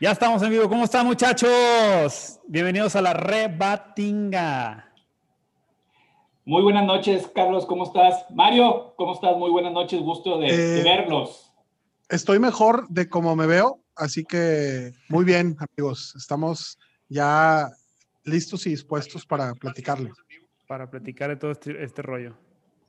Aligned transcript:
Ya 0.00 0.12
estamos 0.12 0.42
en 0.42 0.50
vivo. 0.50 0.68
¿Cómo 0.68 0.84
están, 0.84 1.06
muchachos? 1.06 2.40
Bienvenidos 2.48 2.96
a 2.96 3.02
la 3.02 3.12
Rebatinga. 3.12 4.90
Muy 6.46 6.62
buenas 6.62 6.86
noches, 6.86 7.30
Carlos. 7.34 7.66
¿Cómo 7.66 7.84
estás? 7.84 8.24
Mario, 8.30 8.94
¿cómo 8.96 9.12
estás? 9.12 9.36
Muy 9.36 9.50
buenas 9.50 9.72
noches. 9.72 10.00
Gusto 10.00 10.38
de, 10.38 10.56
de 10.56 10.80
Eh, 10.80 10.82
verlos. 10.84 11.52
Estoy 12.08 12.38
mejor 12.38 12.88
de 12.88 13.08
como 13.08 13.36
me 13.36 13.46
veo, 13.46 13.80
así 13.94 14.24
que 14.24 14.92
muy 15.08 15.24
bien, 15.24 15.56
amigos. 15.76 16.14
Estamos 16.16 16.78
ya 17.08 17.68
listos 18.24 18.66
y 18.66 18.70
dispuestos 18.70 19.26
para 19.26 19.54
platicarle. 19.54 20.10
Para 20.66 20.90
platicar 20.90 21.28
de 21.28 21.36
todo 21.36 21.50
este, 21.52 21.84
este 21.84 22.00
rollo. 22.02 22.36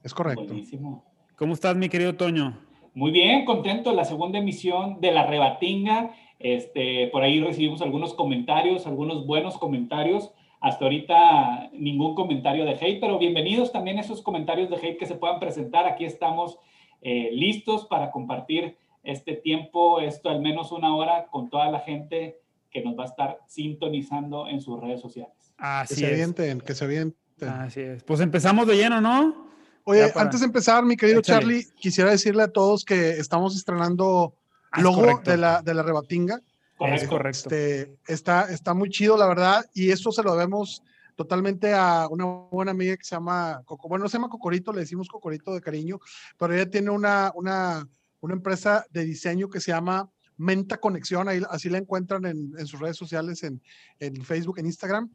Es 0.02 0.14
correcto. 0.14 0.46
Buenísimo. 0.46 1.04
¿Cómo 1.36 1.54
estás, 1.54 1.76
mi 1.76 1.90
querido 1.90 2.16
Toño? 2.16 2.58
Muy 2.94 3.12
bien, 3.12 3.46
contento. 3.46 3.94
La 3.94 4.06
segunda 4.06 4.40
emisión 4.40 5.00
de 5.02 5.12
la 5.12 5.28
Rebatinga. 5.28 6.12
Este, 6.44 7.08
por 7.12 7.24
ahí 7.24 7.40
recibimos 7.40 7.82
algunos 7.82 8.14
comentarios, 8.14 8.88
algunos 8.88 9.26
buenos 9.26 9.58
comentarios. 9.58 10.32
Hasta 10.60 10.86
ahorita 10.86 11.70
ningún 11.74 12.14
comentario 12.14 12.66
de 12.66 12.72
hate, 12.72 13.00
pero 13.00 13.18
bienvenidos 13.18 13.72
también 13.72 13.98
esos 13.98 14.22
comentarios 14.22 14.70
de 14.70 14.76
hate 14.76 14.98
que 15.00 15.06
se 15.08 15.16
puedan 15.16 15.40
presentar. 15.40 15.88
Aquí 15.88 16.06
estamos 16.06 16.58
eh, 17.02 17.30
listos 17.34 17.86
para 17.88 18.12
compartir 18.12 18.78
este 19.04 19.34
tiempo, 19.36 20.00
esto 20.02 20.30
al 20.30 20.42
menos 20.42 20.72
una 20.72 20.96
hora, 20.96 21.26
con 21.32 21.50
toda 21.50 21.70
la 21.72 21.80
gente 21.80 22.40
que 22.70 22.84
nos 22.84 22.98
va 22.98 23.04
a 23.04 23.08
estar 23.08 23.40
sintonizando 23.48 24.48
en 24.48 24.62
sus 24.62 24.80
redes 24.80 25.02
sociales. 25.02 25.34
Que 25.40 25.54
Así 25.58 25.96
se 25.96 26.06
es. 26.06 26.14
avienten, 26.14 26.62
que 26.62 26.76
se 26.76 26.86
avienten. 26.86 27.50
Así 27.50 27.82
es. 27.82 28.04
Pues 28.04 28.20
empezamos 28.20 28.68
de 28.68 28.76
lleno, 28.76 29.02
¿no? 29.02 29.48
Oye, 29.84 30.10
para- 30.10 30.26
antes 30.26 30.42
de 30.42 30.46
empezar, 30.46 30.84
mi 30.86 30.96
querido 30.96 31.20
Échale. 31.22 31.40
Charlie, 31.42 31.64
quisiera 31.80 32.12
decirle 32.12 32.44
a 32.44 32.52
todos 32.52 32.86
que 32.86 33.12
estamos 33.12 33.56
estrenando 33.56 34.36
es 34.36 34.41
logo 34.78 35.22
de 35.24 35.38
la, 35.38 35.62
de 35.62 35.74
la 35.74 35.84
rebatinga. 35.84 36.42
Es 36.80 37.08
correcto. 37.08 37.50
Este, 37.50 37.96
está, 38.08 38.52
está 38.52 38.74
muy 38.74 38.90
chido, 38.90 39.16
la 39.16 39.28
verdad, 39.28 39.66
y 39.74 39.92
esto 39.92 40.12
se 40.12 40.24
lo 40.24 40.32
debemos 40.34 40.82
totalmente 41.16 41.74
a 41.74 42.08
una 42.10 42.26
buena 42.26 42.72
amiga 42.72 42.98
que 42.98 43.04
se 43.04 43.14
llama 43.14 43.62
Coco. 43.66 43.88
Bueno, 43.88 44.04
no 44.04 44.10
se 44.10 44.18
llama 44.18 44.30
Cocorito, 44.30 44.74
le 44.74 44.80
decimos 44.80 45.08
Cocorito 45.08 45.54
de 45.54 45.62
cariño, 45.62 46.00
pero 46.40 46.56
ella 46.56 46.70
tiene 46.70 46.90
una, 46.90 47.32
una, 47.36 47.88
una 48.22 48.34
empresa 48.34 48.86
de 48.90 49.06
diseño 49.06 49.48
que 49.48 49.60
se 49.60 49.72
llama 49.72 50.10
Menta 50.38 50.80
Conexión, 50.80 51.28
ahí, 51.28 51.44
así 51.52 51.70
la 51.70 51.78
encuentran 51.78 52.26
en, 52.26 52.54
en 52.58 52.66
sus 52.66 52.80
redes 52.80 52.98
sociales, 52.98 53.44
en, 53.44 53.62
en 54.00 54.24
Facebook, 54.24 54.58
en 54.58 54.66
Instagram. 54.66 55.12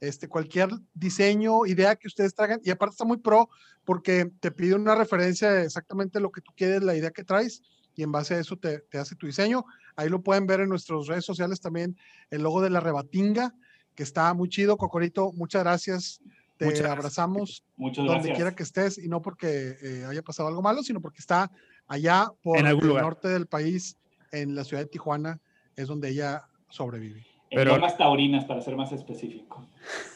Este, 0.00 0.28
cualquier 0.28 0.70
diseño, 0.92 1.64
idea 1.66 1.94
que 1.94 2.08
ustedes 2.08 2.34
traigan, 2.34 2.60
y 2.64 2.70
aparte 2.70 2.94
está 2.94 3.04
muy 3.04 3.18
pro 3.18 3.48
porque 3.84 4.32
te 4.40 4.50
pide 4.50 4.74
una 4.74 4.96
referencia 4.96 5.52
de 5.52 5.64
exactamente 5.64 6.18
lo 6.18 6.32
que 6.32 6.40
tú 6.40 6.50
quieres, 6.56 6.82
la 6.82 6.96
idea 6.96 7.12
que 7.12 7.22
traes, 7.22 7.62
y 7.96 8.02
en 8.02 8.12
base 8.12 8.34
a 8.34 8.38
eso 8.40 8.56
te, 8.56 8.80
te 8.80 8.98
hace 8.98 9.14
tu 9.16 9.26
diseño. 9.26 9.64
Ahí 9.96 10.08
lo 10.08 10.22
pueden 10.22 10.46
ver 10.46 10.60
en 10.60 10.68
nuestras 10.68 11.06
redes 11.06 11.24
sociales 11.24 11.60
también, 11.60 11.96
el 12.30 12.42
logo 12.42 12.60
de 12.60 12.70
la 12.70 12.80
rebatinga, 12.80 13.54
que 13.94 14.02
está 14.02 14.32
muy 14.34 14.48
chido. 14.48 14.76
Cocorito, 14.76 15.32
muchas 15.32 15.62
gracias. 15.62 16.20
Te 16.56 16.66
Muchas 16.66 16.80
gracias. 16.82 16.98
abrazamos 16.98 17.64
Muchas 17.76 17.96
donde 18.04 18.12
gracias. 18.14 18.36
quiera 18.36 18.54
que 18.54 18.62
estés, 18.62 18.98
y 18.98 19.08
no 19.08 19.20
porque 19.22 19.76
eh, 19.82 20.04
haya 20.08 20.22
pasado 20.22 20.48
algo 20.48 20.62
malo, 20.62 20.82
sino 20.84 21.00
porque 21.00 21.18
está 21.18 21.50
allá 21.88 22.28
por 22.42 22.58
En 22.58 22.66
el 22.66 22.76
lugar. 22.78 23.02
norte 23.02 23.26
del 23.28 23.46
país, 23.46 23.96
en 24.30 24.54
la 24.54 24.62
ciudad 24.64 24.82
de 24.84 24.88
Tijuana, 24.88 25.40
es 25.76 25.88
donde 25.88 26.10
ella 26.10 26.42
sobrevive. 26.68 27.26
En 27.50 27.58
Pero- 27.58 27.74
Lomas 27.74 27.96
Taurinas, 27.98 28.44
para 28.44 28.60
ser 28.60 28.76
más 28.76 28.92
específico. 28.92 29.66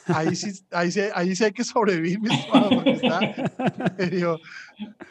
Ahí 0.06 0.34
sí, 0.36 0.60
ahí 0.70 0.90
sí, 0.92 1.00
ahí 1.14 1.34
sí 1.36 1.44
hay 1.44 1.52
que 1.52 1.64
sobrevivir, 1.64 2.18
porque 2.72 2.90
está 2.92 3.20
medio, 3.98 4.38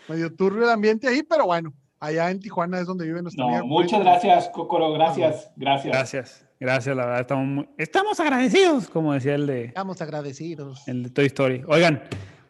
medio 0.08 0.34
turbio 0.34 0.64
el 0.64 0.70
ambiente 0.70 1.08
ahí, 1.10 1.24
pero 1.24 1.46
bueno, 1.46 1.74
allá 2.00 2.30
en 2.32 2.40
Tijuana 2.40 2.80
es 2.80 2.86
donde 2.88 3.06
vive 3.06 3.22
nuestra 3.22 3.44
No, 3.44 3.50
amiga. 3.50 3.64
muchas 3.66 4.00
gracias, 4.02 4.50
Cocoro. 4.50 4.92
Gracias, 4.94 5.50
gracias. 5.56 5.94
Gracias. 5.94 6.44
Gracias, 6.60 6.96
la 6.96 7.06
verdad. 7.06 7.22
Estamos, 7.22 7.46
muy- 7.48 7.70
estamos 7.78 8.20
agradecidos, 8.20 8.90
como 8.90 9.14
decía 9.14 9.36
el 9.36 9.46
de, 9.46 9.66
Estamos 9.66 10.02
agradecidos. 10.02 10.88
el 10.88 11.04
de 11.04 11.10
Toy 11.12 11.26
Story. 11.28 11.64
Oigan, 11.68 12.02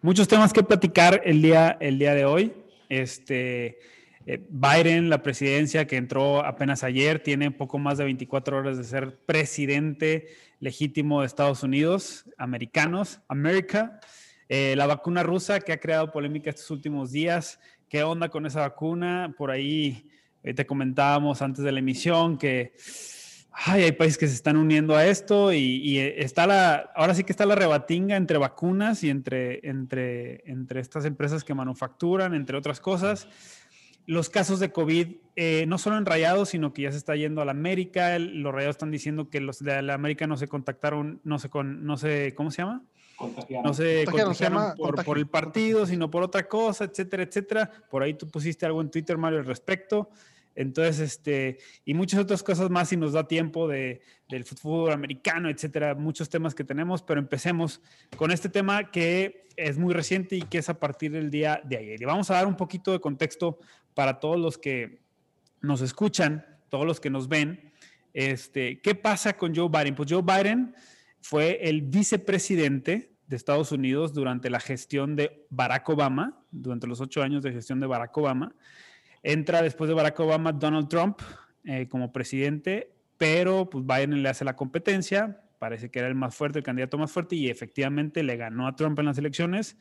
muchos 0.02 0.28
temas 0.28 0.54
que 0.54 0.64
platicar 0.64 1.22
el 1.26 1.42
día, 1.42 1.76
el 1.82 2.00
día 2.00 2.14
de 2.14 2.24
hoy. 2.26 2.54
Este, 2.90 3.80
eh, 4.26 4.46
Biden, 4.50 5.10
la 5.10 5.22
presidencia 5.24 5.86
que 5.88 5.98
entró 5.98 6.46
apenas 6.46 6.84
ayer, 6.84 7.22
tiene 7.22 7.52
poco 7.52 7.80
más 7.80 7.98
de 7.98 8.06
24 8.06 8.58
horas 8.58 8.78
de 8.78 8.84
ser 8.86 9.18
presidente 9.26 10.28
legítimo 10.60 11.22
de 11.22 11.28
Estados 11.28 11.64
Unidos, 11.64 12.30
americanos, 12.38 13.20
América. 13.28 14.00
Eh, 14.50 14.76
la 14.78 14.86
vacuna 14.88 15.24
rusa 15.24 15.60
que 15.60 15.74
ha 15.74 15.80
creado 15.80 16.12
polémica 16.12 16.50
estos 16.50 16.72
últimos 16.72 17.12
días. 17.12 17.60
¿Qué 17.90 18.04
onda 18.04 18.30
con 18.30 18.46
esa 18.46 18.62
vacuna? 18.62 19.34
Por 19.38 19.52
ahí 19.52 20.10
eh, 20.44 20.54
te 20.54 20.66
comentábamos 20.66 21.42
antes 21.42 21.64
de 21.64 21.72
la 21.72 21.80
emisión 21.80 22.38
que 22.38 22.74
ay, 23.52 23.84
hay 23.84 23.92
países 23.94 24.18
que 24.18 24.28
se 24.28 24.36
están 24.36 24.56
uniendo 24.58 24.96
a 24.96 25.06
esto 25.06 25.52
y, 25.52 25.58
y, 25.58 25.98
eh, 26.00 26.16
está 26.24 26.46
la, 26.46 26.92
ahora 26.96 27.16
sí 27.16 27.24
que 27.24 27.32
está 27.32 27.46
la 27.46 27.56
rebatinga 27.56 28.16
entre 28.16 28.38
vacunas 28.38 29.04
y 29.04 29.10
entre, 29.10 29.68
entre, 29.68 30.44
entre 30.50 30.80
estas 30.80 31.06
empresas 31.06 31.44
que 31.44 31.54
manufacturan, 31.56 32.34
entre 32.36 32.58
otras 32.58 32.80
cosas. 32.80 33.28
Los 34.06 34.30
casos 34.30 34.60
de 34.60 34.72
COVID, 34.72 35.16
eh, 35.36 35.66
no 35.68 35.78
solo 35.78 35.98
en 35.98 36.06
Rayados, 36.06 36.50
sino 36.50 36.72
que 36.72 36.84
ya 36.84 36.92
se 36.92 36.98
está 36.98 37.16
yendo 37.16 37.42
a 37.42 37.46
la 37.46 37.52
América. 37.52 38.16
El- 38.16 38.42
los 38.42 38.54
Rayados 38.54 38.76
están 38.76 38.92
diciendo 38.92 39.30
que 39.30 39.42
los 39.42 39.60
de 39.60 39.82
la 39.82 39.96
América 39.96 40.28
no 40.28 40.38
se 40.38 40.48
contactaron, 40.48 41.20
no 41.24 41.40
se, 41.40 41.50
con, 41.50 41.84
no 41.86 41.98
se 41.98 42.34
¿cómo 42.36 42.52
se 42.52 42.62
llama? 42.62 42.84
Contagiaron. 43.18 43.66
no 43.66 43.74
se 43.74 44.06
Contagiaron, 44.06 44.36
se 44.36 44.46
contagiaron 44.46 44.76
llama 44.78 45.04
por, 45.04 45.18
el 45.18 45.28
partido, 45.28 45.86
sino 45.86 46.10
por 46.10 46.24
otra 46.24 46.48
cosa, 46.48 46.86
etcétera, 46.86 47.24
etcétera. 47.24 47.72
Por 47.90 48.04
ahí 48.04 48.14
tú 48.14 48.28
pusiste 48.28 48.66
algo 48.66 48.80
en 48.82 48.92
Twitter, 48.92 49.18
Mario, 49.18 49.40
al 49.40 49.46
respecto. 49.46 50.10
Entonces, 50.58 51.00
este, 51.00 51.60
y 51.86 51.94
muchas 51.94 52.20
otras 52.20 52.42
cosas 52.42 52.72
más 52.72 52.90
si 52.90 52.98
nos 52.98 53.14
da 53.14 53.28
tiempo 53.28 53.68
de, 53.68 54.02
del 54.28 54.44
fútbol 54.44 54.92
americano, 54.92 55.50
etcétera, 55.50 55.94
muchos 55.94 56.30
temas 56.30 56.56
que 56.56 56.64
tenemos, 56.64 57.04
pero 57.04 57.20
empecemos 57.20 57.80
con 58.18 58.32
este 58.32 58.50
tema 58.50 58.90
que 58.90 59.48
es 59.56 59.78
muy 59.78 59.94
reciente 59.94 60.36
y 60.36 60.42
que 60.42 60.58
es 60.58 60.70
a 60.70 60.80
partir 60.80 61.12
del 61.12 61.30
día 61.30 61.62
de 61.64 61.78
ayer. 61.78 62.02
Y 62.02 62.06
vamos 62.06 62.32
a 62.32 62.36
dar 62.36 62.48
un 62.48 62.56
poquito 62.56 62.92
de 62.92 63.00
contexto 63.00 63.60
para 63.94 64.20
todos 64.20 64.40
los 64.40 64.58
que 64.58 65.00
nos 65.62 65.82
escuchan, 65.82 66.44
todos 66.70 66.86
los 66.86 67.00
que 67.00 67.12
nos 67.12 67.28
ven. 67.28 67.72
Este, 68.14 68.80
¿Qué 68.82 68.96
pasa 68.96 69.38
con 69.38 69.56
Joe 69.56 69.70
Biden? 69.70 69.94
Pues 69.94 70.12
Joe 70.12 70.24
Biden 70.24 70.74
fue 71.22 71.70
el 71.70 71.82
vicepresidente 71.82 73.12
de 73.28 73.36
Estados 73.36 73.72
Unidos 73.72 74.14
durante 74.14 74.50
la 74.50 74.60
gestión 74.60 75.16
de 75.16 75.46
Barack 75.50 75.88
Obama, 75.90 76.42
durante 76.52 76.88
los 76.88 77.02
ocho 77.02 77.22
años 77.22 77.44
de 77.44 77.52
gestión 77.52 77.80
de 77.80 77.88
Barack 77.88 78.18
Obama. 78.18 78.56
Entra 79.24 79.62
después 79.62 79.88
de 79.90 79.94
Barack 79.94 80.20
Obama 80.20 80.54
Donald 80.54 80.88
Trump 80.88 81.20
eh, 81.66 81.88
como 81.90 82.14
presidente, 82.14 82.94
pero 83.18 83.70
pues 83.70 83.86
Biden 83.86 84.24
le 84.24 84.30
hace 84.30 84.46
la 84.46 84.56
competencia, 84.56 85.42
parece 85.60 85.90
que 85.92 86.00
era 86.00 86.08
el 86.08 86.16
más 86.16 86.36
fuerte, 86.36 86.60
el 86.60 86.64
candidato 86.64 86.98
más 86.98 87.12
fuerte, 87.12 87.36
y 87.36 87.50
efectivamente 87.50 88.24
le 88.24 88.38
ganó 88.38 88.68
a 88.68 88.76
Trump 88.76 88.98
en 89.00 89.06
las 89.08 89.18
elecciones. 89.18 89.78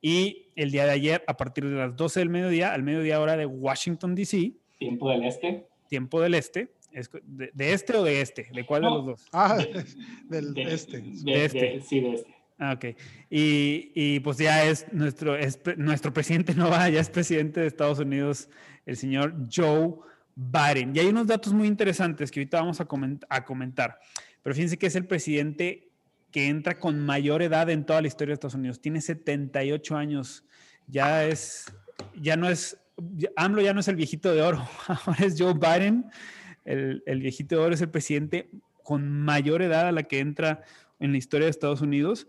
Y 0.00 0.52
el 0.54 0.70
día 0.70 0.84
de 0.84 0.92
ayer, 0.92 1.24
a 1.26 1.36
partir 1.36 1.64
de 1.68 1.74
las 1.74 1.96
12 1.96 2.20
del 2.20 2.28
mediodía, 2.28 2.72
al 2.72 2.82
mediodía 2.82 3.20
hora 3.20 3.36
de 3.36 3.46
Washington, 3.46 4.14
D.C., 4.14 4.52
Tiempo 4.78 5.10
del 5.10 5.24
Este. 5.24 5.66
tiempo 5.88 6.20
del 6.20 6.34
este, 6.34 6.74
es 6.75 6.75
de, 7.24 7.50
de 7.54 7.72
este 7.72 7.96
o 7.96 8.02
de 8.04 8.20
este? 8.20 8.48
¿De 8.52 8.64
cuál 8.66 8.82
de 8.82 8.88
No. 8.88 8.96
los 8.96 9.06
dos? 9.06 9.26
Ah, 9.32 9.56
De- 9.56 9.84
del 10.28 10.54
De, 10.54 10.74
este. 10.74 11.00
de- 11.00 11.22
De 11.24 11.44
este. 11.44 11.58
de- 11.60 11.80
sí, 11.82 12.00
de 12.00 12.14
este. 12.14 12.34
Ah, 12.58 12.72
ok. 12.72 12.84
Y, 13.30 13.92
y, 13.94 14.20
pues 14.20 14.38
ya 14.38 14.64
es 14.64 14.86
nuestro, 14.92 15.36
es 15.36 15.60
nuestro 15.76 16.12
presidente, 16.12 16.54
no 16.56 16.70
va, 16.70 16.88
ya 16.88 17.00
es 17.00 17.10
presidente 17.10 17.60
de 17.60 17.66
Estados 17.66 17.98
Unidos, 17.98 18.48
el 18.86 18.96
señor 18.96 19.34
Joe 19.54 19.94
Biden. 20.34 20.94
Y 20.94 21.00
hay 21.00 21.06
unos 21.06 21.26
datos 21.26 21.52
muy 21.52 21.66
interesantes 21.68 22.30
que 22.30 22.40
ahorita 22.40 22.60
vamos 22.60 22.80
a, 22.80 22.88
coment- 22.88 23.24
a 23.28 23.44
comentar. 23.44 23.98
Pero 24.42 24.54
fíjense 24.54 24.78
que 24.78 24.86
es 24.86 24.96
el 24.96 25.06
presidente 25.06 25.90
que 26.30 26.46
entra 26.48 26.78
con 26.78 26.98
mayor 27.04 27.42
edad 27.42 27.68
en 27.70 27.84
toda 27.84 28.00
la 28.00 28.08
historia 28.08 28.30
de 28.30 28.34
Estados 28.34 28.54
Unidos. 28.54 28.80
Tiene 28.80 29.00
78 29.00 29.96
años. 29.96 30.44
Ya 30.86 31.24
es, 31.26 31.66
ya 32.20 32.36
no 32.36 32.48
es, 32.48 32.78
AMLO 33.36 33.60
ya 33.60 33.74
no 33.74 33.80
es 33.80 33.88
el 33.88 33.96
viejito 33.96 34.32
de 34.34 34.40
oro, 34.42 34.66
ahora 34.86 35.24
es 35.24 35.34
Joe 35.38 35.54
Biden. 35.54 36.06
El, 36.66 37.02
el 37.06 37.20
viejito 37.20 37.56
de 37.56 37.62
oro 37.62 37.74
es 37.74 37.80
el 37.80 37.90
presidente 37.90 38.50
con 38.82 39.10
mayor 39.10 39.62
edad 39.62 39.88
a 39.88 39.92
la 39.92 40.04
que 40.04 40.20
entra 40.20 40.62
en 41.00 41.12
la 41.12 41.18
historia 41.18 41.46
de 41.46 41.50
Estados 41.50 41.80
Unidos. 41.80 42.28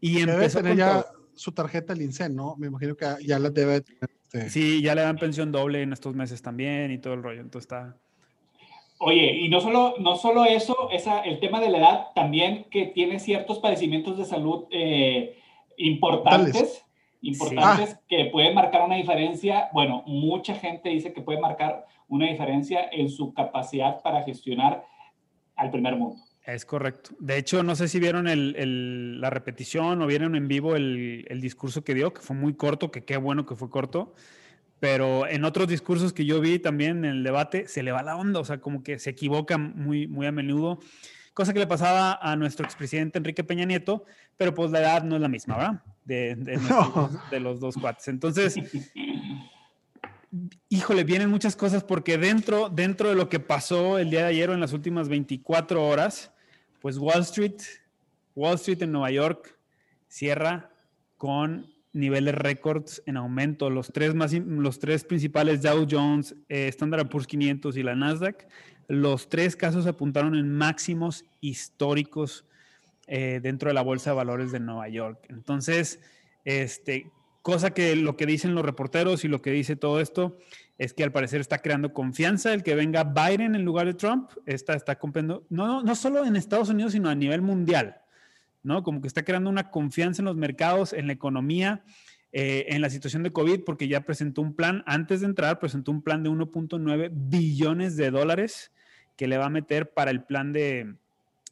Y 0.00 0.14
Debe 0.14 0.32
empezó 0.32 0.58
tener 0.58 0.72
con 0.72 0.78
ya 0.78 1.02
todo. 1.02 1.28
su 1.34 1.52
tarjeta 1.52 1.94
del 1.94 2.02
INSEN, 2.02 2.34
¿no? 2.34 2.56
Me 2.56 2.66
imagino 2.66 2.96
que 2.96 3.06
ya 3.24 3.38
la 3.38 3.50
debe 3.50 3.82
tener. 3.82 4.10
este, 4.32 4.50
Sí, 4.50 4.82
ya 4.82 4.94
le 4.94 5.02
dan 5.02 5.16
pensión 5.16 5.52
doble 5.52 5.82
en 5.82 5.92
estos 5.92 6.14
meses 6.14 6.42
también 6.42 6.90
y 6.90 6.98
todo 6.98 7.14
el 7.14 7.22
rollo. 7.22 7.40
Entonces 7.40 7.66
está. 7.70 7.96
Oye, 8.98 9.32
y 9.32 9.48
no 9.48 9.60
solo, 9.60 9.94
no 9.98 10.16
solo 10.16 10.44
eso, 10.44 10.88
esa, 10.92 11.20
el 11.22 11.40
tema 11.40 11.60
de 11.60 11.70
la 11.70 11.78
edad, 11.78 12.06
también 12.14 12.66
que 12.70 12.86
tiene 12.86 13.18
ciertos 13.18 13.58
padecimientos 13.58 14.16
de 14.16 14.24
salud 14.24 14.66
eh, 14.70 15.38
importantes, 15.76 16.52
Tales. 16.52 16.84
importantes 17.20 17.98
que 18.08 18.26
pueden 18.26 18.54
marcar 18.54 18.82
una 18.82 18.94
diferencia. 18.96 19.68
Bueno, 19.72 20.04
mucha 20.06 20.54
gente 20.54 20.88
dice 20.90 21.12
que 21.12 21.20
puede 21.20 21.40
marcar 21.40 21.84
una 22.12 22.26
diferencia 22.26 22.88
en 22.92 23.08
su 23.08 23.32
capacidad 23.32 24.02
para 24.02 24.22
gestionar 24.22 24.84
al 25.56 25.70
primer 25.70 25.96
mundo. 25.96 26.16
Es 26.44 26.64
correcto. 26.66 27.10
De 27.20 27.38
hecho, 27.38 27.62
no 27.62 27.74
sé 27.74 27.88
si 27.88 28.00
vieron 28.00 28.26
el- 28.28 28.54
el- 28.56 29.20
la 29.20 29.30
repetición 29.30 30.02
o 30.02 30.06
vieron 30.06 30.34
en 30.34 30.46
vivo 30.48 30.76
el, 30.76 31.24
el 31.28 31.40
discurso 31.40 31.84
que 31.84 31.94
dio, 31.94 32.12
que 32.12 32.20
fue 32.20 32.36
muy 32.36 32.54
corto, 32.54 32.90
que 32.90 33.04
qué 33.04 33.16
bueno 33.16 33.46
que 33.46 33.54
fue 33.56 33.70
corto, 33.70 34.14
pero 34.78 35.26
en 35.28 35.44
otros 35.44 35.68
discursos 35.68 36.12
que 36.12 36.24
yo 36.26 36.40
vi 36.40 36.58
también 36.58 37.04
en 37.04 37.12
el 37.12 37.22
debate 37.24 37.66
se 37.68 37.82
le 37.82 37.92
va 37.92 38.02
la 38.02 38.16
onda, 38.16 38.40
o 38.40 38.44
sea, 38.44 38.60
como 38.60 38.82
que 38.82 38.98
se 38.98 39.10
equivoca 39.10 39.56
muy, 39.56 40.06
muy 40.08 40.26
a 40.26 40.32
menudo, 40.32 40.80
cosa 41.32 41.52
que 41.54 41.60
le 41.60 41.66
pasaba 41.66 42.18
a 42.20 42.36
nuestro 42.36 42.66
expresidente 42.66 43.18
Enrique 43.18 43.44
Peña 43.44 43.64
Nieto, 43.64 44.04
pero 44.36 44.52
pues 44.52 44.70
la 44.70 44.80
edad 44.80 45.02
no 45.04 45.14
es 45.16 45.22
la 45.22 45.28
misma, 45.28 45.56
¿verdad? 45.56 45.82
De, 46.04 46.34
de 46.34 47.38
los 47.40 47.58
dos 47.60 47.76
cuates. 47.76 48.08
Entonces, 48.08 48.56
híjole, 50.68 51.04
vienen 51.04 51.30
muchas 51.30 51.56
cosas 51.56 51.84
porque 51.84 52.18
dentro, 52.18 52.68
dentro 52.68 53.08
de 53.08 53.14
lo 53.14 53.28
que 53.28 53.40
pasó 53.40 53.98
el 53.98 54.10
día 54.10 54.20
de 54.20 54.26
ayer 54.26 54.50
o 54.50 54.54
en 54.54 54.60
las 54.60 54.72
últimas 54.72 55.08
24 55.08 55.86
horas, 55.86 56.32
pues 56.80 56.98
Wall 56.98 57.20
Street, 57.20 57.60
Wall 58.34 58.54
Street 58.54 58.82
en 58.82 58.92
Nueva 58.92 59.10
York 59.10 59.58
cierra 60.08 60.70
con 61.16 61.72
niveles 61.92 62.34
récords 62.34 63.02
en 63.06 63.16
aumento. 63.16 63.70
Los 63.70 63.92
tres, 63.92 64.14
más, 64.14 64.32
los 64.32 64.78
tres 64.78 65.04
principales, 65.04 65.62
Dow 65.62 65.86
Jones, 65.88 66.34
eh, 66.48 66.68
Standard 66.68 67.08
Poor's 67.08 67.26
500 67.26 67.76
y 67.76 67.82
la 67.82 67.94
Nasdaq, 67.94 68.46
los 68.88 69.28
tres 69.28 69.56
casos 69.56 69.86
apuntaron 69.86 70.34
en 70.34 70.52
máximos 70.52 71.24
históricos 71.40 72.44
eh, 73.06 73.40
dentro 73.42 73.68
de 73.68 73.74
la 73.74 73.82
Bolsa 73.82 74.10
de 74.10 74.16
Valores 74.16 74.52
de 74.52 74.60
Nueva 74.60 74.88
York. 74.88 75.26
Entonces, 75.28 76.00
este, 76.44 77.10
cosa 77.42 77.72
que 77.72 77.94
lo 77.96 78.16
que 78.16 78.26
dicen 78.26 78.54
los 78.54 78.64
reporteros 78.64 79.24
y 79.24 79.28
lo 79.28 79.42
que 79.42 79.50
dice 79.50 79.76
todo 79.76 80.00
esto 80.00 80.38
es 80.78 80.94
que 80.94 81.04
al 81.04 81.12
parecer 81.12 81.40
está 81.40 81.58
creando 81.58 81.92
confianza 81.92 82.54
el 82.54 82.62
que 82.62 82.74
venga 82.74 83.04
Biden 83.04 83.54
en 83.54 83.64
lugar 83.64 83.86
de 83.86 83.94
Trump. 83.94 84.30
Está, 84.46 84.74
está 84.74 84.98
comprando, 84.98 85.44
no, 85.50 85.82
no 85.82 85.94
solo 85.94 86.24
en 86.24 86.36
Estados 86.36 86.70
Unidos, 86.70 86.92
sino 86.92 87.08
a 87.08 87.14
nivel 87.14 87.42
mundial. 87.42 88.00
¿no? 88.62 88.82
Como 88.82 89.00
que 89.00 89.08
está 89.08 89.24
creando 89.24 89.50
una 89.50 89.70
confianza 89.70 90.22
en 90.22 90.26
los 90.26 90.36
mercados, 90.36 90.92
en 90.92 91.06
la 91.06 91.12
economía, 91.12 91.82
eh, 92.32 92.66
en 92.68 92.80
la 92.80 92.90
situación 92.90 93.22
de 93.22 93.32
COVID, 93.32 93.64
porque 93.64 93.88
ya 93.88 94.02
presentó 94.02 94.40
un 94.40 94.54
plan, 94.54 94.82
antes 94.86 95.20
de 95.20 95.26
entrar, 95.26 95.58
presentó 95.58 95.90
un 95.90 96.02
plan 96.02 96.22
de 96.22 96.30
1.9 96.30 97.10
billones 97.12 97.96
de 97.96 98.10
dólares 98.10 98.72
que 99.16 99.26
le 99.26 99.36
va 99.36 99.46
a 99.46 99.50
meter 99.50 99.92
para 99.92 100.10
el 100.10 100.22
plan 100.22 100.52
de, 100.52 100.94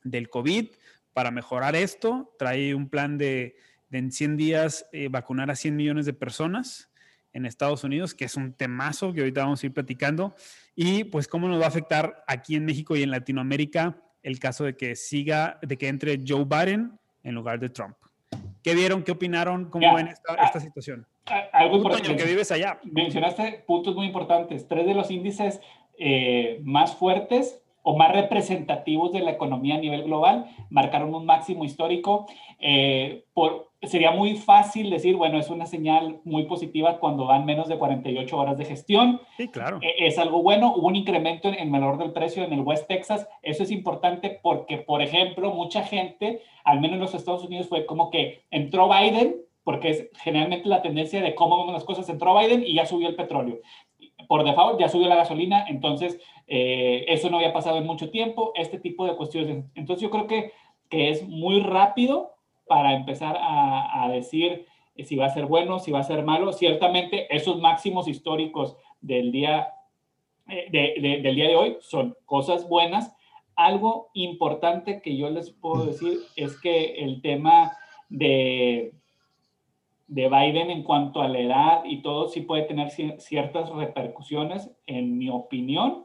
del 0.04 0.30
COVID, 0.30 0.68
para 1.12 1.30
mejorar 1.30 1.76
esto. 1.76 2.34
Trae 2.38 2.74
un 2.74 2.88
plan 2.88 3.18
de, 3.18 3.56
en 3.90 4.12
100 4.12 4.36
días 4.36 4.86
eh, 4.92 5.08
vacunar 5.08 5.50
a 5.50 5.56
100 5.56 5.76
millones 5.76 6.06
de 6.06 6.12
personas 6.12 6.90
en 7.32 7.46
Estados 7.46 7.84
Unidos, 7.84 8.14
que 8.14 8.24
es 8.24 8.36
un 8.36 8.52
temazo 8.52 9.12
que 9.12 9.20
ahorita 9.20 9.42
vamos 9.42 9.62
a 9.62 9.66
ir 9.66 9.72
platicando. 9.72 10.34
Y 10.74 11.04
pues 11.04 11.28
cómo 11.28 11.48
nos 11.48 11.60
va 11.60 11.66
a 11.66 11.68
afectar 11.68 12.24
aquí 12.26 12.56
en 12.56 12.64
México 12.64 12.96
y 12.96 13.02
en 13.02 13.10
Latinoamérica 13.10 13.96
el 14.22 14.38
caso 14.38 14.64
de 14.64 14.76
que 14.76 14.96
siga, 14.96 15.58
de 15.62 15.76
que 15.76 15.88
entre 15.88 16.18
Joe 16.26 16.44
Biden 16.44 16.98
en 17.22 17.34
lugar 17.34 17.58
de 17.58 17.70
Trump. 17.70 17.96
¿Qué 18.62 18.74
vieron? 18.74 19.02
¿Qué 19.02 19.12
opinaron? 19.12 19.70
¿Cómo 19.70 19.94
ven 19.94 20.08
esta, 20.08 20.34
esta 20.34 20.60
situación? 20.60 21.06
Algo 21.52 21.76
importante. 21.76 22.16
que 22.16 22.24
vives 22.24 22.50
allá. 22.50 22.78
Mencionaste 22.84 23.64
puntos 23.66 23.94
muy 23.94 24.06
importantes. 24.06 24.68
Tres 24.68 24.86
de 24.86 24.94
los 24.94 25.10
índices 25.10 25.60
eh, 25.98 26.60
más 26.62 26.94
fuertes 26.94 27.59
o 27.82 27.96
más 27.96 28.12
representativos 28.12 29.12
de 29.12 29.20
la 29.20 29.30
economía 29.30 29.76
a 29.76 29.78
nivel 29.78 30.04
global 30.04 30.46
marcaron 30.70 31.14
un 31.14 31.26
máximo 31.26 31.64
histórico. 31.64 32.26
Eh, 32.58 33.24
por, 33.32 33.70
sería 33.82 34.10
muy 34.10 34.36
fácil 34.36 34.90
decir, 34.90 35.16
bueno, 35.16 35.38
es 35.38 35.48
una 35.48 35.66
señal 35.66 36.20
muy 36.24 36.44
positiva 36.44 36.98
cuando 36.98 37.26
van 37.26 37.46
menos 37.46 37.68
de 37.68 37.78
48 37.78 38.36
horas 38.36 38.58
de 38.58 38.66
gestión. 38.66 39.20
Sí, 39.36 39.48
claro. 39.48 39.78
E, 39.80 40.06
es 40.06 40.18
algo 40.18 40.42
bueno. 40.42 40.74
Hubo 40.76 40.88
un 40.88 40.96
incremento 40.96 41.48
en 41.48 41.54
el 41.54 41.70
valor 41.70 41.98
del 41.98 42.12
precio 42.12 42.44
en 42.44 42.52
el 42.52 42.60
West 42.60 42.86
Texas. 42.88 43.26
Eso 43.42 43.62
es 43.62 43.70
importante 43.70 44.38
porque, 44.42 44.78
por 44.78 45.00
ejemplo, 45.00 45.52
mucha 45.52 45.82
gente, 45.82 46.42
al 46.64 46.80
menos 46.80 46.94
en 46.94 47.00
los 47.00 47.14
Estados 47.14 47.44
Unidos, 47.44 47.68
fue 47.68 47.86
como 47.86 48.10
que 48.10 48.44
entró 48.50 48.88
Biden, 48.88 49.36
porque 49.64 49.90
es 49.90 50.08
generalmente 50.22 50.68
la 50.68 50.82
tendencia 50.82 51.22
de 51.22 51.34
cómo 51.34 51.58
vemos 51.58 51.72
las 51.72 51.84
cosas, 51.84 52.08
entró 52.08 52.38
Biden 52.38 52.64
y 52.66 52.74
ya 52.74 52.86
subió 52.86 53.08
el 53.08 53.16
petróleo. 53.16 53.60
Por 54.30 54.44
default 54.44 54.78
ya 54.78 54.88
subió 54.88 55.08
la 55.08 55.16
gasolina, 55.16 55.64
entonces 55.66 56.20
eh, 56.46 57.04
eso 57.08 57.30
no 57.30 57.38
había 57.38 57.52
pasado 57.52 57.78
en 57.78 57.84
mucho 57.84 58.10
tiempo, 58.10 58.52
este 58.54 58.78
tipo 58.78 59.04
de 59.04 59.16
cuestiones. 59.16 59.64
Entonces 59.74 60.00
yo 60.00 60.08
creo 60.08 60.28
que, 60.28 60.52
que 60.88 61.10
es 61.10 61.26
muy 61.26 61.58
rápido 61.58 62.30
para 62.68 62.94
empezar 62.94 63.36
a, 63.40 64.08
decir 64.12 64.66
si 64.96 65.16
va 65.16 65.26
a 65.26 65.34
ser 65.34 65.46
bueno, 65.46 65.80
si 65.80 65.90
va 65.90 65.98
a 65.98 66.04
ser 66.04 66.24
malo. 66.24 66.52
Ciertamente 66.52 67.26
esos 67.34 67.60
máximos 67.60 68.06
históricos 68.06 68.76
del 69.00 69.32
día, 69.32 69.72
eh, 70.46 71.20
del 71.20 71.34
día 71.34 71.48
de 71.48 71.56
hoy 71.56 71.76
son 71.80 72.16
cosas 72.24 72.68
buenas. 72.68 73.12
Algo 73.56 74.10
importante 74.14 75.02
que 75.02 75.16
yo 75.16 75.28
les 75.28 75.50
puedo 75.50 75.86
decir 75.86 76.18
es 76.36 76.56
que 76.60 77.02
el 77.02 77.20
tema 77.20 77.72
de, 78.08 78.94
de 80.10 80.28
Biden 80.28 80.72
en 80.72 80.82
cuanto 80.82 81.22
a 81.22 81.28
la 81.28 81.38
edad 81.38 81.84
y 81.84 82.02
todo 82.02 82.28
sí 82.28 82.40
puede 82.40 82.64
tener 82.64 82.90
ciertas 82.90 83.70
repercusiones, 83.70 84.70
en 84.86 85.16
mi 85.16 85.30
opinión. 85.30 86.04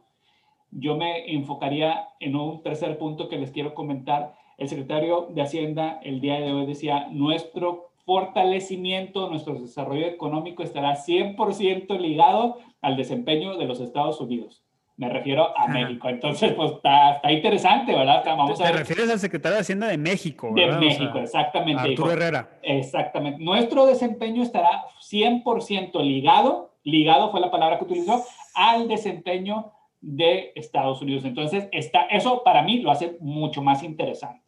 Yo 0.69 0.96
me 0.96 1.34
enfocaría 1.34 2.10
en 2.19 2.36
un 2.36 2.62
tercer 2.62 3.00
punto 3.00 3.28
que 3.30 3.38
les 3.38 3.52
quiero 3.52 3.74
comentar, 3.74 4.36
el 4.57 4.69
secretario 4.69 5.28
de 5.31 5.42
Hacienda 5.42 6.00
el 6.04 6.22
día 6.22 6.40
de 6.40 6.54
hoy 6.54 6.68
decía, 6.68 7.07
nuestro 7.12 7.90
fortalecimiento, 8.06 9.28
nuestro 9.30 9.56
desarrollo 9.56 10.06
económico 10.06 10.62
estará 10.62 10.96
100% 10.96 12.00
ligado 12.00 12.60
al 12.81 12.98
desempeño 12.98 13.58
de 13.58 13.66
los 13.66 13.80
Estados 13.80 14.22
Unidos. 14.22 14.64
Me 14.97 15.09
refiero 15.09 15.57
a 15.57 15.68
México. 15.68 16.07
Entonces, 16.07 16.53
pues 16.53 16.71
está, 16.71 17.15
está 17.15 17.31
interesante, 17.31 17.94
¿verdad? 17.94 18.24
Vamos 18.25 18.57
te, 18.57 18.71
refieres 18.71 19.09
al 19.09 19.19
secretario 19.19 19.56
de 19.56 19.62
Hacienda 19.62 19.88
de 19.88 19.97
México, 19.97 20.53
¿verdad? 20.53 20.80
De 20.80 20.86
México, 20.86 21.19
exactamente. 21.19 21.81
Arturo 21.81 22.12
Herrera. 22.12 22.59
Exactamente. 22.62 23.44
Nuestro 23.44 23.86
desempeño 23.86 24.42
estará 24.42 24.86
100% 25.01 26.01
ligado, 26.01 26.71
ligado 26.83 27.30
fue 27.31 27.42
la 27.42 27.51
palabra 27.51 27.77
que 27.77 27.83
utilizó, 27.83 28.24
al 28.53 28.88
desempeño 28.88 29.74
de 30.00 30.53
Estados 30.56 31.01
Unidos. 31.01 31.25
Entonces, 31.25 31.68
está, 31.71 32.03
eso 32.06 32.44
para 32.44 32.62
mí 32.62 32.80
lo 32.80 32.91
hace 32.91 33.18
mucho 33.19 33.62
más 33.62 33.83
interesante. 33.83 34.45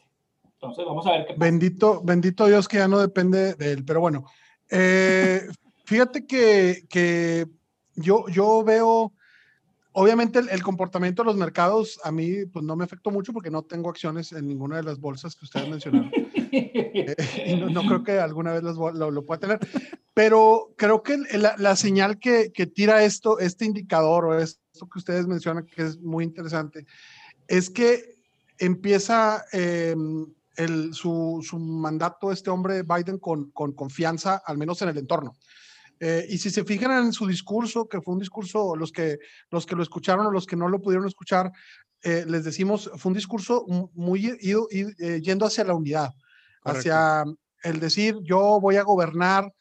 Entonces, 0.54 0.86
vamos 0.86 1.06
a 1.08 1.12
ver 1.12 1.26
qué 1.26 1.34
pasa. 1.34 1.46
Bendito, 1.46 2.02
bendito 2.04 2.46
Dios 2.46 2.68
que 2.68 2.78
ya 2.78 2.88
no 2.88 3.00
depende 3.00 3.54
de 3.56 3.74
él. 3.74 3.84
Pero 3.86 4.00
bueno, 4.00 4.26
eh, 4.72 5.42
fíjate 5.86 6.26
que, 6.26 6.84
que, 6.90 7.48
yo, 7.96 8.28
yo 8.30 8.64
veo, 8.64 9.14
obviamente 10.00 10.38
el, 10.38 10.62
comportamiento 10.62 11.24
de 11.24 11.26
los 11.26 11.38
mercados 11.38 12.00
a 12.04 12.12
mí 12.12 12.46
pues 12.46 12.64
no 12.64 12.76
me 12.76 12.84
afectó 12.84 13.10
mucho 13.10 13.34
porque 13.34 13.50
no 13.50 13.64
tengo 13.64 13.90
acciones 13.90 14.32
en 14.32 14.48
ninguna 14.48 14.78
de 14.78 14.84
las 14.84 15.00
bolsas 15.00 15.36
que 15.36 15.46
ustedes 15.46 15.68
mencionaron. 15.68 16.12
Eh, 16.52 17.66
no, 17.72 17.82
creo 17.82 18.04
que 18.04 18.20
alguna 18.20 18.54
vez 18.54 18.62
lo, 18.62 18.92
lo, 18.92 19.26
pueda 19.26 19.40
tener. 19.40 19.60
Pero 20.14 20.72
creo 20.78 21.02
que 21.02 21.18
la, 21.40 21.56
la 21.58 21.76
señal 21.76 22.20
que, 22.20 22.52
que, 22.54 22.68
tira 22.68 23.04
esto, 23.04 23.40
este 23.40 23.66
indicador 23.66 24.26
o 24.26 24.40
esto 24.40 24.88
que 24.88 25.00
ustedes 25.00 25.26
mencionan, 25.26 25.66
que 25.66 25.82
es 25.82 26.00
muy 26.00 26.24
interesante, 26.24 26.86
es 27.48 27.72
que 27.72 28.22
empieza 28.60 29.46
eh, 29.52 29.96
el, 30.58 30.94
su, 30.94 31.44
su, 31.44 31.58
mandato, 31.58 32.32
este 32.32 32.52
hombre 32.52 32.84
Biden, 32.84 33.18
con, 33.18 33.50
con, 33.50 33.72
confianza, 33.72 34.44
al 34.46 34.60
menos 34.60 34.80
en 34.84 34.90
el 34.90 34.98
entorno. 35.00 35.36
Eh, 36.00 36.26
y 36.30 36.38
si 36.38 36.50
se 36.50 36.64
fijan 36.64 37.06
en 37.06 37.14
su 37.14 37.28
discurso, 37.28 37.88
que 37.88 38.02
fue 38.02 38.14
un 38.14 38.20
discurso, 38.20 38.76
los 38.76 38.92
que, 38.92 39.20
los 39.50 39.66
que 39.66 39.76
lo 39.76 39.84
escucharon 39.84 40.26
o 40.26 40.32
los 40.32 40.46
que 40.46 40.56
no 40.56 40.70
lo 40.70 40.82
pudieron 40.82 41.08
escuchar, 41.08 41.52
eh, 42.04 42.26
les 42.28 42.44
decimos, 42.44 42.92
fue 42.98 43.10
un 43.10 43.16
discurso 43.16 43.66
muy 43.94 44.38
ido, 44.40 44.68
eh, 44.72 45.22
yendo 45.22 45.46
hacia 45.46 45.64
la 45.64 45.74
unidad, 45.74 46.12
hacia 46.64 47.24
el 47.64 47.80
decir, 47.80 48.18
yo 48.24 48.60
voy 48.62 48.76
a 48.76 48.84
gobernar 48.84 49.52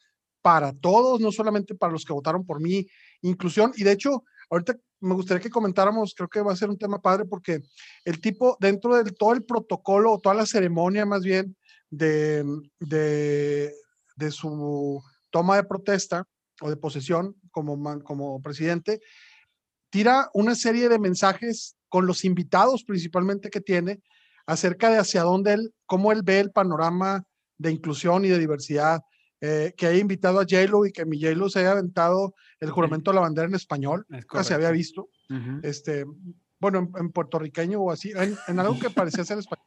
para 0.41 0.71
todos, 0.73 1.19
no 1.19 1.31
solamente 1.31 1.75
para 1.75 1.91
los 1.91 2.05
que 2.05 2.13
votaron 2.13 2.45
por 2.45 2.61
mí, 2.61 2.87
inclusión. 3.21 3.73
Y 3.75 3.83
de 3.83 3.93
hecho, 3.93 4.23
ahorita 4.49 4.75
me 4.99 5.15
gustaría 5.15 5.41
que 5.41 5.49
comentáramos, 5.49 6.13
creo 6.15 6.29
que 6.29 6.41
va 6.41 6.53
a 6.53 6.55
ser 6.55 6.69
un 6.69 6.77
tema 6.77 7.01
padre 7.01 7.25
porque 7.25 7.61
el 8.05 8.21
tipo, 8.21 8.57
dentro 8.59 8.95
de 9.03 9.11
todo 9.11 9.33
el 9.33 9.43
protocolo 9.43 10.13
o 10.13 10.19
toda 10.19 10.35
la 10.35 10.45
ceremonia 10.45 11.05
más 11.05 11.23
bien 11.23 11.55
de, 11.89 12.43
de, 12.79 13.73
de 14.15 14.31
su 14.31 15.01
toma 15.29 15.55
de 15.55 15.63
protesta 15.63 16.23
o 16.61 16.69
de 16.69 16.77
posesión 16.77 17.35
como, 17.51 18.03
como 18.03 18.41
presidente, 18.41 18.99
tira 19.89 20.29
una 20.33 20.55
serie 20.55 20.89
de 20.89 20.99
mensajes 20.99 21.75
con 21.89 22.05
los 22.05 22.25
invitados 22.25 22.83
principalmente 22.83 23.49
que 23.49 23.61
tiene 23.61 24.01
acerca 24.45 24.89
de 24.89 24.97
hacia 24.97 25.23
dónde 25.23 25.53
él, 25.53 25.73
cómo 25.85 26.11
él 26.11 26.21
ve 26.23 26.39
el 26.39 26.51
panorama 26.51 27.23
de 27.57 27.71
inclusión 27.71 28.25
y 28.25 28.29
de 28.29 28.39
diversidad 28.39 29.01
eh, 29.39 29.73
que 29.77 29.85
haya 29.85 29.99
invitado 29.99 30.39
a 30.39 30.45
j 30.45 30.65
y 30.87 30.91
que 30.91 31.05
mi 31.05 31.21
j 31.21 31.49
se 31.49 31.59
haya 31.59 31.71
aventado 31.71 32.33
el 32.59 32.71
juramento 32.71 33.11
de 33.11 33.15
la 33.15 33.21
bandera 33.21 33.47
en 33.47 33.53
español, 33.53 34.05
nunca 34.09 34.43
se 34.43 34.53
había 34.55 34.71
visto. 34.71 35.09
este, 35.61 36.05
bueno, 36.59 36.89
en, 36.97 37.11
puertorriqueño 37.11 37.79
o 37.79 37.91
así, 37.91 38.13
en, 38.15 38.59
algo 38.59 38.79
que 38.79 38.89
parecía 38.89 39.23
ser 39.23 39.37
español. 39.37 39.66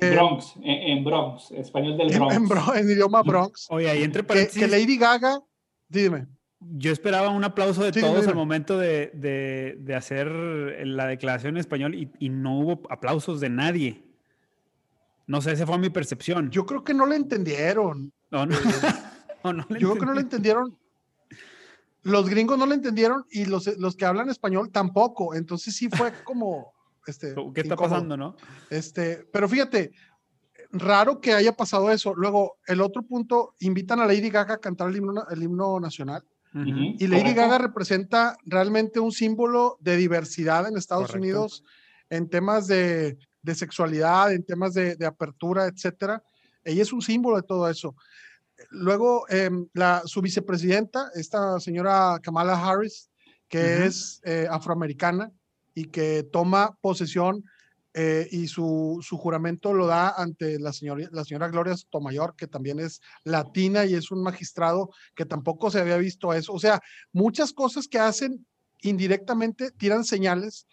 Eh, 0.00 0.10
Bronx, 0.10 0.54
en, 0.62 1.04
Bronx, 1.04 1.50
español 1.52 1.96
del 1.96 2.08
Bronx. 2.18 2.76
En, 2.76 2.90
idioma 2.90 3.22
Bronx. 3.22 3.66
Oye, 3.70 3.88
ahí 3.88 4.02
entre 4.02 4.22
paréntesis. 4.22 4.62
Que, 4.62 4.68
Lady 4.68 4.96
Gaga, 4.96 5.40
dime. 5.88 6.26
Yo 6.60 6.90
esperaba 6.90 7.28
un 7.28 7.44
aplauso 7.44 7.84
de 7.84 7.92
todos 7.92 8.26
al 8.26 8.34
momento 8.34 8.78
de, 8.78 9.12
de, 9.14 9.76
de, 9.78 9.94
hacer 9.94 10.26
la 10.28 11.06
declaración 11.06 11.54
en 11.54 11.60
español 11.60 11.94
y, 11.94 12.10
y, 12.18 12.30
no 12.30 12.58
hubo 12.58 12.82
aplausos 12.90 13.38
de 13.38 13.48
nadie. 13.48 14.04
No 15.28 15.40
sé, 15.40 15.52
esa 15.52 15.66
fue 15.66 15.78
mi 15.78 15.88
percepción. 15.88 16.50
Yo 16.50 16.66
creo 16.66 16.82
que 16.82 16.94
no 16.94 17.06
le 17.06 17.14
entendieron. 17.14 18.12
No, 18.30 18.44
no. 18.46 18.56
Yo 19.78 19.90
creo 19.90 19.94
que 19.94 20.06
no 20.06 20.14
lo 20.14 20.20
entendieron. 20.20 20.76
los 22.02 22.28
gringos 22.28 22.58
no 22.58 22.66
lo 22.66 22.74
entendieron 22.74 23.24
y 23.30 23.44
los, 23.44 23.66
los 23.78 23.96
que 23.96 24.04
hablan 24.04 24.28
español 24.28 24.70
tampoco. 24.70 25.34
Entonces 25.34 25.76
sí 25.76 25.88
fue 25.88 26.12
como... 26.24 26.72
Este, 27.08 27.34
¿Qué 27.54 27.62
está 27.62 27.74
pasando, 27.74 28.18
no? 28.18 28.36
Este, 28.68 29.26
pero 29.32 29.48
fíjate, 29.48 29.92
raro 30.70 31.22
que 31.22 31.32
haya 31.32 31.56
pasado 31.56 31.90
eso. 31.90 32.14
Luego, 32.14 32.58
el 32.66 32.82
otro 32.82 33.02
punto, 33.02 33.54
invitan 33.60 34.00
a 34.00 34.06
Lady 34.06 34.28
Gaga 34.28 34.54
a 34.54 34.58
cantar 34.58 34.90
el 34.90 34.96
himno, 34.96 35.26
el 35.30 35.42
himno 35.42 35.80
nacional. 35.80 36.22
Y 36.52 37.06
Lady 37.06 37.34
Gaga 37.34 37.58
representa 37.58 38.36
realmente 38.44 39.00
un 39.00 39.12
símbolo 39.12 39.76
de 39.80 39.96
diversidad 39.96 40.66
en 40.66 40.76
Estados 40.76 41.14
Unidos 41.14 41.62
en 42.10 42.28
temas 42.28 42.66
de, 42.66 43.18
de 43.42 43.54
sexualidad, 43.54 44.32
en 44.32 44.44
temas 44.44 44.74
de, 44.74 44.96
de, 44.96 45.06
apertura, 45.06 45.66
etcétera. 45.66 46.22
Ella 46.64 46.82
es 46.82 46.92
un 46.92 47.02
símbolo 47.02 47.36
de 47.36 47.42
todo 47.42 47.68
eso. 47.68 47.94
Luego, 48.70 49.26
eh, 49.28 49.50
la, 49.74 50.02
su 50.04 50.20
vicepresidenta, 50.20 51.10
esta 51.14 51.60
señora 51.60 52.18
Kamala 52.22 52.54
Harris, 52.54 53.10
que 53.46 53.84
es 53.84 54.20
eh, 54.24 54.46
afroamericana 54.50 55.30
y 55.78 55.84
que 55.84 56.24
toma 56.24 56.76
posesión 56.80 57.44
eh, 57.94 58.26
y 58.32 58.48
su, 58.48 58.98
su, 59.00 59.16
juramento 59.16 59.72
lo 59.72 59.86
da 59.86 60.10
ante 60.10 60.58
la 60.58 60.72
señora, 60.72 61.08
la 61.12 61.24
señora 61.24 61.48
Gloria 61.48 61.76
Sotomayor, 61.76 62.34
que 62.34 62.48
también 62.48 62.80
es 62.80 63.00
latina 63.22 63.84
y 63.84 63.94
es 63.94 64.10
un 64.10 64.20
magistrado 64.20 64.90
que 65.14 65.24
tampoco 65.24 65.70
se 65.70 65.78
había 65.78 65.96
visto 65.96 66.32
eso. 66.32 66.52
O 66.52 66.58
sea, 66.58 66.80
muchas 67.12 67.52
cosas 67.52 67.86
que 67.86 68.00
hacen 68.00 68.44
indirectamente 68.82 69.70
tiran 69.70 70.04
señales 70.04 70.66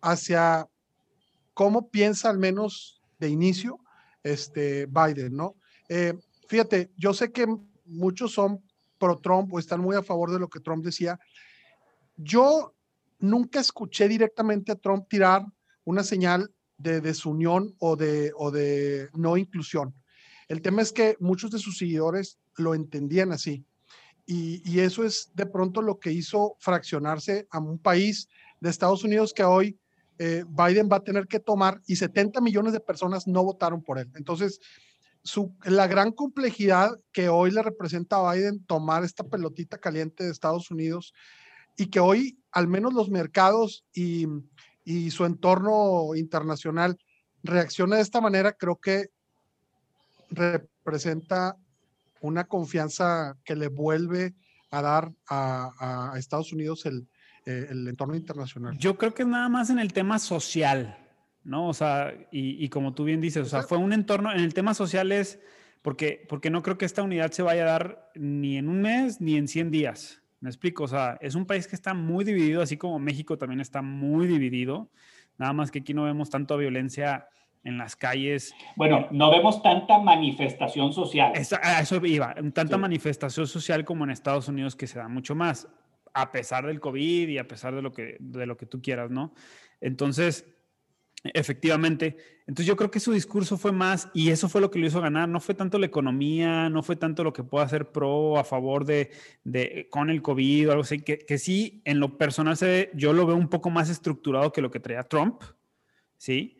hacia 0.00 0.66
cómo 1.54 1.88
piensa 1.88 2.28
al 2.28 2.38
menos 2.38 3.00
de 3.20 3.28
inicio 3.28 3.78
este 4.24 4.86
Biden, 4.86 5.36
¿no? 5.36 5.54
Eh, 5.88 6.14
fíjate, 6.48 6.90
yo 6.96 7.14
sé 7.14 7.30
que 7.30 7.46
muchos 7.84 8.32
son 8.32 8.60
pro 8.98 9.18
Trump 9.18 9.52
o 9.52 9.60
están 9.60 9.80
muy 9.80 9.94
a 9.94 10.02
favor 10.02 10.32
de 10.32 10.40
lo 10.40 10.48
que 10.48 10.58
Trump 10.58 10.84
decía. 10.84 11.20
Yo 12.16 12.74
nunca 13.22 13.60
escuché 13.60 14.08
directamente 14.08 14.72
a 14.72 14.76
Trump 14.76 15.06
tirar 15.08 15.46
una 15.84 16.02
señal 16.02 16.52
de 16.76 17.00
desunión 17.00 17.74
o 17.78 17.96
de, 17.96 18.32
o 18.36 18.50
de 18.50 19.08
no 19.14 19.36
inclusión. 19.36 19.94
El 20.48 20.60
tema 20.60 20.82
es 20.82 20.92
que 20.92 21.16
muchos 21.20 21.50
de 21.50 21.58
sus 21.58 21.78
seguidores 21.78 22.38
lo 22.56 22.74
entendían 22.74 23.32
así. 23.32 23.64
Y, 24.26 24.80
eso 24.80 25.04
es 25.04 25.30
de 25.34 25.46
pronto 25.46 25.82
lo 25.82 25.98
que 25.98 26.12
hizo 26.12 26.56
fraccionarse 26.58 27.46
a 27.50 27.58
un 27.58 27.78
país 27.78 28.28
de 28.60 28.70
Estados 28.70 29.04
Unidos 29.04 29.32
que 29.34 29.44
hoy 29.44 29.78
eh, 30.18 30.44
Biden 30.48 30.88
va 30.90 30.96
a 30.96 31.04
tener 31.04 31.26
que 31.26 31.40
tomar 31.40 31.80
y 31.86 31.96
70 31.96 32.40
millones 32.40 32.72
de 32.72 32.80
personas 32.80 33.26
no 33.26 33.42
votaron 33.42 33.82
por 33.82 33.98
él. 33.98 34.10
Entonces, 34.14 34.60
la 35.64 35.86
gran 35.86 36.12
complejidad 36.12 36.98
que 37.12 37.28
hoy 37.28 37.50
le 37.50 37.62
representa 37.62 38.16
a 38.16 38.32
Biden 38.32 38.64
tomar 38.64 39.04
esta 39.04 39.24
pelotita 39.24 39.78
caliente 39.78 40.24
de 40.24 40.30
Estados 40.30 40.70
Unidos 40.70 41.12
y 41.76 41.86
que 41.86 42.00
hoy 42.00 42.41
al 42.52 42.68
menos 42.68 42.94
los 42.94 43.08
mercados 43.08 43.84
y, 43.92 44.26
y 44.84 45.10
su 45.10 45.24
entorno 45.24 46.14
internacional 46.14 46.98
reacciona 47.42 47.96
de 47.96 48.02
esta 48.02 48.20
manera, 48.20 48.52
creo 48.52 48.76
que 48.76 49.06
representa 50.30 51.56
una 52.20 52.44
confianza 52.44 53.36
que 53.44 53.56
le 53.56 53.68
vuelve 53.68 54.34
a 54.70 54.80
dar 54.80 55.12
a, 55.28 56.12
a 56.12 56.18
Estados 56.18 56.52
Unidos 56.52 56.86
el, 56.86 57.08
eh, 57.44 57.66
el 57.70 57.88
entorno 57.88 58.14
internacional. 58.14 58.78
Yo 58.78 58.96
creo 58.96 59.14
que 59.14 59.22
es 59.22 59.28
nada 59.28 59.48
más 59.48 59.68
en 59.68 59.80
el 59.80 59.92
tema 59.92 60.20
social, 60.20 60.96
¿no? 61.42 61.68
O 61.68 61.74
sea, 61.74 62.14
y, 62.30 62.64
y, 62.64 62.68
como 62.68 62.94
tú 62.94 63.02
bien 63.02 63.20
dices, 63.20 63.46
o 63.46 63.50
sea, 63.50 63.64
fue 63.64 63.78
un 63.78 63.92
entorno, 63.92 64.32
en 64.32 64.40
el 64.40 64.54
tema 64.54 64.74
social 64.74 65.10
es, 65.10 65.40
porque, 65.82 66.24
porque 66.28 66.50
no 66.50 66.62
creo 66.62 66.78
que 66.78 66.84
esta 66.84 67.02
unidad 67.02 67.32
se 67.32 67.42
vaya 67.42 67.62
a 67.62 67.72
dar 67.72 68.10
ni 68.14 68.58
en 68.58 68.68
un 68.68 68.80
mes 68.80 69.20
ni 69.20 69.36
en 69.36 69.48
100 69.48 69.72
días. 69.72 70.21
Me 70.42 70.50
explico, 70.50 70.82
o 70.84 70.88
sea, 70.88 71.16
es 71.20 71.36
un 71.36 71.46
país 71.46 71.68
que 71.68 71.76
está 71.76 71.94
muy 71.94 72.24
dividido, 72.24 72.62
así 72.62 72.76
como 72.76 72.98
México 72.98 73.38
también 73.38 73.60
está 73.60 73.80
muy 73.80 74.26
dividido, 74.26 74.90
nada 75.38 75.52
más 75.52 75.70
que 75.70 75.78
aquí 75.78 75.94
no 75.94 76.02
vemos 76.02 76.30
tanto 76.30 76.58
violencia 76.58 77.28
en 77.62 77.78
las 77.78 77.94
calles. 77.94 78.52
Bueno, 78.74 79.06
no 79.12 79.30
vemos 79.30 79.62
tanta 79.62 80.00
manifestación 80.00 80.92
social. 80.92 81.32
a 81.62 81.80
eso 81.80 82.04
iba, 82.04 82.34
tanta 82.52 82.74
sí. 82.74 82.80
manifestación 82.80 83.46
social 83.46 83.84
como 83.84 84.02
en 84.02 84.10
Estados 84.10 84.48
Unidos 84.48 84.74
que 84.74 84.88
se 84.88 84.98
da 84.98 85.06
mucho 85.06 85.36
más 85.36 85.68
a 86.12 86.32
pesar 86.32 86.66
del 86.66 86.80
COVID 86.80 87.28
y 87.28 87.38
a 87.38 87.46
pesar 87.46 87.72
de 87.74 87.82
lo 87.82 87.92
que, 87.92 88.16
de 88.18 88.44
lo 88.44 88.56
que 88.56 88.66
tú 88.66 88.82
quieras, 88.82 89.12
¿no? 89.12 89.32
Entonces, 89.80 90.51
efectivamente, 91.24 92.16
entonces 92.46 92.66
yo 92.66 92.76
creo 92.76 92.90
que 92.90 92.98
su 92.98 93.12
discurso 93.12 93.56
fue 93.56 93.70
más, 93.70 94.08
y 94.12 94.30
eso 94.30 94.48
fue 94.48 94.60
lo 94.60 94.70
que 94.70 94.78
lo 94.78 94.86
hizo 94.86 95.00
ganar, 95.00 95.28
no 95.28 95.40
fue 95.40 95.54
tanto 95.54 95.78
la 95.78 95.86
economía, 95.86 96.68
no 96.68 96.82
fue 96.82 96.96
tanto 96.96 97.22
lo 97.22 97.32
que 97.32 97.44
pueda 97.44 97.64
hacer 97.64 97.92
pro 97.92 98.38
a 98.38 98.44
favor 98.44 98.84
de, 98.84 99.10
de 99.44 99.88
con 99.90 100.10
el 100.10 100.22
COVID 100.22 100.68
o 100.68 100.72
algo 100.72 100.82
así, 100.82 101.00
que, 101.00 101.18
que, 101.18 101.38
sí, 101.38 101.80
en 101.84 102.00
lo 102.00 102.18
personal 102.18 102.56
se 102.56 102.66
ve, 102.66 102.90
yo 102.94 103.12
lo 103.12 103.26
veo 103.26 103.36
un 103.36 103.48
poco 103.48 103.70
más 103.70 103.88
estructurado 103.88 104.52
que 104.52 104.62
lo 104.62 104.70
que 104.70 104.80
traía 104.80 105.04
Trump, 105.04 105.42
¿sí? 106.16 106.58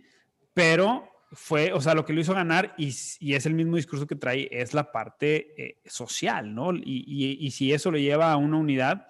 Pero 0.54 1.09
fue, 1.33 1.73
o 1.73 1.81
sea, 1.81 1.95
lo 1.95 2.04
que 2.04 2.12
lo 2.12 2.21
hizo 2.21 2.35
ganar 2.35 2.75
y, 2.76 2.95
y 3.19 3.35
es 3.35 3.47
el 3.47 3.54
mismo 3.54 3.76
discurso 3.76 4.07
que 4.07 4.16
trae, 4.16 4.49
es 4.52 4.75
la 4.75 4.92
parte 4.92 5.54
eh, 5.57 5.81
social, 5.87 6.54
¿no? 6.54 6.73
Y, 6.75 7.04
y, 7.07 7.45
y 7.47 7.50
si 7.50 7.73
eso 7.73 7.90
lo 7.90 7.99
lleva 7.99 8.31
a 8.31 8.37
una 8.37 8.59
unidad, 8.59 9.09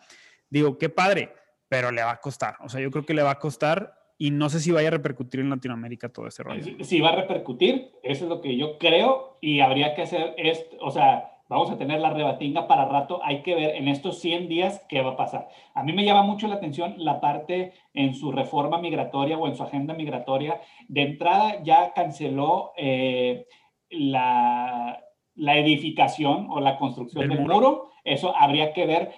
digo, 0.49 0.79
qué 0.79 0.89
padre, 0.89 1.35
pero 1.69 1.91
le 1.91 2.03
va 2.03 2.13
a 2.13 2.21
costar. 2.21 2.57
O 2.61 2.69
sea, 2.69 2.81
yo 2.81 2.91
creo 2.91 3.05
que 3.05 3.15
le 3.15 3.23
va 3.23 3.33
a 3.33 3.39
costar 3.39 4.02
y 4.23 4.31
no 4.31 4.49
sé 4.49 4.61
si 4.61 4.71
vaya 4.71 4.87
a 4.87 4.93
repercutir 4.93 5.41
en 5.41 5.51
Latinoamérica 5.51 6.09
todo 6.09 6.29
ese 6.29 6.45
rollo. 6.45 6.63
Sí, 6.63 6.77
sí 6.83 7.01
va 7.01 7.09
a 7.09 7.17
repercutir, 7.17 7.91
eso 8.05 8.25
es 8.25 8.31
lo 8.31 8.41
que 8.41 8.57
yo 8.57 8.79
creo 8.79 9.37
y 9.41 9.59
habría 9.59 9.97
que 9.97 10.03
hacer 10.03 10.37
esto, 10.37 10.77
o 10.81 10.93
sea, 10.93 11.41
vamos 11.49 11.73
a 11.73 11.77
tener 11.77 11.99
la 11.99 12.11
rebatinga 12.11 12.69
para 12.69 12.85
rato, 12.85 13.19
hay 13.25 13.43
que 13.43 13.57
ver 13.57 13.75
en 13.75 13.89
estos 13.89 14.21
100 14.21 14.49
días 14.49 14.87
qué 14.89 15.03
va 15.03 15.15
a 15.15 15.17
pasar. 15.17 15.49
A 15.75 15.83
mí 15.83 15.93
me 15.93 16.05
llama 16.05 16.23
mucho 16.23 16.47
la 16.47 16.55
atención 16.55 16.95
la 16.99 17.21
parte 17.21 17.73
en 17.95 18.15
su 18.15 18.31
reforma 18.31 18.79
migratoria 18.79 19.37
o 19.37 19.49
en 19.49 19.57
su 19.57 19.65
agenda 19.65 19.93
migratoria. 19.93 20.61
De 20.87 21.03
entrada 21.03 21.61
ya 21.65 21.93
canceló 21.93 22.75
eh, 22.77 23.47
la, 23.91 25.03
la, 25.35 25.59
edificación 25.59 26.47
o 26.49 26.61
la 26.61 26.79
construcción 26.79 27.29
del 27.29 27.41
muro? 27.41 27.55
muro. 27.55 27.91
Eso 28.05 28.37
habría 28.37 28.73
que 28.73 28.87
ver 28.87 29.11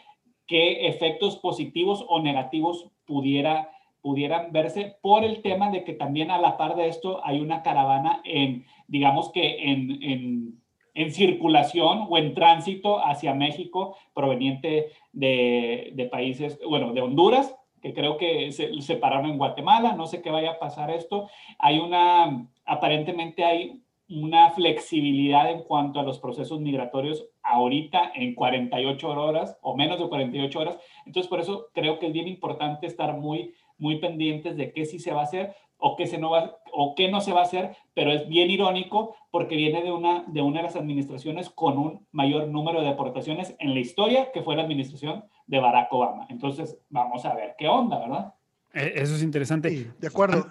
qué 0.47 0.87
efectos 0.89 1.37
positivos 1.37 2.07
o 2.09 2.23
negativos 2.23 2.91
pudiera, 3.05 3.71
pudieran 4.05 4.53
verse 4.53 4.99
por 5.01 5.25
el 5.25 5.41
tema 5.41 5.71
de 5.71 5.83
que 5.83 5.95
también 5.95 6.31
a 6.31 6.37
la 6.37 6.59
par 6.59 6.77
de 6.77 6.89
esto 6.89 7.25
hay 7.25 7.41
una 7.41 7.63
caravana 7.63 8.21
en, 8.25 8.67
digamos 8.87 9.33
que 9.33 9.73
en, 9.73 10.03
en, 10.03 10.63
en 10.93 11.11
circulación 11.11 12.07
o 12.11 12.19
en 12.19 12.35
tránsito 12.35 13.03
hacia 13.03 13.33
México 13.33 13.97
proveniente 14.13 14.89
de, 15.15 15.91
de, 15.95 16.05
países, 16.05 16.61
bueno, 16.69 16.93
de 16.93 17.01
Honduras, 17.01 17.57
que 17.81 17.95
creo 17.95 18.19
que 18.19 18.53
se, 18.53 18.79
se 18.83 18.97
pararon 18.97 19.31
en 19.31 19.39
Guatemala, 19.39 19.95
no 19.95 20.07
sé 20.07 20.21
qué 20.21 20.31
vaya 20.31 20.51
a 20.51 20.59
pasar 20.59 20.91
esto. 20.91 21.31
Hay 21.59 21.79
una, 21.79 22.47
aparentemente 22.67 23.43
hay 23.43 23.81
una 24.09 24.51
flexibilidad 24.51 25.51
en 25.51 25.63
cuanto 25.63 25.99
a 25.99 26.03
los 26.03 26.19
procesos 26.19 26.61
migratorios 26.61 27.27
ahorita 27.43 28.13
en 28.15 28.35
48 28.35 29.09
horas 29.09 29.59
o 29.63 29.77
menos 29.77 29.99
de 29.99 30.09
48 30.09 30.59
horas. 30.59 30.79
Entonces, 31.07 31.29
por 31.29 31.41
eso 31.41 31.69
creo 31.73 31.99
que 31.99 32.09
es 32.09 32.13
bien 32.13 32.29
importante 32.29 32.87
estar 32.87 33.17
muy, 33.17 33.55
muy 33.79 33.99
pendientes 33.99 34.57
de 34.57 34.73
qué 34.73 34.85
sí 34.85 34.99
se 34.99 35.13
va 35.13 35.21
a 35.21 35.25
hacer 35.25 35.55
o 35.87 35.97
qué, 35.97 36.07
se 36.07 36.19
no, 36.19 36.31
va, 36.31 36.57
o 36.73 36.95
qué 36.95 37.11
no 37.11 37.21
se 37.21 37.33
va 37.33 37.41
a 37.41 37.45
hacer, 37.45 37.77
pero 37.93 38.11
es 38.11 38.27
bien 38.27 38.51
irónico 38.51 39.17
porque 39.31 39.55
viene 39.55 39.83
de 39.83 39.93
una, 39.93 40.25
de 40.27 40.41
una 40.41 40.59
de 40.59 40.63
las 40.65 40.77
administraciones 40.77 41.51
con 41.51 41.77
un 41.77 42.07
mayor 42.11 42.49
número 42.49 42.81
de 42.81 42.89
deportaciones 42.89 43.55
en 43.59 43.75
la 43.75 43.81
historia, 43.81 44.33
que 44.33 44.43
fue 44.43 44.57
la 44.57 44.63
administración 44.63 45.25
de 45.47 45.59
Barack 45.61 45.93
Obama. 45.93 46.27
Entonces, 46.31 46.79
vamos 46.89 47.27
a 47.27 47.35
ver 47.35 47.55
qué 47.59 47.69
onda, 47.69 47.99
¿verdad? 47.99 48.35
Eh, 48.73 48.95
eso 48.97 49.15
es 49.15 49.23
interesante. 49.23 49.69
Sí, 49.69 49.91
de 49.99 50.09
acuerdo. 50.09 50.47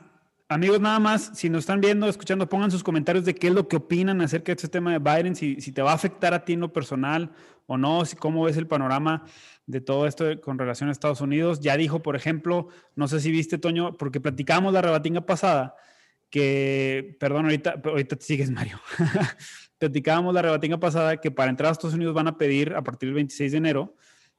Amigos, 0.50 0.80
nada 0.80 1.00
más, 1.00 1.32
si 1.34 1.50
nos 1.50 1.62
están 1.62 1.82
viendo, 1.82 2.08
escuchando, 2.08 2.48
pongan 2.48 2.70
sus 2.70 2.84
comentarios 2.84 3.26
de 3.26 3.34
qué 3.34 3.48
es 3.48 3.54
lo 3.54 3.68
que 3.68 3.78
opinan 3.78 4.22
acerca 4.22 4.52
de 4.52 4.58
este 4.58 4.68
tema 4.68 4.92
de 4.92 5.00
Biden, 5.00 5.36
si, 5.36 5.60
si 5.62 5.72
te 5.72 5.82
va 5.82 5.92
a 5.92 5.96
afectar 5.96 6.34
a 6.36 6.46
ti 6.46 6.54
en 6.54 6.60
lo 6.60 6.72
personal 6.72 7.32
o 7.66 7.78
no, 7.78 8.06
si 8.06 8.16
cómo 8.16 8.44
ves 8.44 8.58
el 8.58 8.68
panorama 8.68 9.24
de 9.66 9.82
todo 9.82 10.08
esto 10.08 10.40
con 10.42 10.58
relación 10.60 10.90
a 10.90 10.92
Estados 10.92 11.22
Unidos. 11.22 11.60
Ya 11.60 11.78
dijo, 11.78 12.02
por 12.02 12.16
ejemplo, 12.16 12.68
no 12.96 13.08
sé 13.08 13.20
si 13.20 13.32
viste, 13.32 13.58
Toño, 13.58 13.98
porque 13.98 14.20
platicamos 14.20 14.74
la 14.74 14.82
rebatinga 14.82 15.26
pasada, 15.26 15.76
que, 16.30 17.16
perdón, 17.20 17.46
ahorita, 17.46 17.82
ahorita 17.84 18.16
te 18.16 18.26
sigues, 18.26 18.50
Mario. 18.50 18.80
platicábamos 19.78 20.34
la 20.34 20.42
rebatinga 20.42 20.80
pasada 20.80 21.18
que 21.18 21.30
para 21.30 21.50
entrar 21.50 21.70
a 21.70 21.72
Estados 21.74 21.96
Unidos 21.96 22.14
van 22.14 22.28
a 22.28 22.38
pedir, 22.38 22.74
a 22.74 22.82
partir 22.82 23.10
del 23.10 23.16
26 23.16 23.52
de 23.52 23.58
enero, 23.58 23.96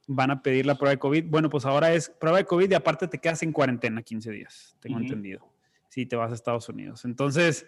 van 0.07 0.31
a 0.31 0.43
pedir 0.43 0.66
la 0.66 0.76
prueba 0.76 0.90
de 0.93 0.99
COVID. 0.99 1.25
Bueno, 1.26 1.50
pues 1.50 1.64
ahora 1.64 1.93
es 1.93 2.09
prueba 2.09 2.38
de 2.38 2.45
COVID 2.45 2.71
y 2.71 2.75
aparte 2.75 3.09
te 3.09 3.19
quedas 3.19 3.43
en 3.43 3.52
cuarentena 3.52 4.02
15 4.02 4.31
días, 4.31 4.76
tengo 4.81 4.97
uh 4.97 5.00
-huh. 5.00 5.04
entendido 5.04 5.54
si 5.88 6.07
te 6.07 6.16
vas 6.16 6.33
a 6.33 6.35
Estados 6.35 6.69
Unidos. 6.69 7.04
Entonces, 7.04 7.66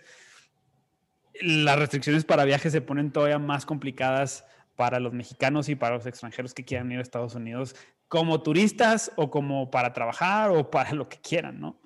las 1.40 1.78
restricciones 1.78 2.24
para 2.24 2.44
viajes 2.44 2.72
se 2.72 2.80
ponen 2.80 3.12
todavía 3.12 3.38
más 3.38 3.66
complicadas 3.66 4.44
para 4.76 5.00
los 5.00 5.12
mexicanos 5.12 5.68
y 5.68 5.74
para 5.74 5.96
los 5.96 6.06
extranjeros 6.06 6.54
que 6.54 6.64
quieran 6.64 6.92
ir 6.92 6.98
a 6.98 7.02
Estados 7.02 7.34
Unidos 7.34 7.74
como 8.08 8.42
turistas 8.42 9.10
o 9.16 9.30
como 9.30 9.70
para 9.70 9.92
trabajar 9.92 10.50
o 10.50 10.70
para 10.70 10.92
lo 10.92 11.08
que 11.08 11.18
quieran, 11.18 11.60
¿no? 11.60 11.80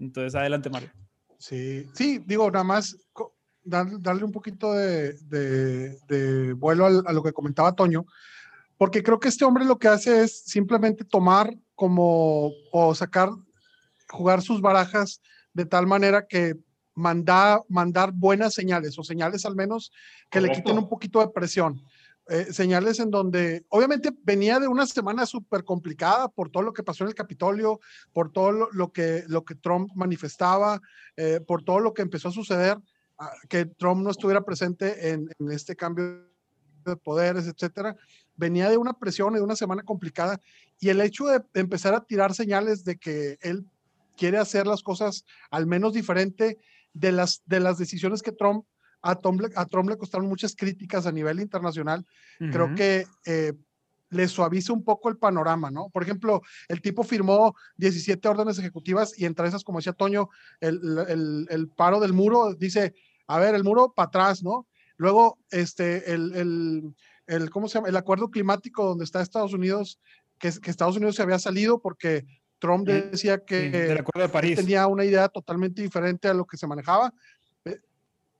Entonces, 0.00 0.34
adelante, 0.34 0.70
Mario. 0.70 0.90
Sí, 1.38 1.86
sí, 1.94 2.22
digo, 2.26 2.50
nada 2.50 2.64
más 2.64 2.96
darle 3.64 4.24
un 4.24 4.32
poquito 4.32 4.72
de, 4.72 5.14
de, 5.24 5.98
de 6.08 6.52
vuelo 6.54 6.86
a, 6.86 6.88
a, 7.06 7.12
lo 7.12 7.22
que 7.22 7.32
comentaba 7.32 7.74
Toño, 7.74 8.04
porque 8.76 9.02
creo 9.02 9.20
que 9.20 9.28
este 9.28 9.44
hombre 9.44 9.64
lo 9.64 9.78
que 9.78 9.88
hace 9.88 10.24
es 10.24 10.40
simplemente 10.44 11.04
tomar 11.04 11.54
como 11.74 12.50
o 12.72 12.94
sacar, 12.94 13.30
jugar 14.10 14.42
sus 14.42 14.60
barajas 14.60 15.20
de 15.52 15.64
tal 15.64 15.86
manera 15.86 16.26
que 16.26 16.56
manda, 16.94 17.60
mandar 17.68 18.12
buenas 18.12 18.54
señales 18.54 18.98
o 18.98 19.04
señales 19.04 19.44
al 19.44 19.56
menos 19.56 19.92
que 20.30 20.40
le 20.40 20.50
quiten 20.50 20.78
un 20.78 20.88
poquito 20.88 21.20
de 21.20 21.28
presión. 21.28 21.82
Eh, 22.26 22.54
señales 22.54 23.00
en 23.00 23.10
donde 23.10 23.66
obviamente 23.68 24.10
venía 24.22 24.58
de 24.58 24.66
una 24.66 24.86
semana 24.86 25.26
súper 25.26 25.62
complicada 25.62 26.28
por 26.28 26.48
todo 26.48 26.62
lo 26.62 26.72
que 26.72 26.82
pasó 26.82 27.04
en 27.04 27.08
el 27.08 27.14
Capitolio, 27.14 27.80
por 28.14 28.32
todo 28.32 28.50
lo, 28.72 28.92
que, 28.92 29.24
lo 29.26 29.44
que 29.44 29.54
Trump 29.54 29.90
manifestaba, 29.94 30.80
eh, 31.16 31.40
por 31.46 31.62
todo 31.62 31.80
lo 31.80 31.92
que 31.92 32.00
empezó 32.00 32.28
a 32.28 32.32
suceder, 32.32 32.78
ah, 33.18 33.30
que 33.50 33.66
Trump 33.66 34.02
no 34.02 34.10
estuviera 34.10 34.42
presente 34.42 35.10
en, 35.10 35.28
este 35.50 35.76
cambio 35.76 36.26
de 36.86 36.96
poderes, 36.96 37.46
etcétera. 37.46 37.94
Venía 38.36 38.70
de 38.70 38.78
una 38.78 38.94
presión, 38.94 39.34
de 39.34 39.42
una 39.42 39.54
semana 39.54 39.82
complicada, 39.82 40.40
y 40.80 40.88
el 40.88 41.02
hecho 41.02 41.26
de 41.26 41.42
empezar 41.52 41.92
a 41.92 42.04
tirar 42.04 42.32
señales 42.32 42.84
de 42.84 42.96
que 42.96 43.36
él 43.42 43.66
quiere 44.16 44.38
hacer 44.38 44.66
las 44.66 44.82
cosas 44.82 45.26
al 45.50 45.66
menos 45.66 45.92
diferente 45.92 46.58
de 46.94 47.12
las, 47.12 47.42
de 47.44 47.60
las 47.60 47.76
decisiones 47.76 48.22
que 48.22 48.32
Trump 48.32 48.64
a 49.04 49.14
Trump, 49.66 49.88
le 49.88 49.98
costaron 49.98 50.26
muchas 50.26 50.56
críticas 50.56 51.06
a 51.06 51.12
nivel 51.12 51.40
internacional. 51.40 52.04
Creo 52.38 52.74
que 52.74 53.06
eh, 53.26 53.52
le 54.10 54.28
suaviza 54.28 54.72
un 54.72 54.82
poco 54.82 55.08
el 55.08 55.18
panorama, 55.18 55.70
¿no? 55.70 55.90
Por 55.90 56.02
ejemplo, 56.02 56.42
el 56.68 56.80
tipo 56.80 57.02
firmó 57.02 57.54
17 57.76 58.26
órdenes 58.28 58.58
ejecutivas 58.58 59.18
y 59.18 59.26
entre 59.26 59.46
esas, 59.46 59.62
como 59.62 59.78
decía 59.78 59.92
Toño, 59.92 60.30
el, 60.60 61.46
el, 61.50 61.68
paro 61.68 62.00
del 62.00 62.12
muro 62.12 62.54
dice, 62.54 62.94
a 63.26 63.38
ver, 63.38 63.54
el 63.54 63.64
muro 63.64 63.92
para 63.94 64.06
atrás, 64.08 64.42
¿no? 64.42 64.66
Luego, 64.96 65.38
este, 65.50 66.12
el, 66.12 66.94
el, 67.26 67.50
¿cómo 67.50 67.68
se 67.68 67.74
llama? 67.74 67.88
El 67.88 67.96
acuerdo 67.96 68.30
climático 68.30 68.86
donde 68.86 69.04
está 69.04 69.20
Estados 69.20 69.52
Unidos, 69.52 70.00
que, 70.38 70.50
que 70.62 70.70
Estados 70.70 70.96
Unidos 70.96 71.16
se 71.16 71.22
había 71.22 71.38
salido 71.38 71.80
porque 71.80 72.24
Trump 72.58 72.86
decía 72.88 73.44
que 73.44 74.02
tenía 74.56 74.86
una 74.86 75.04
idea 75.04 75.28
totalmente 75.28 75.82
diferente 75.82 76.28
a 76.28 76.34
lo 76.34 76.46
que 76.46 76.56
se 76.56 76.66
manejaba. 76.66 77.12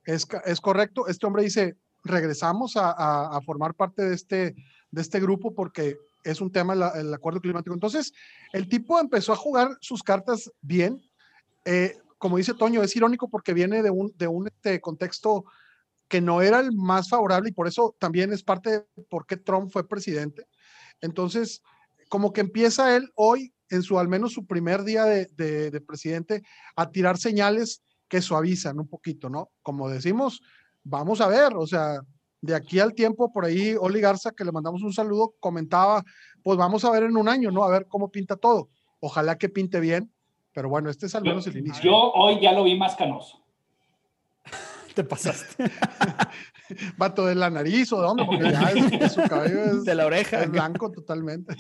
Es, 0.05 0.27
correcto. 0.61 1.07
Este 1.09 1.27
hombre 1.27 1.45
dice, 1.45 1.77
regresamos 2.03 2.75
a, 2.77 3.39
formar 3.45 3.75
parte 3.75 4.03
de 4.03 4.15
este, 4.15 4.55
de 4.91 5.03
este 5.03 5.21
grupo 5.21 5.55
porque 5.55 5.97
es 6.23 6.41
un 6.41 6.53
tema 6.53 6.75
el, 6.95 7.13
acuerdo 7.15 7.41
climático. 7.41 7.75
Entonces, 7.75 8.13
el 8.53 8.69
tipo 8.69 8.99
empezó 9.01 9.33
a 9.33 9.37
jugar 9.37 9.77
sus 9.81 10.03
cartas 10.03 10.51
bien. 10.61 11.03
Eh, 11.65 11.97
como 12.19 12.37
dice 12.37 12.55
Toño, 12.55 12.83
es 12.83 12.95
irónico 12.97 13.29
porque 13.29 13.55
viene 13.55 13.83
de 13.83 13.91
un, 13.91 14.47
este, 14.47 14.81
contexto 14.81 15.45
que 16.09 16.21
no 16.21 16.43
era 16.43 16.61
el 16.61 16.73
más 16.73 17.09
favorable 17.09 17.49
y 17.49 17.53
por 17.53 17.67
eso 17.67 17.97
también 17.99 18.33
es 18.33 18.43
parte 18.43 18.71
de 18.71 18.85
por 19.09 19.27
qué 19.27 19.37
Trump 19.37 19.71
fue 19.71 19.89
presidente. 19.89 20.47
Entonces, 21.01 21.63
como 22.09 22.33
que 22.33 22.43
empieza 22.43 22.95
él 22.97 23.11
hoy, 23.15 23.55
en 23.71 23.83
su 23.83 23.99
al 23.99 24.09
menos 24.09 24.33
su 24.33 24.47
primer 24.47 24.85
día 24.85 25.05
de 25.05 25.85
presidente, 25.87 26.43
a 26.77 26.91
tirar 26.91 27.19
señales 27.19 27.83
que 28.09 28.23
suavizan 28.23 28.79
un 28.79 28.89
poquito, 28.89 29.29
¿no? 29.29 29.51
Como 29.63 29.89
decimos, 29.89 30.41
vamos 30.83 31.21
a 31.21 31.29
ver, 31.29 31.55
o 31.57 31.67
sea, 31.67 32.01
de 32.41 32.55
aquí 32.55 32.79
al 32.79 32.95
tiempo, 32.95 33.33
por 33.33 33.45
ahí 33.45 33.75
Oli 33.81 34.01
Garza, 34.01 34.33
que 34.33 34.45
le 34.45 34.53
mandamos 34.53 34.83
un 34.83 34.93
saludo, 34.93 35.35
comentaba, 35.41 36.05
pues 36.43 36.59
vamos 36.59 36.85
a 36.85 36.91
ver 36.91 37.05
en 37.05 37.17
un 37.17 37.29
año, 37.29 37.51
¿no? 37.51 37.65
A 37.65 37.71
ver 37.71 37.87
cómo 37.89 38.11
pinta 38.11 38.37
todo. 38.37 38.69
Ojalá 39.01 39.39
que 39.39 39.49
pinte 39.49 39.81
bien, 39.81 40.13
pero 40.53 40.69
bueno, 40.69 40.91
este 40.91 41.07
es 41.07 41.15
al 41.15 41.23
menos 41.23 41.47
el 41.47 41.57
inicio. 41.57 41.83
Yo 41.83 42.13
hoy 42.13 42.41
ya 42.41 42.53
lo 42.53 42.65
vi 42.65 42.77
más 42.77 42.97
canoso. 42.97 43.43
Te 44.95 45.03
pasaste. 45.03 45.65
Vato 46.97 47.27
de 47.27 47.35
la 47.35 47.51
nariz 47.51 47.93
o 47.93 47.97
de 48.01 48.07
dónde, 48.07 48.25
porque 48.25 48.51
ya 48.51 48.71
es, 48.71 49.13
su 49.13 49.23
cabello 49.23 49.65
es, 49.65 49.85
de 49.85 49.95
la 49.95 50.07
oreja. 50.07 50.43
Es 50.43 50.51
blanco 50.51 50.91
totalmente. 50.91 51.55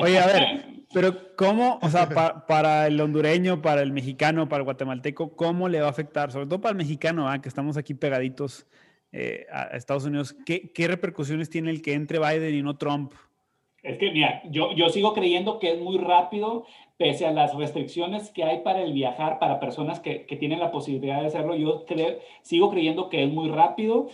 Oye, 0.00 0.18
a 0.18 0.26
ver, 0.26 0.84
pero 0.94 1.34
¿cómo, 1.36 1.78
o 1.82 1.90
sea, 1.90 2.08
para 2.46 2.86
el 2.86 3.00
hondureño, 3.00 3.60
para 3.60 3.82
el 3.82 3.92
mexicano, 3.92 4.48
para 4.48 4.60
el 4.60 4.64
guatemalteco, 4.64 5.36
cómo 5.36 5.68
le 5.68 5.80
va 5.80 5.88
a 5.88 5.90
afectar? 5.90 6.30
Sobre 6.32 6.46
todo 6.46 6.60
para 6.60 6.72
el 6.72 6.78
mexicano, 6.78 7.28
que 7.42 7.48
estamos 7.48 7.76
aquí 7.76 7.94
pegaditos 7.94 8.66
eh, 9.12 9.46
a 9.52 9.76
Estados 9.76 10.04
Unidos. 10.04 10.36
¿Qué, 10.46 10.72
¿Qué, 10.72 10.86
repercusiones 10.86 11.50
tiene 11.50 11.70
el 11.70 11.82
que 11.82 11.94
entre 11.94 12.20
Biden 12.20 12.54
y 12.54 12.62
no 12.62 12.76
Trump? 12.76 13.12
Es 13.82 13.96
que, 13.98 14.10
mira, 14.10 14.42
yo, 14.50 14.72
yo 14.72 14.88
sigo 14.90 15.14
creyendo 15.14 15.58
que 15.58 15.72
es 15.72 15.80
muy 15.80 15.96
rápido, 15.98 16.66
pese 16.98 17.26
a 17.26 17.32
las 17.32 17.54
restricciones 17.54 18.30
que 18.30 18.44
hay 18.44 18.60
para 18.60 18.82
el 18.82 18.92
viajar 18.92 19.38
para 19.38 19.58
personas 19.58 20.00
que, 20.00 20.26
que 20.26 20.36
tienen 20.36 20.60
la 20.60 20.70
posibilidad 20.70 21.20
de 21.20 21.28
hacerlo. 21.28 21.56
Yo 21.56 21.84
sigo 22.42 22.70
creyendo 22.70 23.08
que 23.08 23.22
es 23.22 23.32
muy 23.32 23.48
rápido. 23.48 24.08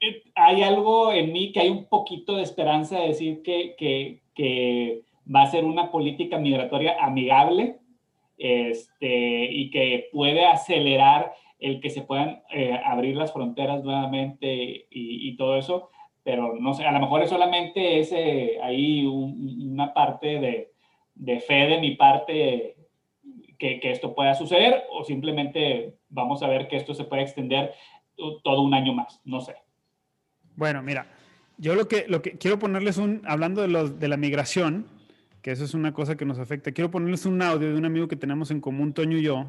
Eh, 0.00 0.24
hay 0.34 0.62
algo 0.62 1.12
en 1.12 1.32
mí 1.32 1.52
que 1.52 1.60
hay 1.60 1.70
un 1.70 1.86
poquito 1.86 2.36
de 2.36 2.42
esperanza 2.42 3.00
de 3.00 3.08
decir 3.08 3.42
que, 3.42 3.74
que, 3.78 4.20
que 4.34 5.02
va 5.34 5.42
a 5.42 5.50
ser 5.50 5.64
una 5.64 5.90
política 5.90 6.38
migratoria 6.38 6.96
amigable 7.00 7.78
este, 8.36 9.44
y 9.50 9.70
que 9.70 10.08
puede 10.12 10.44
acelerar 10.44 11.32
el 11.58 11.80
que 11.80 11.88
se 11.90 12.02
puedan 12.02 12.42
eh, 12.52 12.78
abrir 12.84 13.16
las 13.16 13.32
fronteras 13.32 13.82
nuevamente 13.82 14.86
y, 14.90 15.28
y 15.28 15.36
todo 15.36 15.56
eso 15.56 15.90
pero 16.28 16.54
no 16.60 16.74
sé, 16.74 16.84
a 16.84 16.92
lo 16.92 17.00
mejor 17.00 17.22
es 17.22 17.30
solamente 17.30 18.00
ese, 18.00 18.60
ahí 18.62 19.06
una 19.06 19.94
parte 19.94 20.38
de, 20.38 20.72
de, 21.14 21.40
fe 21.40 21.54
de 21.54 21.80
mi 21.80 21.96
parte 21.96 22.76
que, 23.58 23.80
que, 23.80 23.90
esto 23.90 24.14
pueda 24.14 24.34
suceder 24.34 24.82
o 24.90 25.04
simplemente 25.04 25.94
vamos 26.10 26.42
a 26.42 26.48
ver 26.48 26.68
que 26.68 26.76
esto 26.76 26.92
se 26.92 27.04
puede 27.04 27.22
extender 27.22 27.72
todo 28.44 28.60
un 28.60 28.74
año 28.74 28.92
más, 28.92 29.22
no 29.24 29.40
sé. 29.40 29.56
Bueno, 30.54 30.82
mira, 30.82 31.06
yo 31.56 31.74
lo 31.74 31.88
que, 31.88 32.04
lo 32.06 32.20
que 32.20 32.32
quiero 32.32 32.58
ponerles 32.58 32.98
un, 32.98 33.22
hablando 33.24 33.62
de, 33.62 33.68
los, 33.68 33.98
de 33.98 34.08
la 34.08 34.18
migración, 34.18 34.86
que 35.40 35.52
eso 35.52 35.64
es 35.64 35.72
una 35.72 35.94
cosa 35.94 36.18
que 36.18 36.26
nos 36.26 36.38
afecta, 36.38 36.72
quiero 36.72 36.90
ponerles 36.90 37.24
un 37.24 37.40
audio 37.40 37.72
de 37.72 37.78
un 37.78 37.86
amigo 37.86 38.06
que 38.06 38.16
tenemos 38.16 38.50
en 38.50 38.60
común, 38.60 38.92
Toño 38.92 39.16
y 39.16 39.22
yo, 39.22 39.46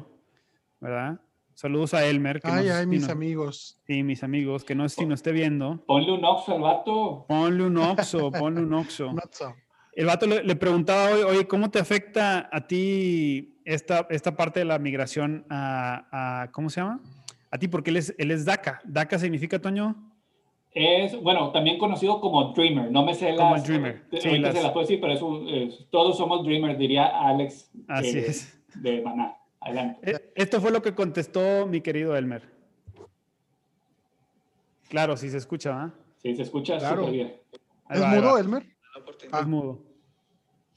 ¿verdad? 0.80 1.20
Saludos 1.60 1.92
a 1.92 2.06
Elmer. 2.06 2.40
Que 2.40 2.48
ay, 2.50 2.70
ay, 2.70 2.86
mis 2.86 3.06
amigos. 3.10 3.78
Sí, 3.86 4.02
mis 4.02 4.24
amigos, 4.24 4.64
que 4.64 4.74
no 4.74 4.88
sé 4.88 5.02
si 5.02 5.04
nos 5.04 5.18
esté 5.18 5.30
viendo. 5.30 5.84
Ponle 5.86 6.10
un 6.10 6.24
oxo 6.24 6.54
al 6.54 6.62
vato. 6.62 7.26
Ponle 7.28 7.64
un 7.64 7.76
oxo, 7.76 8.30
ponle 8.32 8.62
un 8.62 8.72
oxo. 8.72 9.10
El 9.92 10.06
vato 10.06 10.26
le, 10.26 10.56
preguntaba 10.56 11.10
hoy, 11.10 11.20
oye, 11.20 11.46
¿cómo 11.46 11.70
te 11.70 11.78
afecta 11.78 12.48
a 12.50 12.66
ti 12.66 13.58
esta, 13.66 14.06
esta 14.08 14.36
parte 14.36 14.60
de 14.60 14.64
la 14.64 14.78
migración 14.78 15.44
a, 15.50 16.48
¿cómo 16.52 16.70
se 16.70 16.80
llama? 16.80 17.02
A 17.50 17.58
ti, 17.58 17.68
porque 17.68 17.90
él 17.90 17.98
es, 17.98 18.14
él 18.16 18.30
es 18.30 18.46
DACA. 18.46 18.80
¿DACA 18.84 19.18
significa, 19.18 19.58
Toño? 19.58 19.96
Es, 20.72 21.20
bueno, 21.20 21.50
también 21.50 21.76
conocido 21.76 22.22
como 22.22 22.54
Dreamer. 22.54 22.90
No 22.90 23.04
me 23.04 23.12
sé 23.12 23.34
como 23.36 23.56
las... 23.56 23.66
Dreamer. 23.66 24.04
Sí, 24.18 24.38
las... 24.38 24.54
se 24.54 24.62
las 24.62 24.72
puedo 24.72 24.86
decir, 24.86 24.98
pero 24.98 25.12
es 25.12 25.90
todos 25.90 26.16
somos 26.16 26.42
Dreamers, 26.42 26.78
diría 26.78 27.04
Alex. 27.04 27.70
Así 27.86 28.18
es. 28.18 28.58
De 28.76 29.02
Maná. 29.02 29.39
Adelante. 29.60 30.10
Eh, 30.10 30.32
esto 30.34 30.60
fue 30.60 30.70
lo 30.70 30.82
que 30.82 30.94
contestó 30.94 31.66
mi 31.66 31.80
querido 31.80 32.16
Elmer. 32.16 32.42
Claro, 34.88 35.16
sí 35.16 35.30
se 35.30 35.36
escucha, 35.36 35.82
¿ah? 35.82 35.94
Sí, 36.22 36.34
se 36.34 36.42
escucha 36.42 36.78
claro. 36.78 37.06
súper 37.06 37.12
bien. 37.12 37.36
¿Es 37.90 38.00
mudo, 38.00 38.38
Elmer? 38.38 38.66
Ah. 39.32 39.40
Es 39.40 39.46
mudo. 39.46 39.90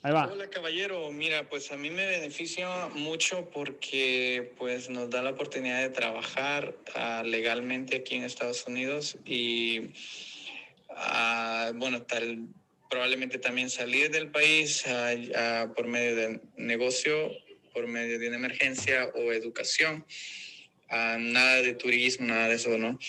Ahí 0.03 0.11
va. 0.11 0.29
Hola, 0.31 0.49
caballero. 0.49 1.11
Mira, 1.11 1.49
pues 1.49 1.71
a 1.71 1.77
mí 1.77 1.89
me 1.89 2.05
beneficia 2.05 2.89
mucho 2.93 3.49
porque 3.51 4.53
pues 4.57 4.89
nos 4.89 5.09
da 5.09 5.21
la 5.21 5.31
oportunidad 5.31 5.81
de 5.81 5.89
trabajar 5.89 6.75
uh, 6.95 7.25
legalmente 7.25 7.97
aquí 7.97 8.15
en 8.15 8.23
Estados 8.23 8.67
Unidos 8.67 9.17
y, 9.25 9.93
uh, 10.89 11.73
bueno, 11.75 12.01
tal 12.01 12.47
probablemente 12.89 13.39
también 13.39 13.69
salir 13.69 14.11
del 14.11 14.29
país 14.29 14.85
uh, 14.85 15.73
por 15.73 15.87
medio 15.87 16.15
de 16.15 16.41
negocio 16.57 17.31
por 17.73 17.87
medio 17.87 18.19
de 18.19 18.27
una 18.27 18.37
emergencia 18.37 19.11
o 19.15 19.31
educación. 19.33 20.05
Uh, 20.89 21.17
nada 21.17 21.61
de 21.61 21.73
turismo, 21.73 22.27
nada 22.27 22.49
de 22.49 22.55
eso, 22.55 22.77
¿no? 22.77 22.99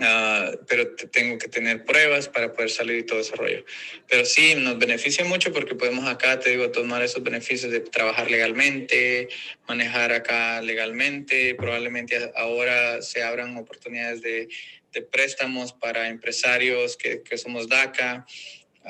Uh, 0.00 0.56
pero 0.68 0.94
tengo 0.94 1.38
que 1.38 1.48
tener 1.48 1.84
pruebas 1.84 2.28
para 2.28 2.52
poder 2.52 2.70
salir 2.70 2.98
y 2.98 3.02
todo 3.02 3.18
ese 3.18 3.34
rollo. 3.34 3.64
Pero 4.08 4.24
sí, 4.24 4.54
nos 4.54 4.78
beneficia 4.78 5.24
mucho 5.24 5.52
porque 5.52 5.74
podemos 5.74 6.06
acá, 6.06 6.38
te 6.38 6.50
digo, 6.50 6.70
tomar 6.70 7.02
esos 7.02 7.22
beneficios 7.22 7.72
de 7.72 7.80
trabajar 7.80 8.30
legalmente, 8.30 9.28
manejar 9.66 10.12
acá 10.12 10.60
legalmente. 10.62 11.54
Probablemente 11.56 12.30
ahora 12.36 13.02
se 13.02 13.24
abran 13.24 13.56
oportunidades 13.56 14.22
de, 14.22 14.48
de 14.92 15.02
préstamos 15.02 15.72
para 15.72 16.08
empresarios 16.08 16.96
que 16.96 17.38
somos 17.38 17.68
DACA. 17.68 18.24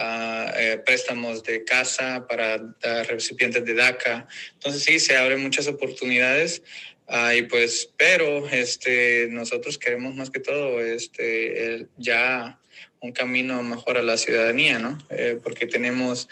Eh, 0.00 0.80
préstamos 0.86 1.42
de 1.42 1.64
casa 1.64 2.26
para 2.28 2.58
recipientes 3.08 3.64
de 3.64 3.74
DACA. 3.74 4.28
Entonces 4.54 4.84
sí, 4.84 5.00
se 5.00 5.16
abren 5.16 5.42
muchas 5.42 5.66
oportunidades. 5.66 6.62
Uh, 7.08 7.32
y 7.38 7.42
pues, 7.42 7.90
pero 7.96 8.46
este, 8.50 9.28
nosotros 9.30 9.78
queremos 9.78 10.14
más 10.14 10.28
que 10.28 10.40
todo 10.40 10.80
este, 10.80 11.86
ya 11.96 12.60
un 13.00 13.12
camino 13.12 13.62
mejor 13.62 13.96
a 13.96 14.02
la 14.02 14.16
ciudadanía, 14.16 14.78
¿no? 14.78 14.98
Eh, 15.10 15.38
porque 15.42 15.66
tenemos 15.66 16.28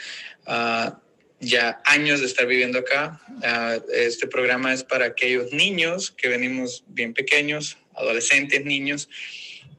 ah, 0.46 1.00
ya 1.40 1.81
años 1.85 2.20
de 2.20 2.26
estar 2.26 2.46
viviendo 2.46 2.79
acá. 2.79 3.20
Ah, 3.42 3.79
este 3.94 4.26
programa 4.26 4.72
es 4.72 4.85
para 4.85 5.07
aquellos 5.07 5.52
niños 5.52 6.11
que 6.11 6.29
venimos 6.29 6.85
bien 6.88 7.14
pequeños, 7.14 7.79
adolescentes, 7.94 8.64
niños, 8.64 9.09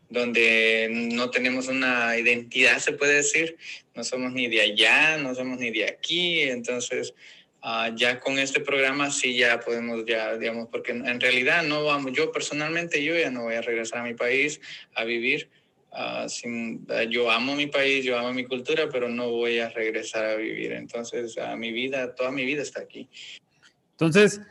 donde 0.10 0.88
no 0.92 1.30
tenemos 1.30 1.68
una 1.68 2.18
identidad, 2.18 2.80
se 2.80 2.94
puede 2.94 3.16
decir, 3.16 3.58
no 3.96 4.04
somos 4.04 4.32
ni 4.32 4.48
de 4.48 4.62
allá, 4.62 5.18
no 5.18 5.36
somos 5.36 5.60
ni 5.60 5.72
de 5.72 5.86
aquí, 5.86 6.42
entonces 6.42 7.14
ah, 7.62 7.92
ya 7.96 8.20
con 8.20 8.40
este 8.40 8.62
programa 8.62 9.12
sí 9.12 9.38
ya 9.38 9.60
podemos 9.60 10.06
ya, 10.06 10.38
digamos, 10.38 10.70
porque 10.72 10.92
en 10.92 11.20
realidad 11.20 11.64
no 11.64 11.84
vamos, 11.84 12.14
yo 12.14 12.32
personalmente 12.32 13.04
yo 13.04 13.18
ya 13.18 13.32
no 13.32 13.44
voy 13.44 13.56
a 13.56 13.62
regresar 13.62 14.00
a 14.00 14.04
mi 14.04 14.14
país 14.14 14.62
a 14.96 15.04
vivir. 15.04 15.50
Ah, 15.92 16.28
sin, 16.30 16.86
ah, 16.90 17.04
yo 17.04 17.32
amo 17.32 17.56
mi 17.56 17.68
país, 17.68 18.06
yo 18.06 18.20
amo 18.20 18.32
mi 18.34 18.46
cultura, 18.46 18.88
pero 18.92 19.10
no 19.10 19.32
voy 19.32 19.60
a 19.60 19.70
regresar 19.70 20.26
a 20.26 20.36
vivir. 20.36 20.74
Entonces, 20.74 21.36
mi 21.58 21.72
vida, 21.72 22.14
toda 22.14 22.30
mi 22.30 22.46
vida 22.46 22.62
está 22.62 22.82
aquí. 22.82 23.10
Entonces, 23.92 24.42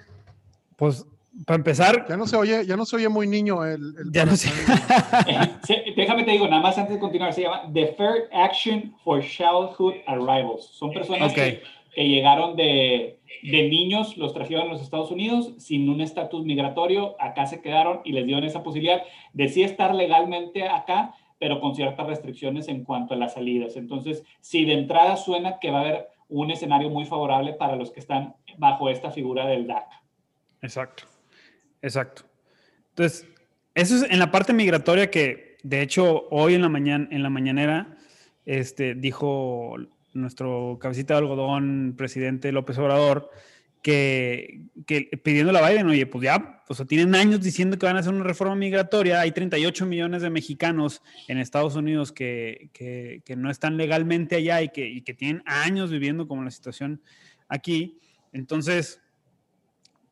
pues 0.76 1.04
para 1.44 1.56
empezar. 1.56 2.06
Ya 2.08 2.16
no 2.16 2.26
se 2.26 2.36
oye, 2.36 2.64
ya 2.66 2.76
no 2.76 2.86
se 2.86 2.96
oye 2.96 3.08
muy 3.08 3.26
niño 3.26 3.64
el. 3.64 3.94
ya 4.10 4.24
no 4.24 4.36
sé. 4.36 4.50
Déjame 5.96 6.24
te 6.24 6.30
digo, 6.30 6.48
nada 6.48 6.62
más 6.62 6.78
antes 6.78 6.94
de 6.94 7.00
continuar, 7.00 7.32
se 7.32 7.42
llama 7.42 7.64
Deferred 7.68 8.24
Action 8.32 8.94
for 9.04 9.22
Childhood 9.22 9.94
Arrivals. 10.06 10.66
Son 10.72 10.92
personas 10.92 11.32
que, 11.32 11.62
que, 11.94 12.08
llegaron 12.08 12.56
de, 12.56 13.18
de, 13.42 13.68
niños, 13.68 14.16
los 14.16 14.32
trajeron 14.32 14.68
a 14.68 14.72
los 14.72 14.82
Estados 14.82 15.10
Unidos 15.10 15.52
sin 15.58 15.88
un 15.88 16.00
estatus 16.00 16.44
migratorio, 16.44 17.16
acá 17.20 17.46
se 17.46 17.60
quedaron 17.60 18.00
y 18.04 18.12
les 18.12 18.26
dieron 18.26 18.44
esa 18.44 18.62
posibilidad 18.62 19.02
de 19.32 19.48
sí 19.48 19.62
estar 19.62 19.94
legalmente 19.94 20.68
acá, 20.68 21.14
pero 21.38 21.60
con 21.60 21.74
ciertas 21.74 22.06
restricciones 22.06 22.68
en 22.68 22.84
cuanto 22.84 23.14
a 23.14 23.16
las 23.16 23.34
salidas. 23.34 23.76
Entonces, 23.76 24.24
si 24.40 24.64
de 24.64 24.74
entrada 24.74 25.16
suena 25.16 25.58
que 25.58 25.70
va 25.70 25.78
a 25.78 25.82
haber 25.82 26.08
un 26.28 26.50
escenario 26.50 26.90
muy 26.90 27.04
favorable 27.04 27.52
para 27.52 27.76
los 27.76 27.90
que 27.90 28.00
están 28.00 28.34
bajo 28.58 28.88
esta 28.88 29.10
figura 29.10 29.46
del 29.46 29.66
DACA. 29.66 30.02
Exacto. 30.62 31.04
Exacto. 31.82 32.24
Entonces, 32.90 33.26
eso 33.74 33.96
es 33.96 34.10
en 34.10 34.18
la 34.18 34.30
parte 34.30 34.52
migratoria 34.52 35.10
que, 35.10 35.58
de 35.62 35.82
hecho, 35.82 36.26
hoy 36.30 36.54
en 36.54 36.62
la, 36.62 36.68
mañana, 36.68 37.08
en 37.10 37.22
la 37.22 37.30
mañanera, 37.30 37.96
este, 38.46 38.94
dijo 38.94 39.76
nuestro 40.14 40.78
cabecita 40.80 41.14
de 41.14 41.18
algodón, 41.18 41.94
presidente 41.96 42.52
López 42.52 42.78
Obrador, 42.78 43.30
que, 43.82 44.62
que 44.86 45.02
pidiéndole 45.22 45.58
a 45.58 45.68
Biden, 45.68 45.86
oye, 45.86 46.06
pues 46.06 46.24
ya, 46.24 46.64
o 46.68 46.74
sea, 46.74 46.86
tienen 46.86 47.14
años 47.14 47.40
diciendo 47.40 47.78
que 47.78 47.86
van 47.86 47.96
a 47.96 48.00
hacer 48.00 48.12
una 48.12 48.24
reforma 48.24 48.56
migratoria, 48.56 49.20
hay 49.20 49.30
38 49.30 49.86
millones 49.86 50.22
de 50.22 50.30
mexicanos 50.30 51.02
en 51.28 51.38
Estados 51.38 51.76
Unidos 51.76 52.10
que, 52.10 52.70
que, 52.72 53.22
que 53.24 53.36
no 53.36 53.50
están 53.50 53.76
legalmente 53.76 54.36
allá 54.36 54.62
y 54.62 54.70
que, 54.70 54.88
y 54.88 55.02
que 55.02 55.14
tienen 55.14 55.42
años 55.46 55.90
viviendo 55.90 56.26
como 56.26 56.42
la 56.42 56.50
situación 56.50 57.00
aquí. 57.48 58.00
Entonces, 58.32 59.00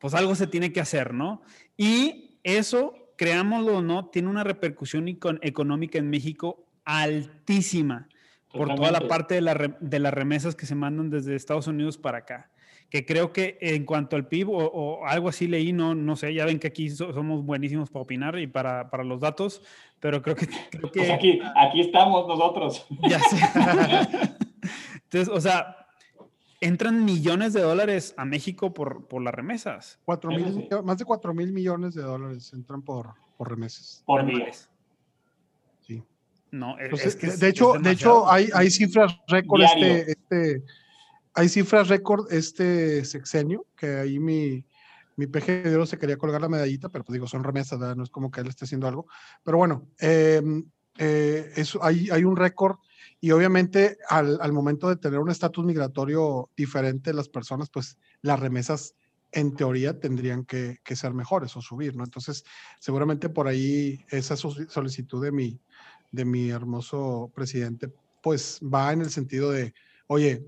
pues 0.05 0.13
algo 0.13 0.35
se 0.35 0.45
tiene 0.45 0.71
que 0.71 0.79
hacer, 0.79 1.15
¿no? 1.15 1.41
Y 1.77 2.37
eso, 2.43 2.93
creámoslo 3.17 3.77
o 3.77 3.81
no, 3.81 4.05
tiene 4.09 4.27
una 4.27 4.43
repercusión 4.43 5.07
económica 5.07 5.97
en 5.97 6.11
México 6.11 6.63
altísima 6.83 8.07
por 8.53 8.75
toda 8.75 8.91
la 8.91 9.07
parte 9.07 9.33
de, 9.33 9.99
las 9.99 10.13
remesas 10.13 10.53
que 10.53 10.67
se 10.67 10.75
mandan 10.75 11.09
desde 11.09 11.35
Estados 11.35 11.65
Unidos 11.65 11.97
para 11.97 12.19
acá. 12.19 12.51
Que 12.91 13.03
creo 13.03 13.33
que 13.33 13.57
en 13.59 13.83
cuanto 13.83 14.15
al 14.15 14.27
PIB 14.27 14.47
o, 14.51 15.07
algo 15.07 15.29
así 15.29 15.47
leí, 15.47 15.73
no, 15.73 15.95
no 15.95 16.15
sé, 16.15 16.35
ya 16.35 16.45
ven 16.45 16.59
que 16.59 16.67
aquí 16.67 16.87
somos 16.91 17.43
buenísimos 17.43 17.89
para 17.89 18.03
opinar 18.03 18.37
y 18.37 18.45
para, 18.45 18.91
para 18.91 19.03
los 19.03 19.21
datos, 19.21 19.63
pero 19.99 20.21
creo 20.21 20.35
que... 20.35 20.45
Creo 20.69 20.91
que 20.91 20.99
pues 20.99 21.09
aquí, 21.09 21.39
aquí 21.55 21.81
estamos 21.81 22.27
nosotros. 22.27 22.85
Ya 23.09 23.17
sé. 23.21 23.37
Entonces, 25.05 25.29
o 25.29 25.41
sea, 25.41 25.84
entran 26.65 27.05
millones 27.05 27.53
de 27.53 27.61
dólares 27.61 28.13
a 28.17 28.25
México 28.25 28.73
por, 28.73 29.07
por 29.07 29.21
las 29.21 29.33
remesas. 29.33 29.99
Cuatro 30.03 30.31
mil, 30.31 30.67
más 30.83 30.97
de 30.97 31.05
4 31.05 31.33
mil 31.33 31.53
millones 31.53 31.93
de 31.93 32.01
dólares 32.01 32.51
entran 32.53 32.81
por, 32.81 33.13
por 33.37 33.49
remesas. 33.49 34.03
Por 34.05 34.23
mes. 34.23 34.69
Sí. 35.81 36.03
No, 36.51 36.77
es 36.79 37.15
que 37.15 37.27
de 37.27 37.49
hecho, 37.49 37.73
de 37.73 37.91
hecho 37.91 38.29
hay, 38.29 38.49
hay 38.53 38.71
cifras 38.71 39.15
récord 39.27 39.61
este, 39.61 40.11
este, 40.11 40.63
hay 41.33 41.49
cifras 41.49 41.87
récord 41.87 42.31
este 42.33 43.05
sexenio, 43.05 43.67
que 43.75 43.97
ahí 43.97 44.19
mi, 44.19 44.65
mi 45.17 45.27
peje 45.27 45.61
de 45.61 45.75
oro 45.75 45.85
se 45.85 45.99
quería 45.99 46.17
colgar 46.17 46.41
la 46.41 46.49
medallita, 46.49 46.89
pero 46.89 47.03
pues 47.03 47.13
digo, 47.13 47.27
son 47.27 47.43
remesas, 47.43 47.79
no 47.95 48.03
es 48.03 48.09
como 48.09 48.31
que 48.31 48.41
él 48.41 48.47
esté 48.47 48.65
haciendo 48.65 48.87
algo. 48.87 49.05
Pero 49.43 49.59
bueno, 49.59 49.87
em, 49.99 50.65
eh, 50.97 51.51
eso, 51.55 51.83
hay, 51.83 52.09
hay 52.09 52.23
un 52.23 52.35
récord 52.35 52.77
y 53.21 53.31
obviamente 53.31 53.97
al, 54.09 54.39
al 54.41 54.53
momento 54.53 54.89
de 54.89 54.97
tener 54.97 55.19
un 55.19 55.31
estatus 55.31 55.65
migratorio 55.65 56.49
diferente 56.55 57.13
las 57.13 57.29
personas, 57.29 57.69
pues 57.69 57.97
las 58.21 58.39
remesas 58.39 58.95
en 59.31 59.55
teoría 59.55 59.99
tendrían 59.99 60.45
que, 60.45 60.79
que, 60.83 60.95
ser 60.95 61.13
mejores 61.13 61.55
o 61.57 61.61
subir, 61.61 61.95
¿no? 61.95 62.03
Entonces, 62.03 62.45
seguramente 62.79 63.27
por 63.27 63.47
ahí 63.47 64.05
esa 64.09 64.37
solicitud 64.37 65.21
de 65.21 65.31
mi, 65.31 65.59
de 66.11 66.23
mi 66.23 66.49
hermoso 66.49 67.31
presidente, 67.35 67.91
pues 68.21 68.59
va 68.61 68.93
en 68.93 69.01
el 69.01 69.09
sentido 69.09 69.51
de, 69.51 69.73
oye, 70.07 70.45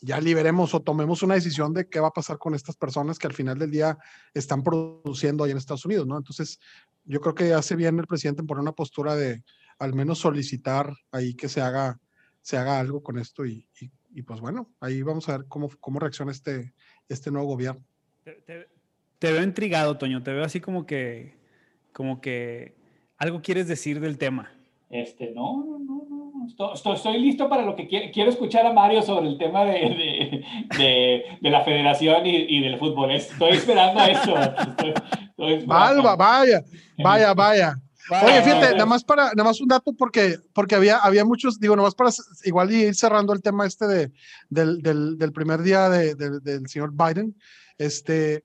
ya 0.00 0.20
liberemos 0.20 0.74
o 0.74 0.82
tomemos 0.82 1.22
una 1.22 1.34
decisión 1.34 1.72
de 1.72 1.88
qué 1.88 2.00
va 2.00 2.08
a 2.08 2.12
pasar 2.12 2.38
con 2.38 2.54
estas 2.54 2.76
personas 2.76 3.18
que 3.18 3.26
al 3.26 3.32
final 3.32 3.58
del 3.58 3.70
día 3.70 3.98
están 4.34 4.62
produciendo 4.62 5.42
ahí 5.42 5.50
en 5.50 5.56
Estados 5.56 5.86
Unidos, 5.86 6.06
¿no? 6.06 6.16
Entonces, 6.16 6.60
yo 7.04 7.20
creo 7.20 7.34
que 7.34 7.54
hace 7.54 7.74
bien 7.74 7.98
el 7.98 8.06
presidente 8.06 8.42
en 8.42 8.46
poner 8.46 8.60
una 8.60 8.72
postura 8.72 9.16
de 9.16 9.42
al 9.78 9.94
menos 9.94 10.18
solicitar 10.18 10.92
ahí 11.12 11.34
que 11.34 11.48
se 11.48 11.60
haga 11.60 11.98
se 12.48 12.56
haga 12.56 12.80
algo 12.80 13.02
con 13.02 13.18
esto 13.18 13.44
y, 13.44 13.68
y, 14.10 14.22
pues 14.22 14.40
bueno, 14.40 14.70
ahí 14.80 15.02
vamos 15.02 15.28
a 15.28 15.36
ver 15.36 15.46
cómo, 15.48 15.68
cómo 15.80 15.98
reacciona 15.98 16.32
este, 16.32 16.72
este 17.06 17.30
nuevo 17.30 17.48
gobierno. 17.48 17.84
Te, 18.24 19.32
veo 19.32 19.42
intrigado, 19.42 19.98
Toño, 19.98 20.22
te 20.22 20.32
veo 20.32 20.44
así 20.44 20.58
como 20.58 20.86
que, 20.86 21.36
como 21.92 22.22
que 22.22 22.74
algo 23.18 23.42
quieres 23.42 23.68
decir 23.68 24.00
del 24.00 24.16
tema. 24.16 24.50
Este, 24.88 25.30
no, 25.32 25.62
no, 25.62 25.78
no, 25.78 26.06
no. 26.08 26.46
Estoy, 26.72 26.94
estoy, 26.94 27.20
listo 27.20 27.50
para 27.50 27.66
lo 27.66 27.76
que 27.76 27.86
quiero, 27.86 28.10
quiero 28.14 28.30
escuchar 28.30 28.64
a 28.64 28.72
Mario 28.72 29.02
sobre 29.02 29.28
el 29.28 29.36
tema 29.36 29.66
de, 29.66 29.72
de, 29.72 30.44
de, 30.78 31.24
de 31.42 31.50
la 31.50 31.62
federación 31.64 32.24
y, 32.24 32.34
y, 32.48 32.62
del 32.62 32.78
fútbol. 32.78 33.10
Estoy 33.10 33.50
esperando 33.50 34.00
a 34.00 34.06
eso. 34.06 34.34
Estoy, 34.40 34.94
estoy 35.28 35.66
Alba, 35.68 36.16
vaya, 36.16 36.64
vaya, 36.96 37.34
vaya. 37.34 37.74
Oye, 38.10 38.42
fíjate, 38.42 38.72
nada 38.72 38.86
más 38.86 39.04
para, 39.04 39.24
nada 39.34 39.44
más 39.44 39.60
un 39.60 39.68
dato 39.68 39.92
porque, 39.92 40.38
porque 40.54 40.74
había, 40.74 40.98
había 40.98 41.24
muchos, 41.24 41.60
digo, 41.60 41.76
nada 41.76 41.86
más 41.88 41.94
para 41.94 42.10
igual 42.44 42.70
ir 42.70 42.94
cerrando 42.94 43.32
el 43.32 43.42
tema 43.42 43.66
este 43.66 43.86
de, 43.86 44.12
del, 44.48 44.80
del, 44.82 45.18
del 45.18 45.32
primer 45.32 45.62
día 45.62 45.88
de, 45.88 46.14
del 46.14 46.68
señor 46.68 46.92
Biden, 46.92 47.36
este, 47.76 48.44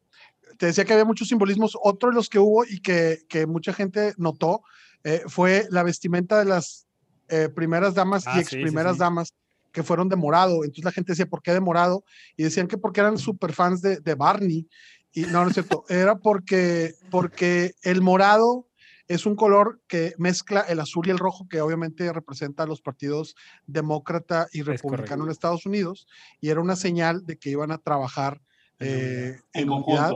te 0.57 0.67
decía 0.67 0.85
que 0.85 0.93
había 0.93 1.05
muchos 1.05 1.27
simbolismos, 1.29 1.77
otro 1.81 2.09
de 2.09 2.15
los 2.15 2.29
que 2.29 2.39
hubo 2.39 2.65
y 2.65 2.79
que, 2.81 3.19
que 3.29 3.45
mucha 3.45 3.73
gente 3.73 4.13
notó 4.17 4.63
eh, 5.03 5.23
fue 5.27 5.67
la 5.69 5.83
vestimenta 5.83 6.39
de 6.39 6.45
las 6.45 6.85
eh, 7.29 7.49
primeras 7.49 7.93
damas 7.93 8.25
y 8.25 8.29
ah, 8.29 8.39
ex 8.39 8.49
primeras 8.49 8.97
damas 8.97 9.33
que 9.71 9.83
fueron 9.83 10.07
de 10.07 10.15
morado, 10.15 10.63
entonces 10.63 10.83
la 10.85 10.91
gente 10.91 11.13
decía, 11.13 11.25
¿por 11.25 11.41
qué 11.41 11.51
de 11.51 11.59
morado? 11.59 12.03
Y 12.37 12.43
decían 12.43 12.67
que 12.67 12.77
porque 12.77 12.99
eran 12.99 13.17
super 13.17 13.53
fans 13.53 13.81
de, 13.81 13.99
de 13.99 14.13
Barney, 14.13 14.67
y 15.13 15.21
no, 15.21 15.43
no 15.43 15.47
es 15.47 15.53
cierto, 15.53 15.83
era 15.89 16.17
porque, 16.17 16.93
porque 17.09 17.73
el 17.81 18.01
morado 18.01 18.67
es 19.13 19.25
un 19.25 19.35
color 19.35 19.79
que 19.87 20.13
mezcla 20.17 20.61
el 20.61 20.79
azul 20.79 21.07
y 21.07 21.11
el 21.11 21.19
rojo, 21.19 21.47
que 21.47 21.61
obviamente 21.61 22.11
representa 22.11 22.63
a 22.63 22.65
los 22.65 22.81
partidos 22.81 23.35
demócrata 23.67 24.47
y 24.51 24.63
republicano 24.63 25.23
en 25.25 25.31
Estados 25.31 25.65
Unidos, 25.65 26.07
y 26.41 26.49
era 26.49 26.61
una 26.61 26.75
señal 26.75 27.25
de 27.25 27.37
que 27.37 27.51
iban 27.51 27.71
a 27.71 27.77
trabajar 27.77 28.41
en, 28.79 29.39
eh, 29.53 29.65
unidad, 29.65 30.13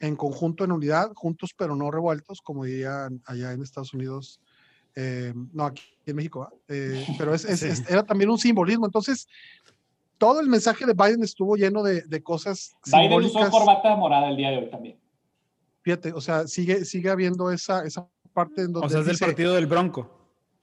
en 0.00 0.16
conjunto, 0.16 0.64
en 0.64 0.72
unidad, 0.72 1.12
juntos 1.14 1.54
pero 1.56 1.74
no 1.76 1.90
revueltos, 1.90 2.42
como 2.42 2.64
dirían 2.64 3.22
allá 3.24 3.52
en 3.52 3.62
Estados 3.62 3.94
Unidos. 3.94 4.40
Eh, 4.94 5.32
no, 5.52 5.64
aquí 5.64 5.82
en 6.06 6.16
México, 6.16 6.48
eh, 6.68 7.04
pero 7.18 7.34
es, 7.34 7.44
era 7.88 8.02
también 8.02 8.30
un 8.30 8.38
simbolismo. 8.38 8.86
Entonces, 8.86 9.28
todo 10.18 10.40
el 10.40 10.48
mensaje 10.48 10.86
de 10.86 10.94
Biden 10.94 11.22
estuvo 11.22 11.56
lleno 11.56 11.82
de, 11.82 12.02
de 12.02 12.22
cosas. 12.22 12.74
Biden 12.86 13.12
usó 13.12 13.50
corbata 13.50 13.96
morada 13.96 14.28
el 14.28 14.36
día 14.36 14.50
de 14.50 14.58
hoy 14.58 14.70
también. 14.70 14.98
Fíjate, 15.82 16.12
o 16.12 16.20
sea, 16.20 16.48
sigue, 16.48 16.84
sigue 16.84 17.10
habiendo 17.10 17.50
esa, 17.52 17.84
esa 17.84 18.08
parte 18.36 18.62
en 18.62 18.72
donde. 18.72 18.86
O 18.86 18.90
sea, 18.90 19.00
es 19.00 19.06
del 19.06 19.18
partido 19.18 19.54
del 19.54 19.66
Bronco. 19.66 20.10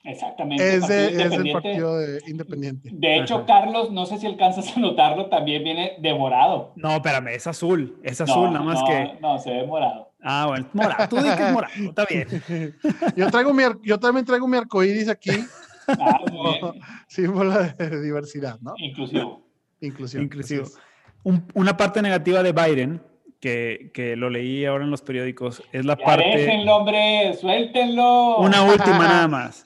Exactamente. 0.04 0.76
Es, 0.76 0.88
de, 0.88 1.24
es 1.24 1.30
del 1.32 1.52
partido 1.52 1.98
de 1.98 2.20
independiente. 2.28 2.90
De 2.92 3.20
hecho, 3.20 3.46
Carlos, 3.46 3.90
no 3.92 4.06
sé 4.06 4.18
si 4.18 4.28
alcanzas 4.28 4.76
a 4.76 4.80
notarlo, 4.80 5.30
también 5.30 5.64
viene 5.64 5.94
de 6.00 6.14
morado. 6.14 6.74
No, 6.76 6.92
espérame, 6.92 7.30
es 7.30 7.48
azul. 7.48 7.98
Es 8.04 8.20
azul, 8.22 8.52
nada 8.52 8.66
más 8.66 8.84
que. 8.84 9.18
No, 9.22 9.40
se 9.40 9.52
ve 9.52 9.66
morado. 9.66 10.12
Ah, 10.22 10.46
bueno, 10.48 10.68
morado. 10.74 11.10
Tú 11.10 11.16
dices 11.18 11.36
que 11.36 11.44
es 11.48 11.52
morado, 11.52 11.74
está 11.76 12.06
bien. 12.06 12.28
yo, 13.16 13.32
traigo 13.32 13.54
mi, 13.54 13.64
yo 13.84 14.00
también 14.00 14.26
traigo 14.26 14.48
mi 14.48 14.58
arcoíris 14.58 15.10
aquí. 15.10 15.32
Ah, 15.88 16.20
símbolo 17.08 17.58
de 17.58 18.02
diversidad, 18.02 18.60
¿no? 18.62 18.74
Inclusivo. 18.78 19.42
Inclusivo. 19.80 20.24
Inclusivo. 20.24 20.66
Un, 21.24 21.46
una 21.54 21.76
parte 21.76 22.02
negativa 22.02 22.44
de 22.44 22.52
Biden 22.52 23.02
que, 23.44 23.92
que, 23.94 24.16
lo 24.16 24.30
leí 24.30 24.64
ahora 24.64 24.86
en 24.86 24.90
los 24.90 25.02
periódicos, 25.02 25.62
es 25.74 25.84
la 25.84 25.98
parte... 25.98 26.24
Déjenlo, 26.24 26.78
hombre, 26.78 27.34
suéltenlo. 27.34 28.38
Una 28.38 28.64
última 28.64 29.00
nada 29.00 29.28
más. 29.28 29.66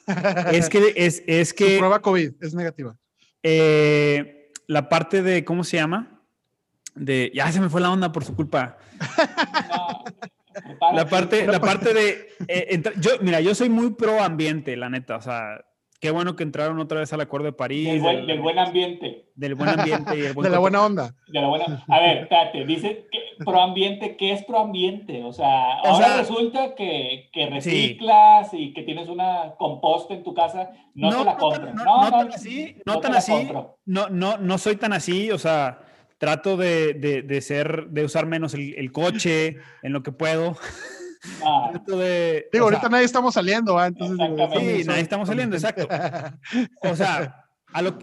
Es 0.52 0.68
que... 0.68 0.94
Es, 0.96 1.22
es 1.28 1.54
que 1.54 1.74
Su 1.74 1.78
prueba 1.78 2.02
COVID 2.02 2.32
es 2.42 2.56
negativa. 2.56 2.98
Eh, 3.44 4.50
la 4.66 4.90
parte 4.90 5.22
de, 5.22 5.46
¿cómo 5.46 5.63
se 5.63 5.78
llama? 5.78 6.24
De, 6.96 7.32
ya 7.36 7.52
se 7.52 7.62
me 7.62 7.70
fue 7.70 7.80
la 7.80 7.92
onda 7.92 8.12
por 8.12 8.26
su 8.26 8.36
culpa. 8.36 8.80
la 10.94 11.08
parte, 11.08 11.46
la 11.46 11.60
parte 11.60 11.94
de, 11.94 12.30
eh, 12.48 12.82
yo, 13.00 13.12
mira, 13.22 13.42
yo 13.42 13.54
soy 13.54 13.70
muy 13.70 13.92
pro 13.92 14.24
ambiente, 14.24 14.76
la 14.76 14.90
neta, 14.90 15.18
o 15.18 15.22
sea, 15.22 15.63
Qué 15.99 16.12
bueno 16.12 16.36
que 16.36 16.43
entraron 16.43 16.79
otra 16.79 16.99
vez 16.99 17.12
al 17.12 17.21
Acuerdo 17.21 17.47
de 17.47 17.53
París. 17.53 17.88
Del 17.89 18.01
buen, 18.01 18.27
del 18.27 18.39
buen 18.39 18.60
ambiente. 18.60 19.31
Del 19.33 19.55
buen 19.55 19.69
ambiente 19.71 20.15
y 20.17 20.21
el 20.25 20.33
buen 20.36 20.43
De 20.43 20.49
la 20.51 20.60
buena 20.60 20.86
onda. 20.86 21.15
De 21.27 21.41
la 21.41 21.47
buena- 21.47 21.83
A 21.88 21.99
ver, 21.99 22.17
espérate, 22.19 22.65
dice 22.65 23.07
que 23.12 23.19
proambiente, 23.43 24.15
¿qué 24.15 24.31
es 24.33 24.43
proambiente? 24.45 25.23
O 25.23 25.33
sea, 25.33 25.79
O 25.83 25.88
ahora 25.88 26.05
sea- 26.07 26.17
resulta 26.17 26.75
que, 26.75 27.29
que 27.33 27.47
reciclas 27.47 28.53
y 28.53 28.73
que 28.73 28.83
tienes 28.83 29.07
una 29.10 29.55
composta 29.57 30.13
en 30.13 30.23
tu 30.23 30.33
casa, 30.36 30.69
no, 30.93 31.10
te 31.10 31.25
la 31.25 31.38
compro. 31.38 31.73
no- 31.73 31.83
No, 31.83 31.86
no 31.86 32.03
no, 32.03 32.17
tan 32.19 32.31
así, 32.33 32.75
no 32.86 32.93
no 32.93 32.99
tan 32.99 33.15
así. 33.15 33.49
No, 33.86 34.10
no, 34.10 34.38
no 34.38 34.57
soy 34.60 34.75
tan 34.75 34.93
así, 34.93 35.31
o 35.31 35.39
sea, 35.39 35.79
trato 36.19 36.57
de, 36.57 36.93
de, 36.93 37.21
de 37.23 37.41
ser, 37.41 37.88
de 37.89 38.03
usar 38.05 38.25
menos 38.27 38.53
el, 38.53 38.75
el 38.75 38.91
coche 38.91 39.57
en 39.81 39.93
lo 39.93 40.03
que 40.03 40.12
puedo. 40.12 40.55
Ah, 41.43 41.71
de. 41.88 42.49
Digo, 42.51 42.65
o 42.65 42.69
sea, 42.69 42.77
ahorita 42.77 42.89
nadie 42.89 43.06
estamos 43.06 43.34
saliendo, 43.34 43.77
¿ah? 43.77 43.88
Entonces. 43.88 44.17
Sí, 44.58 44.84
nadie 44.86 45.01
estamos 45.01 45.27
saliendo, 45.27 45.56
exacto. 45.56 45.88
O 46.82 46.95
sea, 46.95 47.45
a 47.73 47.82
lo 47.82 47.97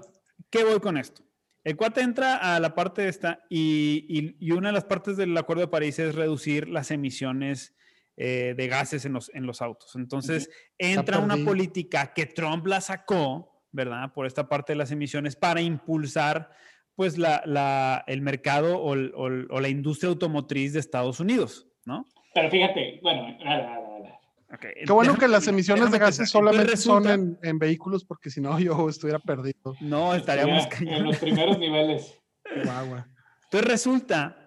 ¿qué 0.51 0.65
voy 0.65 0.81
con 0.81 0.97
esto? 0.97 1.23
El 1.65 1.77
cuate 1.77 2.03
entra 2.03 2.37
a 2.55 2.61
la 2.61 2.75
parte 2.75 3.09
esta 3.09 3.41
y, 3.49 4.05
y, 4.09 4.37
y 4.39 4.51
una 4.53 4.69
de 4.69 4.75
las 4.75 4.85
partes 4.85 5.17
del 5.17 5.37
Acuerdo 5.37 5.63
de 5.63 5.69
París 5.69 5.99
es 5.99 6.15
reducir 6.15 6.69
las 6.69 6.91
emisiones 6.91 7.75
eh, 8.17 8.55
de 8.57 8.69
gases 8.69 9.05
en 9.07 9.15
los, 9.15 9.31
en 9.35 9.47
los 9.47 9.63
autos. 9.63 9.97
Entonces, 9.97 10.51
entra 10.79 11.19
una 11.19 11.37
política 11.45 12.13
que 12.13 12.27
Trump 12.27 12.67
la 12.67 12.81
sacó, 12.83 13.63
¿verdad? 13.73 14.13
Por 14.13 14.27
esta 14.27 14.47
parte 14.49 14.73
de 14.75 14.77
las 14.77 14.91
emisiones 14.91 15.37
para 15.37 15.61
impulsar 15.63 16.51
pues 16.97 17.19
la, 17.19 17.43
la- 17.47 18.05
el 18.07 18.21
mercado 18.21 18.79
o, 18.79 18.95
el- 18.95 19.13
o 19.17 19.27
el- 19.29 19.49
o 19.51 19.59
la 19.61 19.69
industria 19.69 20.11
automotriz 20.11 20.75
de 20.75 20.81
Estados 20.81 21.19
Unidos, 21.19 21.67
¿no? 21.87 22.07
Pero 22.35 22.51
fíjate, 22.51 22.99
bueno, 23.03 23.23
a 23.45 23.57
ver, 23.57 23.65
a 23.67 23.79
ver, 23.79 23.87
a 23.87 23.99
ver. 24.03 24.13
Ok, 24.53 24.67
Qué 24.87 24.93
bueno 24.93 25.17
que 25.17 25.27
las 25.29 25.47
emisiones 25.49 25.91
de 25.91 25.99
gases 25.99 26.31
solamente 26.31 26.63
Entonces 26.63 26.85
son 26.85 27.05
resulta- 27.05 27.39
en, 27.43 27.51
en 27.51 27.59
vehículos, 27.59 28.05
porque 28.05 28.31
si 28.31 28.41
no 28.41 28.59
yo 28.61 28.89
estuviera 28.89 29.19
perdido. 29.19 29.75
No, 29.81 30.15
estaríamos 30.15 30.67
en 30.81 31.05
los 31.05 31.17
primeros 31.19 31.59
niveles. 31.59 32.19
Guagua. 32.65 33.07
Entonces 33.45 33.69
resulta 33.71 34.41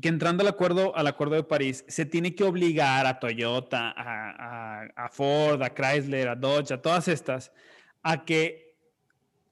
que 0.00 0.08
entrando 0.08 0.42
al 0.42 0.48
acuerdo, 0.48 0.94
al 0.96 1.06
acuerdo 1.06 1.34
de 1.34 1.42
París, 1.44 1.84
se 1.88 2.04
tiene 2.06 2.34
que 2.34 2.44
obligar 2.44 3.06
a 3.06 3.18
Toyota, 3.18 3.90
a, 3.96 4.82
a- 4.82 4.88
a 4.96 5.08
Ford, 5.08 5.60
a 5.62 5.70
Chrysler, 5.74 6.28
a 6.28 6.34
Dodge, 6.36 6.72
a 6.72 6.80
todas 6.82 7.08
estas, 7.08 7.50
a 8.02 8.24
que 8.24 8.76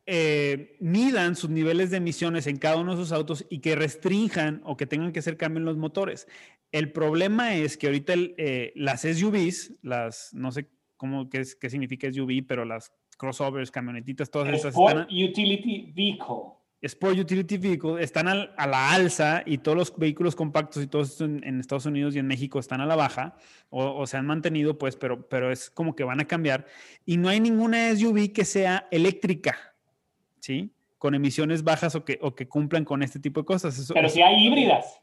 eh, 0.09 0.77
midan 0.81 1.35
sus 1.35 1.51
niveles 1.51 1.91
de 1.91 1.97
emisiones 1.97 2.47
en 2.47 2.59
cada 2.59 2.77
uno 2.77 2.93
de 2.93 2.99
sus 2.99 3.11
autos 3.13 3.45
y 3.51 3.59
que 3.59 3.75
restrinjan 3.75 4.61
o 4.65 4.77
que 4.77 4.87
tengan 4.87 5.11
que 5.13 5.19
hacer 5.19 5.37
cambio 5.37 5.59
en 5.59 5.65
los 5.65 5.77
motores. 5.77 6.29
El 6.79 6.93
problema 6.93 7.55
es 7.55 7.77
que 7.79 7.87
ahorita 7.87 8.13
el, 8.13 8.35
eh, 8.39 8.73
las 8.77 9.03
SUVs, 9.03 9.75
las, 9.83 10.31
no 10.35 10.51
sé 10.53 10.69
cómo, 10.97 11.29
qué, 11.31 11.39
es- 11.41 11.57
qué 11.57 11.71
significa 11.71 12.07
SUV, 12.13 12.43
pero 12.47 12.65
las 12.65 12.93
crossovers, 13.17 13.71
camionetitas, 13.71 14.31
todas 14.31 14.49
esas 14.49 14.75
Sport 14.75 14.99
están... 14.99 15.09
a- 15.11 15.25
Utility 15.31 15.93
Vehicle. 15.95 16.37
Sport 16.83 17.19
Utility 17.19 17.57
Vehicle 17.57 18.03
están 18.03 18.29
al- 18.29 18.53
a 18.59 18.67
la 18.67 18.93
alza 18.93 19.43
y 19.47 19.59
todos 19.59 19.77
los 19.79 19.97
vehículos 19.97 20.37
compactos 20.37 20.83
y 20.83 20.87
todo 20.87 21.01
esto 21.03 21.25
en, 21.25 21.43
en 21.43 21.59
Estados 21.59 21.87
Unidos 21.87 22.15
y 22.15 22.19
en 22.19 22.27
México 22.27 22.59
están 22.59 22.83
a 22.83 22.87
la 22.87 22.95
baja 22.95 23.37
o, 23.71 23.83
o 23.99 24.07
se 24.07 24.19
han 24.19 24.27
mantenido, 24.27 24.77
pues, 24.77 24.97
pero, 24.97 25.27
pero 25.29 25.51
es 25.51 25.71
como 25.71 25.97
que 25.97 26.05
van 26.05 26.21
a 26.21 26.27
cambiar. 26.27 26.67
Y 27.07 27.17
no 27.17 27.31
hay 27.31 27.41
ninguna 27.41 27.91
SUV 27.97 28.33
que 28.35 28.45
sea 28.45 28.87
eléctrica, 28.91 29.57
¿sí? 30.41 30.71
Con 30.99 31.15
emisiones 31.15 31.65
bajas 31.65 31.95
o 31.95 32.05
que, 32.05 32.19
o 32.21 32.35
que 32.35 32.47
cumplan 32.47 32.85
con 32.85 33.03
este 33.03 33.19
tipo 33.19 33.41
de 33.41 33.47
cosas. 33.47 33.79
Eso- 33.79 33.95
Pero 33.95 34.09
si 34.11 34.21
hay 34.21 34.47
híbridas. 34.47 35.01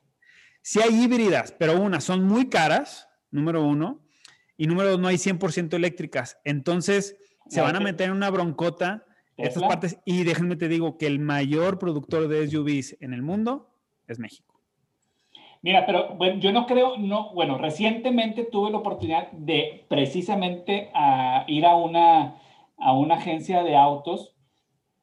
Sí 0.63 0.80
hay 0.82 1.04
híbridas, 1.04 1.54
pero 1.60 1.80
una, 1.80 1.99
son 1.99 2.23
muy 2.23 2.49
caras, 2.49 3.10
número 3.32 3.63
uno, 3.63 4.02
y 4.58 4.65
número 4.65 4.91
dos, 4.91 4.99
no 4.99 5.10
hay 5.10 5.17
100% 5.17 5.73
eléctricas. 5.73 6.39
Entonces, 6.45 7.17
se 7.49 7.60
van 7.60 7.76
a 7.76 7.82
meter 7.82 8.08
en 8.08 8.15
una 8.15 8.30
broncota 8.30 9.06
estas 9.36 9.63
partes. 9.63 9.99
Y 10.06 10.23
déjenme 10.23 10.56
te 10.56 10.69
digo 10.69 10.97
que 10.97 11.06
el 11.06 11.19
mayor 11.19 11.80
productor 11.80 12.30
de 12.30 12.47
SUVs 12.47 12.97
en 13.02 13.13
el 13.13 13.21
mundo 13.21 13.76
es 14.08 14.19
México. 14.19 14.54
Mira, 15.62 15.86
pero 15.86 16.15
bueno, 16.15 16.39
yo 16.39 16.54
no 16.54 16.65
creo, 16.65 16.97
no, 16.97 17.34
bueno, 17.34 17.58
recientemente 17.58 18.43
tuve 18.43 18.71
la 18.71 18.78
oportunidad 18.78 19.32
de 19.32 19.86
precisamente 19.89 20.91
a 20.93 21.43
ir 21.47 21.65
a 21.65 21.76
una, 21.76 22.36
a 22.78 22.93
una 22.93 23.15
agencia 23.15 23.63
de 23.63 23.76
autos 23.76 24.32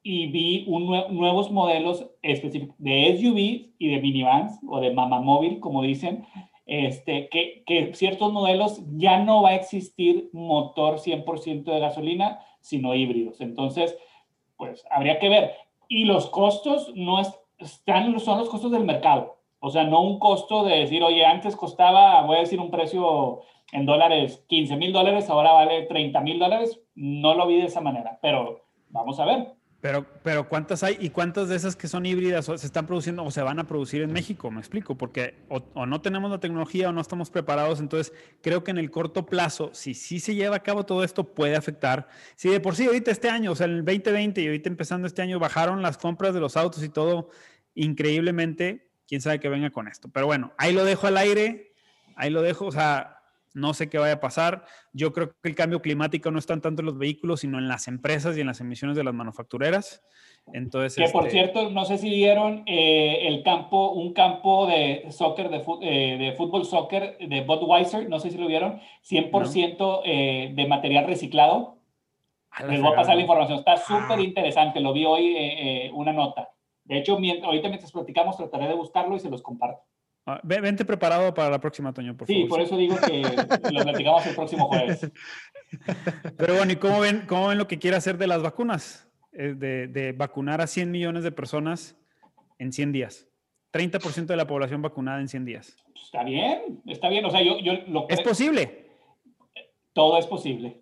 y 0.02 0.26
vi 0.28 0.64
un 0.68 0.86
nue- 0.86 1.08
nuevos 1.10 1.50
modelos 1.50 2.08
específicos 2.22 2.74
de 2.78 3.08
SUVs 3.18 3.74
y 3.78 3.88
de 3.88 4.00
minivans 4.00 4.58
o 4.68 4.80
de 4.80 4.92
mamamóvil, 4.92 5.60
como 5.60 5.82
dicen, 5.82 6.24
este, 6.66 7.28
que, 7.28 7.62
que 7.66 7.94
ciertos 7.94 8.32
modelos 8.32 8.80
ya 8.96 9.18
no 9.18 9.42
va 9.42 9.50
a 9.50 9.54
existir 9.56 10.30
motor 10.32 10.98
100% 11.00 11.64
de 11.72 11.80
gasolina, 11.80 12.40
sino 12.60 12.94
híbridos. 12.94 13.40
Entonces, 13.40 13.96
pues 14.56 14.84
habría 14.90 15.18
que 15.18 15.28
ver. 15.28 15.52
Y 15.88 16.04
los 16.04 16.26
costos 16.30 16.92
no 16.94 17.20
es- 17.20 17.34
están, 17.58 18.18
son 18.20 18.38
los 18.38 18.48
costos 18.48 18.70
del 18.70 18.84
mercado. 18.84 19.36
O 19.58 19.68
sea, 19.70 19.84
no 19.84 20.00
un 20.00 20.18
costo 20.18 20.64
de 20.64 20.78
decir, 20.78 21.02
oye, 21.02 21.24
antes 21.26 21.56
costaba, 21.56 22.22
voy 22.22 22.36
a 22.36 22.40
decir 22.40 22.60
un 22.60 22.70
precio 22.70 23.40
en 23.72 23.84
dólares, 23.84 24.44
15 24.48 24.76
mil 24.76 24.92
dólares, 24.92 25.28
ahora 25.28 25.52
vale 25.52 25.82
30 25.82 26.20
mil 26.20 26.38
dólares. 26.38 26.80
No 26.94 27.34
lo 27.34 27.46
vi 27.46 27.56
de 27.56 27.66
esa 27.66 27.80
manera, 27.80 28.18
pero 28.22 28.62
vamos 28.88 29.20
a 29.20 29.24
ver. 29.26 29.52
Pero, 29.80 30.06
pero 30.22 30.46
¿cuántas 30.46 30.82
hay 30.82 30.98
y 31.00 31.08
cuántas 31.08 31.48
de 31.48 31.56
esas 31.56 31.74
que 31.74 31.88
son 31.88 32.04
híbridas 32.04 32.48
o 32.50 32.58
se 32.58 32.66
están 32.66 32.86
produciendo 32.86 33.24
o 33.24 33.30
se 33.30 33.40
van 33.40 33.58
a 33.58 33.66
producir 33.66 34.02
en 34.02 34.12
México? 34.12 34.50
Me 34.50 34.60
explico, 34.60 34.94
porque 34.94 35.36
o, 35.48 35.62
o 35.72 35.86
no 35.86 36.02
tenemos 36.02 36.30
la 36.30 36.38
tecnología 36.38 36.90
o 36.90 36.92
no 36.92 37.00
estamos 37.00 37.30
preparados. 37.30 37.80
Entonces, 37.80 38.12
creo 38.42 38.62
que 38.62 38.72
en 38.72 38.78
el 38.78 38.90
corto 38.90 39.24
plazo, 39.24 39.70
si 39.72 39.94
sí 39.94 40.20
se 40.20 40.34
lleva 40.34 40.56
a 40.56 40.62
cabo 40.62 40.84
todo 40.84 41.02
esto, 41.02 41.32
puede 41.34 41.56
afectar. 41.56 42.08
Si 42.36 42.50
de 42.50 42.60
por 42.60 42.76
sí 42.76 42.86
ahorita 42.86 43.10
este 43.10 43.30
año, 43.30 43.52
o 43.52 43.56
sea, 43.56 43.66
en 43.66 43.76
el 43.76 43.84
2020 43.84 44.42
y 44.42 44.46
ahorita 44.46 44.68
empezando 44.68 45.06
este 45.06 45.22
año, 45.22 45.38
bajaron 45.38 45.80
las 45.80 45.96
compras 45.96 46.34
de 46.34 46.40
los 46.40 46.58
autos 46.58 46.82
y 46.82 46.90
todo 46.90 47.30
increíblemente, 47.74 48.90
quién 49.08 49.22
sabe 49.22 49.40
qué 49.40 49.48
venga 49.48 49.70
con 49.70 49.88
esto. 49.88 50.10
Pero 50.12 50.26
bueno, 50.26 50.52
ahí 50.58 50.74
lo 50.74 50.84
dejo 50.84 51.06
al 51.06 51.16
aire, 51.16 51.72
ahí 52.16 52.28
lo 52.28 52.42
dejo, 52.42 52.66
o 52.66 52.72
sea, 52.72 53.19
no 53.54 53.74
sé 53.74 53.88
qué 53.88 53.98
vaya 53.98 54.14
a 54.14 54.20
pasar. 54.20 54.64
Yo 54.92 55.12
creo 55.12 55.30
que 55.42 55.48
el 55.48 55.54
cambio 55.54 55.82
climático 55.82 56.30
no 56.30 56.38
está 56.38 56.60
tanto 56.60 56.82
en 56.82 56.86
los 56.86 56.98
vehículos, 56.98 57.40
sino 57.40 57.58
en 57.58 57.68
las 57.68 57.88
empresas 57.88 58.36
y 58.36 58.40
en 58.40 58.46
las 58.46 58.60
emisiones 58.60 58.96
de 58.96 59.04
las 59.04 59.14
manufactureras. 59.14 60.02
Entonces, 60.52 60.96
Que 60.96 61.10
por 61.12 61.26
este, 61.26 61.38
cierto, 61.38 61.70
no 61.70 61.84
sé 61.84 61.98
si 61.98 62.08
vieron 62.10 62.62
eh, 62.66 63.26
el 63.28 63.42
campo, 63.42 63.90
un 63.92 64.12
campo 64.12 64.66
de 64.66 65.06
soccer, 65.10 65.48
de, 65.50 65.62
eh, 65.82 66.16
de 66.18 66.32
fútbol 66.32 66.64
soccer 66.64 67.18
de 67.18 67.40
Budweiser, 67.42 68.08
no 68.08 68.18
sé 68.20 68.30
si 68.30 68.38
lo 68.38 68.46
vieron, 68.46 68.80
100% 69.02 70.02
eh, 70.04 70.52
de 70.54 70.66
material 70.66 71.06
reciclado. 71.06 71.76
a 72.52 72.64
Les 72.64 72.80
voy 72.82 72.92
a 72.92 72.96
pasar 72.96 73.14
la 73.14 73.22
información, 73.22 73.58
está 73.58 73.74
Ah. 73.74 73.76
súper 73.76 74.18
interesante, 74.20 74.80
lo 74.80 74.92
vi 74.92 75.04
hoy 75.04 75.90
una 75.94 76.12
nota. 76.12 76.48
De 76.84 76.98
hecho, 76.98 77.16
mient- 77.18 77.44
ahorita 77.44 77.68
mientras 77.68 77.92
platicamos 77.92 78.36
trataré 78.36 78.66
de 78.66 78.74
buscarlo 78.74 79.14
y 79.14 79.20
se 79.20 79.30
los 79.30 79.40
comparto. 79.42 79.82
Ah, 80.30 80.40
ve- 80.42 80.60
Vente 80.60 80.84
preparado 80.84 81.32
para 81.34 81.50
la 81.50 81.60
próxima, 81.60 81.92
Toño, 81.92 82.16
por 82.16 82.26
Sí, 82.26 82.34
favor. 82.34 82.48
por 82.48 82.60
eso 82.60 82.76
digo 82.76 82.96
que 82.96 83.22
lo 83.72 83.82
platicamos 83.82 84.26
el 84.26 84.34
próximo 84.34 84.66
jueves. 84.68 85.10
Pero 86.36 86.54
bueno, 86.56 86.72
¿y 86.72 86.76
cómo 86.76 87.00
ven, 87.00 87.24
cómo 87.26 87.48
ven 87.48 87.58
lo 87.58 87.66
que 87.66 87.78
quiere 87.78 87.96
hacer 87.96 88.18
de 88.18 88.26
las 88.26 88.42
vacunas? 88.42 89.08
Eh, 89.32 89.54
De, 89.56 89.86
de 89.86 90.12
vacunar 90.12 90.60
a 90.60 90.66
100 90.66 90.90
millones 90.90 91.22
de 91.24 91.32
personas 91.32 91.96
en 92.58 92.72
100 92.72 92.92
días. 92.92 93.26
30% 93.72 94.26
de 94.26 94.36
la 94.36 94.46
población 94.46 94.82
vacunada 94.82 95.20
en 95.20 95.28
100 95.28 95.44
días. 95.44 95.76
Está 95.94 96.24
bien, 96.24 96.82
está 96.86 97.08
bien. 97.08 97.24
O 97.24 97.30
sea, 97.30 97.40
yo, 97.42 97.58
yo 97.60 97.72
lo 97.86 98.08
¿Es 98.08 98.20
posible? 98.20 98.88
todo 99.92 100.18
es 100.18 100.26
posible. 100.26 100.80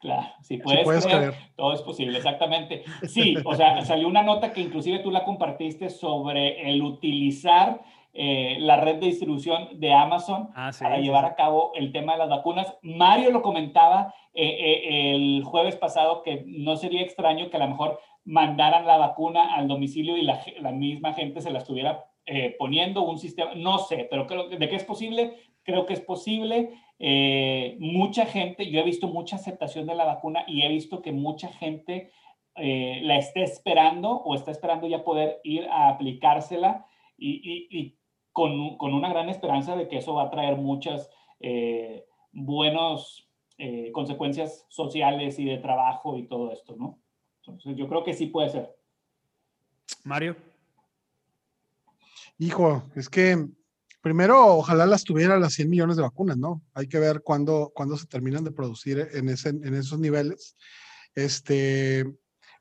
Claro, 0.00 0.26
si 0.42 0.56
puedes, 0.58 0.82
puedes 0.82 1.06
creer, 1.06 1.30
creer. 1.30 1.34
todo 1.54 1.74
es 1.74 1.82
posible, 1.82 2.18
exactamente. 2.18 2.82
Sí, 3.06 3.36
o 3.44 3.54
sea, 3.54 3.82
salió 3.84 4.08
una 4.08 4.24
nota 4.24 4.52
que 4.52 4.60
inclusive 4.60 4.98
tú 4.98 5.12
la 5.12 5.22
compartiste 5.24 5.90
sobre 5.90 6.68
el 6.68 6.82
utilizar 6.82 7.80
eh, 8.14 8.56
la 8.60 8.76
red 8.76 8.96
de 8.96 9.06
distribución 9.06 9.80
de 9.80 9.92
Amazon 9.94 10.50
Ah, 10.54 10.72
sí. 10.72 10.84
para 10.84 10.96
sí, 10.96 11.02
llevar 11.02 11.24
a 11.24 11.34
cabo 11.34 11.72
el 11.74 11.92
tema 11.92 12.12
de 12.12 12.18
las 12.18 12.28
vacunas. 12.28 12.76
Mario 12.82 13.30
lo 13.30 13.40
comentaba 13.42 14.14
eh, 14.34 14.46
eh, 14.48 15.14
el 15.14 15.42
jueves 15.44 15.76
pasado 15.76 16.22
que 16.22 16.44
no 16.46 16.76
sería 16.76 17.00
extraño 17.02 17.48
que 17.50 17.56
a 17.56 17.60
lo 17.60 17.68
mejor 17.68 17.98
mandaran 18.24 18.86
la 18.86 18.98
vacuna 18.98 19.54
al 19.54 19.66
domicilio 19.66 20.16
y 20.16 20.22
la, 20.22 20.40
misma 20.72 21.12
gente 21.14 21.40
se 21.40 21.50
la 21.50 21.58
estuviera 21.58 22.04
eh, 22.26 22.54
poniendo 22.58 23.02
un 23.02 23.18
sistema, 23.18 23.52
no 23.56 23.78
sé, 23.78 24.06
pero 24.10 24.26
creo 24.26 24.48
que 24.48 24.56
de 24.58 24.68
qué 24.68 24.76
es 24.76 24.84
posible, 24.84 25.34
creo 25.64 25.86
que 25.86 25.94
es 25.94 26.00
posible. 26.00 26.70
Mucha 27.78 28.26
gente, 28.26 28.70
yo 28.70 28.80
he 28.80 28.84
visto 28.84 29.08
mucha 29.08 29.36
aceptación 29.36 29.86
de 29.86 29.94
la 29.94 30.04
vacuna 30.04 30.44
y 30.46 30.62
he 30.62 30.68
visto 30.68 31.02
que 31.02 31.12
mucha 31.12 31.48
gente 31.48 32.10
la 32.54 33.16
está 33.16 33.40
esperando 33.40 34.10
o 34.12 34.34
está 34.34 34.50
esperando 34.50 34.86
ya 34.86 35.02
poder 35.02 35.40
ir 35.42 35.66
a 35.70 35.88
aplicársela 35.88 36.86
y, 37.18 37.40
y- 37.42 37.78
y 37.78 37.96
con, 38.32 38.76
con 38.76 38.94
una 38.94 39.10
gran 39.10 39.28
esperanza 39.28 39.76
de 39.76 39.88
que 39.88 39.98
eso 39.98 40.14
va 40.14 40.24
a 40.24 40.30
traer 40.30 40.56
muchas 40.56 41.10
eh, 41.40 42.04
buenas 42.32 43.28
eh, 43.58 43.90
consecuencias 43.92 44.64
sociales 44.68 45.38
y 45.38 45.44
de 45.44 45.58
trabajo 45.58 46.16
y 46.18 46.26
todo 46.26 46.52
esto, 46.52 46.74
¿no? 46.76 46.98
Entonces 47.38 47.76
yo 47.76 47.88
creo 47.88 48.04
que 48.04 48.14
sí 48.14 48.26
puede 48.26 48.50
ser. 48.50 48.74
Mario. 50.04 50.36
Hijo, 52.38 52.84
es 52.94 53.08
que 53.08 53.46
primero 54.00 54.56
ojalá 54.56 54.86
las 54.86 55.04
tuviera 55.04 55.38
las 55.38 55.54
100 55.54 55.68
millones 55.70 55.96
de 55.96 56.02
vacunas, 56.02 56.38
¿no? 56.38 56.62
Hay 56.74 56.88
que 56.88 56.98
ver 56.98 57.22
cuándo, 57.22 57.72
cuándo 57.74 57.96
se 57.96 58.06
terminan 58.06 58.44
de 58.44 58.52
producir 58.52 59.08
en, 59.12 59.28
ese, 59.28 59.50
en 59.50 59.74
esos 59.74 59.98
niveles. 59.98 60.56
este, 61.14 62.04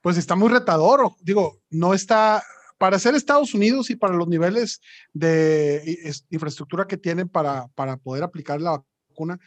pues 0.01 0.17
está 0.17 0.35
muy 0.35 0.49
retador. 0.49 1.11
Digo, 1.21 1.61
no 1.69 1.93
está, 1.93 2.43
para 2.81 2.97
ser 2.97 3.13
Estados 3.13 3.53
Unidos 3.53 3.91
y 3.91 3.95
para 3.95 4.15
los 4.15 4.27
niveles 4.27 4.81
de 5.13 6.15
infraestructura 6.31 6.87
que 6.87 6.97
tienen 6.97 7.29
para, 7.29 7.67
para 7.75 7.95
poder 7.95 8.23
aplicar 8.23 8.59
la 8.59 8.83
vacuna, 9.07 9.37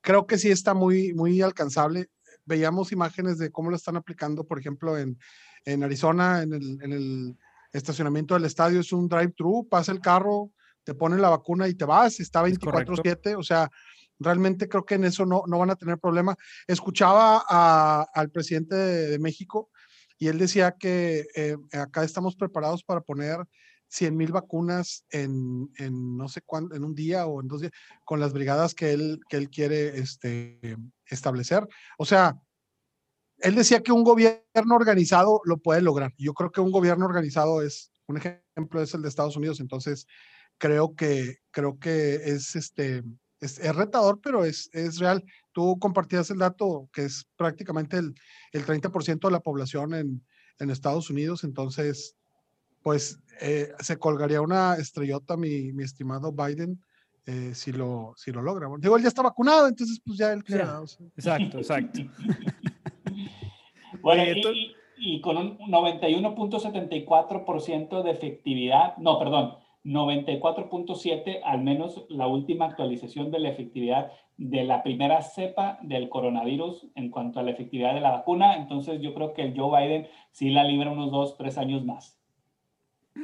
creo 0.00 0.28
que 0.28 0.38
sí 0.38 0.48
está 0.52 0.74
muy, 0.74 1.12
muy 1.12 1.42
alcanzable. 1.42 2.06
Veíamos 2.44 2.92
imágenes 2.92 3.38
de 3.38 3.50
cómo 3.50 3.70
lo 3.70 3.74
están 3.74 3.96
aplicando, 3.96 4.44
por 4.44 4.60
ejemplo, 4.60 4.96
en, 4.96 5.18
en 5.64 5.82
Arizona, 5.82 6.42
en 6.42 6.52
el, 6.52 6.78
en 6.82 6.92
el 6.92 7.36
estacionamiento 7.72 8.34
del 8.34 8.44
estadio, 8.44 8.78
es 8.78 8.92
un 8.92 9.08
drive-thru, 9.08 9.66
pasa 9.68 9.90
el 9.90 10.00
carro, 10.00 10.52
te 10.84 10.94
ponen 10.94 11.20
la 11.20 11.30
vacuna 11.30 11.66
y 11.66 11.74
te 11.74 11.84
vas, 11.84 12.20
está 12.20 12.44
24/7, 12.44 13.36
o 13.36 13.42
sea, 13.42 13.68
realmente 14.20 14.68
creo 14.68 14.84
que 14.84 14.94
en 14.94 15.02
eso 15.02 15.26
no, 15.26 15.42
no 15.48 15.58
van 15.58 15.70
a 15.70 15.76
tener 15.76 15.98
problema. 15.98 16.36
Escuchaba 16.68 18.04
al 18.14 18.30
presidente 18.30 18.76
de, 18.76 19.18
México 19.18 19.70
y 20.18 20.28
él 20.28 20.38
decía 20.38 20.76
que 20.78 21.26
eh, 21.34 21.56
acá 21.72 22.04
estamos 22.04 22.36
preparados 22.36 22.82
para 22.82 23.00
poner 23.00 23.38
100 23.88 24.16
mil 24.16 24.32
vacunas 24.32 25.04
en, 25.10 25.70
no 26.16 26.28
sé 26.28 26.42
cuándo, 26.42 26.74
en 26.74 26.84
un 26.84 26.94
día 26.94 27.26
o 27.26 27.40
en 27.40 27.48
dos 27.48 27.60
días, 27.60 27.72
con 28.04 28.20
las 28.20 28.32
brigadas 28.32 28.74
que 28.74 28.92
él, 28.92 29.20
que 29.28 29.36
él 29.36 29.50
quiere 29.50 29.98
este, 29.98 30.76
establecer. 31.06 31.66
O 31.98 32.04
sea, 32.04 32.36
él 33.38 33.54
decía 33.54 33.82
que 33.82 33.92
un 33.92 34.04
gobierno 34.04 34.74
organizado 34.74 35.40
lo 35.44 35.58
puede 35.58 35.80
lograr. 35.80 36.12
Yo 36.18 36.34
creo 36.34 36.50
que 36.50 36.60
un 36.60 36.72
gobierno 36.72 37.04
organizado 37.04 37.62
es, 37.62 37.92
un 38.06 38.16
ejemplo 38.16 38.82
es 38.82 38.94
el 38.94 39.02
de 39.02 39.08
Estados 39.08 39.36
Unidos, 39.36 39.60
entonces 39.60 40.06
creo 40.58 40.94
que, 40.94 41.38
creo 41.50 41.78
que 41.78 42.14
es, 42.14 42.56
este, 42.56 43.02
es, 43.40 43.58
retador, 43.74 44.20
pero 44.22 44.44
es, 44.44 44.70
es 44.72 44.98
real. 44.98 45.24
Tú 45.52 45.78
compartías 45.78 46.30
el 46.30 46.38
dato 46.38 46.88
que 46.92 47.04
es 47.04 47.26
prácticamente 47.36 47.98
el, 47.98 48.14
el 48.52 48.64
30% 48.64 49.20
de 49.20 49.30
la 49.30 49.40
población 49.40 49.94
en, 49.94 50.24
en 50.58 50.70
Estados 50.70 51.10
Unidos, 51.10 51.44
entonces, 51.44 52.16
pues 52.82 53.20
eh, 53.40 53.70
se 53.80 53.98
colgaría 53.98 54.40
una 54.40 54.76
estrellota 54.76 55.36
mi, 55.36 55.72
mi 55.72 55.84
estimado 55.84 56.32
Biden. 56.32 56.82
Eh, 57.26 57.54
si, 57.54 57.72
lo, 57.72 58.12
si 58.18 58.32
lo 58.32 58.42
logra. 58.42 58.68
Digo, 58.78 58.98
él 58.98 59.02
ya 59.02 59.08
está 59.08 59.22
vacunado, 59.22 59.66
entonces 59.66 59.98
pues 60.04 60.18
ya 60.18 60.30
él 60.30 60.44
queda. 60.44 60.82
Exacto, 61.16 61.56
exacto. 61.56 62.02
bueno, 64.02 64.24
y, 64.24 64.74
y, 64.98 65.22
con 65.22 65.38
un 65.38 65.56
91.74% 65.56 68.02
de 68.02 68.10
efectividad, 68.10 68.98
no, 68.98 69.18
perdón, 69.18 69.56
94.7, 69.84 71.40
al 71.44 71.62
menos 71.62 72.06
la 72.08 72.26
última 72.26 72.66
actualización 72.66 73.30
de 73.30 73.38
la 73.38 73.50
efectividad 73.50 74.10
de 74.36 74.64
la 74.64 74.82
primera 74.82 75.22
cepa 75.22 75.78
del 75.82 76.08
coronavirus 76.08 76.88
en 76.94 77.10
cuanto 77.10 77.38
a 77.38 77.42
la 77.42 77.50
efectividad 77.50 77.94
de 77.94 78.00
la 78.00 78.10
vacuna. 78.10 78.56
Entonces 78.56 79.00
yo 79.00 79.14
creo 79.14 79.34
que 79.34 79.42
el 79.42 79.54
Joe 79.56 79.80
Biden 79.80 80.06
sí 80.32 80.50
la 80.50 80.64
libra 80.64 80.90
unos 80.90 81.10
dos, 81.10 81.36
tres 81.36 81.58
años 81.58 81.84
más. 81.84 82.18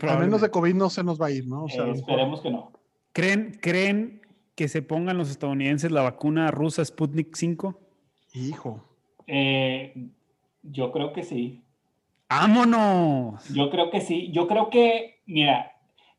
Al 0.02 0.20
menos 0.20 0.40
de 0.40 0.50
COVID 0.50 0.74
no 0.74 0.90
se 0.90 1.02
nos 1.02 1.20
va 1.20 1.26
a 1.26 1.30
ir, 1.30 1.46
¿no? 1.48 1.66
Eh, 1.66 1.90
esperemos 1.92 2.40
que 2.40 2.50
no. 2.50 2.72
¿Creen, 3.12 3.58
¿Creen 3.60 4.20
que 4.54 4.68
se 4.68 4.82
pongan 4.82 5.18
los 5.18 5.30
estadounidenses 5.30 5.90
la 5.90 6.02
vacuna 6.02 6.50
rusa 6.50 6.84
Sputnik 6.84 7.34
5? 7.34 7.80
Hijo. 8.34 8.84
Eh, 9.26 10.10
yo 10.62 10.92
creo 10.92 11.12
que 11.12 11.24
sí. 11.24 11.64
¡Vámonos! 12.28 13.48
Yo 13.48 13.70
creo 13.70 13.90
que 13.90 14.00
sí. 14.00 14.30
Yo 14.30 14.46
creo 14.46 14.70
que, 14.70 15.22
mira, 15.26 15.72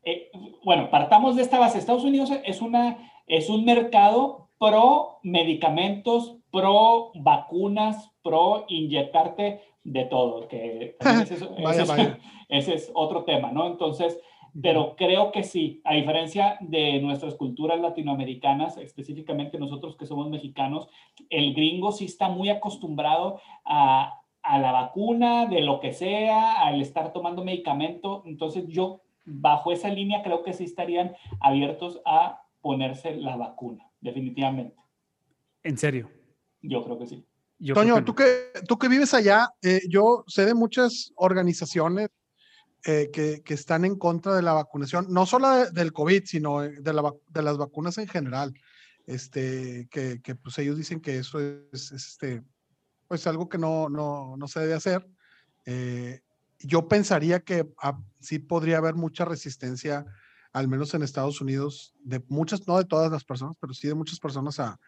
eh, 0.04 0.30
bueno, 0.64 0.90
partamos 0.90 1.36
de 1.36 1.42
esta 1.42 1.58
base. 1.58 1.78
Estados 1.78 2.04
Unidos 2.04 2.30
es, 2.44 2.60
una, 2.60 2.98
es 3.26 3.48
un 3.48 3.64
mercado 3.64 4.48
pro 4.58 5.18
medicamentos, 5.22 6.36
pro 6.50 7.12
vacunas, 7.14 8.12
pro 8.22 8.64
inyectarte 8.68 9.60
de 9.84 10.04
todo, 10.04 10.48
que 10.48 10.96
ese, 12.48 12.74
es, 12.74 12.90
otro 12.94 13.24
tema, 13.24 13.50
¿no? 13.52 13.66
Entonces, 13.66 14.20
pero 14.60 14.96
creo 14.96 15.32
que 15.32 15.44
sí, 15.44 15.80
a 15.84 15.94
diferencia 15.94 16.58
de 16.60 17.00
nuestras 17.00 17.34
culturas 17.34 17.80
latinoamericanas, 17.80 18.76
específicamente 18.76 19.58
nosotros 19.58 19.96
que 19.96 20.06
somos 20.06 20.28
mexicanos, 20.28 20.88
el 21.30 21.54
gringo 21.54 21.90
sí 21.90 22.04
está 22.04 22.28
muy 22.28 22.50
acostumbrado 22.50 23.40
a, 23.64 24.20
a 24.42 24.58
la 24.58 24.72
vacuna, 24.72 25.46
de 25.46 25.62
lo 25.62 25.80
que 25.80 25.92
sea, 25.92 26.52
al 26.66 26.80
estar 26.80 27.12
tomando 27.12 27.44
medicamento. 27.44 28.22
Entonces, 28.26 28.66
yo 28.68 29.00
bajo 29.24 29.72
esa 29.72 29.88
línea 29.88 30.22
creo 30.22 30.42
que 30.42 30.52
sí 30.52 30.64
estarían 30.64 31.14
abiertos 31.40 32.00
a 32.06 32.42
ponerse 32.60 33.16
la 33.16 33.36
vacuna, 33.36 33.84
definitivamente. 34.00 34.76
¿En 35.62 35.78
serio? 35.78 36.10
Yo 36.60 36.84
creo 36.84 36.98
que 36.98 37.06
sí. 37.06 37.26
Toño, 37.74 38.04
tú, 38.04 38.14
que, 38.14 38.50
tú 38.66 38.76
que 38.76 38.88
vives 38.88 39.14
allá, 39.14 39.48
eh, 39.62 39.82
yo 39.88 40.24
sé 40.26 40.44
de 40.46 40.54
muchas 40.54 41.12
organizaciones 41.14 42.08
eh, 42.84 43.10
que, 43.12 43.42
que, 43.44 43.54
están 43.54 43.84
en 43.84 43.96
contra 43.96 44.34
de 44.34 44.42
la 44.42 44.52
vacunación, 44.52 45.06
no 45.10 45.26
solo 45.26 45.70
del 45.70 45.92
COVID, 45.92 46.24
sino 46.24 46.62
de, 46.62 46.92
la, 46.92 47.14
de, 47.28 47.42
las 47.42 47.56
vacunas 47.56 47.98
en 47.98 48.08
general. 48.08 48.52
Este, 49.06 49.88
que, 49.90 50.20
que, 50.22 50.34
pues 50.34 50.58
ellos 50.58 50.76
dicen 50.76 51.00
que 51.00 51.18
eso 51.18 51.38
es, 51.40 51.92
este, 51.92 52.42
pues 53.06 53.26
algo 53.26 53.48
que 53.48 53.58
no, 53.58 53.88
no, 53.88 54.36
no 54.36 54.48
se 54.48 54.60
debe 54.60 54.74
hacer. 54.74 55.06
Eh, 55.64 56.20
yo 56.64 56.88
pensaría 56.88 57.40
que 57.40 57.66
ah, 57.82 57.98
sí 58.20 58.38
podría 58.38 58.78
haber 58.78 58.94
mucha 58.94 59.24
resistencia, 59.24 60.06
al 60.52 60.68
menos 60.68 60.94
en 60.94 61.02
Estados 61.02 61.40
Unidos, 61.40 61.94
de 62.00 62.22
muchas, 62.28 62.66
no 62.66 62.78
de 62.78 62.84
todas 62.84 63.10
las 63.10 63.24
personas, 63.24 63.56
pero 63.60 63.74
sí 63.74 63.88
de 63.88 63.94
muchas 63.94 64.18
personas 64.18 64.60
a, 64.60 64.78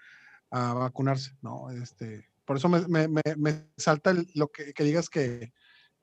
vacunarse, 0.50 1.32
¿no? 1.42 1.68
Este, 1.70 2.28
por 2.44 2.56
eso 2.56 2.68
me, 2.68 2.86
me, 2.86 3.08
me, 3.36 3.64
salta 3.76 4.14
lo 4.34 4.48
que, 4.48 4.72
digas 4.84 5.10
que, 5.10 5.52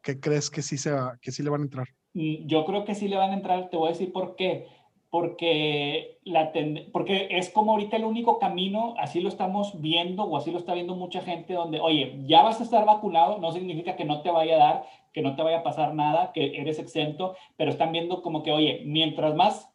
que, 0.02 0.20
crees 0.20 0.50
que 0.50 0.62
sí, 0.62 0.78
se 0.78 0.94
que 1.22 1.32
sí 1.32 1.42
le 1.42 1.50
van 1.50 1.62
a 1.62 1.66
entrar. 1.66 1.88
Yo 2.14 2.66
creo 2.66 2.84
que 2.84 2.94
sí 2.94 3.08
le 3.08 3.16
van 3.16 3.30
a 3.30 3.36
entrar, 3.36 3.70
te 3.70 3.78
voy 3.78 3.88
a 3.88 3.92
decir 3.94 4.12
por 4.12 4.36
qué 4.36 4.68
porque, 5.12 6.20
la 6.24 6.54
porque 6.94 7.28
es 7.32 7.50
como 7.50 7.74
ahorita 7.74 7.98
el 7.98 8.06
único 8.06 8.40
camino, 8.40 8.96
así 8.98 9.20
lo 9.20 9.28
estamos 9.28 9.82
viendo 9.82 10.24
o 10.24 10.38
así 10.38 10.52
lo 10.52 10.58
está 10.58 10.74
viendo 10.74 10.96
mucha 10.96 11.22
gente, 11.22 11.54
donde, 11.54 11.82
oye, 11.82 12.18
ya 12.26 12.42
vas 12.44 12.62
a 12.62 12.64
estar 12.64 12.86
vacunado, 12.86 13.38
no 13.38 13.52
significa 13.52 13.98
que 13.98 14.06
no 14.06 14.22
te 14.22 14.32
vaya 14.32 14.56
a 14.56 14.60
dar, 14.60 14.86
que 15.14 15.22
no 15.22 15.36
te 15.36 15.44
vaya 15.44 15.60
a 15.60 15.64
pasar 15.64 15.94
nada, 15.94 16.32
que 16.34 16.58
eres 16.58 16.80
exento, 16.80 17.36
pero 17.58 17.72
están 17.72 17.92
viendo 17.92 18.22
como 18.22 18.44
que, 18.44 18.52
oye, 18.52 18.82
mientras 18.86 19.36
más 19.36 19.72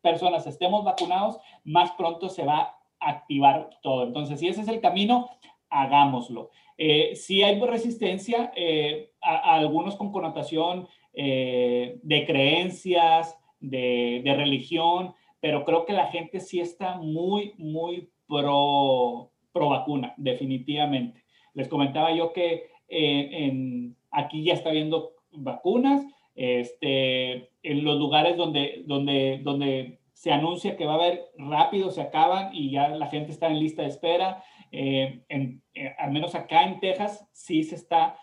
personas 0.00 0.46
estemos 0.46 0.84
vacunados, 0.84 1.38
más 1.64 1.92
pronto 1.92 2.28
se 2.28 2.44
va 2.44 2.76
a 3.00 3.10
activar 3.10 3.70
todo. 3.82 4.04
Entonces, 4.04 4.40
si 4.40 4.48
ese 4.48 4.62
es 4.62 4.68
el 4.68 4.80
camino, 4.80 5.30
hagámoslo. 5.70 6.50
Eh, 6.76 7.14
si 7.16 7.42
hay 7.42 7.60
resistencia, 7.60 8.52
eh, 8.54 9.10
a, 9.20 9.54
algunos 9.54 9.96
con 9.96 10.12
connotación 10.12 10.88
eh, 11.12 11.98
de 12.02 12.26
creencias, 12.26 13.36
de, 13.60 14.22
religión, 14.24 15.14
pero 15.40 15.64
creo 15.64 15.84
que 15.84 15.92
la 15.92 16.06
gente 16.06 16.40
sí 16.40 16.60
está 16.60 16.96
muy, 16.96 17.54
muy 17.58 18.08
pro, 18.26 19.30
pro 19.52 19.68
vacuna, 19.70 20.14
definitivamente. 20.16 21.24
Les 21.54 21.68
comentaba 21.68 22.12
yo 22.12 22.32
que 22.32 22.70
eh, 22.88 23.28
en, 23.32 23.96
aquí 24.10 24.44
ya 24.44 24.54
está 24.54 24.70
habiendo 24.70 25.12
vacunas, 25.32 26.04
este, 26.34 27.50
en 27.62 27.84
los 27.84 27.98
lugares 27.98 28.36
donde, 28.36 28.82
donde, 28.86 29.40
donde 29.42 30.00
se 30.12 30.32
anuncia 30.32 30.76
que 30.76 30.86
va 30.86 30.92
a 30.92 30.96
haber 30.96 31.26
rápido, 31.36 31.90
se 31.90 32.02
acaban 32.02 32.54
y 32.54 32.70
ya 32.70 32.88
la 32.88 33.06
gente 33.06 33.32
está 33.32 33.48
en 33.48 33.58
lista 33.58 33.82
de 33.82 33.88
espera. 33.88 34.42
Eh, 34.70 35.24
en, 35.28 35.62
eh, 35.74 35.94
al 35.98 36.12
menos 36.12 36.34
acá 36.34 36.64
en 36.64 36.80
Texas 36.80 37.26
sí 37.32 37.62
se 37.62 37.74
está, 37.74 38.16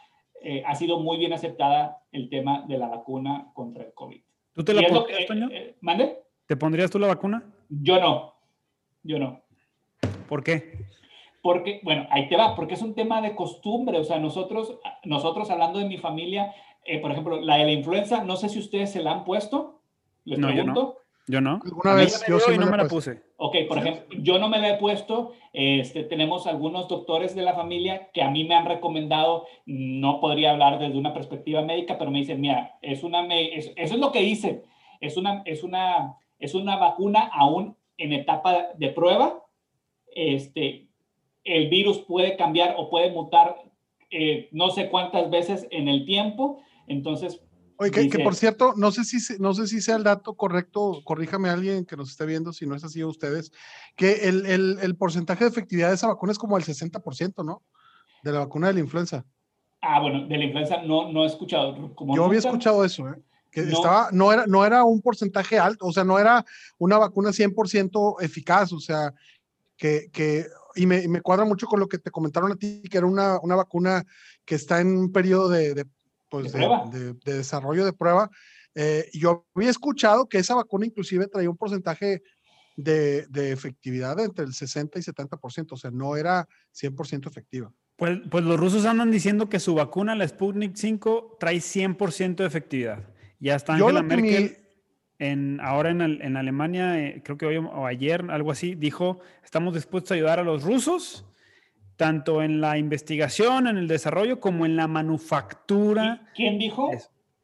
ha 0.66 0.76
sido 0.76 1.00
muy 1.00 1.18
bien 1.18 1.34
aceptada 1.34 2.04
el 2.12 2.30
tema 2.30 2.66
de 2.68 2.78
la 2.78 2.88
vacuna 2.88 3.50
contra 3.56 3.84
el 3.84 3.94
COVID. 3.94 4.22
¿Tú 4.56 4.64
te 4.64 4.74
la 4.74 4.88
pondrías, 4.88 5.26
Toño? 5.26 5.50
Eh, 5.52 5.76
¿Mande? 5.82 6.18
¿Te 6.46 6.56
pondrías 6.56 6.90
tú 6.90 6.98
la 6.98 7.08
vacuna? 7.08 7.44
Yo 7.68 8.00
no. 8.00 8.36
Yo 9.04 9.20
no. 9.20 9.44
¿Por 10.30 10.46
qué? 10.46 10.86
Porque, 11.46 11.80
bueno, 11.84 12.08
ahí 12.10 12.28
te 12.28 12.36
va, 12.36 12.56
porque 12.56 12.74
es 12.74 12.82
un 12.82 12.96
tema 12.96 13.22
de 13.22 13.36
costumbre. 13.36 14.00
O 14.00 14.04
sea, 14.04 14.18
nosotros, 14.18 14.80
nosotros 15.04 15.52
hablando 15.52 15.78
de 15.78 15.86
mi 15.86 16.00
familia, 16.00 16.56
eh, 16.84 16.98
por 16.98 17.12
ejemplo, 17.12 17.40
la 17.40 17.58
de 17.58 17.66
la 17.66 17.72
influenza, 17.72 18.24
no 18.24 18.36
sé 18.36 18.50
si 18.50 18.58
ustedes 18.58 18.92
se 18.92 19.04
la 19.04 19.12
han 19.12 19.26
puesto. 19.26 19.80
Les 20.24 20.40
no, 20.40 20.48
pregunto. 20.48 20.98
Yo 21.28 21.42
no. 21.42 21.60
Alguna 21.64 21.94
vez 21.94 22.26
yo 22.28 22.40
sí 22.40 22.58
no 22.58 22.66
me 22.66 22.78
la 22.78 22.88
puse. 22.88 23.22
Ok, 23.38 23.58
por 23.68 23.78
ejemplo, 23.78 24.06
yo 24.24 24.40
no 24.40 24.50
me 24.50 24.58
la 24.58 24.70
he 24.70 24.78
puesto. 24.80 25.34
Este, 25.54 26.02
tenemos 26.04 26.48
algunos 26.48 26.88
doctores 26.88 27.36
de 27.36 27.44
la 27.44 27.54
familia 27.54 28.10
que 28.12 28.24
a 28.24 28.32
mí 28.32 28.44
me 28.46 28.56
han 28.56 28.66
recomendado, 28.66 29.46
no 29.68 30.20
podría 30.22 30.50
hablar 30.50 30.80
desde 30.80 30.98
una 30.98 31.14
perspectiva 31.14 31.62
médica, 31.62 32.00
pero 32.00 32.10
me 32.10 32.18
dicen, 32.18 32.42
mira, 32.42 32.80
es 32.82 33.04
una, 33.04 33.24
eso 33.32 33.72
es 33.76 34.00
lo 34.00 34.12
que 34.12 34.22
dicen, 34.22 34.64
es 35.00 35.16
una, 35.16 35.44
es 35.46 35.62
una, 35.62 36.16
es 36.40 36.56
una 36.56 36.78
vacuna 36.78 37.30
aún 37.32 37.78
en 38.00 38.14
etapa 38.14 38.70
de 38.76 38.90
prueba. 38.90 39.44
Este, 40.08 40.85
el 41.46 41.70
virus 41.70 42.00
puede 42.00 42.36
cambiar 42.36 42.76
o 42.78 42.90
puede 42.90 43.12
mutar 43.12 43.56
eh, 44.12 44.50
no 44.52 44.72
sé 44.72 44.90
cuántas 44.90 45.30
veces 45.30 45.68
en 45.72 45.88
el 45.88 46.06
tiempo. 46.06 46.62
Entonces, 46.88 47.42
Oye, 47.78 47.92
que, 47.92 48.20
por 48.20 48.36
cierto, 48.36 48.74
no 48.78 48.92
sé, 48.92 49.04
si, 49.04 49.38
no 49.38 49.54
sé 49.54 49.68
si 49.68 49.82
sea 49.82 49.98
el 49.98 50.04
dato 50.04 50.36
correcto, 50.36 51.02
corríjame 51.04 51.50
alguien 51.50 51.86
que 51.86 51.98
nos 51.98 52.10
esté 52.10 52.26
viendo, 52.26 52.54
si 52.54 52.66
no 52.66 52.74
es 52.76 52.86
así 52.86 53.02
a 53.02 53.08
ustedes, 53.08 53.52
que 53.98 54.30
el, 54.30 54.46
el, 54.46 54.78
el 54.82 54.96
porcentaje 54.96 55.44
de 55.44 55.50
efectividad 55.50 55.90
de 55.90 55.96
esa 55.96 56.08
vacuna 56.08 56.32
es 56.32 56.38
como 56.38 56.58
el 56.58 56.64
60%, 56.64 57.44
¿no? 57.44 57.64
De 58.24 58.32
la 58.32 58.40
vacuna 58.40 58.68
de 58.68 58.76
la 58.76 58.80
influenza. 58.80 59.26
Ah, 59.82 60.00
bueno, 60.00 60.26
de 60.26 60.38
la 60.38 60.46
influenza 60.46 60.82
no, 60.84 61.12
no 61.12 61.24
he 61.24 61.28
escuchado. 61.28 61.94
Como 61.96 62.16
Yo 62.16 62.24
había 62.24 62.40
escuchado 62.40 62.86
eso, 62.86 63.10
¿eh? 63.10 63.22
que 63.52 63.64
no. 63.64 63.74
estaba, 63.74 64.10
no 64.12 64.32
era, 64.32 64.46
no 64.48 64.66
era 64.66 64.84
un 64.86 65.02
porcentaje 65.02 65.60
alto, 65.60 65.86
o 65.86 65.92
sea, 65.92 66.06
no 66.06 66.18
era 66.18 66.46
una 66.78 66.98
vacuna 66.98 67.32
100% 67.32 68.22
eficaz, 68.22 68.72
o 68.72 68.80
sea, 68.80 69.14
que, 69.78 70.10
que 70.14 70.46
y 70.76 70.86
me, 70.86 71.08
me, 71.08 71.22
cuadra 71.22 71.46
mucho 71.46 71.68
con 71.68 71.80
lo 71.80 71.88
que 71.88 71.98
te 71.98 72.12
comentaron 72.12 72.52
a 72.52 72.56
ti, 72.56 72.82
que 72.90 72.98
era 72.98 73.08
una, 73.08 73.40
una 73.40 73.56
vacuna 73.56 74.04
que 74.46 74.56
está 74.56 74.82
en 74.82 74.98
un 74.98 75.12
periodo 75.12 75.50
de, 75.50 75.74
de 75.74 75.86
pues, 76.30 76.52
¿De, 76.52 76.60
de, 76.92 77.14
de, 77.14 77.34
desarrollo 77.34 77.86
de 77.86 77.94
prueba. 77.94 78.30
Eh, 78.74 79.10
yo 79.14 79.46
había 79.56 79.70
escuchado 79.70 80.28
que 80.28 80.38
esa 80.38 80.56
vacuna 80.56 80.86
inclusive 80.86 81.28
traía 81.28 81.50
un 81.50 81.58
porcentaje 81.58 82.22
de, 82.76 83.52
efectividad 83.52 84.20
entre 84.20 84.46
el 84.46 84.54
60 84.54 85.00
y 85.00 85.02
70%, 85.02 85.72
o 85.72 85.78
sea, 85.78 85.92
no 85.92 86.18
era 86.18 86.48
100% 86.74 87.28
efectiva. 87.28 87.72
Pues, 87.96 88.20
pues 88.30 88.44
los 88.44 88.60
rusos 88.60 88.86
andan 88.86 89.12
diciendo 89.12 89.48
que 89.48 89.60
su 89.60 89.76
vacuna, 89.76 90.16
la 90.16 90.28
Sputnik 90.28 90.76
5, 90.76 91.38
trae 91.40 91.58
100% 91.58 92.36
de 92.36 92.46
efectividad. 92.46 93.08
Ya 93.40 93.56
está 93.56 93.76
Angela 93.76 94.02
Merkel 94.02 94.65
en, 95.20 95.60
ahora 95.62 95.90
en, 95.90 96.02
en 96.02 96.38
Alemania, 96.38 97.00
eh, 97.00 97.22
creo 97.24 97.38
que 97.38 97.46
hoy 97.46 97.58
o 97.58 97.86
ayer, 97.86 98.26
algo 98.30 98.52
así, 98.52 98.76
dijo, 98.76 99.20
estamos 99.44 99.74
dispuestos 99.74 100.12
a 100.12 100.16
ayudar 100.16 100.40
a 100.40 100.44
los 100.44 100.64
rusos, 100.64 101.26
tanto 101.96 102.44
en 102.44 102.60
la 102.62 102.78
investigación, 102.78 103.68
en 103.68 103.78
el 103.78 103.88
desarrollo, 103.88 104.40
como 104.40 104.66
en 104.66 104.76
la 104.76 104.88
manufactura. 104.88 106.28
¿Quién 106.36 106.60
dijo? 106.60 106.92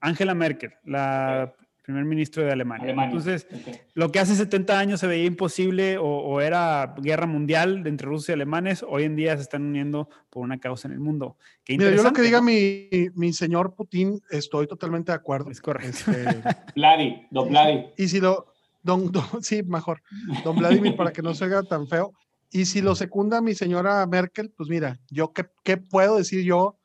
Angela 0.02 0.34
Merkel, 0.34 0.74
la 0.84 1.56
primer 1.92 2.06
ministro 2.06 2.44
de 2.44 2.52
Alemania. 2.52 2.92
Entonces, 2.92 3.48
lo 3.94 4.12
que 4.12 4.20
hace 4.20 4.36
70 4.36 4.80
años 4.80 5.00
se 5.00 5.08
veía 5.08 5.26
imposible 5.26 5.98
o, 6.00 6.42
era 6.42 6.96
guerra 6.98 7.28
mundial 7.28 7.86
entre 7.86 8.08
rusos 8.08 8.30
y 8.30 8.32
alemanes, 8.32 8.84
hoy 8.88 9.04
en 9.04 9.16
día 9.16 9.36
se 9.36 9.44
están 9.44 9.64
uniendo 9.64 10.10
por 10.30 10.44
una 10.44 10.60
causa 10.60 10.88
en 10.88 10.94
el 10.94 11.00
mundo. 11.00 11.38
Mira, 11.68 11.92
yo 11.92 12.04
lo 12.04 12.14
que 12.14 12.22
diga 12.22 12.42
mi, 12.42 12.90
mi, 13.16 13.34
señor 13.34 13.76
Putin, 13.76 14.22
estoy 14.30 14.68
totalmente 14.68 15.12
de 15.12 15.18
acuerdo. 15.18 15.52
Es 15.52 15.62
correcto. 15.62 16.12
Este, 16.12 16.42
Vladi, 16.76 17.28
don 17.30 17.50
Vladi. 17.50 17.86
Y 17.98 18.08
si 18.08 18.20
lo, 18.20 18.48
don, 18.82 19.12
sí, 19.42 19.64
mejor, 19.64 20.02
don 20.44 20.58
Vladimir, 20.58 20.96
para 20.98 21.12
que 21.12 21.22
no 21.22 21.34
se 21.34 21.46
haga 21.46 21.64
tan 21.64 21.88
feo. 21.88 22.14
Y 22.52 22.66
si 22.66 22.82
lo 22.82 22.96
secunda 22.96 23.42
mi 23.42 23.54
señora 23.54 24.06
Merkel, 24.08 24.50
pues 24.50 24.70
mira, 24.70 25.00
yo 25.10 25.32
qué, 25.32 25.46
qué 25.64 25.78
puedo 25.78 26.18
decir 26.18 26.44
yo 26.44 26.78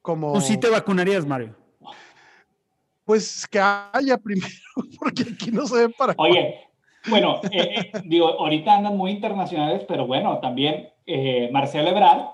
como... 0.00 0.32
Tú 0.32 0.40
sí 0.40 0.58
te 0.58 0.70
vacunarías, 0.70 1.26
Mario 1.26 1.59
pues 3.10 3.44
que 3.48 3.58
haya 3.58 4.16
primero, 4.18 4.46
porque 5.00 5.24
aquí 5.32 5.50
no 5.50 5.66
se 5.66 5.88
ve 5.88 5.88
para. 5.88 6.14
Oye, 6.16 6.60
bueno, 7.08 7.40
eh, 7.50 7.90
eh, 7.92 7.92
digo, 8.04 8.28
ahorita 8.28 8.76
andan 8.76 8.96
muy 8.96 9.10
internacionales, 9.10 9.84
pero 9.88 10.06
bueno, 10.06 10.38
también 10.38 10.90
eh, 11.06 11.50
Marcelo 11.52 11.88
Ebrard, 11.88 12.26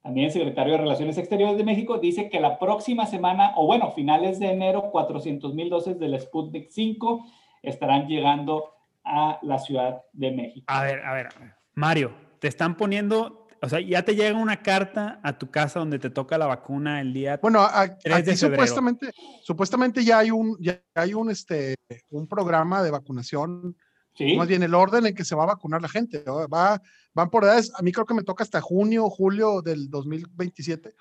también 0.00 0.30
secretario 0.30 0.74
de 0.74 0.78
Relaciones 0.78 1.18
Exteriores 1.18 1.56
de 1.56 1.64
México, 1.64 1.98
dice 1.98 2.30
que 2.30 2.38
la 2.38 2.60
próxima 2.60 3.06
semana, 3.06 3.54
o 3.56 3.66
bueno, 3.66 3.90
finales 3.90 4.38
de 4.38 4.52
enero, 4.52 4.92
400 4.92 5.52
mil 5.52 5.68
dosis 5.68 5.98
del 5.98 6.20
Sputnik 6.20 6.68
5 6.70 7.26
estarán 7.64 8.06
llegando 8.06 8.74
a 9.02 9.40
la 9.42 9.58
Ciudad 9.58 10.02
de 10.12 10.30
México. 10.30 10.66
A 10.68 10.84
ver, 10.84 11.04
a 11.04 11.12
ver, 11.12 11.26
a 11.26 11.40
ver. 11.40 11.54
Mario, 11.74 12.12
te 12.38 12.46
están 12.46 12.76
poniendo 12.76 13.37
o 13.60 13.68
sea, 13.68 13.80
ya 13.80 14.04
te 14.04 14.14
llega 14.14 14.38
una 14.38 14.62
carta 14.62 15.20
a 15.22 15.36
tu 15.36 15.50
casa 15.50 15.80
donde 15.80 15.98
te 15.98 16.10
toca 16.10 16.38
la 16.38 16.46
vacuna 16.46 17.00
el 17.00 17.12
día. 17.12 17.38
Bueno, 17.42 17.66
aquí 17.72 18.36
supuestamente, 18.36 19.10
supuestamente 19.42 20.04
ya 20.04 20.18
hay 20.18 20.30
un, 20.30 20.56
ya 20.60 20.80
hay 20.94 21.14
un, 21.14 21.30
este, 21.30 21.74
un 22.10 22.28
programa 22.28 22.82
de 22.82 22.90
vacunación. 22.90 23.76
¿Sí? 24.14 24.36
Más 24.36 24.48
bien 24.48 24.64
el 24.64 24.74
orden 24.74 25.06
en 25.06 25.14
que 25.14 25.24
se 25.24 25.36
va 25.36 25.44
a 25.44 25.46
vacunar 25.46 25.80
la 25.80 25.88
gente. 25.88 26.24
Va, 26.26 26.82
van 27.14 27.30
por 27.30 27.44
edades. 27.44 27.72
A 27.76 27.82
mí 27.82 27.92
creo 27.92 28.04
que 28.04 28.14
me 28.14 28.24
toca 28.24 28.42
hasta 28.42 28.60
junio, 28.60 29.08
julio 29.08 29.62
del 29.62 29.88
2027. 29.88 30.94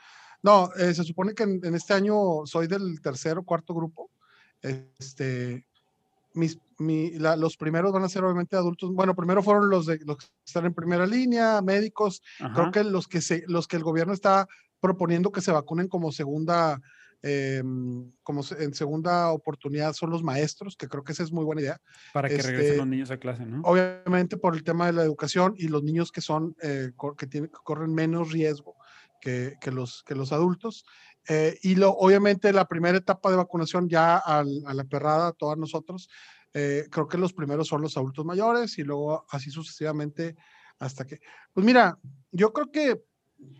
No, 0.44 0.70
eh, 0.78 0.94
se 0.94 1.04
supone 1.04 1.34
que 1.34 1.44
en, 1.44 1.60
en, 1.64 1.74
este 1.74 1.96
año 1.96 2.46
soy 2.46 2.68
del 2.68 3.02
tercer 3.02 3.40
o 3.40 3.44
cuarto 3.44 3.74
grupo. 3.74 4.12
Este, 4.62 5.67
mis, 6.34 6.60
los 6.80 7.58
primeros 7.58 7.92
van 7.92 8.04
a 8.04 8.10
ser 8.10 8.24
obviamente 8.24 8.56
adultos. 8.56 8.94
Bueno, 8.94 9.16
primero 9.16 9.42
fueron 9.42 9.70
los, 9.70 9.86
de, 9.86 10.00
los 10.06 10.18
que 10.18 10.26
están 10.46 10.66
en 10.66 10.74
primera 10.74 11.06
línea, 11.06 11.62
médicos. 11.62 12.22
Creo 12.54 12.72
que 12.72 12.84
los 12.84 13.08
que, 13.08 13.22
se, 13.22 13.44
los 13.48 13.68
que 13.68 13.78
el 13.78 13.84
gobierno 13.84 14.14
está 14.14 14.48
proponiendo 14.80 15.32
que 15.32 15.42
se 15.42 15.52
vacunen 15.52 15.88
como 15.88 16.12
segunda, 16.12 16.80
em, 17.22 18.12
como 18.22 18.42
en 18.60 18.74
segunda 18.74 19.32
oportunidad 19.32 19.94
son 19.94 20.12
los 20.12 20.24
maestros, 20.24 20.76
que 20.78 20.88
creo 20.88 21.04
que 21.04 21.14
esa 21.14 21.24
es 21.24 21.32
muy 21.32 21.44
buena 21.44 21.62
idea. 21.62 21.82
Para 22.14 22.30
que 22.30 22.38
regresen 22.38 22.66
este, 22.66 22.78
los 22.78 22.88
niños 22.88 23.12
a 23.12 23.18
clase, 23.18 23.46
¿no? 23.46 23.62
Obviamente 23.64 24.38
por 24.38 24.56
el 24.56 24.64
tema 24.64 24.86
de 24.86 24.94
la 24.94 25.04
educación 25.04 25.56
y 25.58 25.68
los 25.68 25.84
niños 25.84 26.12
que 26.12 26.22
son, 26.22 26.56
eh, 26.62 26.92
que, 27.18 27.28
tienen, 27.28 27.50
corren 27.50 27.94
menos 27.94 28.32
riesgo 28.32 28.76
que, 29.20 29.56
que, 29.60 29.72
los, 29.72 30.04
que 30.04 30.16
los 30.16 30.32
adultos. 30.32 30.86
Eh, 31.30 31.58
y 31.62 31.76
lo, 31.76 31.92
obviamente 31.92 32.54
la 32.54 32.66
primera 32.66 32.98
etapa 32.98 33.30
de 33.30 33.38
vacunación 33.38 33.90
ya 33.90 34.18
a 34.18 34.44
la 34.44 34.84
perrada, 34.86 35.28
a 35.28 35.34
todos 35.34 35.58
nosotros, 35.58 36.10
eh, 36.54 36.86
creo 36.90 37.08
que 37.08 37.18
los 37.18 37.34
primeros 37.34 37.68
son 37.68 37.82
los 37.82 37.98
adultos 37.98 38.26
mayores 38.26 38.78
y 38.80 38.84
luego 38.84 39.26
así 39.30 39.52
sucesivamente 39.52 40.36
hasta 40.80 41.06
que... 41.06 41.20
Pues 41.54 41.66
mira, 41.66 41.98
yo 42.32 42.54
creo 42.54 42.72
que... 42.72 43.02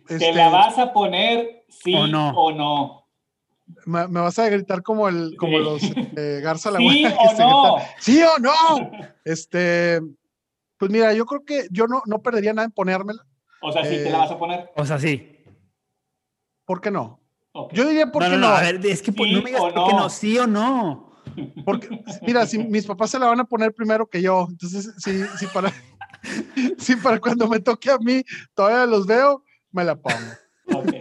¿Te 0.06 0.18
la 0.18 0.46
este 0.46 0.50
vas 0.50 0.78
a 0.78 0.92
poner 0.92 1.64
sí 1.68 1.94
o 1.94 2.06
no? 2.06 2.30
O 2.30 2.52
no? 2.52 3.06
Me, 3.84 4.06
vas 4.06 4.38
a 4.38 4.48
gritar 4.48 4.82
como, 4.82 5.08
el, 5.08 5.36
como 5.36 5.58
los 5.58 5.82
eh, 5.84 6.40
Garza 6.42 6.70
la 6.70 6.78
¿Sí 6.80 7.04
o 7.04 7.38
no? 7.38 7.76
¡Sí 8.00 8.22
o 8.22 8.38
no! 8.38 8.90
Este, 9.24 10.00
pues 10.78 10.90
mira, 10.90 11.12
yo 11.12 11.26
creo 11.26 11.44
que 11.44 11.68
yo 11.70 11.86
no, 11.86 12.02
no 12.06 12.22
perdería 12.22 12.54
nada 12.54 12.64
en 12.64 12.72
ponérmela. 12.72 13.24
O 13.60 13.70
sea, 13.70 13.84
sí 13.84 13.96
te 13.96 14.10
la 14.10 14.18
vas 14.18 14.30
a 14.30 14.38
poner. 14.38 14.70
O 14.74 14.86
sea, 14.86 14.98
sí. 14.98 15.44
¿Por 16.64 16.80
qué 16.80 16.90
no? 16.90 17.17
Yo 17.72 17.88
diría 17.88 18.10
por 18.10 18.22
qué 18.22 18.30
no, 18.30 18.38
no. 18.38 18.48
A 18.48 18.60
ver, 18.60 18.84
es 18.84 19.02
que 19.02 19.12
no 19.12 19.42
me 19.42 19.50
digas 19.50 19.60
por 19.60 19.72
qué 19.72 19.92
no, 19.94 20.08
sí 20.10 20.38
o 20.38 20.46
no. 20.46 21.08
Porque, 21.64 21.88
mira, 22.26 22.46
si 22.46 22.58
mis 22.58 22.86
papás 22.86 23.10
se 23.10 23.18
la 23.18 23.26
van 23.26 23.40
a 23.40 23.44
poner 23.44 23.72
primero 23.72 24.06
que 24.06 24.22
yo, 24.22 24.46
entonces, 24.50 24.94
si, 24.98 25.22
si, 25.38 25.46
para, 25.46 25.72
si 26.78 26.96
para 26.96 27.18
cuando 27.20 27.48
me 27.48 27.60
toque 27.60 27.90
a 27.90 27.98
mí 27.98 28.22
todavía 28.54 28.86
los 28.86 29.06
veo, 29.06 29.44
me 29.70 29.84
la 29.84 29.96
pongo. 29.96 30.16
Okay. 30.72 31.00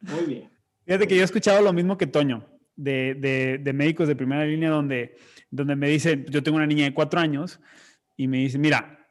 Muy 0.00 0.24
bien. 0.26 0.50
Fíjate 0.84 1.06
que 1.06 1.14
yo 1.14 1.22
he 1.22 1.24
escuchado 1.24 1.62
lo 1.62 1.72
mismo 1.72 1.96
que 1.96 2.06
Toño, 2.06 2.44
de, 2.76 3.14
de, 3.14 3.58
de, 3.58 3.72
médicos 3.72 4.08
de 4.08 4.16
primera 4.16 4.44
línea, 4.44 4.70
donde, 4.70 5.16
donde 5.50 5.76
me 5.76 5.88
dicen, 5.88 6.26
yo 6.28 6.42
tengo 6.42 6.56
una 6.56 6.66
niña 6.66 6.84
de 6.84 6.94
cuatro 6.94 7.20
años, 7.20 7.60
y 8.16 8.28
me 8.28 8.38
dice, 8.38 8.58
mira, 8.58 9.06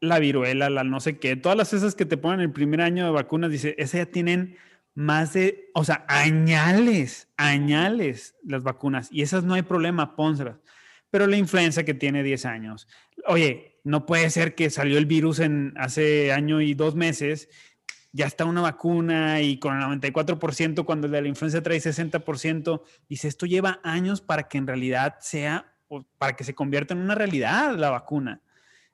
la 0.00 0.18
viruela, 0.18 0.70
la 0.70 0.84
no 0.84 1.00
sé 1.00 1.18
qué, 1.18 1.36
todas 1.36 1.56
las 1.56 1.72
esas 1.72 1.94
que 1.94 2.04
te 2.04 2.16
ponen 2.16 2.40
el 2.40 2.52
primer 2.52 2.80
año 2.80 3.04
de 3.04 3.10
vacunas, 3.10 3.50
dice, 3.50 3.74
esas 3.78 4.06
ya 4.06 4.06
tienen 4.06 4.56
más 4.96 5.34
de, 5.34 5.70
o 5.74 5.84
sea, 5.84 6.06
añales, 6.08 7.28
añales 7.36 8.34
las 8.42 8.62
vacunas. 8.62 9.08
Y 9.12 9.20
esas 9.20 9.44
no 9.44 9.52
hay 9.52 9.62
problema, 9.62 10.16
pónselas. 10.16 10.56
Pero 11.10 11.26
la 11.26 11.36
influenza 11.36 11.84
que 11.84 11.92
tiene 11.92 12.22
10 12.22 12.46
años. 12.46 12.88
Oye, 13.26 13.78
no 13.84 14.06
puede 14.06 14.30
ser 14.30 14.54
que 14.54 14.70
salió 14.70 14.96
el 14.96 15.04
virus 15.04 15.38
en 15.40 15.74
hace 15.76 16.32
año 16.32 16.62
y 16.62 16.72
dos 16.72 16.94
meses, 16.94 17.50
ya 18.12 18.24
está 18.24 18.46
una 18.46 18.62
vacuna 18.62 19.42
y 19.42 19.58
con 19.58 19.76
el 19.76 19.82
94% 20.00 20.86
cuando 20.86 21.06
el 21.06 21.12
de 21.12 21.22
la 21.22 21.28
influenza 21.28 21.62
trae 21.62 21.78
60%. 21.78 22.82
Dice, 23.06 23.28
esto 23.28 23.44
lleva 23.44 23.80
años 23.84 24.22
para 24.22 24.48
que 24.48 24.56
en 24.56 24.66
realidad 24.66 25.16
sea, 25.20 25.74
para 26.16 26.34
que 26.36 26.44
se 26.44 26.54
convierta 26.54 26.94
en 26.94 27.00
una 27.00 27.14
realidad 27.14 27.76
la 27.76 27.90
vacuna. 27.90 28.40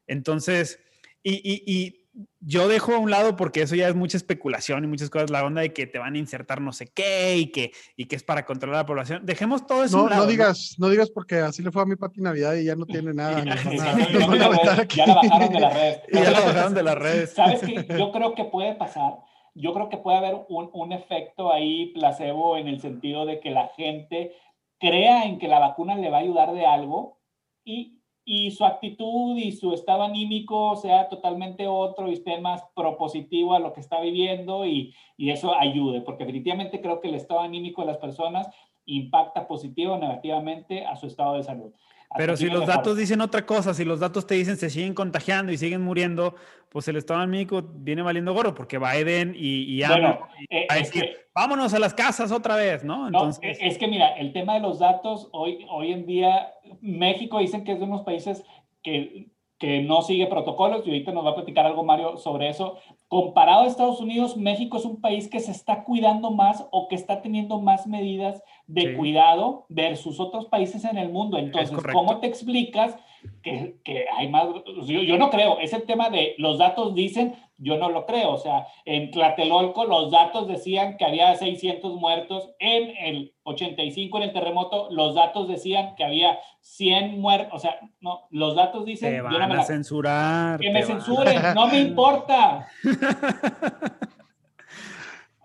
Entonces, 0.08 0.80
y, 1.22 1.34
y, 1.34 1.62
y 1.64 2.01
yo 2.40 2.68
dejo 2.68 2.94
a 2.94 2.98
un 2.98 3.10
lado 3.10 3.36
porque 3.36 3.62
eso 3.62 3.74
ya 3.74 3.88
es 3.88 3.94
mucha 3.94 4.16
especulación 4.16 4.84
y 4.84 4.86
muchas 4.86 5.08
cosas, 5.08 5.30
la 5.30 5.44
onda 5.44 5.62
de 5.62 5.72
que 5.72 5.86
te 5.86 5.98
van 5.98 6.14
a 6.14 6.18
insertar 6.18 6.60
no 6.60 6.72
sé 6.72 6.92
qué 6.92 7.36
y 7.38 7.46
que, 7.46 7.72
y 7.96 8.06
que 8.06 8.16
es 8.16 8.22
para 8.22 8.44
controlar 8.44 8.82
la 8.82 8.86
población. 8.86 9.24
Dejemos 9.24 9.66
todo 9.66 9.84
eso. 9.84 9.96
No, 9.96 10.08
lado, 10.08 10.24
no 10.24 10.30
digas, 10.30 10.76
¿no? 10.78 10.88
digas 10.88 11.10
porque 11.10 11.36
así 11.36 11.62
le 11.62 11.70
fue 11.70 11.82
a 11.82 11.86
mi 11.86 11.96
Pati 11.96 12.20
Navidad 12.20 12.54
y 12.54 12.64
ya 12.64 12.76
no 12.76 12.84
tiene 12.84 13.14
nada. 13.14 13.42
ya, 14.94 15.06
la 15.06 15.14
bajaron 15.14 15.52
de 15.52 15.60
las 15.60 15.74
redes. 15.74 16.02
ya 16.12 16.30
la 16.30 16.40
bajaron 16.40 16.74
de 16.74 16.82
las 16.82 16.98
redes. 16.98 17.32
¿Sabes 17.32 17.60
qué? 17.60 17.86
Yo 17.98 18.12
creo 18.12 18.34
que 18.34 18.44
puede 18.44 18.74
pasar. 18.74 19.14
Yo 19.54 19.72
creo 19.72 19.88
que 19.88 19.98
puede 19.98 20.18
haber 20.18 20.34
un, 20.48 20.70
un 20.72 20.92
efecto 20.92 21.52
ahí 21.52 21.92
placebo 21.94 22.56
en 22.56 22.68
el 22.68 22.80
sentido 22.80 23.24
de 23.24 23.40
que 23.40 23.50
la 23.50 23.68
gente 23.76 24.32
crea 24.78 25.24
en 25.24 25.38
que 25.38 25.48
la 25.48 25.60
vacuna 25.60 25.94
le 25.94 26.10
va 26.10 26.18
a 26.18 26.20
ayudar 26.20 26.52
de 26.52 26.66
algo 26.66 27.20
y 27.64 28.01
y 28.24 28.50
su 28.52 28.64
actitud 28.64 29.36
y 29.36 29.52
su 29.52 29.72
estado 29.72 30.04
anímico 30.04 30.76
sea 30.76 31.08
totalmente 31.08 31.66
otro 31.66 32.08
y 32.08 32.14
esté 32.14 32.40
más 32.40 32.62
propositivo 32.74 33.54
a 33.54 33.58
lo 33.58 33.72
que 33.72 33.80
está 33.80 34.00
viviendo 34.00 34.64
y, 34.66 34.94
y 35.16 35.30
eso 35.30 35.54
ayude, 35.54 36.00
porque 36.02 36.24
definitivamente 36.24 36.80
creo 36.80 37.00
que 37.00 37.08
el 37.08 37.14
estado 37.14 37.40
anímico 37.40 37.82
de 37.82 37.88
las 37.88 37.98
personas 37.98 38.48
impacta 38.84 39.46
positivo 39.46 39.94
o 39.94 39.98
negativamente 39.98 40.84
a 40.84 40.96
su 40.96 41.06
estado 41.06 41.34
de 41.34 41.42
salud. 41.42 41.72
Pero 42.16 42.36
si 42.36 42.46
los 42.46 42.66
datos 42.66 42.96
dicen 42.96 43.20
otra 43.20 43.46
cosa, 43.46 43.74
si 43.74 43.84
los 43.84 44.00
datos 44.00 44.26
te 44.26 44.34
dicen 44.34 44.56
se 44.56 44.70
siguen 44.70 44.94
contagiando 44.94 45.52
y 45.52 45.58
siguen 45.58 45.82
muriendo, 45.82 46.34
pues 46.68 46.88
el 46.88 46.96
Estado 46.96 47.20
anímico 47.20 47.62
viene 47.62 48.02
valiendo 48.02 48.32
gorro, 48.32 48.54
porque 48.54 48.78
Biden 48.78 49.34
y, 49.36 49.80
y, 49.80 49.86
bueno, 49.86 50.20
eh, 50.50 50.66
a 50.68 50.76
decir, 50.76 51.10
vámonos 51.34 51.74
a 51.74 51.78
las 51.78 51.94
casas 51.94 52.32
otra 52.32 52.56
vez, 52.56 52.84
¿no? 52.84 53.06
Entonces... 53.06 53.58
es 53.60 53.78
que 53.78 53.88
mira, 53.88 54.08
el 54.16 54.32
tema 54.32 54.54
de 54.54 54.60
los 54.60 54.78
datos, 54.78 55.28
hoy, 55.32 55.66
hoy 55.70 55.92
en 55.92 56.06
día, 56.06 56.52
México 56.80 57.38
dicen 57.38 57.64
que 57.64 57.72
es 57.72 57.78
de 57.78 57.84
unos 57.84 58.02
países 58.02 58.42
que, 58.82 59.31
que 59.62 59.80
no 59.80 60.02
sigue 60.02 60.26
protocolos 60.26 60.84
y 60.84 60.90
ahorita 60.90 61.12
nos 61.12 61.24
va 61.24 61.30
a 61.30 61.34
platicar 61.36 61.64
algo 61.64 61.84
Mario 61.84 62.16
sobre 62.16 62.48
eso. 62.48 62.78
Comparado 63.06 63.62
a 63.62 63.68
Estados 63.68 64.00
Unidos, 64.00 64.36
México 64.36 64.76
es 64.76 64.84
un 64.84 65.00
país 65.00 65.28
que 65.28 65.38
se 65.38 65.52
está 65.52 65.84
cuidando 65.84 66.32
más 66.32 66.66
o 66.72 66.88
que 66.88 66.96
está 66.96 67.22
teniendo 67.22 67.60
más 67.60 67.86
medidas 67.86 68.42
de 68.66 68.96
cuidado 68.96 69.66
versus 69.68 70.18
otros 70.18 70.46
países 70.46 70.84
en 70.84 70.98
el 70.98 71.10
mundo. 71.10 71.38
Entonces, 71.38 71.78
¿cómo 71.92 72.18
te 72.18 72.26
explicas 72.26 72.96
que, 73.42 73.76
que 73.84 74.06
hay 74.16 74.28
más? 74.28 74.46
Yo, 74.86 75.02
yo, 75.02 75.18
no 75.18 75.30
creo, 75.30 75.58
es 75.58 75.72
el 75.72 75.84
tema 75.84 76.10
de 76.10 76.34
los 76.38 76.58
datos 76.58 76.94
dicen, 76.94 77.34
yo 77.58 77.76
no 77.76 77.88
lo 77.88 78.06
creo. 78.06 78.32
O 78.32 78.38
sea, 78.38 78.66
en 78.84 79.10
Tlatelolco 79.10 79.84
los 79.84 80.10
datos 80.10 80.48
decían 80.48 80.96
que 80.96 81.04
había 81.04 81.34
600 81.34 81.94
muertos. 81.94 82.50
En 82.58 82.96
el 82.96 83.34
85, 83.44 84.18
en 84.18 84.22
el 84.24 84.32
terremoto, 84.32 84.88
los 84.90 85.14
datos 85.14 85.48
decían 85.48 85.94
que 85.96 86.04
había 86.04 86.38
100 86.60 87.20
muertos. 87.20 87.54
O 87.54 87.58
sea, 87.58 87.78
no, 88.00 88.26
los 88.30 88.54
datos 88.54 88.84
dicen... 88.84 89.12
Te 89.12 89.20
van 89.20 89.52
a 89.52 89.62
censurar. 89.62 90.60
Que 90.60 90.70
me 90.70 90.82
censuren, 90.82 91.40
no 91.54 91.68
me 91.68 91.80
importa. 91.80 92.66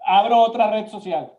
Abro 0.06 0.42
otra 0.42 0.72
red 0.72 0.88
social. 0.88 1.37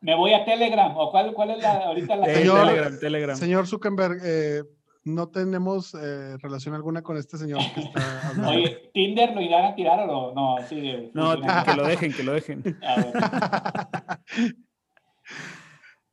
Me, 0.00 0.14
voy 0.14 0.32
a 0.32 0.44
Telegram. 0.44 0.96
¿O 0.96 1.10
cuál, 1.10 1.32
cuál 1.34 1.50
es 1.50 1.62
la, 1.62 1.72
ahorita 1.86 2.16
la... 2.16 2.26
Telegram, 2.26 2.98
Telegram. 2.98 3.36
Señor 3.36 3.66
Zuckerberg, 3.66 4.18
eh, 4.24 4.62
no 5.04 5.28
tenemos 5.28 5.94
eh, 5.94 6.36
relación 6.38 6.74
alguna 6.74 7.02
con 7.02 7.16
este 7.16 7.38
señor 7.38 7.60
que 7.74 7.80
está 7.80 8.28
hablando. 8.28 8.50
Oye, 8.50 8.90
¿Tinder 8.92 9.34
lo 9.34 9.40
irán 9.40 9.66
a 9.66 9.74
tirar 9.74 10.00
o 10.00 10.06
no? 10.06 10.32
No, 10.34 10.66
sí, 10.66 11.10
no 11.14 11.40
que 11.40 11.74
lo 11.74 11.86
dejen, 11.86 12.12
que 12.12 12.22
lo 12.22 12.32
dejen. 12.32 12.78
Ah, 12.82 14.20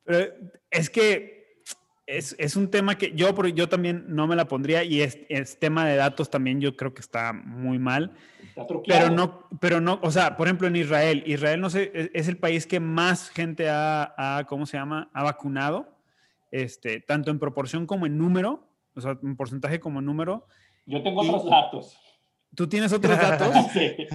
Pero 0.06 0.34
es 0.70 0.90
que 0.90 1.64
es, 2.06 2.36
es, 2.38 2.56
un 2.56 2.70
tema 2.70 2.98
que 2.98 3.14
yo, 3.16 3.34
yo 3.48 3.70
también 3.70 4.06
no 4.10 4.28
me 4.28 4.36
la 4.36 4.48
pondría 4.48 4.84
y 4.84 5.02
es, 5.02 5.18
es 5.30 5.58
tema 5.58 5.88
de 5.88 5.96
datos 5.96 6.30
también 6.30 6.60
yo 6.60 6.76
creo 6.76 6.94
que 6.94 7.02
está 7.02 7.34
muy 7.34 7.80
mal. 7.80 8.12
Pero 8.88 9.10
no, 9.10 9.48
pero 9.60 9.82
no, 9.82 10.00
o 10.02 10.12
sea, 10.12 10.38
por 10.38 10.48
ejemplo 10.48 10.68
en 10.68 10.76
Israel, 10.76 11.24
Israel 11.26 11.60
no 11.62 11.70
sé, 11.70 12.12
es, 12.14 12.28
el 12.28 12.38
país 12.38 12.68
que 12.68 12.80
más 12.80 13.30
gente 13.30 13.70
ha, 13.70 14.14
ha, 14.18 14.46
¿cómo 14.46 14.66
se 14.66 14.78
llama? 14.78 15.10
Ha 15.14 15.24
vacunado, 15.24 15.98
este, 16.52 17.00
tanto 17.00 17.32
en 17.32 17.40
proporción 17.40 17.86
como 17.86 18.06
en 18.06 18.18
número 18.18 18.68
o 18.96 19.02
sea, 19.02 19.18
un 19.22 19.36
porcentaje 19.36 19.80
como 19.80 20.02
número. 20.02 20.48
Yo 20.86 21.02
tengo 21.02 21.22
otros 21.22 21.46
datos. 21.46 22.00
¿Tú 22.56 22.68
tienes 22.68 22.94
otros 22.94 23.18
datos? 23.22 23.56
sí. 23.72 24.08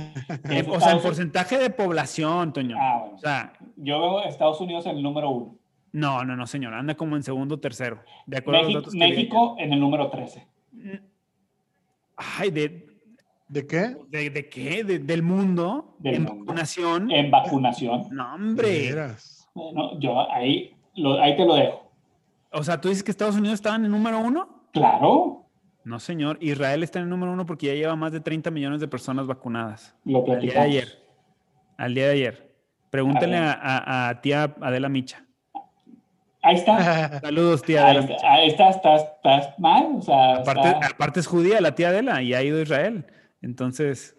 o 0.69 0.81
sea, 0.81 0.93
el 0.93 1.01
porcentaje 1.01 1.59
de 1.59 1.71
población, 1.71 2.53
Toño. 2.53 2.77
Ah, 2.79 2.99
bueno. 3.01 3.17
O 3.17 3.19
sea, 3.19 3.53
yo 3.77 4.01
veo 4.01 4.25
Estados 4.25 4.61
Unidos 4.61 4.87
en 4.87 4.97
el 4.97 5.03
número 5.03 5.31
uno. 5.31 5.57
No, 5.91 6.25
no, 6.25 6.37
no, 6.37 6.47
señor. 6.47 6.75
Anda 6.75 6.95
como 6.95 7.17
en 7.17 7.23
segundo 7.23 7.57
o 7.57 7.61
tercero. 7.61 8.01
De 8.27 8.39
acuerdo 8.39 8.61
México, 8.61 8.71
a 8.71 8.75
los 8.75 8.85
datos 8.85 8.95
México 8.95 9.57
en 9.59 9.73
el 9.73 9.81
número 9.81 10.11
13. 10.11 10.47
Ay, 12.17 12.51
de. 12.51 12.88
¿De 13.49 13.67
qué? 13.67 13.97
¿De, 14.09 14.49
qué? 14.49 14.85
¿Del 14.85 15.23
mundo? 15.23 15.97
¿En 16.05 16.27
vacunación? 16.27 17.11
En 17.11 17.31
vacunación. 17.31 18.07
No, 18.11 18.35
hombre. 18.35 18.95
Bueno, 19.55 19.99
yo 19.99 20.31
ahí, 20.31 20.77
ahí 21.21 21.37
te 21.37 21.47
lo 21.47 21.55
dejo. 21.55 21.91
O 22.53 22.63
sea, 22.63 22.81
¿tú 22.81 22.89
dices 22.89 23.03
que 23.03 23.11
Estados 23.11 23.37
Unidos 23.37 23.55
estaba 23.55 23.77
en 23.77 23.87
el 23.87 23.91
número 23.91 24.19
uno? 24.19 24.67
Claro. 24.73 25.47
No, 25.85 25.99
señor. 25.99 26.37
Israel 26.43 26.83
está 26.83 26.99
en 26.99 27.05
el 27.05 27.09
número 27.09 27.33
uno 27.33 27.47
porque 27.47 27.69
ya 27.69 27.75
lleva 27.75 27.97
más 27.97 28.13
de 28.13 28.21
30 28.21 28.51
millones 28.51 28.81
de 28.81 28.89
personas 28.89 29.27
vacunadas. 29.27 29.97
Lo 30.05 30.25
Al 30.31 30.41
día 30.41 30.53
de 30.53 30.61
ayer. 30.61 31.03
Al 31.79 31.95
día 31.95 32.07
de 32.07 32.13
ayer. 32.13 32.55
Pregúntale 32.91 33.37
a, 33.39 34.19
tía 34.23 34.55
Adela 34.61 34.91
Micha. 34.91 35.25
Ahí 36.43 36.57
está. 36.57 37.21
Saludos, 37.21 37.63
tía 37.63 37.87
Adela. 37.87 38.01
Ahí, 38.23 38.41
ahí 38.41 38.49
está, 38.49 38.69
estás, 38.69 39.03
estás 39.17 39.59
mal. 39.59 39.97
O 39.97 40.03
sea, 40.03 40.37
aparte, 40.37 41.21
es 41.21 41.27
judía 41.27 41.63
la 41.63 41.75
tía 41.75 41.89
Adela 41.89 42.23
y 42.23 42.35
ha 42.35 42.43
ido 42.43 42.59
a 42.59 42.63
Israel. 42.63 43.07
Entonces, 43.43 44.17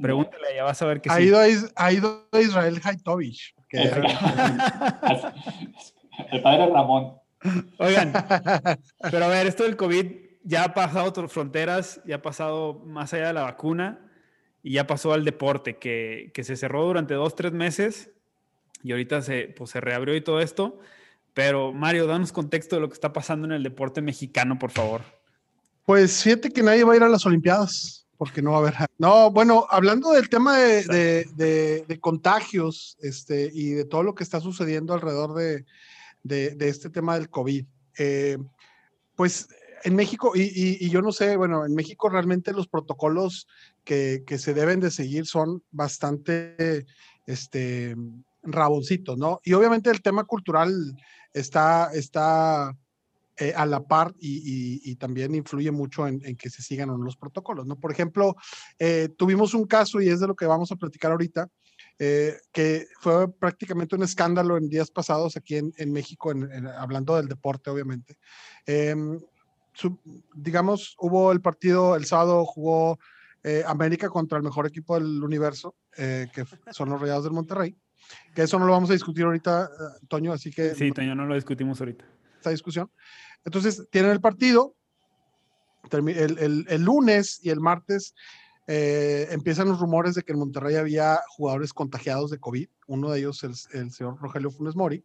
pregúntale, 0.00 0.56
ya 0.56 0.64
vas 0.64 0.80
a 0.82 0.86
ver 0.86 1.00
que 1.00 1.10
ha 1.10 1.16
sí. 1.16 1.24
Ido 1.24 1.38
a, 1.38 1.44
ha 1.76 1.92
ido 1.92 2.28
a 2.32 2.40
Israel 2.40 2.80
Haitovich. 2.82 3.54
el 3.72 3.90
padre 6.42 6.66
Ramón. 6.66 7.14
Oigan, 7.78 8.12
pero 9.10 9.24
a 9.24 9.28
ver, 9.28 9.46
esto 9.46 9.64
del 9.64 9.76
COVID 9.76 10.06
ya 10.44 10.64
ha 10.64 10.74
pasado 10.74 11.06
otras 11.06 11.32
fronteras, 11.32 12.00
ya 12.04 12.16
ha 12.16 12.22
pasado 12.22 12.82
más 12.86 13.14
allá 13.14 13.28
de 13.28 13.32
la 13.32 13.42
vacuna 13.42 14.00
y 14.62 14.74
ya 14.74 14.86
pasó 14.86 15.12
al 15.12 15.24
deporte, 15.24 15.78
que, 15.78 16.30
que 16.34 16.44
se 16.44 16.56
cerró 16.56 16.84
durante 16.84 17.14
dos, 17.14 17.34
tres 17.34 17.52
meses 17.52 18.10
y 18.82 18.92
ahorita 18.92 19.22
se, 19.22 19.54
pues, 19.56 19.70
se 19.70 19.80
reabrió 19.80 20.14
y 20.14 20.20
todo 20.20 20.40
esto. 20.40 20.78
Pero 21.34 21.72
Mario, 21.72 22.06
danos 22.06 22.32
contexto 22.32 22.76
de 22.76 22.82
lo 22.82 22.88
que 22.88 22.94
está 22.94 23.12
pasando 23.12 23.46
en 23.46 23.52
el 23.52 23.62
deporte 23.62 24.02
mexicano, 24.02 24.58
por 24.58 24.70
favor. 24.70 25.02
Pues 25.84 26.22
fíjate 26.22 26.50
que 26.50 26.62
nadie 26.62 26.84
va 26.84 26.92
a 26.92 26.96
ir 26.96 27.02
a 27.02 27.08
las 27.08 27.26
Olimpiadas, 27.26 28.06
porque 28.22 28.40
no 28.40 28.52
va 28.52 28.58
a 28.58 28.60
haber. 28.60 28.74
No, 28.98 29.32
bueno, 29.32 29.66
hablando 29.68 30.12
del 30.12 30.28
tema 30.28 30.56
de, 30.56 31.24
de, 31.34 31.84
de 31.88 31.98
contagios 31.98 32.96
este, 33.00 33.50
y 33.52 33.70
de 33.70 33.84
todo 33.84 34.04
lo 34.04 34.14
que 34.14 34.22
está 34.22 34.40
sucediendo 34.40 34.94
alrededor 34.94 35.34
de, 35.34 35.64
este 36.60 36.88
tema 36.88 37.14
del 37.18 37.28
COVID. 37.28 37.66
Eh, 37.98 38.38
pues 39.16 39.48
en 39.82 39.96
México, 39.96 40.34
y, 40.36 40.88
yo 40.88 41.02
no 41.02 41.10
sé, 41.10 41.36
bueno, 41.36 41.66
en 41.66 41.74
México 41.74 42.08
realmente 42.08 42.52
los 42.52 42.68
protocolos 42.68 43.48
que, 43.82 44.22
se 44.38 44.54
deben 44.54 44.78
de 44.78 44.92
seguir 44.92 45.26
son 45.26 45.64
bastante, 45.72 46.86
este, 47.26 47.96
raboncitos, 48.44 49.18
¿no? 49.18 49.40
Y 49.42 49.54
obviamente 49.54 49.90
el 49.90 50.00
tema 50.00 50.22
cultural 50.22 50.96
está, 51.34 51.90
está 51.92 52.72
eh, 53.38 53.52
a 53.56 53.64
la 53.66 53.82
par 53.82 54.14
y, 54.18 54.94
también 54.96 55.34
influye 55.34 55.70
mucho 55.70 56.06
en, 56.06 56.20
que 56.36 56.50
se 56.50 56.62
sigan 56.62 56.88
los 57.02 57.16
protocolos, 57.16 57.66
¿no? 57.66 57.76
Por 57.76 57.90
ejemplo, 57.90 58.36
eh, 58.78 59.08
tuvimos 59.16 59.54
un 59.54 59.64
caso 59.64 60.00
y 60.00 60.08
es 60.08 60.20
de 60.20 60.28
lo 60.28 60.36
que 60.36 60.46
vamos 60.46 60.70
a 60.70 60.76
platicar 60.76 61.10
ahorita, 61.12 61.48
eh, 61.98 62.36
que 62.52 62.86
fue 63.00 63.32
prácticamente 63.32 63.96
un 63.96 64.02
escándalo 64.02 64.56
en 64.56 64.68
días 64.68 64.90
pasados 64.90 65.36
aquí 65.36 65.56
en, 65.56 65.72
en 65.76 65.92
México, 65.92 66.30
en, 66.30 66.66
hablando 66.66 67.16
del 67.16 67.28
deporte, 67.28 67.70
obviamente. 67.70 68.16
Em, 68.66 69.18
digamos, 70.34 70.94
hubo 70.98 71.32
el 71.32 71.40
partido, 71.40 71.96
el 71.96 72.04
sábado 72.04 72.44
jugó 72.44 72.98
eh, 73.42 73.62
América 73.66 74.08
contra 74.08 74.38
el 74.38 74.44
mejor 74.44 74.66
equipo 74.66 74.94
del 74.94 75.22
universo, 75.22 75.74
eh, 75.96 76.28
que 76.32 76.44
son 76.72 76.90
los 76.90 77.00
Rayados 77.00 77.24
del 77.24 77.32
Monterrey, 77.32 77.76
que 78.34 78.42
eso 78.42 78.58
no 78.58 78.66
lo 78.66 78.72
vamos 78.72 78.90
a 78.90 78.94
discutir 78.94 79.24
ahorita, 79.24 79.70
Toño, 80.08 80.32
así 80.32 80.50
que... 80.50 80.74
Sí, 80.74 80.92
Toño, 80.92 81.14
no 81.14 81.26
lo 81.26 81.34
discutimos 81.34 81.80
ahorita. 81.80 82.04
Esta 82.42 82.50
discusión. 82.50 82.90
Entonces, 83.44 83.86
tienen 83.90 84.10
el 84.10 84.20
partido, 84.20 84.74
el, 85.92 86.08
el, 86.08 86.66
el 86.68 86.82
lunes 86.82 87.38
y 87.40 87.50
el 87.50 87.60
martes 87.60 88.14
eh, 88.66 89.28
empiezan 89.30 89.68
los 89.68 89.78
rumores 89.78 90.14
de 90.16 90.22
que 90.22 90.32
en 90.32 90.40
Monterrey 90.40 90.74
había 90.74 91.20
jugadores 91.28 91.72
contagiados 91.72 92.30
de 92.30 92.38
COVID, 92.38 92.68
uno 92.88 93.10
de 93.10 93.20
ellos 93.20 93.44
el, 93.44 93.54
el 93.72 93.92
señor 93.92 94.20
Rogelio 94.20 94.50
Funes 94.50 94.74
Mori, 94.74 95.04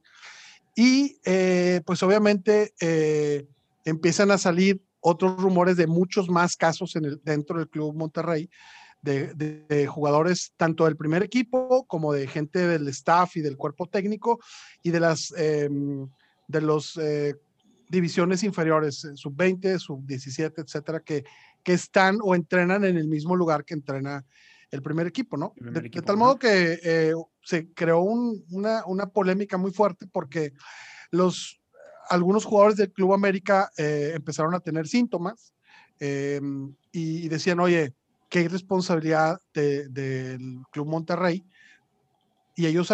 y 0.76 1.20
eh, 1.26 1.82
pues 1.86 2.02
obviamente 2.02 2.74
eh, 2.80 3.48
empiezan 3.86 4.32
a 4.32 4.40
salir 4.40 4.84
otros 5.00 5.40
rumores 5.40 5.78
de 5.78 5.86
muchos 5.86 6.28
más 6.28 6.56
casos 6.56 6.96
en 6.96 7.06
el, 7.06 7.22
dentro 7.24 7.60
del 7.60 7.70
Club 7.70 7.96
Monterrey, 7.96 8.50
de, 9.02 9.88
jugadores 9.88 10.54
tanto 10.58 10.86
del 10.86 10.98
primer 10.98 11.24
equipo 11.24 11.86
como 11.88 12.12
de 12.12 12.28
gente 12.28 12.68
del 12.68 12.88
staff 12.90 13.38
y 13.38 13.42
del 13.42 13.56
cuerpo 13.56 13.88
técnico 13.88 14.40
y 14.84 14.92
de 14.92 15.00
las 15.00 15.34
em, 15.38 16.10
de 16.48 16.62
los 16.62 17.00
divisiones 17.89 18.43
inferiores, 18.43 19.08
sub 19.16 19.36
20, 19.36 19.80
sub 19.80 20.06
17, 20.06 20.62
etcétera, 20.62 21.00
que 21.02 21.24
que 21.68 21.74
están 21.74 22.20
o 22.24 22.34
entrenan 22.34 22.86
en 22.86 22.95
el 22.95 23.10
mismo 23.10 23.36
lugar 23.36 23.66
que 23.66 23.74
entrena 23.74 24.26
el 24.72 24.82
primer 24.82 25.06
equipo, 25.06 25.36
¿no? 25.36 25.54
de, 25.58 25.89
tal 26.02 26.16
modo 26.16 26.39
que 26.39 26.80
eh, 26.82 27.14
se 27.43 27.74
creó 27.74 28.00
una, 28.00 28.86
una, 28.86 29.08
polémica 29.08 29.58
muy 29.58 29.72
fuerte 29.72 30.08
porque 30.08 30.54
los, 31.12 31.60
algunos 32.10 32.45
jugadores 32.45 32.78
del 32.78 32.93
Club 32.93 33.12
América 33.12 33.70
eh, 33.76 34.14
empezaron 34.16 34.56
a 34.56 34.62
tener 34.62 34.88
síntomas 34.88 35.54
eh, 36.00 36.39
y, 36.93 37.28
decían, 37.28 37.60
oye, 37.60 37.93
qué 38.30 38.43
irresponsabilidad 38.43 39.41
del 39.54 40.62
Club 40.72 40.88
Monterrey. 40.88 41.45
Y 42.56 42.66
ellos 42.66 42.93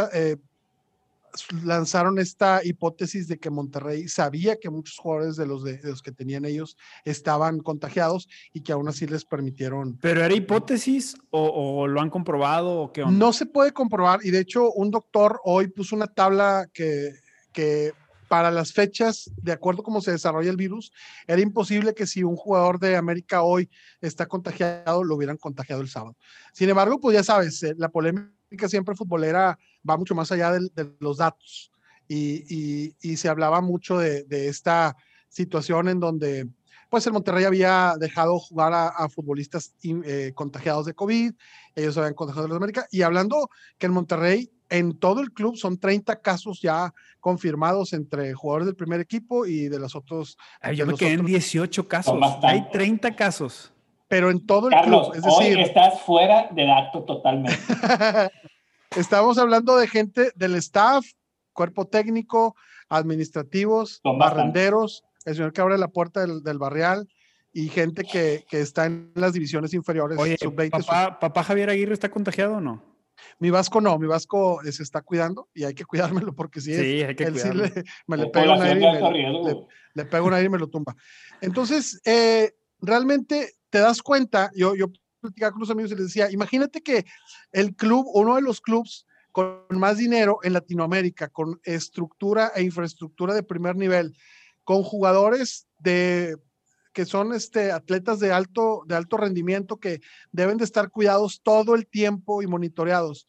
lanzaron 1.63 2.19
esta 2.19 2.61
hipótesis 2.63 3.27
de 3.27 3.39
que 3.39 3.49
Monterrey 3.49 4.07
sabía 4.07 4.57
que 4.57 4.69
muchos 4.69 4.97
jugadores 4.97 5.35
de 5.35 5.45
los, 5.45 5.63
de, 5.63 5.79
los 5.83 6.01
que 6.01 6.11
tenían 6.11 6.45
ellos 6.45 6.77
estaban 7.05 7.59
contagiados 7.59 8.27
y 8.53 8.61
que 8.61 8.71
aún 8.71 8.87
así 8.87 9.07
les 9.07 9.25
permitieron. 9.25 9.97
¿Pero 10.01 10.23
era 10.23 10.33
hipótesis 10.33 11.15
o, 11.31 11.87
lo 11.87 12.01
han 12.01 12.09
comprobado 12.09 12.81
o 12.81 12.91
qué 12.91 13.05
No 13.05 13.33
se 13.33 13.45
puede 13.45 13.71
comprobar 13.71 14.19
y 14.23 14.31
de 14.31 14.39
hecho 14.39 14.71
un 14.71 14.91
doctor 14.91 15.39
hoy 15.43 15.67
puso 15.67 15.95
una 15.95 16.07
tabla 16.07 16.69
que, 16.73 17.13
que 17.51 17.93
para 18.33 18.49
las 18.49 18.73
fechas, 18.73 19.29
de 19.43 19.51
acuerdo 19.51 19.81
a 19.81 19.83
cómo 19.83 20.01
se 20.01 20.09
desarrolla 20.09 20.49
el 20.49 20.57
virus, 20.57 20.91
era 21.27 21.39
imposible 21.39 21.93
que 21.93 22.07
si 22.07 22.23
un 22.23 22.35
jugador 22.35 22.79
de 22.79 22.95
América 22.95 23.43
hoy 23.43 23.69
está 24.01 24.25
contagiado, 24.25 25.03
lo 25.03 25.15
hubieran 25.15 25.37
contagiado 25.37 25.83
el 25.83 25.87
sábado. 25.87 26.15
Sin 26.51 26.67
embargo, 26.67 26.99
pues 26.99 27.15
ya 27.15 27.23
sabes, 27.23 27.61
eh, 27.61 27.75
la 27.77 27.89
polémica 27.89 28.31
siempre 28.67 28.95
futbolera 28.95 29.57
va 29.87 29.97
mucho 29.97 30.15
más 30.15 30.31
allá 30.31 30.51
de, 30.51 30.91
los 30.99 31.17
datos 31.17 31.71
y, 32.07 32.93
se 33.15 33.29
hablaba 33.29 33.61
mucho 33.61 33.97
de, 33.97 34.25
esta 34.47 34.95
situación 35.29 35.89
en 35.89 35.99
donde 35.99 36.47
pues 36.89 37.07
el 37.07 37.13
Monterrey 37.13 37.43
había 37.43 37.95
dejado 37.99 38.37
jugar 38.37 38.71
a, 38.73 39.09
futbolistas 39.09 39.73
eh, 39.83 40.31
contagiados 40.35 40.85
de 40.85 40.93
COVID, 40.93 41.33
ellos 41.75 41.97
habían 41.97 42.13
contagiado 42.13 42.47
de 42.47 42.51
la 42.51 42.57
América, 42.57 42.87
y 42.91 43.01
hablando 43.01 43.49
que 43.79 43.87
en 43.87 43.93
Monterrey, 43.93 44.51
en 44.69 44.99
todo 44.99 45.21
el 45.21 45.31
club, 45.31 45.57
son 45.57 45.79
30 45.79 46.21
casos 46.21 46.61
ya 46.61 46.93
confirmados 47.19 47.93
entre 47.93 48.33
jugadores 48.33 48.67
del 48.67 48.75
primer 48.75 48.99
equipo 48.99 49.47
y 49.47 49.69
de 49.69 49.79
los 49.79 49.95
otros. 49.95 50.37
yo 50.75 50.85
me 50.85 50.93
quedé 50.93 51.13
en 51.13 51.25
18 51.25 51.87
casos, 51.87 52.19
hay 52.43 52.69
30 52.71 53.15
casos. 53.15 53.72
Pero 54.13 54.29
en 54.29 54.45
todo 54.45 54.69
el 54.69 54.79
club, 54.81 55.11
es 55.15 55.23
decir. 55.23 55.57
Hoy 55.57 55.63
estás 55.63 55.99
fuera 56.01 56.47
del 56.51 56.69
acto 56.69 57.03
totalmente. 57.03 57.57
Estamos 58.95 59.39
hablando 59.39 59.75
de 59.75 59.87
gente 59.87 60.29
del 60.35 60.53
staff, 60.57 61.03
cuerpo 61.51 61.87
técnico, 61.87 62.55
administrativos, 62.89 64.01
barrenderos, 64.03 65.03
el 65.25 65.33
señor 65.33 65.51
que 65.51 65.61
abre 65.61 65.79
la 65.79 65.87
puerta 65.87 66.21
del, 66.21 66.43
del 66.43 66.59
barrial 66.59 67.09
y 67.51 67.69
gente 67.69 68.03
que, 68.03 68.45
que, 68.47 68.61
está 68.61 68.85
en 68.85 69.11
las 69.15 69.33
divisiones 69.33 69.73
inferiores. 69.73 70.19
Oye, 70.19 70.37
papá, 70.69 71.19
papá, 71.19 71.43
Javier 71.43 71.71
Aguirre 71.71 71.93
está 71.93 72.09
contagiado 72.09 72.57
o 72.57 72.61
no? 72.61 72.83
Mi 73.39 73.49
Vasco 73.49 73.81
no, 73.81 73.97
mi 73.97 74.05
Vasco 74.05 74.59
se 74.63 74.83
está 74.83 75.01
cuidando 75.01 75.49
y 75.55 75.63
hay 75.63 75.73
que 75.73 75.85
cuidármelo 75.85 76.35
porque 76.35 76.61
si 76.61 76.75
sí, 76.75 77.01
es, 77.01 77.07
hay 77.07 77.15
que 77.15 77.31
cuidarlo. 77.31 77.63
me 78.05 78.17
le 78.17 78.27
pega 78.27 78.53
un 78.53 78.61
aire 78.61 78.79
y 78.79 78.83
me, 78.83 79.53
le, 79.95 80.05
pega 80.05 80.21
un 80.21 80.33
aire 80.35 80.45
y 80.45 80.49
me 80.49 80.59
lo 80.59 80.67
tumba. 80.67 80.95
Entonces, 81.41 81.99
eh, 82.05 82.53
realmente 82.79 83.53
te 83.73 83.79
das 83.79 84.03
cuenta, 84.03 84.51
yo, 84.53 84.75
yo 84.75 84.85
platicaba 85.19 85.51
con 85.51 85.61
los 85.61 85.71
amigos 85.71 85.91
y 85.91 85.95
les 85.95 86.05
decía, 86.05 86.29
imagínate 86.29 86.83
que 86.83 87.07
el 87.51 87.75
club, 87.75 88.05
uno 88.13 88.35
de 88.35 88.43
los 88.43 88.61
clubs 88.61 89.07
con 89.31 89.65
más 89.71 89.97
dinero 89.97 90.37
en 90.43 90.53
Latinoamérica, 90.53 91.29
con 91.29 91.59
estructura 91.63 92.51
e 92.53 92.61
infraestructura 92.61 93.33
de 93.33 93.41
primer 93.41 93.75
nivel, 93.75 94.15
con 94.63 94.83
jugadores 94.83 95.67
de 95.79 96.37
que 96.93 97.05
son 97.05 97.33
este, 97.33 97.71
atletas 97.71 98.19
de 98.19 98.31
alto, 98.31 98.83
de 98.85 98.93
alto 98.93 99.17
rendimiento 99.17 99.79
que 99.79 100.01
deben 100.31 100.59
de 100.59 100.65
estar 100.65 100.91
cuidados 100.91 101.41
todo 101.41 101.73
el 101.73 101.87
tiempo 101.87 102.43
y 102.43 102.45
monitoreados. 102.45 103.27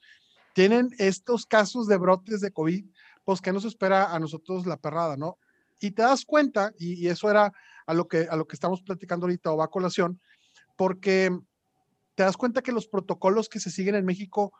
Tienen 0.52 0.90
estos 0.98 1.46
casos 1.46 1.86
de 1.86 1.96
brotes 1.96 2.42
de 2.42 2.52
COVID, 2.52 2.84
pues 3.24 3.40
que 3.40 3.50
nos 3.50 3.64
espera 3.64 4.14
a 4.14 4.18
nosotros 4.18 4.66
la 4.66 4.76
perrada, 4.76 5.16
¿no? 5.16 5.38
Y 5.80 5.92
te 5.92 6.02
das 6.02 6.26
cuenta, 6.26 6.74
y, 6.78 7.08
eso 7.08 7.30
era 7.30 7.50
a 7.86 7.94
lo, 7.94 8.08
que, 8.08 8.26
a 8.30 8.36
lo 8.36 8.46
que 8.46 8.56
estamos 8.56 8.82
platicando 8.82 9.26
ahorita 9.26 9.52
o 9.52 9.56
va 9.56 9.64
a 9.64 9.68
colación, 9.68 10.20
porque 10.76 11.30
te 12.14 12.22
das 12.22 12.36
cuenta 12.36 12.62
que 12.62 12.72
los 12.72 12.86
protocolos 12.86 13.48
que 13.48 13.60
se 13.60 13.70
siguen 13.70 13.94
en 13.94 14.04
México 14.04 14.52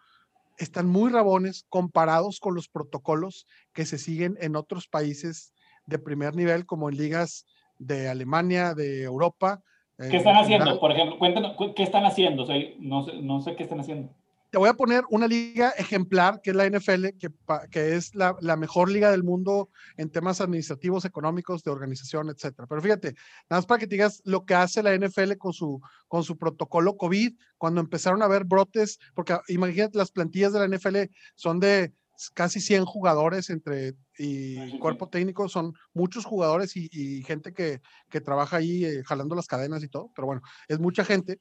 están 0.58 0.88
muy 0.88 1.10
rabones 1.10 1.66
comparados 1.68 2.40
con 2.40 2.54
los 2.54 2.68
protocolos 2.68 3.46
que 3.72 3.86
se 3.86 3.98
siguen 3.98 4.36
en 4.40 4.56
otros 4.56 4.86
países 4.88 5.52
de 5.86 5.98
primer 5.98 6.34
nivel, 6.36 6.66
como 6.66 6.88
en 6.88 6.96
ligas 6.96 7.46
de 7.78 8.08
Alemania, 8.08 8.74
de 8.74 9.02
Europa. 9.02 9.62
¿Qué 9.98 10.16
están 10.16 10.36
haciendo? 10.36 10.80
Por 10.80 10.92
ejemplo, 10.92 11.18
cuéntanos, 11.18 11.56
¿qué 11.74 11.82
están 11.82 12.04
haciendo? 12.04 12.46
no, 12.78 13.04
sé, 13.04 13.14
no 13.22 13.40
sé 13.40 13.56
qué 13.56 13.62
están 13.62 13.80
haciendo 13.80 14.10
te 14.54 14.58
voy 14.58 14.68
a 14.68 14.74
poner 14.74 15.02
una 15.10 15.26
liga 15.26 15.70
ejemplar, 15.70 16.40
que 16.40 16.50
es 16.50 16.56
la 16.56 16.70
NFL, 16.70 17.06
que, 17.18 17.28
que 17.72 17.96
es 17.96 18.14
la, 18.14 18.36
la, 18.40 18.54
mejor 18.54 18.88
liga 18.88 19.10
del 19.10 19.24
mundo 19.24 19.68
en 19.96 20.10
temas 20.10 20.40
administrativos, 20.40 21.04
económicos, 21.04 21.64
de 21.64 21.72
organización, 21.72 22.28
etcétera. 22.28 22.68
Pero 22.68 22.80
fíjate, 22.80 23.14
nada 23.50 23.58
más 23.58 23.66
para 23.66 23.80
que 23.80 23.88
te 23.88 23.96
digas 23.96 24.22
lo 24.24 24.44
que 24.44 24.54
hace 24.54 24.84
la 24.84 24.96
NFL 24.96 25.32
con 25.38 25.52
su, 25.52 25.80
con 26.06 26.22
su 26.22 26.38
protocolo 26.38 26.96
COVID, 26.96 27.36
cuando 27.58 27.80
empezaron 27.80 28.22
a 28.22 28.26
haber 28.26 28.44
brotes, 28.44 29.00
porque 29.12 29.36
imagínate, 29.48 29.98
las 29.98 30.12
plantillas 30.12 30.52
de 30.52 30.60
la 30.60 30.68
NFL 30.68 30.98
son 31.34 31.58
de 31.58 31.92
casi 32.34 32.60
100 32.60 32.84
jugadores 32.84 33.50
entre 33.50 33.96
y 34.16 34.78
cuerpo 34.78 35.08
técnico, 35.08 35.48
son 35.48 35.74
muchos 35.94 36.24
jugadores 36.24 36.76
y, 36.76 37.24
gente 37.24 37.52
que, 37.52 37.80
que, 38.08 38.20
trabaja 38.20 38.58
ahí 38.58 38.84
eh, 38.84 39.02
jalando 39.04 39.34
las 39.34 39.48
cadenas 39.48 39.82
y 39.82 39.88
todo, 39.88 40.12
pero 40.14 40.26
bueno, 40.26 40.42
es 40.68 40.78
mucha 40.78 41.04
gente. 41.04 41.40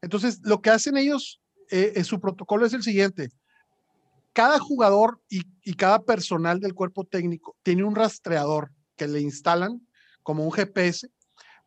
Entonces, 0.00 0.40
lo 0.42 0.62
que 0.62 0.70
hacen 0.70 0.96
ellos 0.96 1.42
eh, 1.70 2.04
su 2.04 2.20
protocolo 2.20 2.66
es 2.66 2.72
el 2.72 2.82
siguiente. 2.82 3.30
Cada 4.32 4.58
jugador 4.58 5.20
y, 5.30 5.44
cada 5.76 6.02
personal 6.02 6.60
del 6.60 6.74
cuerpo 6.74 7.04
técnico 7.04 7.56
tiene 7.62 7.84
un 7.84 7.94
rastreador 7.94 8.70
que 8.94 9.08
le 9.08 9.20
instalan 9.20 9.80
como 10.22 10.44
un 10.44 10.52
GPS 10.52 11.08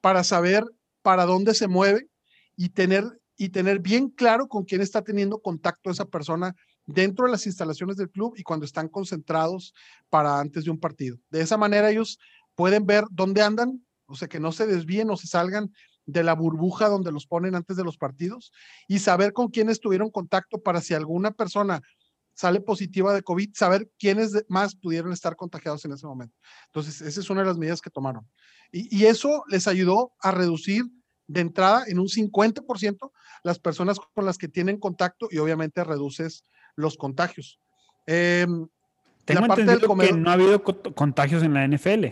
para 0.01 0.23
saber 0.23 0.63
para 1.01 1.25
dónde 1.25 1.55
se 1.55 1.67
mueve 1.67 2.07
y 2.55 2.69
tener, 2.69 3.05
y 3.37 3.49
tener 3.49 3.79
bien 3.79 4.09
claro 4.09 4.47
con 4.47 4.65
quién 4.65 4.81
está 4.81 5.01
teniendo 5.01 5.39
contacto 5.41 5.89
esa 5.89 6.05
persona 6.05 6.55
dentro 6.85 7.25
de 7.25 7.31
las 7.31 7.47
instalaciones 7.47 7.97
del 7.97 8.11
club 8.11 8.35
y 8.37 8.43
cuando 8.43 8.65
están 8.65 8.87
concentrados 8.87 9.73
para 10.09 10.39
antes 10.39 10.65
de 10.65 10.71
un 10.71 10.79
partido. 10.79 11.17
De 11.31 11.41
esa 11.41 11.57
manera 11.57 11.89
ellos 11.89 12.19
pueden 12.53 12.85
ver 12.85 13.05
dónde 13.09 13.41
andan, 13.41 13.83
o 14.05 14.15
sea, 14.15 14.27
que 14.27 14.39
no 14.39 14.51
se 14.51 14.67
desvíen 14.67 15.09
o 15.09 15.17
se 15.17 15.25
salgan 15.25 15.71
de 16.11 16.23
la 16.23 16.33
burbuja 16.33 16.89
donde 16.89 17.11
los 17.11 17.27
ponen 17.27 17.55
antes 17.55 17.77
de 17.77 17.83
los 17.83 17.97
partidos 17.97 18.51
y 18.87 18.99
saber 18.99 19.31
con 19.31 19.49
quiénes 19.49 19.79
tuvieron 19.79 20.09
contacto 20.09 20.61
para 20.61 20.81
si 20.81 20.93
alguna 20.93 21.31
persona 21.31 21.81
sale 22.33 22.61
positiva 22.61 23.13
de 23.13 23.21
COVID, 23.21 23.51
saber 23.53 23.91
quiénes 23.99 24.45
más 24.47 24.75
pudieron 24.75 25.11
estar 25.11 25.35
contagiados 25.35 25.83
en 25.85 25.91
ese 25.91 26.07
momento. 26.07 26.35
Entonces, 26.67 27.01
esa 27.01 27.19
es 27.19 27.29
una 27.29 27.41
de 27.41 27.47
las 27.47 27.57
medidas 27.57 27.81
que 27.81 27.89
tomaron. 27.89 28.25
Y, 28.71 29.05
eso 29.05 29.43
les 29.49 29.67
ayudó 29.67 30.13
a 30.21 30.31
reducir 30.31 30.85
de 31.27 31.41
entrada 31.41 31.83
en 31.87 31.99
un 31.99 32.07
50% 32.07 33.11
las 33.43 33.59
personas 33.59 33.97
con 34.13 34.25
las 34.25 34.37
que 34.37 34.47
tienen 34.47 34.79
contacto 34.79 35.27
y 35.29 35.37
obviamente 35.37 35.83
reduces 35.83 36.45
los 36.75 36.95
contagios. 36.95 37.59
Eh, 38.07 38.47
Tengo 39.25 39.47
parte 39.47 39.61
entendido 39.61 39.95
que 39.97 40.13
no 40.13 40.29
ha 40.29 40.33
habido 40.33 40.63
contagios 40.63 41.43
en 41.43 41.53
la 41.53 41.67
NFL. 41.67 42.05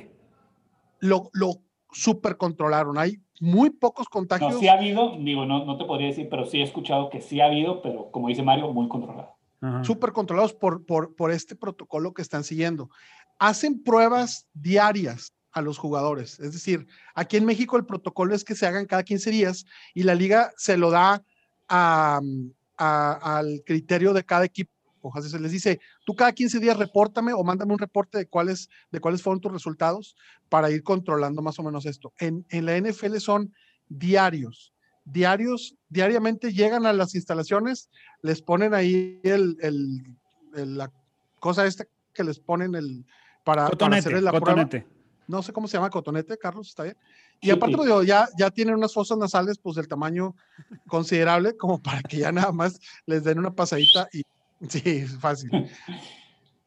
Lo, 1.00 1.30
lo 1.32 1.67
super 1.92 2.38
controlaron. 2.38 2.98
Hay 2.98 3.20
muy 3.40 3.70
pocos 3.70 4.08
contagios. 4.10 4.54
No, 4.54 4.60
sí 4.60 4.68
ha 4.68 4.74
habido, 4.74 5.16
digo, 5.20 5.46
no, 5.46 5.66
no 5.66 5.78
te 5.78 5.86
podría 5.86 6.08
decir, 6.08 6.28
pero 6.30 6.46
sí 6.46 6.60
he 6.60 6.64
escuchado 6.64 7.10
que 7.10 7.22
sí 7.22 7.42
ha 7.42 7.46
habido, 7.46 7.82
pero 7.82 8.12
como 8.12 8.28
dice 8.28 8.44
Mario, 8.44 8.72
muy 8.74 8.88
controlado. 8.88 9.36
Súper 9.84 10.12
controlados 10.12 10.54
por, 10.54 10.86
por, 10.86 11.16
por 11.16 11.32
este 11.32 11.56
protocolo 11.56 12.14
que 12.14 12.22
están 12.22 12.44
siguiendo. 12.44 12.92
Hacen 13.40 13.82
pruebas 13.82 14.48
diarias 14.54 15.34
a 15.52 15.62
los 15.62 15.80
jugadores. 15.80 16.40
Es 16.40 16.54
decir, 16.54 16.88
aquí 17.16 17.38
en 17.38 17.46
México 17.46 17.76
el 17.76 17.86
protocolo 17.86 18.36
es 18.36 18.44
que 18.44 18.54
se 18.54 18.68
hagan 18.68 18.86
cada 18.86 19.04
15 19.04 19.32
días 19.32 19.66
y 19.96 20.04
la 20.04 20.14
liga 20.14 20.52
se 20.58 20.78
lo 20.78 20.92
da 20.92 21.24
a, 21.68 22.22
al 22.78 23.64
criterio 23.66 24.14
de 24.14 24.24
cada 24.24 24.46
equipo 24.46 24.72
se 25.22 25.40
les 25.40 25.52
dice, 25.52 25.80
tú 26.06 26.16
cada 26.16 26.32
15 26.32 26.60
días 26.60 26.78
repórtame 26.78 27.34
o 27.34 27.44
mándame 27.44 27.74
un 27.74 27.80
reporte 27.80 28.18
de 28.18 28.28
cuáles, 28.28 28.70
de 28.92 29.00
cuáles 29.00 29.22
fueron 29.22 29.42
tus 29.42 29.52
resultados 29.52 30.16
para 30.50 30.72
ir 30.72 30.84
controlando 30.84 31.42
más 31.42 31.60
o 31.60 31.64
menos 31.64 31.86
esto. 31.86 32.14
En, 32.20 32.46
en 32.50 32.66
la 32.66 32.78
NFL 32.80 33.18
son 33.18 33.54
diarios, 33.90 34.74
diarios, 35.06 35.76
diariamente 35.90 36.54
llegan 36.54 36.86
a 36.86 36.94
las 36.94 37.16
instalaciones, 37.16 37.90
les 38.22 38.42
ponen 38.42 38.74
ahí 38.74 39.20
el, 39.24 39.58
el, 39.62 40.78
la 40.78 40.92
cosa 41.40 41.66
esta 41.66 41.86
que 42.14 42.24
les 42.24 42.40
ponen 42.40 42.76
el, 42.76 43.06
para, 43.44 43.70
para 43.70 43.98
hacer 43.98 44.22
la 44.22 44.32
prueba. 44.32 44.68
No 45.28 45.44
sé 45.44 45.52
cómo 45.52 45.68
se 45.68 45.76
llama, 45.76 45.90
cotonete, 45.90 46.38
Carlos, 46.38 46.70
¿está 46.70 46.84
bien? 46.84 46.98
Y 47.42 47.52
aparte, 47.52 47.78
ya, 48.06 48.28
ya 48.38 48.50
tienen 48.50 48.76
unas 48.76 48.94
fosas 48.94 49.18
nasales, 49.18 49.58
pues 49.58 49.76
del 49.76 49.88
tamaño 49.88 50.36
considerable, 50.88 51.56
como 51.56 51.82
para 51.82 52.02
que 52.02 52.18
ya 52.18 52.32
nada 52.32 52.52
más 52.52 52.80
les 53.06 53.24
den 53.24 53.38
una 53.38 53.52
pasadita 53.54 54.08
y 54.14 54.24
Sí, 54.70 54.82
es 54.86 55.18
fácil. 55.18 55.50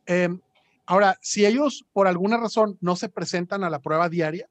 Em, 0.06 0.40
ahora, 0.86 1.18
si 1.20 1.44
ellos 1.44 1.84
por 1.92 2.06
alguna 2.06 2.36
razón 2.36 2.78
no 2.80 2.96
se 2.96 3.08
presentan 3.08 3.64
a 3.64 3.70
la 3.70 3.80
prueba 3.80 4.08
diaria, 4.08 4.48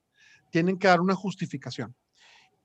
tienen 0.51 0.77
que 0.77 0.87
dar 0.87 1.01
una 1.01 1.15
justificación. 1.15 1.95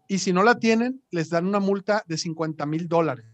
Y 0.08 0.18
si 0.18 0.32
no 0.32 0.42
la 0.42 0.58
tienen, 0.58 1.02
les 1.10 1.30
dan 1.30 1.46
una 1.46 1.60
multa 1.60 2.02
de 2.06 2.18
50 2.18 2.66
mil 2.66 2.88
dólares. 2.88 3.26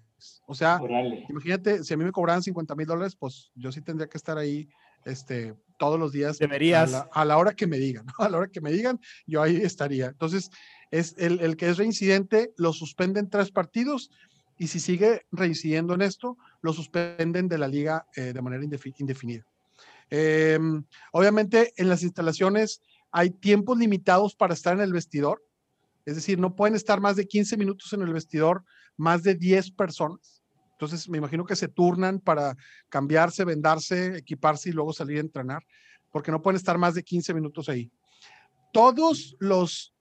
O 0.47 0.55
sea, 0.55 0.81
imagínate, 1.29 1.83
si 1.83 1.95
a 1.95 1.97
mí 1.97 2.05
me 2.05 2.13
cobraran 2.13 2.43
50 2.43 2.75
mil 2.75 2.87
dólares, 2.87 3.17
pues 3.17 3.51
yo 3.55 3.73
sí 3.73 3.81
tendría 3.81 4.09
que 4.09 4.19
estar 4.19 4.37
ahí 4.37 4.69
este, 5.05 5.55
todos 5.79 5.99
los 5.99 6.13
días. 6.13 6.39
Deberías. 6.39 7.07
A 7.13 7.25
la, 7.25 7.39
hora 7.39 7.55
que 7.55 7.67
me 7.67 7.79
digan, 7.79 8.07
a 8.19 8.29
la 8.29 8.39
hora 8.39 8.49
que 8.49 8.61
me 8.61 8.71
digan, 8.71 9.01
yo 9.27 9.43
ahí 9.43 9.57
estaría. 9.57 10.07
Entonces, 10.07 10.51
es 10.91 11.15
el, 11.19 11.41
el 11.41 11.57
que 11.57 11.71
es 11.71 11.79
reincidente, 11.79 12.53
lo 12.57 12.73
suspenden 12.73 13.31
tres 13.31 13.51
partidos 13.51 14.11
y 14.59 14.67
si 14.67 14.79
sigue 14.79 15.23
reincidiendo 15.33 15.95
en 15.95 16.03
esto, 16.03 16.37
lo 16.63 16.73
suspenden 16.73 17.49
de 17.49 17.59
la 17.59 17.69
liga 17.69 18.07
eh, 18.17 18.33
de 18.33 18.43
manera 18.43 18.65
indefinida. 18.65 19.45
Em, 20.11 20.85
obviamente 21.13 21.73
en 21.77 21.89
las 21.89 22.03
instalaciones 22.03 22.83
hay 23.13 23.31
tiempos 23.31 23.79
limitados 23.79 24.35
para 24.35 24.55
estar 24.55 24.75
en 24.75 24.81
el 24.81 24.93
vestidor, 24.93 25.43
es 26.05 26.17
decir, 26.17 26.39
no 26.39 26.57
pueden 26.57 26.75
estar 26.75 27.01
más 27.01 27.17
de 27.17 27.27
15 27.27 27.57
minutos 27.57 27.93
en 27.93 28.03
el 28.03 28.13
vestidor 28.13 28.65
más 28.97 29.23
de 29.23 29.35
10 29.35 29.73
personas. 29.73 30.43
Entonces 30.73 31.09
me 31.09 31.19
imagino 31.19 31.45
que 31.45 31.57
se 31.57 31.69
turnan 31.69 32.21
para 32.21 32.57
cambiarse, 32.89 33.45
vendarse, 33.45 34.17
equiparse 34.17 34.71
y 34.71 34.73
luego 34.73 34.93
salir 34.93 35.19
a 35.19 35.21
entrenar, 35.21 35.63
porque 36.11 36.31
no 36.31 36.41
pueden 36.41 36.57
estar 36.57 36.79
más 36.79 36.95
de 36.95 37.03
15 37.03 37.35
minutos 37.35 37.69
ahí. 37.69 37.91
Todos 38.73 39.37
los 39.39 39.95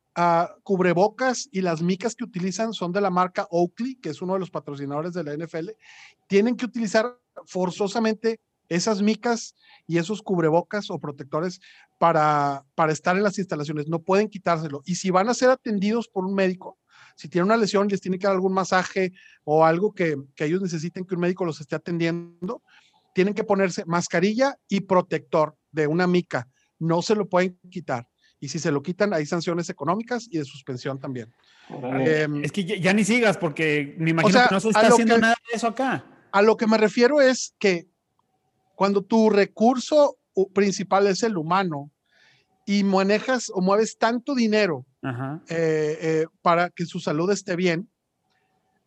cubrebocas 0.63 1.47
y 1.51 1.61
las 1.61 1.81
micas 1.81 2.15
que 2.15 2.23
utilizan 2.23 2.73
son 2.73 2.91
de 2.91 3.01
la 3.01 3.09
marca 3.09 3.47
Oakley, 3.51 3.95
que 3.95 4.09
es 4.09 4.21
uno 4.21 4.33
de 4.33 4.39
los 4.39 4.51
patrocinadores 4.51 5.13
de 5.13 5.23
la 5.23 5.33
NFL. 5.33 5.69
Tienen 6.27 6.55
que 6.55 6.65
utilizar 6.65 7.17
forzosamente 7.45 8.39
esas 8.67 9.01
micas 9.01 9.55
y 9.87 9.97
esos 9.97 10.21
cubrebocas 10.21 10.91
o 10.91 10.99
protectores 10.99 11.59
para, 11.97 12.65
para 12.75 12.91
estar 12.93 13.17
en 13.17 13.23
las 13.23 13.37
instalaciones. 13.39 13.87
No 13.87 14.01
pueden 14.01 14.29
quitárselo. 14.29 14.81
Y 14.85 14.95
si 14.95 15.09
van 15.09 15.29
a 15.29 15.33
ser 15.33 15.49
atendidos 15.49 16.07
por 16.07 16.25
un 16.25 16.35
médico, 16.35 16.77
si 17.15 17.27
tienen 17.27 17.45
una 17.45 17.57
lesión, 17.57 17.87
les 17.87 17.99
tiene 17.99 18.19
que 18.19 18.27
dar 18.27 18.35
algún 18.35 18.53
masaje 18.53 19.11
o 19.43 19.65
algo 19.65 19.93
que, 19.93 20.15
que 20.35 20.45
ellos 20.45 20.61
necesiten 20.61 21.05
que 21.05 21.15
un 21.15 21.21
médico 21.21 21.45
los 21.45 21.59
esté 21.59 21.75
atendiendo, 21.75 22.61
tienen 23.13 23.33
que 23.33 23.43
ponerse 23.43 23.83
mascarilla 23.85 24.55
y 24.67 24.81
protector 24.81 25.57
de 25.71 25.87
una 25.87 26.07
mica. 26.07 26.47
No 26.77 27.01
se 27.01 27.15
lo 27.15 27.27
pueden 27.27 27.59
quitar. 27.69 28.07
Y 28.39 28.47
si 28.47 28.59
se 28.59 28.71
lo 28.71 28.81
quitan, 28.81 29.13
hay 29.13 29.25
sanciones 29.25 29.69
económicas 29.69 30.27
y 30.31 30.37
de 30.37 30.45
suspensión 30.45 30.99
también. 30.99 31.33
Em, 31.69 32.43
es 32.43 32.51
que 32.51 32.63
ya, 32.63 32.93
ni 32.93 33.03
sigas, 33.03 33.37
porque 33.37 33.95
me 33.97 34.11
imagino 34.11 34.39
que 34.47 34.55
no 34.55 34.59
se 34.59 34.69
está 34.69 34.87
haciendo 34.87 35.17
nada 35.17 35.35
de 35.51 35.57
eso 35.57 35.67
acá. 35.67 36.05
A 36.31 36.41
lo 36.41 36.55
que 36.55 36.67
me 36.67 36.77
refiero 36.77 37.21
es 37.21 37.53
que 37.59 37.87
cuando 38.75 39.01
tu 39.03 39.29
recurso 39.29 40.17
principal 40.53 41.07
es 41.07 41.23
el 41.23 41.37
humano 41.37 41.91
y 42.65 42.83
manejas 42.83 43.51
o 43.53 43.61
mueves 43.61 43.97
tanto 43.97 44.35
dinero 44.35 44.85
eh, 45.03 45.97
eh, 46.01 46.25
para 46.41 46.69
que 46.69 46.85
su 46.85 46.99
salud 46.99 47.29
esté 47.31 47.55
bien, 47.55 47.89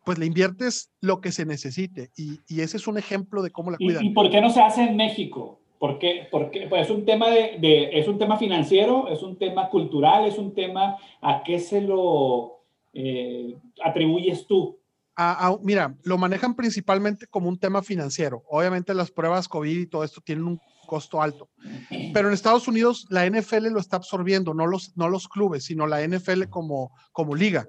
pues 0.03 0.17
le 0.17 0.25
inviertes 0.25 0.89
lo 1.01 1.21
que 1.21 1.31
se 1.31 1.45
necesite. 1.45 2.11
Y, 2.15 2.39
ese 2.61 2.77
es 2.77 2.87
un 2.87 2.97
ejemplo 2.97 3.41
de 3.41 3.51
cómo 3.51 3.71
la 3.71 3.77
cuidan. 3.77 4.03
¿Y, 4.03 4.13
por 4.13 4.29
qué 4.29 4.41
no 4.41 4.49
se 4.49 4.61
hace 4.61 4.83
en 4.83 4.95
México? 4.95 5.59
¿Por 5.83 5.99
qué? 5.99 6.29
Porque 6.31 6.67
pues 6.69 6.83
es, 6.83 6.89
un 6.89 7.03
tema 7.03 7.29
de, 7.29 7.89
es 7.91 8.07
un 8.07 8.17
tema 8.17 8.37
financiero, 8.37 9.09
es 9.09 9.21
un 9.21 9.37
tema 9.37 9.67
cultural, 9.69 10.25
es 10.25 10.37
un 10.37 10.55
tema 10.55 10.95
a 11.21 11.43
qué 11.43 11.59
se 11.59 11.81
lo 11.81 12.63
eh, 12.93 13.57
atribuyes 13.83 14.47
tú. 14.47 14.79
mira, 15.61 15.93
lo 16.03 16.17
manejan 16.17 16.55
principalmente 16.55 17.27
como 17.27 17.49
un 17.49 17.59
tema 17.59 17.83
financiero. 17.83 18.45
Obviamente 18.47 18.93
las 18.93 19.11
pruebas 19.11 19.49
COVID 19.49 19.77
y 19.77 19.85
todo 19.87 20.05
esto 20.05 20.21
tienen 20.21 20.45
un 20.45 20.61
costo 20.87 21.21
alto. 21.21 21.49
Pero 22.13 22.29
en 22.29 22.33
Estados 22.33 22.65
Unidos 22.69 23.05
la 23.09 23.29
NFL 23.29 23.67
lo 23.67 23.81
está 23.81 23.97
absorbiendo, 23.97 24.53
no 24.53 24.65
los, 24.65 24.95
no 24.95 25.09
los 25.09 25.27
clubes, 25.27 25.65
sino 25.65 25.85
la 25.85 26.07
NFL 26.07 26.43
como, 26.43 26.93
como 27.11 27.35
liga. 27.35 27.67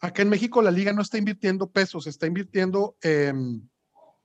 Acá 0.00 0.20
en 0.20 0.28
México 0.28 0.60
la 0.60 0.70
liga 0.70 0.92
no 0.92 1.00
está 1.00 1.16
invirtiendo 1.16 1.70
pesos, 1.70 2.06
está 2.06 2.26
invirtiendo 2.26 2.94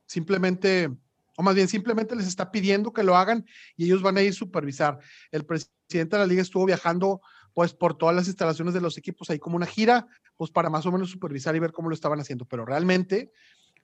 simplemente, 0.07 0.89
o 1.37 1.43
más 1.43 1.55
bien 1.55 1.67
simplemente 1.67 2.15
les 2.15 2.27
está 2.27 2.51
pidiendo 2.51 2.93
que 2.93 3.03
lo 3.03 3.15
hagan 3.15 3.45
y 3.75 3.85
ellos 3.85 4.01
van 4.01 4.17
a 4.17 4.21
ir 4.21 4.31
a 4.31 4.33
supervisar. 4.33 4.99
El 5.31 5.45
presidente 5.45 6.15
de 6.15 6.19
la 6.19 6.27
liga 6.27 6.41
estuvo 6.41 6.65
viajando 6.65 7.21
pues 7.53 7.73
por 7.73 7.97
todas 7.97 8.15
las 8.15 8.27
instalaciones 8.27 8.73
de 8.73 8.81
los 8.81 8.97
equipos 8.97 9.29
ahí 9.29 9.39
como 9.39 9.55
una 9.57 9.65
gira, 9.65 10.07
pues 10.37 10.51
para 10.51 10.69
más 10.69 10.85
o 10.85 10.91
menos 10.91 11.09
supervisar 11.09 11.55
y 11.55 11.59
ver 11.59 11.71
cómo 11.71 11.89
lo 11.89 11.95
estaban 11.95 12.19
haciendo, 12.19 12.45
pero 12.45 12.65
realmente 12.65 13.31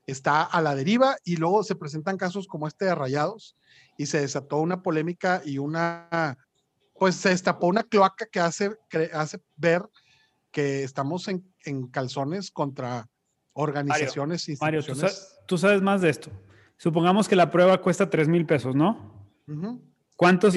está 0.05 0.43
a 0.43 0.61
la 0.61 0.73
deriva 0.73 1.17
y 1.23 1.35
luego 1.35 1.63
se 1.63 1.75
presentan 1.75 2.17
casos 2.17 2.47
como 2.47 2.67
este 2.67 2.85
de 2.85 2.95
Rayados 2.95 3.57
y 3.97 4.05
se 4.05 4.21
desató 4.21 4.57
una 4.57 4.81
polémica 4.81 5.41
y 5.43 5.57
una, 5.57 6.37
pues 6.97 7.15
se 7.15 7.29
destapó 7.29 7.67
una 7.67 7.83
cloaca 7.83 8.25
que 8.25 8.39
hace, 8.39 8.71
que 8.89 9.09
hace 9.13 9.39
ver 9.57 9.83
que 10.51 10.83
estamos 10.83 11.27
en, 11.27 11.53
en 11.65 11.87
calzones 11.87 12.51
contra 12.51 13.09
organizaciones, 13.53 14.47
Mario, 14.61 14.79
instituciones. 14.79 15.39
tú, 15.45 15.57
sabes, 15.57 15.81
más 15.81 16.01
de 16.01 16.09
esto. 16.09 16.31
Supongamos 16.77 17.27
que 17.27 17.35
la 17.35 17.49
prueba 17.49 17.81
cuesta 17.81 18.09
3 18.09 18.27
mil 18.27 18.45
pesos, 18.45 18.75
¿no? 18.75 19.27
¿Cuántos, 20.15 20.55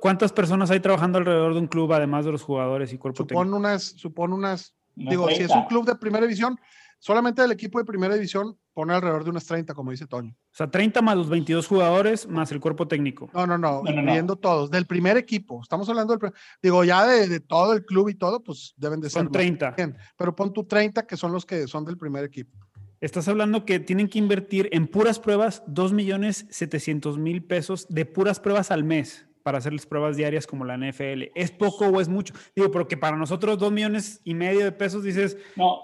¿Cuántas 0.00 0.32
personas 0.32 0.70
hay 0.70 0.80
trabajando 0.80 1.18
alrededor 1.18 1.54
de 1.54 1.60
un 1.60 1.66
club, 1.66 1.92
además 1.92 2.24
de 2.24 2.32
los 2.32 2.42
jugadores 2.42 2.92
y 2.92 2.98
cuerpo 2.98 3.24
supone 3.24 3.52
Unas, 3.52 3.82
supone 3.82 4.34
unas, 4.34 4.74
digo, 4.94 5.28
si 5.30 5.42
es 5.42 5.50
un 5.50 5.64
club 5.64 5.86
de 5.86 5.96
primera 5.96 6.26
división, 6.26 6.58
solamente 6.98 7.42
el 7.42 7.50
equipo 7.50 7.78
de 7.78 7.86
primera 7.86 8.14
división 8.14 8.58
pone 8.74 8.92
alrededor 8.92 9.24
de 9.24 9.30
unas 9.30 9.46
30, 9.46 9.74
como 9.74 9.90
dice 9.90 10.06
Toño. 10.06 10.32
O 10.32 10.54
sea, 10.54 10.70
30 10.70 11.00
más 11.02 11.16
los 11.16 11.28
22 11.30 11.66
jugadores 11.66 12.28
más 12.28 12.52
el 12.52 12.60
cuerpo 12.60 12.86
técnico. 12.86 13.30
No, 13.32 13.46
no, 13.46 13.56
no, 13.58 13.82
incluyendo 13.86 14.36
todos, 14.36 14.70
del 14.70 14.86
primer 14.86 15.16
equipo. 15.16 15.60
Estamos 15.62 15.88
hablando 15.88 16.16
del, 16.16 16.32
digo, 16.62 16.84
ya 16.84 17.06
de, 17.06 17.40
todo 17.40 17.72
el 17.72 17.84
club 17.84 18.10
y 18.10 18.14
todo, 18.14 18.42
pues 18.42 18.74
deben 18.76 19.00
de 19.00 19.08
ser. 19.08 19.22
Son 19.22 19.32
30. 19.32 19.74
pero 20.16 20.36
pon 20.36 20.52
tu 20.52 20.64
30 20.64 21.06
que 21.06 21.16
son 21.16 21.32
los 21.32 21.46
que 21.46 21.66
son 21.66 21.86
del 21.86 21.96
primer 21.96 22.24
equipo. 22.24 22.58
Estás 23.00 23.28
hablando 23.28 23.64
que 23.64 23.80
tienen 23.80 24.08
que 24.10 24.18
invertir 24.18 24.68
en 24.72 24.86
puras 24.86 25.18
pruebas 25.18 25.62
2 25.66 25.94
millones 25.94 26.46
700 26.50 27.16
mil 27.16 27.42
pesos 27.42 27.88
de 27.88 28.04
puras 28.04 28.40
pruebas 28.40 28.70
al 28.70 28.84
mes 28.84 29.26
para 29.42 29.56
hacerles 29.56 29.86
pruebas 29.86 30.18
diarias 30.18 30.46
como 30.46 30.66
la 30.66 30.76
NFL. 30.76 31.30
¿Es 31.34 31.50
poco 31.50 31.86
o 31.86 32.02
es 32.02 32.10
mucho? 32.10 32.34
Digo, 32.54 32.70
pero 32.70 32.86
que 32.86 32.98
para 32.98 33.16
nosotros 33.16 33.58
dos 33.58 33.72
millones 33.72 34.20
y 34.22 34.34
medio 34.34 34.64
de 34.64 34.72
pesos 34.72 35.02
dices... 35.02 35.38
No, 35.56 35.80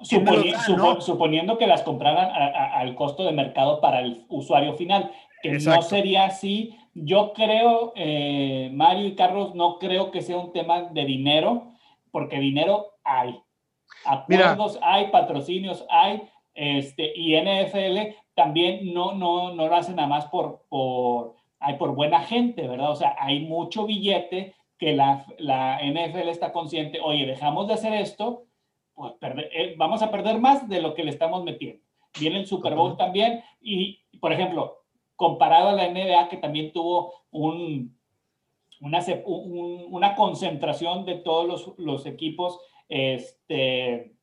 suponiendo 1.01 1.57
que 1.57 1.67
las 1.67 1.83
compraran 1.83 2.31
al 2.31 2.95
costo 2.95 3.25
de 3.25 3.33
mercado 3.33 3.81
para 3.81 4.01
el 4.01 4.27
usuario 4.29 4.75
final, 4.75 5.11
que 5.43 5.53
no 5.53 5.81
sería 5.81 6.27
así. 6.27 6.77
Yo 6.93 7.33
creo, 7.33 7.95
eh, 7.97 8.69
Mario 8.75 9.07
y 9.07 9.15
Carlos, 9.15 9.55
no 9.55 9.79
creo 9.79 10.11
que 10.11 10.21
sea 10.21 10.37
un 10.37 10.53
tema 10.53 10.83
de 10.83 11.07
dinero, 11.07 11.73
porque 12.11 12.39
dinero 12.41 12.99
hay. 13.05 13.41
Acuerdos 14.05 14.79
hay, 14.83 15.11
patrocinios 15.11 15.87
hay, 15.89 16.23
este, 16.57 17.13
y 17.15 17.37
NFL 17.37 18.17
también 18.35 18.93
no, 18.93 19.13
no, 19.13 19.55
no 19.55 19.69
lo 19.69 19.77
hacen 19.77 19.97
nada 19.97 20.09
más 20.09 20.27
por, 20.27 20.63
por 20.69 21.35
hay 21.61 21.75
por 21.75 21.95
buena 21.95 22.21
gente, 22.21 22.67
¿verdad? 22.67 22.91
O 22.91 22.97
sea, 22.97 23.17
hay 23.19 23.41
mucho 23.41 23.87
billete 23.87 24.55
que 24.79 24.95
la, 24.95 25.25
la 25.39 25.81
NFL 25.83 26.29
está 26.29 26.53
consciente, 26.53 27.01
oye, 27.01 27.27
dejamos 27.27 27.67
de 27.67 27.75
hacer 27.75 27.95
esto, 27.95 28.45
pues 28.95 29.15
eh, 29.53 29.75
vamos 29.77 30.03
a 30.03 30.11
perder 30.11 30.39
más 30.39 30.69
de 30.69 30.81
lo 30.81 30.95
que 30.95 31.05
le 31.05 31.11
estamos 31.11 31.45
metiendo. 31.45 31.83
Viene 32.19 32.39
el 32.39 32.47
Super 32.47 32.75
Bowl 32.75 32.97
también 32.97 33.43
y, 33.61 34.01
por 34.21 34.33
ejemplo, 34.33 34.85
comparado 35.17 35.71
a 35.71 35.73
la 35.73 35.89
NBA 35.89 36.29
que 36.29 36.39
también 36.39 36.73
tuvo 36.73 37.13
un, 37.31 37.97
una, 38.81 39.01
una 39.27 40.15
concentración 40.15 41.05
de 41.05 41.17
todos 41.17 41.47
los, 41.47 41.79
los 41.79 42.07
equipos 42.07 42.59
este, 42.89 44.16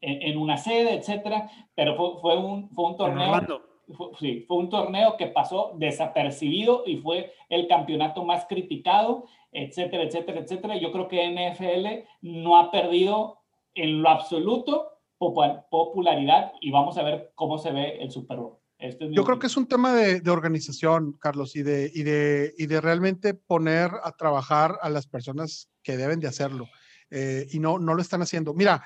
en, 0.00 0.38
una 0.38 0.56
sede, 0.56 0.94
etcétera, 0.94 1.50
pero 1.74 1.96
fue, 1.96 2.20
fue 2.20 2.38
un, 2.38 2.70
fue 2.70 2.84
un 2.84 2.96
torneo 2.96 3.68
fue, 3.96 4.08
sí, 4.18 4.44
fue 4.46 4.58
un 4.58 4.68
torneo 4.68 5.16
que 5.16 5.28
pasó 5.28 5.72
desapercibido 5.76 6.82
y 6.86 6.98
fue 6.98 7.32
el 7.48 7.66
campeonato 7.68 8.24
más 8.24 8.46
criticado, 8.46 9.26
etcétera, 9.52 10.04
etcétera, 10.04 10.40
etcétera. 10.40 10.76
Yo 10.76 10.92
creo 10.92 11.08
que 11.08 11.30
NFL 11.30 12.06
no 12.22 12.58
ha 12.58 12.70
perdido 12.70 13.38
en 13.74 14.02
lo 14.02 14.10
absoluto 14.10 14.98
popularidad 15.18 16.52
y 16.60 16.70
vamos 16.70 16.96
a 16.96 17.02
ver 17.02 17.32
cómo 17.34 17.58
se 17.58 17.72
ve 17.72 17.98
el 18.00 18.10
Super 18.10 18.38
Bowl. 18.38 18.58
Este 18.78 19.12
Yo 19.12 19.24
creo 19.24 19.40
que 19.40 19.48
es 19.48 19.56
un 19.56 19.66
tema 19.66 19.92
de, 19.92 20.30
organización, 20.30 21.16
Carlos, 21.20 21.56
y 21.56 21.62
de, 21.62 21.90
y, 21.92 22.04
de, 22.04 22.54
y 22.56 22.66
de 22.66 22.80
realmente 22.80 23.34
poner 23.34 23.90
a 24.04 24.12
trabajar 24.12 24.78
a 24.80 24.88
las 24.88 25.08
personas 25.08 25.68
que 25.82 25.96
deben 25.96 26.20
de 26.20 26.28
hacerlo. 26.28 26.68
Eh, 27.10 27.46
y 27.50 27.58
no, 27.58 27.80
no 27.80 27.94
lo 27.94 28.02
están 28.02 28.22
haciendo. 28.22 28.54
Mira, 28.54 28.84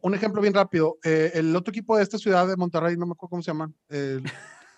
un 0.00 0.14
ejemplo 0.14 0.40
bien 0.40 0.54
rápido. 0.54 0.98
Eh, 1.04 1.32
el 1.34 1.54
otro 1.54 1.70
equipo 1.70 1.96
de 1.96 2.02
esta 2.02 2.18
ciudad 2.18 2.46
de 2.46 2.56
Monterrey, 2.56 2.96
no 2.96 3.06
me 3.06 3.12
acuerdo 3.12 3.30
cómo 3.30 3.42
se 3.42 3.50
llaman. 3.50 3.74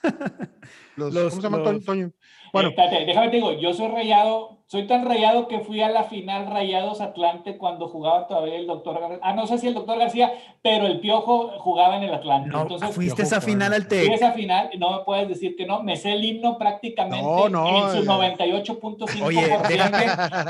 ¿Cómo 0.97 1.31
se 1.31 1.41
llaman, 1.41 1.81
Toño? 1.83 2.12
Bueno, 2.53 2.73
déjame 2.77 3.29
te 3.29 3.37
digo, 3.37 3.53
yo 3.53 3.73
soy 3.73 3.89
rayado, 3.89 4.59
soy 4.67 4.87
tan 4.87 5.05
rayado 5.05 5.49
que 5.49 5.61
fui 5.61 5.83
a 5.83 5.89
la 5.89 6.05
final 6.05 6.47
Rayados 6.47 7.01
Atlante 7.01 7.57
cuando 7.57 7.89
jugaba 7.89 8.27
todavía 8.27 8.57
el 8.57 8.67
doctor 8.67 9.01
García. 9.01 9.19
Ah, 9.23 9.35
no 9.35 9.47
sé 9.47 9.59
si 9.59 9.69
el 9.69 9.75
doctor 9.75 9.99
García, 9.99 10.33
pero 10.63 10.87
el 10.87 11.01
Piojo 11.01 11.51
jugaba 11.59 11.97
en 11.97 12.05
el 12.05 12.15
Atlante. 12.15 12.49
No, 12.49 12.63
Entonces, 12.63 12.95
fuiste 12.95 13.23
esa 13.23 13.41
final 13.41 13.73
al 13.73 13.87
TEC. 13.87 14.07
Fui 14.07 14.15
esa 14.15 14.33
final, 14.33 14.71
no 14.79 14.99
me 14.99 15.05
puedes 15.05 15.29
decir 15.29 15.55
que 15.57 15.67
no. 15.67 15.83
Me 15.83 15.97
sé 15.97 16.13
el 16.13 16.25
himno 16.25 16.59
prácticamente 16.59 17.19
en 17.19 17.53
su 17.53 18.05
98.5%. 18.05 19.23
Oye, 19.23 19.49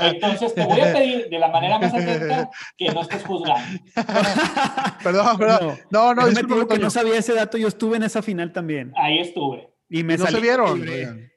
Entonces 0.01 0.55
te 0.55 0.65
voy 0.65 0.79
a 0.79 0.93
pedir 0.93 1.29
de 1.29 1.39
la 1.39 1.47
manera 1.49 1.79
más 1.79 1.93
atenta 1.93 2.49
que 2.77 2.89
no 2.89 3.01
estés 3.01 3.23
juzgando. 3.25 3.79
perdón, 5.03 5.37
perdón. 5.37 5.79
No, 5.89 6.13
no, 6.13 6.27
no, 6.27 6.31
me 6.31 6.67
que 6.67 6.79
no 6.79 6.89
sabía 6.89 7.17
ese 7.17 7.33
dato. 7.33 7.57
Yo 7.57 7.67
estuve 7.67 7.97
en 7.97 8.03
esa 8.03 8.21
final 8.21 8.51
también. 8.51 8.93
Ahí 8.95 9.19
estuve. 9.19 9.69
Y 9.89 10.03
me 10.03 10.17
no 10.17 10.25
se 10.25 10.39
vieron. 10.39 11.30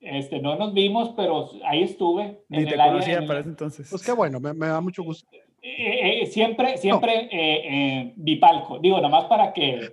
Este, 0.00 0.40
no 0.40 0.56
nos 0.56 0.74
vimos, 0.74 1.10
pero 1.16 1.50
ahí 1.66 1.82
estuve. 1.82 2.44
Ni 2.48 2.64
te 2.64 2.76
conocía 2.76 3.26
para 3.26 3.40
ese 3.40 3.48
entonces. 3.48 3.88
Pues 3.90 4.02
qué 4.02 4.12
bueno, 4.12 4.38
me, 4.38 4.54
da 4.54 4.80
mucho 4.80 5.02
gusto. 5.02 5.28
Eh, 5.60 5.68
eh, 5.68 6.22
eh, 6.22 6.26
siempre, 6.26 6.78
siempre 6.78 8.14
bipalco. 8.16 8.78
Digo, 8.78 9.00
nomás 9.00 9.24
para 9.24 9.52
que. 9.52 9.92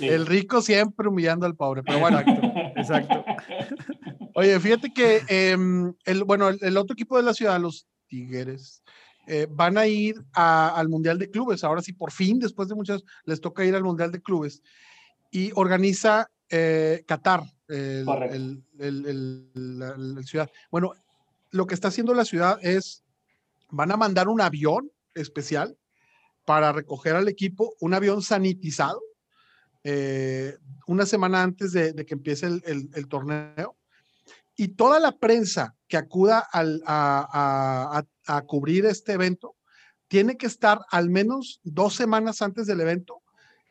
El 0.00 0.26
rico 0.26 0.62
siempre 0.62 1.08
humillando 1.08 1.44
al 1.44 1.56
pobre, 1.56 1.82
pero 1.82 1.98
bueno. 1.98 2.20
Exacto. 2.76 3.24
Oye, 4.34 4.60
fíjate 4.60 4.92
que 4.92 5.22
em, 5.26 5.92
el, 6.04 6.24
bueno, 6.24 6.50
el, 6.50 6.76
otro 6.76 6.94
equipo 6.94 7.16
de 7.16 7.24
la 7.24 7.34
ciudad, 7.34 7.58
los 7.58 7.88
Tigres, 8.06 8.82
van 9.50 9.78
a 9.78 9.86
ir 9.86 10.14
al 10.34 10.88
Mundial 10.88 11.18
de 11.18 11.30
Clubes. 11.30 11.64
Ahora 11.64 11.82
sí, 11.82 11.92
por 11.92 12.12
fin, 12.12 12.38
después 12.38 12.68
de 12.68 12.74
muchas, 12.74 13.02
les 13.24 13.40
toca 13.40 13.64
ir 13.64 13.74
al 13.74 13.82
Mundial 13.82 14.12
de 14.12 14.22
Clubes. 14.22 14.62
Y 15.30 15.50
organiza 15.54 16.28
Qatar, 17.06 17.42
el, 17.72 18.64
la, 19.54 20.22
ciudad. 20.22 20.50
Bueno, 20.70 20.92
lo 21.50 21.66
que 21.66 21.74
está 21.74 21.88
haciendo 21.88 22.14
la 22.14 22.24
ciudad 22.24 22.58
es, 22.62 23.04
van 23.70 23.90
a 23.92 23.96
mandar 23.96 24.28
un 24.28 24.40
avión 24.40 24.90
especial 25.14 25.76
para 26.44 26.72
recoger 26.72 27.16
al 27.16 27.28
equipo, 27.28 27.74
un 27.80 27.94
avión 27.94 28.22
sanitizado 28.22 29.00
eh, 29.84 30.56
una 30.86 31.06
semana 31.06 31.42
antes 31.42 31.72
de, 31.72 31.94
que 32.06 32.14
empiece 32.14 32.46
el, 32.46 33.08
torneo. 33.08 33.76
Y 34.56 34.68
toda 34.68 35.00
la 35.00 35.12
prensa 35.12 35.74
que 35.88 35.96
acuda 35.96 36.46
a, 36.52 38.04
cubrir 38.46 38.86
este 38.86 39.12
evento 39.12 39.56
tiene 40.08 40.36
que 40.36 40.46
estar 40.46 40.80
al 40.90 41.08
menos 41.08 41.60
dos 41.62 41.94
semanas 41.94 42.42
antes 42.42 42.66
del 42.66 42.80
evento, 42.80 43.22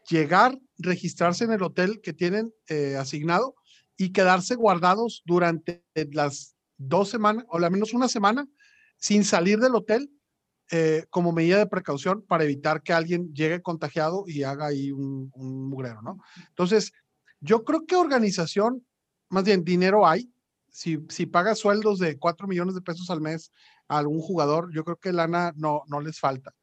llegar, 0.10 0.58
registrarse 0.78 1.44
en 1.44 1.52
el 1.52 1.62
hotel 1.62 2.02
que 2.02 2.14
tienen 2.14 2.52
eh, 2.68 2.96
asignado 2.98 3.56
y 3.98 4.12
quedarse 4.12 4.56
guardados 4.56 5.22
durante 5.26 5.84
las 6.12 6.56
dos 6.78 7.10
semanas, 7.10 7.46
o 7.50 7.58
al 7.58 7.72
menos 7.72 7.94
una 7.94 8.08
semana, 8.08 8.48
sin 8.98 9.24
salir 9.24 9.60
del 9.60 9.76
hotel 9.76 10.10
eh, 10.72 11.06
como 11.10 11.32
medida 11.32 11.58
de 11.58 11.68
precaución 11.68 12.22
para 12.22 12.44
evitar 12.44 12.82
que 12.82 12.94
alguien 12.94 13.34
llegue 13.34 13.62
contagiado 13.62 14.24
y 14.28 14.44
haga 14.44 14.68
ahí 14.68 14.92
un, 14.92 15.30
un 15.36 15.70
mugrero, 15.70 16.02
¿no? 16.02 16.20
Entonces, 16.48 16.94
yo 17.42 17.64
creo 17.64 17.86
que 17.86 17.96
organización, 17.96 18.86
más 19.30 19.44
bien 19.44 19.64
dinero 19.64 20.08
hay. 20.08 20.32
Si, 20.70 21.00
si 21.10 21.26
pagas 21.26 21.60
sueldos 21.60 22.00
de 22.00 22.18
4 22.18 22.48
millones 22.48 22.76
de 22.76 22.82
pesos 22.82 23.10
al 23.10 23.20
mes 23.20 23.52
a 23.90 23.98
algún 23.98 24.22
jugador, 24.22 24.74
yo 24.74 24.86
creo 24.86 24.98
que 24.98 25.12
lana 25.12 25.52
no, 25.58 25.82
no 25.88 26.00
les 26.00 26.20
falta. 26.20 26.54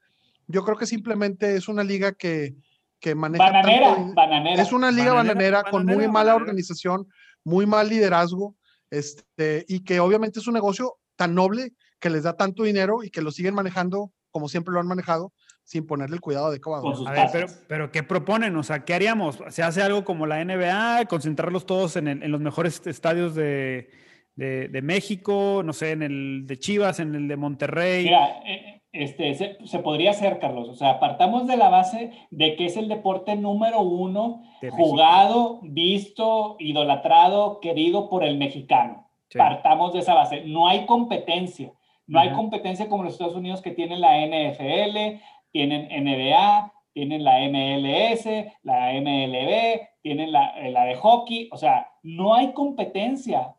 Yo 0.47 0.65
creo 0.65 0.79
que 0.79 0.87
simplemente 0.87 1.57
es 1.57 1.69
una 1.69 1.85
liga 1.85 2.13
que, 2.13 2.57
que 3.01 3.15
maneja. 3.15 3.45
Bananera, 3.45 3.97
bananera. 4.15 4.63
Es 4.63 4.73
una 4.73 4.91
liga 4.91 5.13
bananera, 5.13 5.65
con 5.65 5.87
muy 5.87 6.09
mala 6.09 6.35
organización, 6.35 7.07
muy 7.45 7.67
mal 7.67 7.89
liderazgo, 7.89 8.57
este, 8.91 9.65
y 9.69 9.85
que 9.85 10.01
obviamente 10.01 10.41
es 10.41 10.47
un 10.47 10.55
negocio 10.55 10.97
tan 11.17 11.35
noble 11.35 11.73
que 12.01 12.11
les 12.11 12.23
da 12.23 12.37
tanto 12.37 12.63
dinero 12.63 13.03
y 13.03 13.11
que 13.11 13.23
lo 13.23 13.31
siguen 13.31 13.55
manejando 13.55 14.13
como 14.31 14.49
siempre 14.49 14.73
lo 14.73 14.81
han 14.81 14.87
manejado, 14.87 15.33
sin 15.65 15.87
ponerle 15.87 16.17
el 16.17 16.21
cuidado 16.21 16.47
adecuado. 16.47 17.07
A 17.07 17.13
ver, 17.13 17.29
pero, 17.33 17.47
pero, 17.67 17.93
¿qué 17.93 18.03
proponen? 18.03 18.57
O 18.57 18.63
sea, 18.63 18.85
¿qué 18.85 18.95
haríamos? 18.95 19.39
¿Se 19.49 19.63
hace 19.63 19.83
algo 19.83 20.05
como 20.05 20.27
la 20.27 20.43
NBA, 20.45 21.07
concentrarlos 21.07 21.67
todos 21.67 21.97
en, 21.97 22.09
en 22.09 22.31
los 22.31 22.41
mejores 22.41 22.87
estadios 22.87 23.35
de, 23.35 23.91
de, 24.37 24.83
México, 24.83 25.63
no 25.65 25.73
sé, 25.73 25.93
en 25.93 26.03
el 26.03 26.47
de 26.47 26.59
Chivas, 26.59 27.01
en 27.01 27.15
el 27.15 27.29
de 27.29 27.37
Monterrey? 27.37 28.05
Mira, 28.05 28.29
eh, 28.47 28.78
este, 28.93 29.35
se, 29.35 29.59
se, 29.65 29.79
podría 29.81 30.11
hacer, 30.11 30.39
Carlos. 30.39 30.69
O 30.69 30.75
sea, 30.75 30.99
partamos 30.99 31.47
de 31.47 31.57
la 31.57 31.69
base 31.69 32.13
de 32.31 32.57
que 32.57 32.67
es 32.67 32.77
el 32.77 32.89
deporte 32.89 33.37
número 33.37 33.81
uno 33.81 34.43
jugado, 34.71 35.61
visto, 35.63 36.57
idolatrado, 36.59 37.61
querido 37.61 38.09
por 38.09 38.25
el 38.25 38.39
mexicano. 38.39 39.09
Partamos 39.35 39.93
de 39.93 40.01
esa 40.01 40.15
base. 40.15 40.43
No 40.47 40.69
hay 40.69 40.87
competencia. 40.87 41.73
No 42.07 42.21
hay 42.21 42.31
competencia 42.31 42.89
como 42.89 43.05
los 43.05 43.13
Estados 43.13 43.37
Unidos 43.37 43.61
que 43.61 43.73
tienen 43.73 44.01
la 44.01 44.17
NFL, 44.27 45.21
tienen 45.53 45.89
NBA, 46.05 46.73
tienen 46.95 47.23
la 47.23 47.41
MLS, 47.41 48.25
la 48.63 48.93
MLB, 48.95 49.81
tienen 50.01 50.33
la, 50.33 50.55
la 50.71 50.85
de 50.85 50.95
hockey. 50.95 51.51
O 51.53 51.59
sea, 51.59 51.89
no 52.03 52.35
hay 52.35 52.53
competencia. 52.55 53.55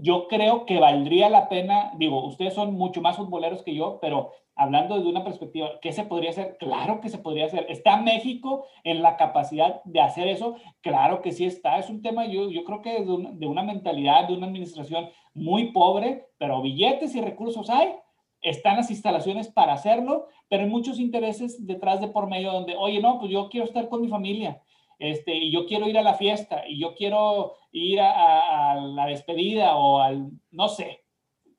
Yo 0.00 0.28
creo 0.28 0.66
que 0.66 0.78
valdría 0.78 1.30
la 1.30 1.48
pena, 1.48 1.92
digo, 1.96 2.24
ustedes 2.26 2.54
son 2.54 2.74
mucho 2.74 3.00
más 3.00 3.16
futboleros 3.16 3.62
que 3.62 3.74
yo, 3.74 3.98
pero 4.00 4.32
hablando 4.54 4.96
desde 4.96 5.08
una 5.08 5.24
perspectiva, 5.24 5.80
¿qué 5.80 5.92
se 5.92 6.04
podría 6.04 6.30
hacer? 6.30 6.56
Claro 6.58 7.00
que 7.00 7.08
se 7.08 7.18
podría 7.18 7.46
hacer. 7.46 7.66
¿Está 7.68 7.96
México 7.96 8.66
en 8.84 9.02
la 9.02 9.16
capacidad 9.16 9.82
de 9.84 10.00
hacer 10.00 10.28
eso? 10.28 10.56
Claro 10.82 11.22
que 11.22 11.32
sí 11.32 11.46
está. 11.46 11.78
Es 11.78 11.88
un 11.88 12.02
tema, 12.02 12.26
yo, 12.26 12.50
yo 12.50 12.64
creo 12.64 12.82
que 12.82 13.02
de, 13.02 13.28
de 13.32 13.46
una 13.46 13.62
mentalidad, 13.62 14.28
de 14.28 14.34
una 14.34 14.46
administración 14.46 15.08
muy 15.34 15.72
pobre, 15.72 16.28
pero 16.38 16.60
billetes 16.60 17.14
y 17.14 17.20
recursos 17.20 17.70
hay. 17.70 17.94
Están 18.42 18.76
las 18.76 18.90
instalaciones 18.90 19.48
para 19.48 19.72
hacerlo, 19.72 20.26
pero 20.48 20.64
hay 20.64 20.68
muchos 20.68 20.98
intereses 20.98 21.64
detrás 21.66 22.00
de 22.00 22.08
por 22.08 22.28
medio 22.28 22.52
donde, 22.52 22.76
oye, 22.76 23.00
no, 23.00 23.18
pues 23.18 23.30
yo 23.30 23.48
quiero 23.48 23.66
estar 23.66 23.88
con 23.88 24.02
mi 24.02 24.08
familia. 24.08 24.60
Este, 25.02 25.34
y 25.34 25.50
yo 25.50 25.66
quiero 25.66 25.88
ir 25.88 25.98
a 25.98 26.02
la 26.02 26.14
fiesta, 26.14 26.62
y 26.64 26.78
yo 26.78 26.94
quiero 26.94 27.54
ir 27.72 28.00
a, 28.00 28.70
a 28.70 28.76
la 28.76 29.06
despedida 29.06 29.74
o 29.74 29.98
al, 29.98 30.30
no 30.52 30.68
sé, 30.68 31.00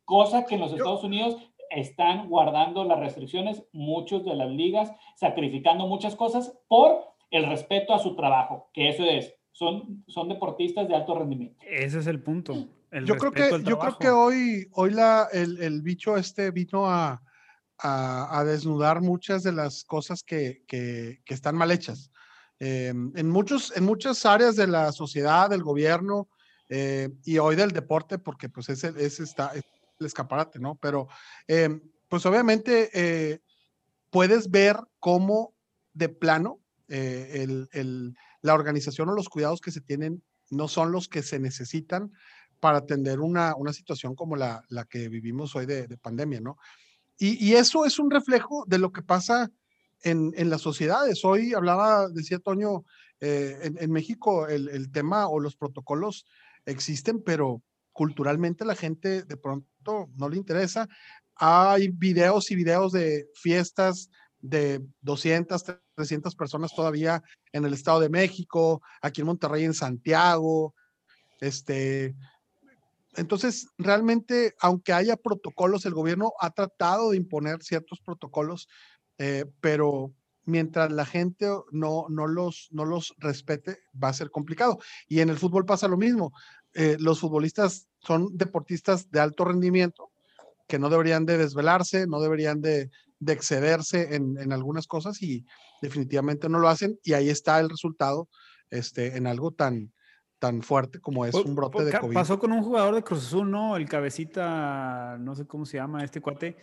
cosa 0.06 0.46
que 0.46 0.56
en 0.56 0.62
los 0.62 0.72
Estados 0.72 1.04
Unidos 1.04 1.36
están 1.70 2.30
guardando 2.30 2.86
las 2.86 3.02
restricciones, 3.02 3.62
muchos 3.74 4.24
de 4.24 4.34
las 4.34 4.50
ligas, 4.50 4.94
sacrificando 5.18 5.88
muchas 5.88 6.16
cosas 6.16 6.58
por 6.70 7.04
el 7.32 7.46
respeto 7.46 7.94
a 7.94 8.00
su 8.00 8.16
trabajo, 8.16 8.70
que 8.74 8.88
eso 8.88 9.04
es, 9.04 9.34
son, 9.52 10.06
son 10.08 10.30
deportistas 10.30 10.88
de 10.88 10.96
alto 10.96 11.20
rendimiento. 11.20 11.60
Ese 11.68 12.00
es 12.00 12.08
el 12.08 12.24
punto. 12.24 12.54
yo 13.06 13.18
creo 13.18 13.34
que, 13.34 13.50
yo 13.66 13.78
creo 13.78 13.98
que 14.00 14.10
hoy, 14.10 14.68
hoy 14.72 14.91
la, 14.91 15.28
el, 15.34 15.62
el 15.62 15.82
bicho 15.82 16.16
este 16.16 16.52
vino 16.52 16.86
a, 16.86 17.22
a, 17.78 18.39
a, 18.39 18.46
desnudar 18.46 19.02
muchas 19.02 19.44
de 19.44 19.52
las 19.52 19.84
cosas 19.84 20.24
que, 20.24 20.64
que, 20.66 21.20
que 21.26 21.34
están 21.34 21.58
mal 21.58 21.72
hechas. 21.72 22.12
Eh, 22.60 22.88
en, 22.89 23.30
muchos, 23.30 23.76
en 23.76 23.84
muchas 23.84 24.26
áreas 24.26 24.56
de 24.56 24.68
la 24.68 24.91
sociedad, 24.91 25.49
del 25.49 25.64
gobierno 25.64 26.30
eh, 26.70 27.10
y 27.26 27.38
hoy 27.38 27.56
del 27.56 27.72
deporte, 27.72 28.20
porque 28.20 28.49
pues 28.49 28.70
ese, 28.70 28.93
ese 28.97 29.24
está, 29.24 29.51
el 29.54 30.06
escaparate, 30.06 30.60
¿no? 30.60 30.76
Pero, 30.76 31.08
eh, 31.47 31.80
pues 32.08 32.26
obviamente 32.26 32.89
eh, 32.93 33.41
puedes 34.10 34.51
ver 34.51 34.78
cómo 34.99 35.56
de 35.93 36.10
plano 36.10 36.60
eh, 36.88 37.47
el, 37.72 38.16
la 38.41 38.54
organización 38.54 39.10
o 39.10 39.16
los 39.16 39.30
cuidados 39.30 39.62
que 39.62 39.72
se 39.72 39.82
tienen 39.82 40.24
no 40.49 40.68
son 40.68 40.91
los 40.91 41.08
que 41.08 41.24
se 41.24 41.39
necesitan 41.39 42.12
para 42.60 42.78
atender 42.78 43.20
una, 43.20 43.56
una 43.56 43.74
situación 43.74 44.16
como 44.16 44.36
la, 44.36 44.64
la 44.70 44.86
que 44.86 45.10
vivimos 45.10 45.56
hoy 45.56 45.66
de, 45.66 45.97
pandemia, 45.97 46.39
¿no? 46.39 46.58
Y, 47.18 47.43
y, 47.43 47.54
eso 47.54 47.86
es 47.86 47.99
un 47.99 48.12
reflejo 48.12 48.64
de 48.68 48.80
lo 48.80 48.91
que 48.91 49.01
pasa 49.01 49.51
en, 50.04 50.34
en 50.36 50.49
las 50.49 50.62
sociedades. 50.62 51.24
Hoy 51.26 51.54
hablaba, 51.54 52.10
decía 52.10 52.39
Toño, 52.39 52.84
en, 53.20 53.78
en, 53.80 53.91
México 53.91 54.47
el, 54.47 54.68
el 54.68 54.91
tema 54.91 55.30
o 55.30 55.39
los 55.39 55.56
protocolos 55.56 56.26
existen, 56.66 57.24
pero 57.24 57.62
culturalmente 57.93 58.66
la 58.66 58.76
gente 58.76 59.24
de 59.24 59.38
pronto 59.38 60.10
no 60.18 60.30
le 60.30 60.38
interesa. 60.38 60.89
Hay 61.36 61.88
videos 61.88 62.51
y 62.51 62.56
videos 62.56 62.91
de 62.91 63.28
fiestas 63.34 64.10
de 64.39 64.82
200, 65.01 65.64
300 65.95 66.36
personas 66.36 66.76
todavía 66.76 67.24
en 67.54 67.66
el 67.66 67.74
Estado 67.74 68.01
de 68.01 68.10
México, 68.10 68.82
aquí 69.01 69.22
en 69.22 69.28
Monterrey, 69.28 69.64
en 69.64 69.74
Santiago. 69.74 70.76
Este, 71.39 72.14
entonces, 73.16 73.68
realmente, 73.78 74.54
aunque 74.60 74.91
haya 74.91 75.16
protocolos, 75.16 75.86
el 75.86 75.93
gobierno 75.93 76.34
ha 76.39 76.51
tratado 76.51 77.12
de 77.12 77.18
imponer 77.18 77.64
ciertos 77.64 77.99
protocolos, 78.01 78.68
eh, 79.26 79.46
pero 79.62 80.14
mientras 80.44 80.92
la 80.92 81.06
gente 81.06 81.48
no, 81.72 82.08
no, 82.10 82.28
los, 82.28 82.68
no 82.72 82.84
los 82.84 83.16
respete, 83.20 83.78
va 84.02 84.10
a 84.10 84.14
ser 84.14 84.30
complicado. 84.32 84.80
Y 85.08 85.22
en 85.22 85.30
el 85.30 85.38
fútbol 85.38 85.66
pasa 85.66 85.88
lo 85.88 85.96
mismo. 85.96 86.34
Eh, 86.74 86.98
los 87.00 87.22
futbolistas 87.22 87.88
son 88.00 88.28
deportistas 88.34 89.10
de 89.12 89.22
alto 89.22 89.46
rendimiento 89.46 90.12
que 90.68 90.78
no 90.78 90.90
deberían 90.90 91.26
de 91.26 91.38
desvelarse, 91.38 92.06
no 92.06 92.20
deberían 92.20 92.60
de, 92.60 92.90
excederse 93.26 94.16
en, 94.16 94.52
algunas 94.52 94.88
cosas 94.88 95.22
y 95.22 95.46
definitivamente 95.82 96.50
no 96.50 96.60
lo 96.60 96.68
hacen 96.68 97.00
y 97.06 97.14
ahí 97.14 97.30
está 97.30 97.58
el 97.62 97.70
resultado 97.70 98.28
este, 98.70 99.16
en 99.16 99.28
algo 99.28 99.52
tan, 99.52 99.94
tan 100.40 100.62
fuerte 100.62 101.00
como 101.00 101.26
es 101.26 101.34
un 101.34 101.56
brote 101.56 101.86
de 101.86 101.98
COVID. 101.98 102.14
Pasó 102.14 102.38
con 102.38 102.52
un 102.52 102.62
jugador 102.62 102.96
de 102.96 103.04
Cruz 103.04 103.28
Azul, 103.28 103.50
¿no? 103.50 103.78
El 103.78 103.88
cabecita, 103.88 105.16
no 105.22 105.36
sé 105.36 105.48
cómo 105.48 105.66
se 105.66 105.78
llama 105.78 106.04
este 106.04 106.20
cuate, 106.20 106.58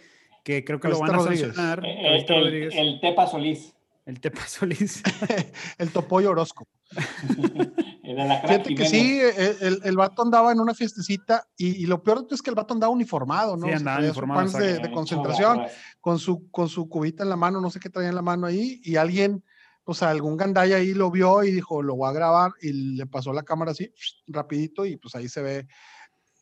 que 0.44 0.64
creo 0.64 0.80
que 0.80 0.88
lo 0.88 0.98
van 0.98 1.14
a 1.14 1.20
sancionar. 1.20 1.84
Eh, 1.84 2.24
el, 2.28 2.72
el, 2.72 3.00
Tepa 3.00 3.26
Solís. 3.26 3.74
El 4.06 4.20
Tepa 4.20 4.46
Solís. 4.46 5.02
el 5.78 5.90
Topoyo 5.90 6.30
Orozco. 6.30 6.66
Fíjate 8.10 8.74
que 8.74 8.86
sí, 8.86 9.20
e, 9.20 9.56
el, 9.60 9.80
el, 9.84 9.96
vato 9.96 10.22
andaba 10.22 10.50
en 10.50 10.60
una 10.60 10.74
fiestecita 10.74 11.46
y, 11.56 11.86
lo 11.86 12.02
peor 12.02 12.26
es 12.30 12.42
que 12.42 12.50
el 12.50 12.56
vato 12.56 12.74
andaba 12.74 12.92
uniformado, 12.92 13.56
¿no? 13.56 13.66
Sí, 13.66 13.72
andaba 13.72 14.00
uniformado. 14.00 14.58
De, 14.58 14.78
de, 14.78 14.90
concentración, 14.90 15.62
con 16.00 16.18
su, 16.18 16.50
con 16.50 16.68
su 16.68 16.88
cubita 16.88 17.22
en 17.22 17.28
la 17.28 17.36
mano, 17.36 17.60
no 17.60 17.70
sé 17.70 17.78
qué 17.78 17.88
traía 17.88 18.08
en 18.08 18.16
la 18.16 18.22
mano 18.22 18.46
ahí, 18.46 18.80
y 18.82 18.96
alguien, 18.96 19.44
o 19.84 19.94
sea, 19.94 20.10
algún 20.10 20.36
gandaya 20.36 20.76
ahí 20.76 20.92
lo 20.92 21.10
vio 21.10 21.44
y 21.44 21.52
dijo, 21.52 21.82
lo 21.82 21.94
voy 21.94 22.08
a 22.08 22.12
grabar, 22.12 22.52
y 22.60 22.96
le 22.96 23.06
pasó 23.06 23.32
la 23.32 23.44
cámara 23.44 23.70
así, 23.70 23.92
rapidito, 24.26 24.84
y 24.86 24.96
pues 24.96 25.14
ahí 25.14 25.28
se 25.28 25.42
ve 25.42 25.66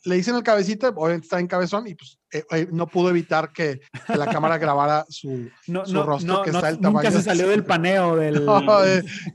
le 0.04 0.16
dicen 0.16 0.36
el 0.36 0.42
cabecita, 0.42 0.88
obviamente 0.90 1.26
está 1.26 1.40
en 1.40 1.46
cabezón 1.46 1.86
y 1.86 1.94
pues 1.94 2.18
eh, 2.32 2.44
eh, 2.52 2.68
no 2.70 2.86
pudo 2.86 3.10
evitar 3.10 3.52
que, 3.52 3.80
la 4.08 4.26
cámara 4.26 4.58
grabara 4.58 5.04
su, 5.08 5.50
su 5.64 6.02
rostro 6.02 6.42
que 6.42 6.50
está 6.50 6.68
el 6.68 6.78
tamaño. 6.78 7.08
Nunca 7.08 7.10
se 7.10 7.22
salió 7.22 7.48
del 7.48 7.64
paneo 7.64 8.16
del. 8.16 8.46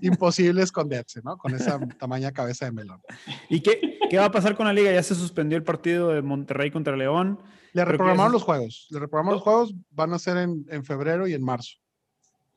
imposible 0.02 0.64
esconderse, 0.64 1.22
¿no? 1.24 1.38
Con 1.38 1.54
esa 1.54 1.80
tamaña 2.00 2.32
cabeza 2.32 2.66
de 2.66 2.72
melón. 2.72 3.02
¿Y 3.50 3.62
qué, 3.62 4.00
qué 4.10 4.18
va 4.18 4.26
a 4.26 4.32
pasar 4.32 4.56
con 4.56 4.66
la 4.66 4.74
liga? 4.74 4.92
Ya 4.92 5.04
se 5.04 5.16
suspendió 5.16 5.58
el 5.58 5.64
partido 5.64 6.10
de 6.10 6.22
Monterrey 6.22 6.72
contra 6.72 6.96
León. 6.96 7.40
Le 7.74 7.84
reprogramaron 7.84 8.32
los 8.32 8.44
juegos. 8.44 8.88
Le 8.92 9.00
reprogramaron 9.00 9.38
los 9.38 9.44
juegos. 9.44 9.74
Van 9.92 10.14
a 10.14 10.20
ser 10.20 10.38
en, 10.38 10.66
en, 10.70 10.86
febrero 10.86 11.28
y 11.28 11.34
en 11.34 11.44
marzo. 11.44 11.78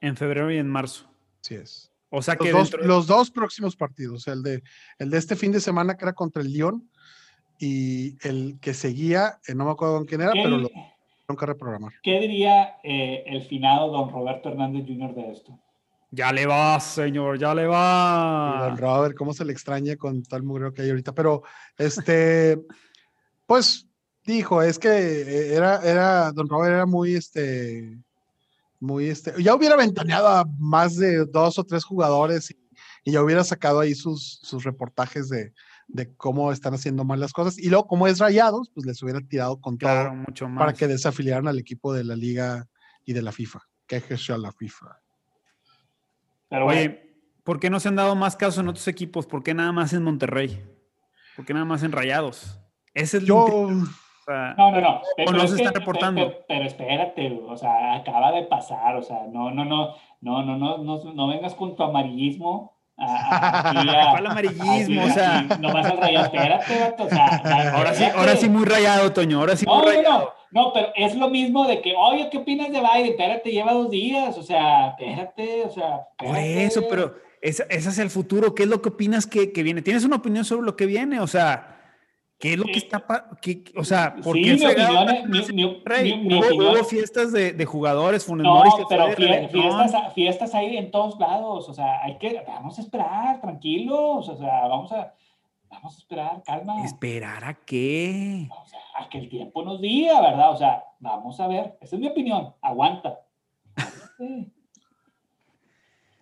En 0.01 0.17
febrero 0.17 0.53
y 0.53 0.59
en 0.59 0.69
marzo. 0.69 1.11
Sí 1.41 1.55
es. 1.55 1.91
O 2.11 2.23
sea 2.23 2.37
que. 2.37 2.53
Los, 2.53 2.71
dos, 2.71 2.85
los 2.85 3.07
dos 3.07 3.31
próximos 3.31 3.77
partidos. 3.77 4.29
El 4.29 4.43
de, 4.43 4.63
el 4.99 5.11
de 5.11 5.19
este 5.19 5.35
fin 5.35 5.53
de 5.53 5.61
semana 5.61 5.97
que 5.97 6.05
era 6.05 6.13
contra 6.13 6.43
el 6.43 6.53
León 6.53 6.91
y 7.59 8.17
el 8.27 8.59
que 8.61 8.75
seguía, 8.75 9.39
eh, 9.47 9.55
no 9.55 9.65
me 9.65 9.71
acuerdo 9.71 9.97
con 9.97 10.07
quién 10.07 10.21
era, 10.21 10.33
pero 10.33 10.59
lo 10.59 10.69
tuvieron 10.69 11.37
que 11.39 11.47
reprogramar. 11.47 11.93
¿Qué 12.03 12.21
diría 12.21 12.77
eh, 12.83 13.25
el 13.27 13.43
finado 13.43 13.91
don 13.91 14.11
Roberto 14.11 14.51
Hernández 14.51 14.85
Jr. 14.87 15.15
de 15.15 15.33
esto? 15.33 15.59
Ya 16.11 16.33
le 16.33 16.47
va, 16.47 16.79
señor, 16.81 17.39
ya 17.39 17.55
le 17.55 17.67
va. 17.67 18.69
don 18.69 18.77
Robert, 18.77 19.17
cómo 19.17 19.33
se 19.33 19.45
le 19.45 19.53
extraña 19.53 19.97
con 19.97 20.23
todo 20.23 20.37
el 20.39 20.45
mugreo 20.45 20.73
que 20.73 20.83
hay 20.83 20.91
ahorita. 20.91 21.13
Pero, 21.13 21.43
este, 21.79 22.59
pues, 23.47 23.87
dijo, 24.25 24.63
es 24.63 24.79
que 24.79 24.89
eh, 24.89 25.55
era, 25.55 25.81
era, 25.83 26.33
don 26.33 26.49
Robert 26.49 26.75
era 26.75 26.87
muy, 26.87 27.15
este, 27.15 27.99
muy, 28.81 29.09
este, 29.09 29.33
ya 29.43 29.55
hubiera 29.55 29.77
ventaneado 29.77 30.29
a 30.29 30.45
más 30.59 30.97
de 30.97 31.25
dos 31.27 31.59
o 31.59 31.65
tres 31.65 31.85
jugadores 31.85 32.51
y, 32.51 32.57
y 33.05 33.13
ya 33.13 33.23
hubiera 33.23 33.45
sacado 33.45 33.81
ahí 33.81 33.95
sus, 33.95 34.41
sus 34.43 34.65
reportajes 34.65 35.29
de, 35.29 35.53
de 35.89 36.15
cómo 36.17 36.51
están 36.53 36.75
haciendo 36.75 37.05
mal 37.05 37.21
las 37.21 37.33
cosas. 37.33 37.59
Y 37.59 37.69
luego, 37.69 37.87
como 37.87 38.07
es 38.07 38.19
rayados, 38.19 38.71
pues 38.75 38.87
les 38.87 39.03
hubiera 39.03 39.21
tirado 39.21 39.61
con 39.61 39.77
Claro, 39.77 40.11
todo 40.11 40.19
mucho 40.29 40.49
más. 40.49 40.59
para 40.59 40.73
que 40.73 40.87
desafiliaran 40.89 41.47
al 41.49 41.59
equipo 41.59 41.93
de 41.93 42.05
la 42.05 42.17
liga 42.17 42.67
y 43.05 43.13
de 43.13 43.23
la 43.23 43.33
FIFA. 43.33 43.61
Que 43.87 44.01
sea 44.19 44.37
la 44.37 44.53
FIFA. 44.53 45.01
Pero 46.49 46.65
bueno, 46.65 46.81
Oye, 46.81 47.17
¿por 47.45 47.61
qué 47.61 47.71
no 47.71 47.81
se 47.81 47.89
han 47.89 47.97
dado 47.97 48.15
más 48.17 48.37
casos 48.37 48.59
en 48.59 48.69
otros 48.69 48.87
equipos? 48.89 49.27
¿Por 49.27 49.43
qué 49.43 49.55
nada 49.55 49.73
más 49.73 49.93
en 49.93 50.03
Monterrey? 50.03 50.65
¿Por 51.37 51.45
qué 51.45 51.53
nada 51.55 51.65
más 51.67 51.83
en 51.83 51.93
Rayados? 51.93 52.59
Ese 52.95 53.19
es 53.19 53.23
el 53.23 53.29
Yo, 53.29 53.47
intriga, 53.47 53.83
o 53.83 54.25
sea, 54.25 54.55
No, 54.57 54.71
no, 54.73 54.81
no. 54.81 55.01
O 55.27 55.33
no 55.33 55.43
es 55.43 55.51
se 55.51 55.63
que- 55.63 55.71
reportando. 55.71 56.21
Pero, 56.23 56.45
pero 56.49 56.65
espérate, 56.65 57.41
o 57.47 57.57
sea, 57.57 57.95
acaba 57.97 58.33
de 58.33 58.45
pasar, 58.45 58.97
o 58.97 59.03
sea, 59.03 59.27
no, 59.31 59.51
no, 59.51 59.65
no, 59.65 59.95
no, 60.21 60.43
no, 60.45 60.57
no, 60.57 60.79
no, 60.79 61.15
no 61.15 61.29
vengas 61.29 61.55
con 61.55 61.77
tu 61.77 61.83
amarillismo. 61.83 62.76
A, 62.99 63.05
a- 63.05 63.81
a- 63.81 64.11
¿Cuál 64.13 64.27
amarillismo? 64.27 65.05
O 65.05 65.11
sea- 65.11 65.43
nomás 65.61 65.87
al 65.87 65.99
rayado, 65.99 66.25
espérate, 66.27 66.81
vato, 66.81 67.05
o 67.05 67.09
sea, 67.11 67.27
ahora 67.75 67.95
sí, 67.95 68.05
ahora 68.05 68.37
sí 68.37 68.49
muy 68.49 68.65
rayado, 68.65 69.13
Toño, 69.13 69.41
ahora 69.41 69.57
sí 69.57 69.67
muy 69.67 69.75
No, 69.77 69.83
no, 69.83 69.89
rayado. 69.91 70.33
no, 70.51 70.63
no, 70.63 70.73
pero 70.73 70.89
es 70.97 71.15
lo 71.15 71.29
mismo 71.29 71.67
de 71.67 71.83
que, 71.83 71.95
oye, 71.95 72.29
¿qué 72.31 72.39
opinas 72.39 72.69
de 72.71 72.81
Biden? 72.81 73.11
Espérate, 73.11 73.51
lleva 73.51 73.73
dos 73.75 73.91
días, 73.91 74.37
o 74.39 74.43
sea, 74.43 74.89
espérate, 74.99 75.65
o 75.67 75.71
sea. 75.71 76.07
Por 76.19 76.37
eso, 76.39 76.85
pero 76.89 77.15
ese, 77.43 77.67
ese 77.69 77.89
es 77.91 77.99
el 77.99 78.09
futuro. 78.11 78.55
¿Qué 78.55 78.63
es 78.63 78.69
lo 78.69 78.81
que 78.81 78.89
opinas 78.89 79.27
que, 79.27 79.53
que 79.53 79.63
viene? 79.63 79.83
¿Tienes 79.83 80.05
una 80.05 80.17
opinión 80.17 80.45
sobre 80.47 80.65
lo 80.65 80.75
que 80.77 80.87
viene? 80.87 81.21
O 81.21 81.27
sea, 81.27 81.76
¿qué 82.39 82.53
es 82.53 82.59
lo 82.59 82.65
que 82.65 82.73
está... 82.79 83.07
pa- 83.07 83.31
qué- 83.41 83.65
o 83.77 83.85
sea, 83.85 84.15
¿por 84.23 84.37
Sí, 84.37 84.43
qué 84.45 84.55
mi 84.55 84.67
opinión, 84.67 85.09
es- 85.09 85.49
mi, 85.49 85.55
mi- 85.55 85.65
Monterrey? 85.67 86.17
mi- 86.19 86.25
mi 86.29 86.35
Hubo, 86.35 86.47
opinión- 86.47 86.75
hubo 86.77 86.85
fiestas 86.85 87.33
de, 87.33 87.53
de 87.53 87.65
jugadores, 87.65 88.25
Funes 88.25 88.45
No, 88.45 88.63
pero 88.89 89.07
fie- 89.15 89.49
fiestas, 89.49 90.15
fiestas 90.15 90.55
hay 90.55 90.77
en 90.77 90.91
todos 90.91 91.19
lados, 91.19 91.69
o 91.69 91.75
sea, 91.75 92.03
hay 92.03 92.19
que, 92.19 92.43
vamos 92.47 92.79
a 92.79 92.83
esperar, 92.83 93.41
tranquilos, 93.41 94.29
o 94.29 94.37
sea, 94.37 94.69
vamos 94.69 94.93
a, 94.93 95.15
vamos 95.71 95.95
a 95.95 95.99
esperar, 95.99 96.43
calma, 96.45 96.85
¿Esperar 96.85 97.45
a 97.45 97.55
qué? 97.55 98.49
o 98.51 98.67
sea, 98.67 98.81
a 98.99 99.09
que 99.09 99.19
el 99.19 99.29
tiempo 99.29 99.63
nos 99.65 99.81
diga, 99.81 100.21
¿verdad? 100.21 100.51
O 100.51 100.57
sea, 100.57 100.85
vamos 101.01 101.39
a 101.41 101.49
ver, 101.49 101.77
esa 101.81 101.97
es 101.97 102.01
mi 102.01 102.09
opinión, 102.09 102.55
aguanta. 102.63 103.21
Sí. 104.19 104.53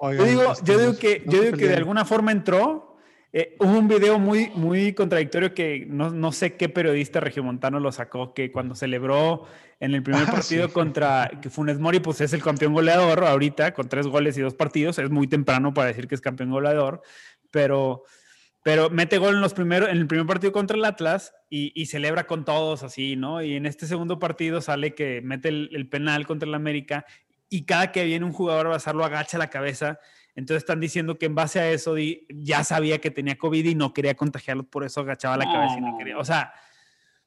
Yo 0.01 0.25
digo, 0.25 0.43
este, 0.53 0.73
yo 0.73 0.79
digo 0.79 0.99
que, 0.99 1.23
yo 1.27 1.43
digo 1.43 1.57
que 1.57 1.67
de 1.69 1.77
alguna 1.77 2.05
forma 2.05 2.31
entró. 2.33 2.94
Eh, 3.37 3.57
hubo 3.59 3.77
un 3.77 3.89
video 3.89 4.21
muy, 4.21 4.49
muy 4.55 4.93
contradictorio 4.93 5.55
que 5.55 5.85
no, 5.89 6.11
no 6.11 6.31
sé 6.31 6.55
qué 6.55 6.69
periodista 6.69 7.19
regiomontano 7.19 7.81
lo 7.81 7.91
sacó, 7.91 8.33
que 8.33 8.53
cuando 8.53 8.77
celebró 8.77 9.45
en 9.81 9.93
el 9.93 10.05
primer 10.05 10.29
Ah, 10.29 10.31
partido 10.31 10.69
sí. 10.69 10.73
contra 10.73 11.29
que 11.43 11.51
Funes 11.51 11.81
Mori, 11.81 11.99
pues 11.99 12.21
es 12.21 12.33
el 12.33 12.45
campeón 12.45 12.75
goleador 12.75 13.25
ahorita, 13.25 13.75
con 13.75 13.89
tres 13.89 14.07
goles 14.07 14.39
y 14.39 14.41
dos 14.41 14.55
partidos. 14.55 15.01
Es 15.01 15.11
muy 15.11 15.27
temprano 15.27 15.75
para 15.75 15.89
decir 15.89 16.07
que 16.07 16.15
es 16.15 16.21
campeón 16.21 16.53
goleador, 16.53 17.03
pero, 17.51 18.05
pero 18.63 18.89
mete 18.89 19.19
gol 19.19 19.35
en, 19.35 19.41
los 19.41 19.53
primeros, 19.53 19.89
en 19.89 19.97
el 19.97 20.07
primer 20.07 20.27
partido 20.29 20.53
contra 20.53 20.77
el 20.77 20.85
Atlas 20.85 21.35
y, 21.51 21.73
y 21.75 21.87
celebra 21.87 22.29
con 22.29 22.45
todos 22.45 22.85
así, 22.85 23.17
¿no? 23.17 23.43
Y 23.43 23.57
en 23.57 23.67
este 23.67 23.89
segundo 23.89 24.21
partido 24.21 24.61
sale 24.61 24.95
que 24.95 25.23
mete 25.23 25.49
el, 25.49 25.71
el 25.73 25.89
penal 25.89 26.25
contra 26.25 26.49
el 26.49 26.55
América 26.55 27.05
y 27.49 27.65
cada 27.65 27.91
que 27.91 28.05
viene 28.05 28.25
un 28.25 28.33
jugador 28.33 28.67
a 28.67 28.69
abrazarlo 28.69 29.05
agacha 29.05 29.39
la 29.39 29.51
cabeza. 29.51 29.99
Entonces 30.37 30.63
están 30.63 30.81
diciendo 30.81 31.17
que 31.19 31.27
en 31.27 31.35
base 31.35 31.61
a 31.61 31.71
eso 31.71 31.95
di- 31.95 32.27
ya 32.31 32.65
sabía 32.65 33.01
que 33.01 33.11
tenía 33.11 33.37
COVID 33.39 33.65
y 33.65 33.75
no 33.75 33.93
quería 33.93 34.15
contagiarlo, 34.15 34.65
por 34.65 34.85
eso 34.85 35.01
agachaba 35.01 35.37
la 35.37 35.45
No, 35.45 35.53
cabeza 35.53 35.79
y 35.79 35.81
no 35.81 35.91
no, 35.93 35.99
quería. 35.99 36.15
no. 36.15 36.21
O 36.21 36.25
sea, 36.25 36.53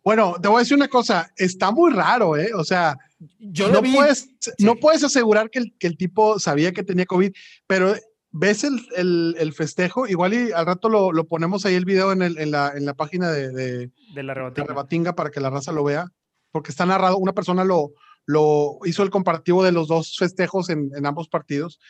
Bueno, 0.04 0.36
te 0.42 0.48
voy 0.48 0.58
a 0.58 0.60
decir 0.60 0.78
una 0.78 0.88
cosa, 0.88 1.30
está 1.36 1.70
muy 1.72 1.92
raro, 1.92 2.38
¿eh? 2.38 2.52
O 2.56 2.64
sea, 2.64 2.96
yo 3.40 3.68
no 3.70 3.82
vi. 3.82 3.94
puedes, 3.94 4.30
no 4.60 4.74
Sí. 4.74 4.80
puedes 4.80 5.04
asegurar 5.04 5.50
que 5.50 5.60
el, 5.60 5.76
que 5.78 5.88
el 5.88 5.98
tipo 5.98 6.40
sabía 6.40 6.72
que 6.72 6.84
tenía 6.84 7.06
COVID, 7.06 7.34
pero 7.66 7.94
ves 8.32 8.64
el, 8.64 8.80
el- 8.96 9.36
el 9.38 9.52
festejo, 9.52 10.08
igual 10.08 10.34
y 10.34 10.52
al 10.54 10.66
rato 10.66 10.88
lo, 10.88 11.12
lo 11.12 11.26
ponemos 11.26 11.66
ahí 11.66 11.76
el 11.76 11.84
video 11.84 12.14
en, 12.14 12.22
en 12.22 12.52
la, 12.52 12.72
en 12.74 12.86
la 12.86 12.94
página 12.94 13.32
de, 13.32 13.52
de, 13.52 13.92
de 14.14 14.24
la 14.24 14.34
rebatinga. 14.34 14.68
Rebatinga 14.68 15.14
para 15.16 15.30
que 15.30 15.42
la 15.42 15.50
raza 15.50 15.74
lo 15.74 15.84
vea, 15.84 16.06
porque 16.52 16.72
está 16.72 16.86
narrado, 16.86 17.18
una 17.18 17.34
persona 17.34 17.66
lo, 17.66 17.92
lo 18.26 18.78
hizo 18.86 19.04
el 19.04 19.10
comparativo 19.10 19.62
de 19.62 19.74
los 19.74 19.90
dos 19.90 20.16
festejos 20.18 20.70
en, 20.70 20.90
en 20.96 21.06
ambos 21.06 21.28
partidos. 21.28 21.82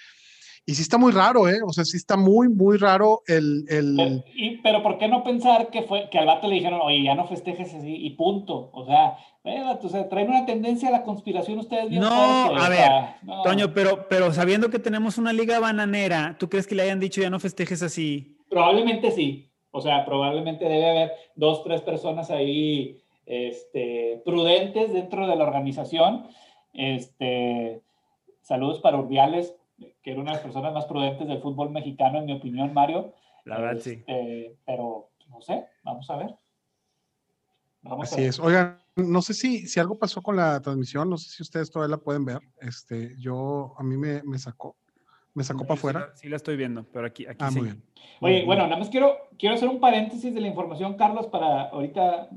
Y 0.69 0.75
sí 0.75 0.81
está 0.81 0.97
muy 0.97 1.13
raro, 1.13 1.47
¿eh? 1.47 1.59
O 1.65 1.71
sea, 1.71 1.85
sí 1.85 1.95
está 1.95 2.17
muy, 2.17 2.49
muy 2.49 2.75
raro 2.77 3.21
el... 3.25 3.63
el- 3.69 3.95
Pero, 3.95 4.23
y- 4.35 4.57
pero 4.57 4.83
¿por 4.83 4.97
qué 4.97 5.07
no 5.07 5.23
pensar 5.23 5.69
que 5.69 5.83
fue 5.83 6.09
que 6.11 6.19
al 6.19 6.25
vato 6.25 6.49
le 6.49 6.55
dijeron, 6.55 6.81
oye, 6.83 7.01
ya 7.03 7.15
no 7.15 7.25
festejes 7.25 7.73
así 7.73 7.95
y 7.95 8.09
punto? 8.11 8.69
O 8.73 8.85
sea, 8.85 9.17
eh, 9.45 9.63
o 9.81 9.87
sea, 9.87 10.09
traen 10.09 10.29
una 10.29 10.45
tendencia 10.45 10.89
a 10.89 10.91
la 10.91 11.03
conspiración 11.03 11.59
ustedes 11.59 11.89
bien 11.89 12.01
No, 12.01 12.09
fuerte, 12.09 12.65
a 12.65 12.69
ver, 12.69 12.77
sea, 12.79 13.17
no. 13.23 13.43
Toño, 13.43 13.73
pero, 13.73 14.09
pero 14.09 14.33
sabiendo 14.33 14.69
que 14.69 14.79
tenemos 14.79 15.17
una 15.17 15.31
liga 15.31 15.57
bananera, 15.61 16.35
¿tú 16.37 16.49
crees 16.49 16.67
que 16.67 16.75
le 16.75 16.83
hayan 16.83 16.99
dicho 16.99 17.21
ya 17.21 17.29
no 17.29 17.39
festejes 17.39 17.81
así? 17.81 18.35
Probablemente 18.49 19.11
sí. 19.11 19.49
O 19.71 19.79
sea, 19.79 20.03
probablemente 20.03 20.65
debe 20.67 20.89
haber 20.89 21.11
dos, 21.35 21.63
tres 21.63 21.79
personas 21.79 22.29
ahí 22.29 22.97
este, 23.25 24.21
prudentes 24.25 24.91
dentro 24.91 25.27
de 25.27 25.35
la 25.37 25.45
organización. 25.45 26.27
Este, 26.73 27.81
saludos 28.41 28.79
para 28.79 28.97
Urdiales, 28.97 29.55
que 29.77 30.11
era 30.11 30.19
una 30.21 30.31
de 30.31 30.35
las 30.37 30.43
personas 30.43 30.73
más 30.73 30.85
prudentes 30.85 31.27
del 31.27 31.41
fútbol 31.41 31.69
mexicano, 31.69 32.19
en 32.19 32.25
mi 32.25 32.33
opinión, 32.33 32.73
Mario. 32.73 33.13
La 33.45 33.59
verdad, 33.59 33.81
sí. 33.81 33.91
Este, 33.91 34.55
Pero, 34.65 35.09
no 35.29 35.41
sé, 35.41 35.65
vamos 35.83 36.09
a 36.09 36.17
ver. 36.17 36.35
Vamos 37.81 38.11
a 38.11 38.15
Así 38.15 38.21
ver. 38.21 38.29
es. 38.29 38.39
Oigan, 38.39 38.79
no 38.95 39.21
sé 39.21 39.33
si, 39.33 39.67
si 39.67 39.79
algo 39.79 39.97
pasó 39.97 40.21
con 40.21 40.35
la 40.35 40.59
transmisión, 40.61 41.09
no 41.09 41.17
sé 41.17 41.29
si 41.29 41.43
ustedes 41.43 41.69
todavía 41.71 41.95
la 41.95 42.01
pueden 42.03 42.25
ver. 42.25 42.39
Este, 42.59 43.15
yo, 43.19 43.73
a 43.77 43.83
mí 43.83 43.97
me, 43.97 44.23
me 44.23 44.37
sacó, 44.39 44.75
me 45.33 45.43
sacó 45.43 45.61
para 45.65 45.75
Sí 45.75 45.79
afuera. 45.79 45.99
la- 45.99 46.15
Sí, 46.15 46.29
la 46.29 46.35
estoy 46.37 46.57
viendo, 46.57 46.85
pero 46.91 47.05
aquí, 47.07 47.25
aquí 47.25 47.37
Ah, 47.39 47.51
sí. 47.51 47.59
muy 47.59 47.65
bien. 47.69 47.83
Oye, 48.19 48.45
bueno, 48.45 48.63
nada 48.63 48.77
más 48.77 48.89
quiero, 48.89 49.15
quiero 49.37 49.55
hacer 49.55 49.69
un 49.69 49.79
paréntesis 49.79 50.33
de 50.33 50.41
la 50.41 50.47
información, 50.47 50.95
Carlos, 50.95 51.27
para 51.27 51.69
ahorita 51.69 52.29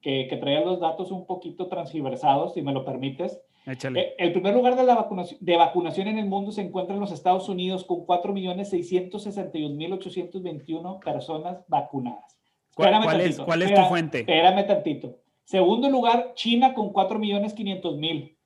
que, 0.00 0.28
que 0.30 0.36
traía 0.36 0.60
los 0.60 0.78
datos 0.80 1.10
un 1.10 1.26
poquito 1.26 1.66
transgiversados, 1.68 2.54
si 2.54 2.62
me 2.62 2.72
lo 2.72 2.84
permites. 2.84 3.40
Échale. 3.66 4.00
Eh, 4.00 4.14
El 4.18 4.32
primer 4.32 4.54
lugar 4.54 4.76
de, 4.76 4.84
la 4.84 4.94
vacunación, 4.94 5.38
de 5.42 5.56
vacunación 5.56 6.08
en 6.08 6.18
el 6.18 6.26
mundo 6.26 6.52
se 6.52 6.62
encuentra 6.62 6.94
en 6.94 7.00
los 7.00 7.12
Estados 7.12 7.48
Unidos 7.48 7.84
con 7.84 8.06
4.661.821 8.06 11.00
personas 11.00 11.58
vacunadas. 11.68 12.38
¿Cuál- 12.74 12.88
Espérame 12.88 13.04
cuál 13.04 13.20
es- 13.20 13.40
cuál 13.40 13.62
es 13.62 13.74
tu 13.74 13.82
fuente? 13.82 14.20
Espérame 14.20 14.66
tantito. 14.66 15.16
Segundo 15.44 15.88
lugar, 15.90 16.32
China 16.34 16.74
con 16.74 16.92
4.500.000. 16.92 18.36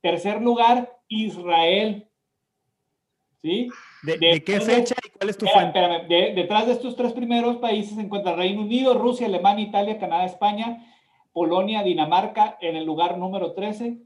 Tercer 0.00 0.40
lugar, 0.42 0.92
Israel. 1.08 2.08
¿Sí? 3.42 3.68
¿De, 4.02 4.42
qué 4.44 4.60
fecha 4.60 4.94
y 5.04 5.10
cuál 5.10 5.30
es 5.30 5.38
tu 5.38 5.44
Espera, 5.46 5.72
fuente? 5.72 5.78
espérame, 5.80 6.08
de- 6.08 6.34
detrás 6.34 6.66
de 6.66 6.72
estos 6.72 6.96
tres 6.96 7.12
primeros 7.12 7.56
países 7.58 7.94
se 7.94 8.00
encuentra 8.00 8.34
Reino 8.34 8.62
Unido, 8.62 8.94
Rusia, 8.94 9.26
Alemania, 9.26 9.66
Italia, 9.66 9.98
Canadá, 9.98 10.24
España, 10.24 10.84
Polonia, 11.32 11.82
Dinamarca, 11.82 12.56
en 12.60 12.76
el 12.76 12.84
lugar 12.84 13.18
número 13.18 13.52
13, 13.52 13.98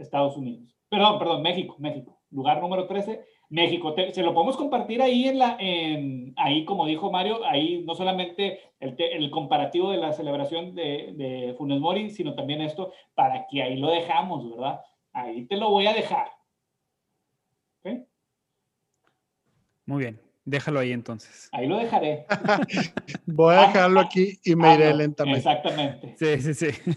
Estados 0.00 0.36
Unidos. 0.36 0.74
Perdón, 0.88 1.18
perdón, 1.18 1.42
México, 1.42 1.76
México. 1.78 2.18
Lugar 2.30 2.60
número 2.60 2.86
13, 2.86 3.24
México. 3.48 3.94
Te- 3.94 4.12
se 4.12 4.22
lo 4.22 4.32
podemos 4.34 4.56
compartir 4.56 5.02
ahí 5.02 5.28
en 5.28 5.38
la, 5.38 5.56
en, 5.58 6.32
ahí 6.36 6.64
como 6.64 6.86
dijo 6.86 7.10
Mario, 7.10 7.44
ahí 7.44 7.82
no 7.84 7.94
solamente 7.94 8.60
el, 8.80 8.96
te- 8.96 9.16
el 9.16 9.30
comparativo 9.30 9.90
de 9.90 9.98
la 9.98 10.12
celebración 10.12 10.74
de, 10.74 11.12
de 11.16 11.54
Funes 11.58 11.80
Mori, 11.80 12.10
sino 12.10 12.34
también 12.34 12.60
esto, 12.60 12.92
para 13.14 13.46
que 13.48 13.62
ahí 13.62 13.76
lo 13.76 13.88
dejamos, 13.90 14.48
¿verdad? 14.50 14.80
Ahí 15.12 15.46
te 15.46 15.56
lo 15.56 15.70
voy 15.70 15.86
a 15.86 15.92
dejar. 15.94 16.28
¿Ok? 17.84 17.92
Muy 19.86 19.98
bien, 20.04 20.20
déjalo 20.44 20.78
ahí 20.80 20.92
entonces. 20.92 21.48
Ahí 21.52 21.66
lo 21.66 21.76
dejaré. 21.78 22.26
Voy 23.26 23.54
a 23.56 23.62
dejarlo 23.62 23.98
aquí 24.00 24.38
y 24.44 24.54
me 24.54 24.74
iré 24.74 24.86
AMLO, 24.86 24.98
lentamente. 24.98 25.38
Exactamente. 25.38 26.14
Sí, 26.16 26.54
sí, 26.54 26.54
sí. 26.54 26.92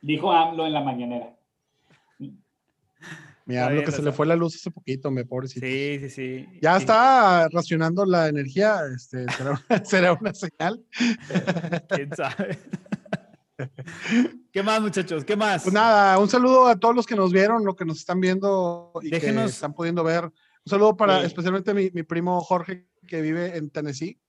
Dijo 0.00 0.32
AMLO 0.32 0.66
en 0.66 0.72
la 0.72 0.80
mañanera. 0.80 1.37
Mira, 3.48 3.70
lo 3.70 3.82
que 3.82 3.90
se 3.92 4.02
le 4.02 4.12
fue 4.12 4.26
la 4.26 4.36
luz 4.36 4.54
hace 4.56 4.70
poquito, 4.70 5.10
me 5.10 5.24
pobrecito. 5.24 5.64
Sí, 5.66 5.98
sí, 6.02 6.10
sí. 6.10 6.46
Ya 6.60 6.74
Sí. 6.76 6.80
está 6.82 7.48
racionando 7.48 8.04
la 8.04 8.28
energía, 8.28 8.80
este, 8.94 9.24
será, 9.32 9.64
será 9.84 10.12
una 10.12 10.34
señal. 10.34 10.84
¿Quién 11.88 12.10
sabe? 12.14 12.58
¿Qué 14.52 14.62
más, 14.62 14.80
muchachos? 14.80 15.24
¿Qué 15.24 15.36
más? 15.36 15.62
Pues 15.62 15.72
nada, 15.74 16.18
un 16.18 16.28
saludo 16.28 16.66
a 16.66 16.76
todos 16.78 16.94
los 16.94 17.06
que 17.06 17.16
nos 17.16 17.32
vieron, 17.32 17.64
los 17.64 17.74
que 17.74 17.84
nos 17.84 17.98
están 17.98 18.20
viendo 18.20 18.92
y 19.02 19.10
que 19.10 19.16
Déjenos- 19.20 19.46
están 19.48 19.74
pudiendo 19.74 20.04
ver. 20.04 20.24
Un 20.24 20.32
saludo 20.70 20.96
para 20.96 21.20
Sí. 21.20 21.26
especialmente 21.26 21.74
mi, 21.74 21.90
mi 21.92 22.02
primo 22.02 22.40
Jorge, 22.40 22.86
que 23.06 23.20
vive 23.22 23.56
en 23.56 23.70
Tennessee. 23.70 24.20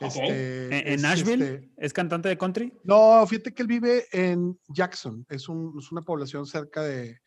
Este, 0.00 0.66
¿En, 0.66 0.72
en 0.74 0.86
es, 0.94 1.02
Nashville? 1.02 1.44
este, 1.44 1.70
¿Es 1.76 1.92
cantante 1.92 2.28
de 2.28 2.38
country? 2.38 2.72
no, 2.84 3.26
fíjate 3.26 3.52
que 3.52 3.62
él 3.62 3.68
vive 3.68 4.04
en 4.12 4.56
Jackson, 4.68 5.26
es, 5.28 5.48
un- 5.48 5.74
es 5.78 5.90
una 5.90 6.02
población 6.02 6.46
cerca 6.46 6.82
de, 6.84 7.18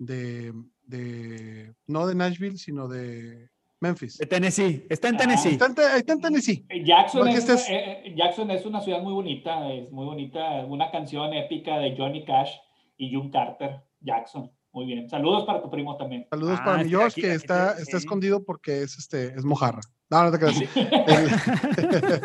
de, 0.00 0.52
de, 0.86 1.74
no 1.86 2.06
de 2.06 2.14
Nashville, 2.14 2.56
sino 2.56 2.88
de 2.88 3.48
Memphis. 3.80 4.16
De 4.18 4.26
Tennessee. 4.26 4.86
Está 4.88 5.08
en 5.08 5.14
Ah, 5.16 5.18
Tennessee. 5.18 5.52
Está 5.52 5.66
en, 5.66 5.74
Te- 5.74 5.96
está 5.98 6.12
en 6.14 6.20
Tennessee. 6.20 6.66
Jackson 6.84 7.28
es, 7.28 7.48
eh, 7.68 8.14
Jackson 8.16 8.50
es 8.50 8.64
una 8.66 8.80
ciudad 8.80 9.00
muy 9.02 9.12
bonita, 9.12 9.70
es 9.72 9.90
muy 9.92 10.06
bonita, 10.06 10.64
una 10.66 10.90
canción 10.90 11.32
épica 11.34 11.78
de 11.78 11.94
Johnny 11.96 12.24
Cash 12.24 12.50
y 12.96 13.14
June 13.14 13.30
Carter, 13.30 13.82
Jackson. 14.00 14.50
Muy 14.72 14.86
bien. 14.86 15.08
Saludos 15.10 15.44
para 15.46 15.60
tu 15.62 15.68
primo 15.70 15.96
también. 15.96 16.26
Saludos 16.30 16.58
Ah, 16.60 16.64
para 16.64 16.84
mi 16.84 16.94
aquí- 16.94 17.20
que 17.20 17.26
aquí 17.32 17.36
está, 17.36 17.72
está 17.78 17.96
escondido 17.98 18.42
porque 18.44 18.82
es, 18.82 18.96
este, 18.98 19.26
es 19.36 19.44
mojarra. 19.44 19.80
No, 20.08 20.24
no 20.24 20.30
te 20.32 20.38
creas. 20.38 20.60
Él- 20.60 20.68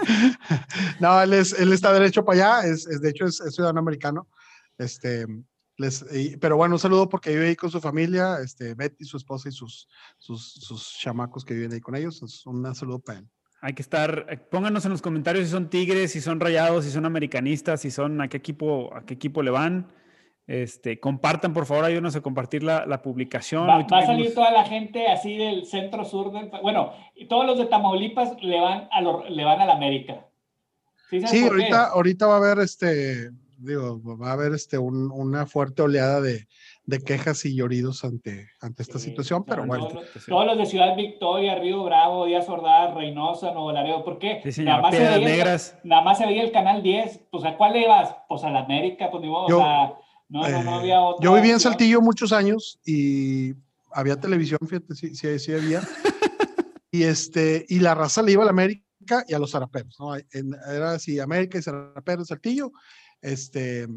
no, 0.99 1.21
él, 1.21 1.33
es, 1.33 1.53
él 1.59 1.73
está 1.73 1.91
derecho 1.93 2.23
para 2.23 2.59
allá, 2.61 2.67
es, 2.69 2.87
es- 2.87 3.01
de 3.01 3.09
hecho 3.09 3.25
es, 3.25 3.39
es 3.41 3.55
ciudadano 3.55 3.79
americano. 3.79 4.27
Este, 4.77 5.25
les, 5.77 6.05
y- 6.13 6.37
pero 6.37 6.57
bueno, 6.57 6.75
un 6.75 6.79
saludo 6.79 7.09
porque 7.09 7.31
vive 7.31 7.47
ahí 7.49 7.55
con 7.55 7.69
su 7.71 7.81
familia, 7.81 8.37
este, 8.43 8.73
Betty, 8.75 9.05
su 9.05 9.17
esposa 9.17 9.49
y 9.49 9.51
sus, 9.51 9.87
sus, 10.17 10.53
sus 10.53 10.97
chamacos 10.97 11.43
que 11.43 11.53
viven 11.53 11.73
ahí 11.73 11.81
con 11.81 11.95
ellos. 11.95 12.21
Es 12.23 12.45
un 12.45 12.73
saludo 12.75 12.99
para 12.99 13.19
él. 13.19 13.27
Hay 13.61 13.73
que 13.73 13.81
estar, 13.81 14.25
eh, 14.29 14.37
pónganos 14.37 14.85
en 14.85 14.91
los 14.91 15.01
comentarios 15.01 15.45
si 15.45 15.51
son 15.51 15.69
tigres, 15.69 16.11
si 16.11 16.21
son 16.21 16.39
rayados, 16.39 16.85
si 16.85 16.91
son 16.91 17.05
americanistas, 17.05 17.81
si 17.81 17.89
son 17.91 18.21
a 18.21 18.27
qué 18.27 18.37
equipo, 18.37 18.93
a 18.95 19.05
qué 19.05 19.15
equipo 19.15 19.41
le 19.41 19.51
van. 19.51 19.91
Este, 20.47 20.99
compartan, 20.99 21.53
por 21.53 21.65
favor, 21.65 21.85
ayúdenos 21.85 22.15
a 22.15 22.21
compartir 22.21 22.61
la, 22.61 22.85
la 22.85 23.01
publicación. 23.01 23.67
Va, 23.67 23.77
a 23.79 24.05
salir 24.05 24.35
toda 24.35 24.51
la 24.51 24.63
gente 24.65 25.07
así 25.07 25.35
del 25.37 25.65
centro 25.65 26.05
sur 26.05 26.31
del 26.31 26.51
bueno, 26.61 26.93
y 27.15 27.27
todos 27.27 27.47
los 27.47 27.57
de 27.57 27.65
Tamaulipas 27.65 28.39
le 28.43 28.61
van 28.61 28.87
a 28.91 29.01
lo- 29.01 29.27
le 29.27 29.43
van 29.43 29.59
a 29.61 29.65
la 29.65 29.73
América. 29.73 30.27
¿Sí, 31.09 31.25
Sí, 31.25 31.43
ahorita, 31.47 31.85
ahorita 31.87 32.27
va 32.27 32.33
a 32.35 32.37
haber 32.37 32.59
este, 32.59 33.31
digo, 33.57 34.01
va 34.17 34.29
a 34.29 34.33
haber 34.33 34.53
este 34.53 34.77
un- 34.77 35.11
una 35.11 35.45
fuerte 35.45 35.81
oleada 35.81 36.21
de, 36.21 36.47
de 36.85 36.99
quejas 36.99 37.43
y 37.45 37.55
lloridos 37.55 38.03
ante, 38.03 38.49
ante 38.61 38.83
esta 38.83 38.99
Sí, 38.99 39.09
situación, 39.09 39.43
pero 39.45 39.61
no, 39.61 39.67
bueno. 39.67 39.89
no, 39.93 40.01
Todos 40.27 40.45
los 40.45 40.57
de 40.57 40.65
Ciudad 40.65 40.95
Victoria, 40.95 41.55
Río 41.59 41.83
Bravo, 41.83 42.25
Díaz 42.25 42.47
Ordaz, 42.49 42.93
Reynosa, 42.93 43.51
Nuevo 43.51 43.71
Laredo. 43.71 44.03
¿Por 44.03 44.19
qué? 44.19 44.41
Sí, 44.43 44.51
señor. 44.51 44.69
Nada 44.71 44.81
más, 44.83 44.95
se 44.95 45.01
veía 45.19 45.57
nada 45.83 46.01
más 46.03 46.17
se 46.17 46.25
veía 46.25 46.43
el 46.43 46.51
canal 46.51 46.83
10. 46.83 47.19
Pues 47.31 47.43
¿a 47.45 47.57
cuál 47.57 47.73
le 47.73 47.81
ibas? 47.83 48.15
Pues 48.29 48.43
a 48.43 48.49
la 48.51 48.59
América, 48.61 49.09
pues 49.11 49.21
ni 49.23 49.29
modo, 49.29 49.47
Yo- 49.49 49.57
o 49.57 49.61
sea, 49.61 49.93
no, 50.29 50.41
no, 50.49 50.63
no 50.63 50.71
Eh, 50.71 50.79
había 50.79 51.01
otra. 51.01 51.23
yo 51.23 51.33
viví 51.33 51.51
en. 51.51 51.59
Saltillo 51.59 52.01
muchos 52.01 52.31
años 52.33 52.79
y 52.85 53.53
había 53.91 54.19
televisión, 54.19 54.59
fíjate, 54.67 54.95
sí, 54.95 55.15
sí, 55.15 55.39
sí 55.39 55.53
había. 55.53 55.81
y, 56.91 57.03
este, 57.03 57.65
y 57.69 57.79
la 57.79 57.93
raza 57.95 58.21
le 58.21 58.31
iba 58.33 58.41
a 58.43 58.45
la 58.45 58.51
América 58.51 58.83
y 59.27 59.33
a 59.33 59.39
los 59.39 59.51
zaraperos, 59.51 59.95
¿no? 59.99 60.15
En- 60.15 60.55
era 60.71 60.93
así, 60.93 61.19
América 61.19 61.57
y 61.57 61.61
zaraperos, 61.61 62.27
Saltillo. 62.27 62.71
Este, 63.25 63.87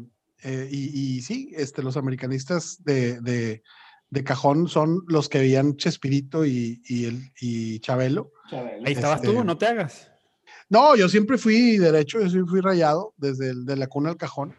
eh, 0.43 0.67
y, 0.71 1.17
y 1.17 1.21
sí, 1.21 1.51
este, 1.55 1.83
los 1.83 1.97
americanistas 1.97 2.83
de, 2.83 3.21
de, 3.21 3.61
de 4.09 4.23
cajón 4.23 4.67
son 4.67 5.03
los 5.07 5.29
que 5.29 5.37
veían 5.39 5.77
Chespirito 5.77 6.45
y, 6.45 6.81
y, 6.87 7.05
el, 7.05 7.21
y 7.39 7.79
Chabelo. 7.79 8.31
Chabelo. 8.49 8.85
Ahí 8.87 8.93
estabas 8.93 9.21
Este- 9.21 9.33
tú, 9.33 9.43
no 9.43 9.57
te 9.57 9.67
hagas. 9.67 10.11
No, 10.67 10.95
yo 10.95 11.09
siempre 11.09 11.37
fui 11.37 11.77
derecho, 11.77 12.19
yo 12.21 12.29
siempre 12.29 12.49
fui 12.51 12.61
rayado 12.61 13.13
desde 13.17 13.49
el, 13.51 13.65
de 13.65 13.75
la 13.75 13.87
cuna 13.87 14.09
al 14.09 14.17
cajón. 14.17 14.55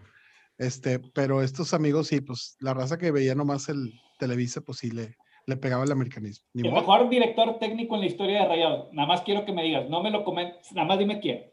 Este, 0.59 0.99
pero 0.99 1.43
estos 1.43 1.73
amigos 1.75 2.09
sí, 2.09 2.21
pues 2.21 2.57
la 2.61 2.75
raza 2.75 2.99
que 2.99 3.11
veía 3.11 3.35
nomás 3.35 3.69
el 3.69 3.93
Televisa, 4.19 4.61
pues 4.61 4.79
sí 4.79 4.91
le, 4.91 5.17
le 5.47 5.57
pegaba 5.57 5.85
el 5.85 5.93
americanismo. 5.93 6.47
Ni 6.53 6.63
El 6.63 6.71
modo. 6.71 6.81
mejor 6.83 7.09
director 7.11 7.59
técnico 7.59 7.95
en 7.95 8.03
la 8.03 8.07
historia 8.07 8.43
de 8.43 8.49
Rayados. 8.49 8.89
Nada 8.93 9.09
más 9.09 9.23
quiero 9.23 9.45
que 9.45 9.53
me 9.53 9.65
digas, 9.65 9.89
no 9.89 10.03
me 10.03 10.11
lo 10.11 10.23
comentes, 10.25 10.71
nada 10.73 10.87
más 10.87 10.99
dime 10.99 11.19
quién. 11.21 11.50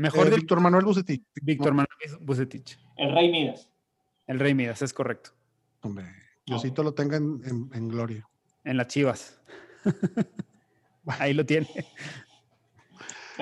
Mejor 0.00 0.28
Eh, 0.28 0.36
Víctor 0.36 0.60
Manuel 0.60 0.84
Bucetich. 0.86 1.22
Víctor 1.42 1.72
Manuel 1.74 1.88
Bucetich. 2.20 2.78
El 2.96 3.12
Rey 3.14 3.30
Midas. 3.30 3.68
El 4.26 4.38
Rey 4.38 4.54
Midas, 4.54 4.80
es 4.80 4.92
correcto. 4.94 5.30
Hombre, 5.82 6.06
Diosito 6.46 6.82
lo 6.82 6.94
tenga 6.94 7.16
en, 7.18 7.42
en- 7.44 7.70
en 7.74 7.88
gloria. 7.88 8.26
En 8.64 8.76
las 8.78 8.86
chivas. 8.88 9.40
Ahí 11.06 11.34
lo 11.34 11.44
tiene. 11.44 11.68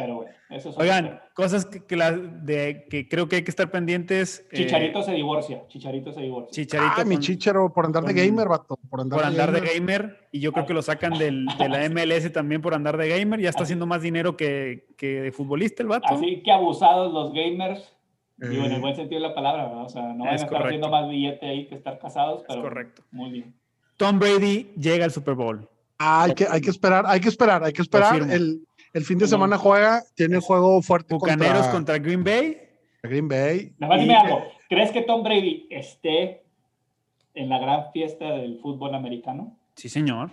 Pero 0.01 0.15
bueno, 0.17 0.31
eso 0.51 0.69
es 0.69 0.75
otro 0.77 0.83
Oigan, 0.83 1.21
cosas 1.35 1.67
que, 1.67 1.85
que 1.85 1.97
la- 1.97 2.13
de, 2.13 2.87
que 2.89 3.09
creo 3.09 3.29
que 3.29 3.37
hay 3.37 3.43
que 3.43 3.51
estar 3.51 3.69
pendientes. 3.71 4.47
eh, 4.53 4.57
Chicharito 4.59 5.03
se 5.03 5.13
divorcia. 5.13 5.67
Chicharito 5.67 6.13
se 6.13 6.21
divorcia. 6.21 6.51
Chicharito 6.53 6.93
Ah, 6.99 7.05
mi 7.05 7.19
chichero, 7.19 7.73
por 7.73 7.85
andar 7.85 8.05
de 8.05 8.13
gamer, 8.15 8.47
vato. 8.47 8.79
Por 8.89 9.01
andar, 9.01 9.19
por 9.19 9.27
andar 9.27 9.51
de 9.51 9.61
gamer. 9.61 10.03
gamer 10.03 10.29
y 10.31 10.39
yo 10.41 10.53
creo 10.53 10.67
que 10.67 10.75
lo 10.75 10.83
sacan 10.83 11.19
del, 11.19 11.47
de 11.47 11.69
la 11.69 11.79
MLS 11.91 12.33
también 12.33 12.61
por 12.63 12.75
andar 12.75 12.97
de 12.97 13.09
gamer. 13.09 13.41
Ya 13.41 13.51
está 13.51 13.65
haciendo 13.65 13.87
más 13.87 14.03
dinero 14.03 14.37
que, 14.37 14.87
que 14.97 15.21
de 15.21 15.33
futbolista 15.33 15.83
el 15.83 15.89
vato. 15.89 16.07
Así 16.15 16.43
que 16.45 16.53
abusados 16.53 17.13
los 17.13 17.33
gamers. 17.33 17.93
Digo, 18.37 18.65
en 18.65 18.71
Eh, 18.71 18.75
el 18.77 18.81
buen 18.81 18.95
sentido 18.95 19.21
de 19.21 19.29
la 19.29 19.35
palabra, 19.35 19.65
¿verdad? 19.67 19.83
O 19.85 19.89
sea, 19.89 20.03
no 20.13 20.19
van 20.25 20.29
a 20.29 20.35
Es 20.37 20.43
estar 20.43 20.49
correcto. 20.51 20.67
haciendo 20.69 20.89
más 20.91 21.09
billete 21.11 21.45
ahí 21.45 21.67
que 21.67 21.75
estar 21.75 21.99
casados, 21.99 22.43
Es 22.43 22.47
pero 22.49 22.63
correcto. 22.63 23.03
muy 23.11 23.31
bien. 23.33 23.55
Tom 23.97 24.21
Brady 24.21 24.71
llega 24.77 25.05
al 25.05 25.11
Super 25.11 25.35
Bowl. 25.35 25.69
ah, 25.99 26.23
hay, 26.23 26.35
que, 26.35 26.47
hay 26.49 26.61
que 26.61 26.71
esperar, 26.71 27.05
hay 27.09 27.19
que 27.19 27.29
esperar, 27.29 27.65
hay 27.65 27.73
que 27.73 27.83
esperar. 27.83 28.15
El, 28.31 28.61
el 28.93 29.05
fin 29.05 29.19
de 29.19 29.27
semana 29.27 29.59
juega, 29.59 30.03
tiene 30.15 30.39
juego 30.41 30.81
fuerte 30.83 31.15
Bucaneros 31.15 31.67
contra, 31.69 31.73
contra 31.73 31.99
Green 31.99 32.25
Bay. 32.25 32.59
Green 33.03 33.29
Bay. 33.29 33.75
Nada 33.79 33.95
más 33.95 33.99
y- 34.01 34.03
dime 34.09 34.17
algo. 34.17 34.43
¿Crees 34.69 34.91
que 34.91 35.03
Tom 35.03 35.23
Brady 35.23 35.67
esté 35.71 36.45
en 37.35 37.49
la 37.49 37.59
gran 37.59 37.93
fiesta 37.93 38.25
del 38.33 38.59
fútbol 38.61 38.95
americano? 38.95 39.57
Sí, 39.77 39.89
señor. 39.89 40.31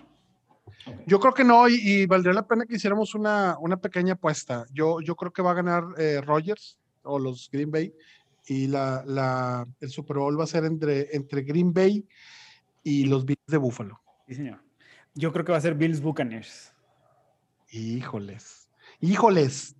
Yo 1.06 1.20
creo 1.20 1.32
que 1.32 1.44
no, 1.44 1.68
y, 1.68 1.74
y 1.82 2.06
valdría 2.06 2.34
la 2.34 2.46
pena 2.46 2.66
que 2.66 2.74
hiciéramos 2.76 3.14
una, 3.14 3.56
una 3.60 3.76
pequeña 3.76 4.14
apuesta. 4.14 4.66
Yo, 4.72 5.00
yo 5.00 5.14
creo 5.16 5.32
que 5.32 5.40
va 5.42 5.52
a 5.52 5.54
ganar 5.54 5.84
eh, 5.96 6.20
Rogers 6.20 6.78
o 7.02 7.18
los 7.18 7.48
Green 7.50 7.70
Bay, 7.70 7.94
y 8.48 8.66
la, 8.66 9.02
la, 9.06 9.66
el 9.80 9.88
Super 9.90 10.18
Bowl 10.18 10.38
va 10.38 10.44
a 10.44 10.48
ser 10.48 10.64
entre, 10.64 11.14
entre 11.16 11.42
Green 11.42 11.72
Bay 11.72 12.04
y 12.82 13.06
los 13.06 13.24
Bills 13.24 13.46
de 13.46 13.56
Buffalo. 13.56 14.00
Sí, 14.28 14.34
señor. 14.34 14.60
Yo 15.14 15.32
creo 15.32 15.44
que 15.44 15.52
va 15.52 15.58
a 15.58 15.60
ser 15.62 15.74
Bills 15.74 16.00
Buccaneers. 16.00 16.74
Híjoles, 17.70 18.70
híjoles. 19.00 19.76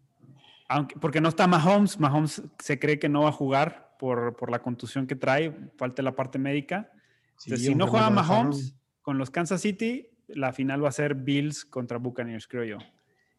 Aunque, 0.69 0.97
porque 0.99 1.21
no 1.21 1.29
está 1.29 1.47
Mahomes. 1.47 1.99
Mahomes 2.01 2.43
se 2.59 2.79
cree 2.79 2.99
que 2.99 3.09
no 3.09 3.23
va 3.23 3.29
a 3.29 3.33
jugar 3.33 3.95
por, 3.99 4.35
por 4.37 4.51
la 4.51 4.59
contusión 4.61 5.07
que 5.07 5.15
trae. 5.15 5.55
Falta 5.77 6.03
la 6.03 6.15
parte 6.17 6.39
médica. 6.39 6.91
Sí, 7.37 7.51
Entonces, 7.51 7.67
si 7.69 7.75
no 7.75 7.87
juega. 7.87 8.11
Mahomes 8.11 8.75
con 9.03 9.19
los 9.19 9.31
Kansas 9.31 9.61
City, 9.61 10.09
la 10.27 10.53
final 10.53 10.83
va 10.85 10.89
a 10.89 10.93
ser 10.93 11.15
Bills 11.15 11.65
contra 11.65 11.99
Buccaneers, 11.99 12.49
creo 12.49 12.65
yo. 12.65 12.79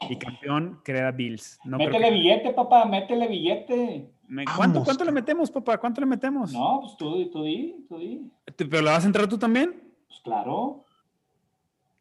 Y 0.10 0.18
campeón 0.18 0.80
crea 0.86 1.12
Bills. 1.12 1.60
No 1.66 1.78
métele 1.78 2.08
que- 2.08 2.14
billete, 2.14 2.54
papá, 2.54 2.86
métele 2.86 3.28
billete. 3.28 4.10
Me- 4.28 4.46
¿Cuánto, 4.56 4.84
¿Cuánto 4.84 5.04
le 5.04 5.12
metemos, 5.12 5.52
papá? 5.52 5.78
¿Cuánto 5.78 6.00
le 6.02 6.08
metemos? 6.08 6.54
No, 6.54 6.80
pues 6.82 6.96
tú, 6.98 7.30
tú 7.30 7.44
di, 7.44 7.86
tú 7.90 7.98
di. 7.98 8.32
¿Pero 8.56 8.82
la 8.82 8.92
vas 8.92 9.04
a 9.04 9.08
entrar 9.08 9.28
tú 9.28 9.38
también? 9.38 9.92
Pues 10.08 10.20
claro. 10.22 10.86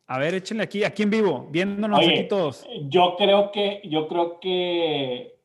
A 0.09 0.19
ver, 0.19 0.35
échenle 0.35 0.63
aquí, 0.63 0.85
aquí 0.85 1.03
en 1.03 1.11
vivo, 1.11 1.49
viéndonos 1.51 1.99
Oye, 1.99 2.21
aquí 2.21 2.29
todos. 2.29 2.65
Yo 2.89 3.17
creo 3.19 3.51
que, 3.51 3.81
yo 3.85 4.07
creo 4.07 4.39
que 4.39 5.37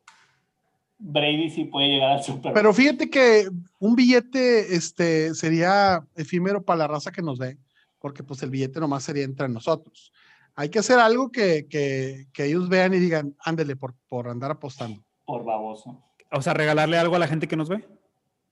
Brady 1.00 1.50
sí 1.50 1.66
puede 1.66 1.88
llegar 1.88 2.12
al 2.12 2.24
Super 2.24 2.44
Bowl. 2.44 2.54
Pero 2.54 2.74
fíjate 2.74 3.10
que 3.10 3.50
un 3.80 3.96
billete 3.96 4.76
este, 4.76 5.34
sería 5.34 6.06
efímero 6.16 6.64
para 6.64 6.80
la 6.80 6.88
raza 6.88 7.12
que 7.12 7.24
nos 7.24 7.40
ve, 7.40 7.58
porque 8.00 8.24
pues 8.24 8.44
el 8.44 8.52
billete 8.52 8.80
nomás 8.80 9.04
sería 9.04 9.24
entre 9.24 9.50
nosotros. 9.50 10.12
Hay 10.56 10.70
que 10.70 10.80
hacer 10.80 11.00
algo 11.00 11.32
que, 11.32 11.68
que, 11.68 12.28
que 12.32 12.46
ellos 12.46 12.70
vean 12.70 12.94
y 12.94 13.00
digan, 13.00 13.36
ándele 13.40 13.76
por, 13.76 13.96
por 14.10 14.28
andar 14.28 14.52
apostando. 14.52 15.02
Por 15.26 15.44
baboso. 15.44 16.04
O 16.32 16.42
sea, 16.42 16.54
regalarle 16.54 16.98
algo 16.98 17.16
a 17.16 17.20
la 17.20 17.28
gente 17.28 17.48
que 17.48 17.58
nos 17.58 17.68
ve. 17.68 17.84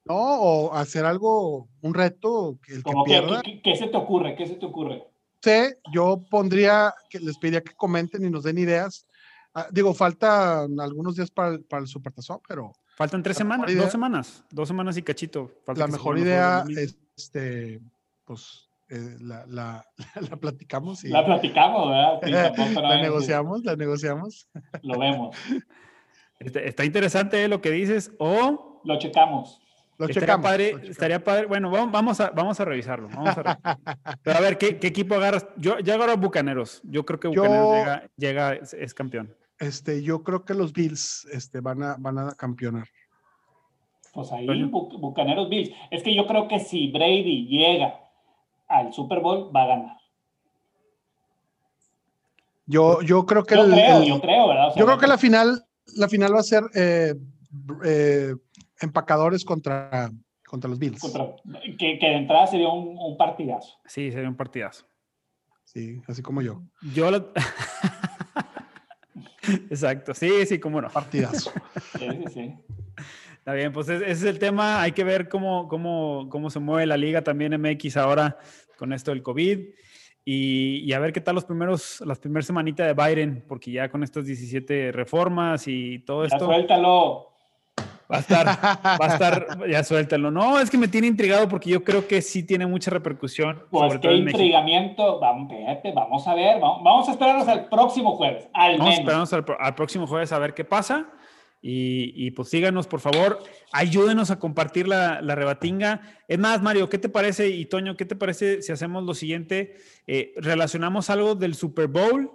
¿No? 0.06 0.16
O 0.16 0.74
hacer 0.74 1.06
algo, 1.06 1.68
un 1.82 1.94
reto, 1.94 2.58
que 2.66 2.74
el 2.74 2.84
que 2.84 2.94
pierda. 3.06 3.42
¿qué, 3.44 3.62
qué 3.62 3.76
se 3.76 3.88
te 3.88 3.98
ocurre? 3.98 4.36
¿Qué 4.36 4.48
se 4.48 4.56
te 4.56 4.66
ocurre? 4.66 5.04
Sé, 5.42 5.78
yo 5.94 6.24
pondría, 6.30 6.94
que 7.10 7.20
les 7.20 7.38
pediría 7.38 7.62
que 7.62 7.74
comenten 7.76 8.24
y 8.26 8.30
nos 8.30 8.44
den 8.44 8.58
ideas. 8.58 9.06
Ah, 9.54 9.68
digo, 9.72 9.94
faltan 9.94 10.80
algunos 10.80 11.16
días 11.16 11.32
para 11.32 11.50
el, 11.50 11.64
para 11.64 11.82
el 11.82 11.88
Supertazón, 11.88 12.40
pero 12.48 12.72
Faltan 12.96 13.24
tres 13.24 13.38
semanas, 13.38 13.72
idea- 13.72 13.84
dos 13.84 13.92
semanas, 13.92 14.44
dos 14.52 14.68
semanas 14.68 14.98
y 14.98 15.02
cachito. 15.04 15.50
Falta 15.66 15.80
la 15.82 15.88
mejor 15.88 16.18
idea 16.20 16.66
este, 17.16 17.80
pues, 18.26 18.70
eh, 18.90 19.16
la, 19.22 19.46
la, 19.48 19.86
la 20.30 20.36
platicamos 20.36 21.06
y 21.06 21.08
La 21.10 21.26
platicamos, 21.26 21.90
¿verdad? 21.90 22.20
Sí, 22.24 22.32
la 22.82 22.96
es- 22.96 23.02
negociamos, 23.02 23.64
la 23.64 23.76
negociamos. 23.78 24.50
Lo 24.84 25.00
vemos. 25.00 25.36
Está, 26.40 26.60
está 26.60 26.84
interesante 26.86 27.44
eh, 27.44 27.48
lo 27.48 27.62
que 27.62 27.72
dices. 27.72 28.12
O 28.20 28.82
Lo 28.84 29.00
checamos. 29.00 29.62
Lo 30.00 30.06
estaría 30.06 30.22
checamos. 30.28 30.44
padre, 30.46 30.64
lo 30.64 30.70
checamos. 30.78 30.90
estaría 30.92 31.24
padre. 31.24 31.46
Bueno, 31.46 31.70
vamos, 31.70 31.92
vamos 31.92 32.20
a, 32.22 32.30
vamos 32.32 32.60
a 32.60 32.66
revisarlo. 32.66 33.10
Vamos 33.10 33.38
a 33.38 33.60
Pero 34.24 34.38
a 34.38 34.42
ver, 34.42 34.58
¿qué, 34.58 34.80
qué 34.80 34.88
equipo 34.88 35.16
agarras? 35.16 35.46
Yo 35.58 35.78
ya 35.80 35.96
agarro 35.96 36.14
a 36.14 36.16
Bucaneros. 36.16 36.82
Yo 36.84 37.06
creo 37.06 37.20
que 37.20 37.32
Yo- 37.32 37.44
Bucaneros 37.44 37.74
llega, 37.76 38.10
llega 38.16 38.54
es, 38.54 38.74
es 38.74 38.94
campeón. 38.94 39.36
Este, 39.60 40.02
yo 40.02 40.24
creo 40.24 40.46
que 40.46 40.54
los 40.54 40.72
Bills 40.74 41.28
este, 41.34 41.60
van, 41.60 41.84
a, 41.84 41.96
van 42.00 42.18
a 42.18 42.32
campeonar. 42.34 42.88
Pues 44.14 44.32
ahí. 44.32 44.48
Bu- 44.48 45.00
Bucaneros 45.00 45.50
Bills. 45.50 45.72
Es 45.92 46.02
que 46.02 46.16
yo 46.16 46.26
creo 46.26 46.48
que 46.48 46.60
si 46.60 46.90
Brady 46.92 47.48
llega 47.48 48.00
al 48.70 48.94
Super 48.94 49.20
Bowl, 49.20 49.54
va 49.56 49.64
a 49.64 49.68
ganar. 49.68 49.98
Yo, 52.66 53.02
yo 53.02 53.26
creo 53.26 53.44
que 53.44 53.56
Yo 53.56 53.64
el- 53.66 53.72
creo, 53.72 53.98
el- 54.02 54.08
yo 54.08 54.22
creo, 54.22 54.48
¿verdad? 54.48 54.68
O 54.68 54.72
sea, 54.72 54.80
yo 54.80 54.86
creo 54.86 54.98
que 54.98 55.08
la 55.08 55.18
final, 55.18 55.66
la 55.98 56.08
final 56.08 56.34
va 56.36 56.40
a 56.40 56.44
ser 56.44 56.64
eh, 56.76 57.16
eh, 57.84 58.36
empacadores 58.82 59.46
contra, 59.46 60.12
contra 60.48 60.70
los 60.70 60.80
Bills. 60.80 61.00
Contra- 61.02 61.36
que, 61.78 62.00
que 62.00 62.06
de 62.08 62.16
entrada 62.16 62.48
sería 62.48 62.70
un, 62.70 62.98
un 62.98 63.18
partidazo. 63.18 63.78
Sí, 63.86 64.12
sería 64.12 64.30
un 64.30 64.36
partidazo. 64.36 64.86
Sí, 65.64 66.02
así 66.08 66.22
como 66.22 66.42
yo. 66.42 66.62
Yo 66.94 67.12
lo... 67.12 67.32
Exacto, 69.70 70.14
sí, 70.14 70.46
sí, 70.46 70.60
cómo 70.60 70.82
no. 70.82 70.90
Partidazo. 70.90 71.52
Sí, 71.98 72.08
sí, 72.10 72.24
sí. 72.34 72.54
Está 73.38 73.54
bien, 73.54 73.72
pues 73.72 73.90
ese 73.90 74.04
ese 74.04 74.12
es 74.12 74.24
el 74.24 74.40
tema. 74.40 74.82
Hay 74.82 74.92
que 74.92 75.04
ver 75.04 75.30
cómo, 75.30 75.68
cómo, 75.68 76.28
cómo 76.30 76.50
se 76.50 76.60
mueve 76.60 76.86
la 76.86 76.98
liga 76.98 77.24
también 77.24 77.60
MX 77.60 77.98
ahora 77.98 78.38
con 78.78 78.94
esto 78.94 79.12
del 79.12 79.24
COVID. 79.24 79.60
Y, 80.26 80.82
y 80.86 80.94
a 80.94 81.00
ver 81.00 81.14
qué 81.14 81.22
tal 81.22 81.36
los 81.36 81.46
primeros, 81.46 82.02
las 82.06 82.20
primeras 82.20 82.46
semanitas 82.46 82.86
de 82.86 82.94
Biden, 82.94 83.44
porque 83.48 83.72
ya 83.72 83.90
con 83.90 84.04
estas 84.04 84.26
17 84.26 84.92
reformas 84.92 85.68
y 85.68 86.00
todo 86.00 86.28
Ya 86.28 86.36
esto 86.36 86.46
suéltalo. 86.46 87.30
Va 88.12 88.18
a 88.18 88.20
estar, 88.22 88.46
va 88.48 89.06
a 89.06 89.08
estar, 89.08 89.48
ya 89.70 89.84
suéltalo. 89.84 90.32
No, 90.32 90.60
es 90.60 90.70
que 90.70 90.78
me 90.78 90.88
tiene 90.88 91.08
intrigado 91.08 91.48
porque 91.48 91.70
yo 91.70 91.84
creo 91.84 92.08
que 92.08 92.22
sí 92.22 92.44
tiene 92.44 92.66
mucha 92.66 92.92
repercusión. 92.92 93.64
Pues 93.70 94.00
qué 94.00 94.14
intrigamiento. 94.14 95.20
Vamos, 95.20 95.52
espérate, 95.52 95.92
vamos 95.94 96.28
a 96.28 96.34
ver. 96.34 96.60
Vamos, 96.60 96.84
vamos 96.84 97.08
a 97.08 97.12
esperarnos 97.12 97.48
al 97.48 97.70
próximo 97.70 98.16
jueves. 98.16 98.50
Al 98.54 98.78
Vamos 98.78 98.96
a 98.96 99.02
menos. 99.04 99.32
esperarnos 99.32 99.60
al 99.60 99.76
próximo 99.76 100.08
jueves 100.08 100.32
a 100.32 100.40
ver 100.40 100.54
qué 100.54 100.66
pasa. 100.66 101.08
Y, 101.62 102.14
y, 102.16 102.32
pues 102.32 102.50
síganos, 102.50 102.88
por 102.88 103.02
favor. 103.02 103.40
Ayúdenos 103.74 104.32
a 104.32 104.40
compartir 104.40 104.88
la, 104.88 105.22
la 105.22 105.36
rebatinga. 105.36 106.02
Es 106.28 106.40
más, 106.40 106.62
Mario, 106.62 106.88
¿qué 106.90 106.98
te 106.98 107.10
parece? 107.10 107.50
Y 107.50 107.66
Toño, 107.66 107.98
¿qué 107.98 108.06
te 108.06 108.16
parece 108.16 108.62
si 108.62 108.72
hacemos 108.72 109.04
lo 109.04 109.14
siguiente? 109.14 109.76
Eh, 110.08 110.34
relacionamos 110.38 111.10
algo 111.10 111.36
del 111.36 111.56
Super 111.56 111.88
Bowl 111.88 112.32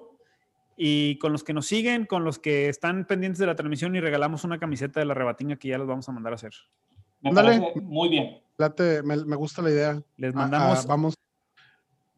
y 0.76 1.18
con 1.18 1.32
los 1.32 1.44
que 1.44 1.52
nos 1.52 1.66
siguen, 1.66 2.06
con 2.06 2.24
los 2.24 2.38
que 2.38 2.68
están 2.68 3.04
pendientes 3.06 3.38
de 3.38 3.46
la 3.46 3.54
transmisión 3.54 3.94
y 3.96 4.00
regalamos 4.00 4.44
una 4.44 4.58
camiseta 4.58 5.00
de 5.00 5.06
la 5.06 5.14
rebatinga 5.14 5.56
que 5.56 5.68
ya 5.68 5.78
los 5.78 5.86
vamos 5.86 6.08
a 6.08 6.12
mandar 6.12 6.32
a 6.32 6.36
hacer. 6.36 6.52
Me 7.20 7.30
Ándale. 7.30 7.60
parece 7.60 7.80
muy 7.80 8.08
bien. 8.08 8.38
Late, 8.58 9.02
me, 9.02 9.16
me 9.24 9.36
gusta 9.36 9.62
la 9.62 9.70
idea. 9.70 10.02
Les 10.16 10.34
Ah, 10.34 10.38
mandamos, 10.38 10.78
ah, 10.80 10.86
vamos 10.88 11.14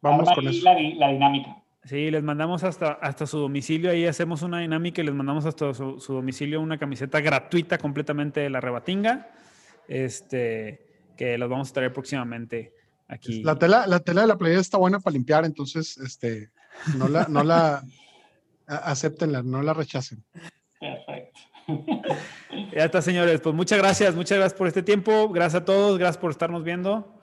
vamos 0.03 0.21
Arma 0.29 0.35
con 0.35 0.49
eso. 0.49 0.65
La, 0.65 0.75
la 0.75 1.09
dinámica. 1.13 1.63
sí, 1.85 2.11
les 2.11 2.23
mandamos 2.23 2.65
hasta, 2.65 2.93
hasta 2.93 3.27
su 3.27 3.39
domicilio. 3.39 3.91
Ahí 3.91 4.07
hacemos 4.07 4.43
una 4.43 4.61
dinámica 4.61 5.01
y 5.03 5.05
les 5.05 5.15
mandamos 5.15 5.45
hasta 5.47 5.73
su, 5.75 5.99
su 6.01 6.13
domicilio 6.15 6.61
una 6.61 6.79
camiseta 6.79 7.21
gratuita 7.21 7.79
completamente 7.79 8.41
de 8.41 8.51
la 8.51 8.61
rebatinga. 8.61 9.31
Este, 9.89 10.85
que 11.17 11.39
los 11.39 11.49
vamos 11.49 11.71
a 11.71 11.75
traer 11.75 11.93
próximamente 11.93 12.75
aquí. 13.09 13.43
La 13.43 13.57
tela, 13.57 13.87
la 13.87 14.01
tela 14.01 14.23
de 14.23 14.27
la 14.27 14.37
playera 14.37 14.61
está 14.61 14.79
buena 14.79 14.99
para 15.01 15.15
limpiar, 15.15 15.45
entonces 15.45 15.97
este, 15.99 16.51
no 16.99 17.09
la, 17.09 17.27
no 17.29 17.43
la 17.45 17.83
acéptenla, 18.67 19.43
no 19.43 19.63
la 19.63 19.73
rechacen. 19.75 20.25
Perfecto. 20.81 21.41
Ya 22.77 22.85
está, 22.85 23.01
señores. 23.03 23.41
Pues 23.41 23.55
muchas 23.55 23.79
gracias, 23.79 24.15
muchas 24.15 24.39
gracias 24.39 24.57
por 24.59 24.67
este 24.69 24.83
tiempo. 24.83 25.29
Gracias 25.31 25.63
a 25.63 25.65
todos, 25.65 25.99
gracias 25.99 26.19
por 26.19 26.31
estarnos 26.31 26.63
viendo. 26.63 27.21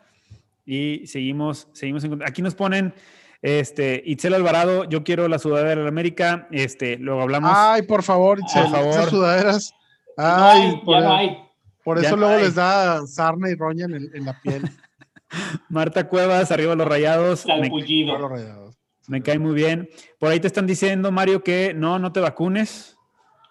Y 0.66 1.06
seguimos, 1.08 1.68
seguimos 1.74 2.04
en. 2.04 2.22
Aquí 2.24 2.42
nos 2.42 2.56
ponen, 2.56 2.94
este, 3.42 4.02
Itzel 4.06 4.34
Alvarado, 4.34 4.84
yo 4.86 5.04
quiero 5.04 5.28
la 5.28 5.40
sudadera 5.40 5.70
de 5.70 5.84
la 5.84 5.88
América. 5.88 6.48
Este, 6.52 6.98
luego 6.98 7.22
hablamos. 7.22 7.52
Ay, 7.56 7.84
por 7.84 8.04
favor, 8.04 8.40
Itzel, 8.40 8.64
Por 8.64 8.72
favor. 8.72 8.90
esas 8.90 9.10
sudaderas. 9.10 9.74
No 10.18 10.24
Ay, 10.26 10.62
hay, 10.62 10.82
por, 10.84 10.96
ya 11.02 11.08
no 11.08 11.14
hay. 11.16 11.38
por 11.84 12.02
Ya 12.02 12.08
eso 12.08 12.16
no 12.18 12.20
luego 12.22 12.36
hay. 12.38 12.44
les 12.44 12.56
da 12.56 13.06
sarna 13.08 13.50
y 13.50 13.56
roña 13.56 13.86
en, 13.86 13.94
el- 13.94 14.12
en 14.16 14.26
la 14.26 14.40
piel. 14.42 14.64
Marta 15.70 16.08
Cuevas, 16.08 16.52
arriba 16.52 16.76
los 16.76 16.88
rayados. 16.88 17.46
Me, 17.46 17.70
los 17.70 18.30
rayados. 18.32 18.73
Me 19.14 19.22
cae 19.22 19.38
muy 19.38 19.54
bien. 19.54 19.88
Por 20.20 20.32
ahí 20.32 20.40
te 20.40 20.48
están 20.48 20.66
diciendo, 20.66 21.12
Mario, 21.12 21.44
que 21.44 21.74
no, 21.76 22.00
no 22.00 22.12
te 22.12 22.20
vacunes, 22.20 22.98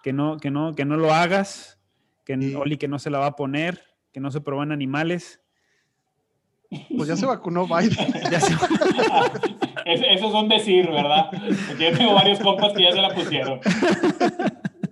que 0.03 0.11
no, 0.11 0.35
que 0.37 0.51
no, 0.51 0.75
que 0.75 0.83
no 0.83 0.97
lo 0.97 1.13
hagas, 1.13 1.79
que 2.25 2.35
Sí. 2.37 2.53
Oli 2.53 2.75
que 2.77 2.89
no 2.89 2.99
se 2.99 3.09
la 3.09 3.19
va 3.19 3.27
a 3.27 3.35
poner, 3.37 3.81
que 4.11 4.19
no 4.19 4.29
se 4.29 4.41
prueban 4.41 4.73
animales. 4.73 5.39
Pues 6.97 7.07
ya 7.07 7.15
se 7.15 7.25
vacunó 7.25 7.65
Biden. 7.65 7.95
Ya 8.31 8.39
se- 8.41 8.53
Es- 9.85 10.01
eso 10.01 10.27
es 10.29 10.33
un 10.33 10.49
decir, 10.49 10.89
¿verdad? 10.89 11.29
Porque 11.67 11.91
yo 11.91 11.97
tengo 11.97 12.13
varios 12.13 12.39
compas 12.39 12.73
que 12.73 12.83
ya 12.83 12.91
se 12.91 13.01
la 13.01 13.09
pusieron. 13.13 13.59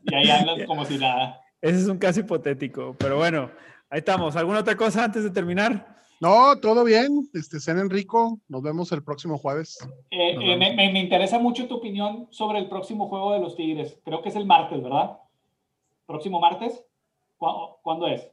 Y 0.03 0.15
ahí 0.15 0.29
andan 0.29 0.65
como 0.65 0.85
si 0.85 0.97
nada. 0.97 1.41
Ese 1.61 1.79
es 1.79 1.87
un 1.87 1.97
caso 1.97 2.19
hipotético, 2.21 2.95
pero 2.97 3.17
bueno, 3.17 3.51
ahí 3.89 3.99
estamos. 3.99 4.35
¿Alguna 4.35 4.59
otra 4.59 4.75
cosa 4.75 5.03
antes 5.05 5.23
de 5.23 5.29
terminar? 5.31 5.95
No, 6.21 6.55
todo 6.59 6.83
bien. 6.83 7.27
Este, 7.33 7.59
cenen 7.59 7.89
rico. 7.89 8.39
Nos 8.47 8.61
vemos 8.61 8.91
el 8.91 9.03
próximo 9.03 9.37
jueves. 9.39 9.79
Eh, 10.11 10.33
eh, 10.33 10.37
me, 10.37 10.55
vemos. 10.57 10.75
me- 10.75 10.91
me 10.93 10.99
interesa 11.01 11.39
mucho 11.39 11.67
tu 11.67 11.75
opinión 11.75 12.27
sobre 12.29 12.59
el 12.59 12.69
próximo 12.69 13.09
juego 13.09 13.33
de 13.33 13.39
los 13.39 13.55
Tigres. 13.55 13.97
Creo 14.05 14.21
que 14.21 14.29
es 14.29 14.35
el 14.35 14.45
martes, 14.45 14.81
¿verdad? 14.83 15.17
¿Próximo 16.05 16.39
martes? 16.39 16.85
¿Cu- 17.37 17.75
¿Cuándo 17.81 18.05
es? 18.07 18.29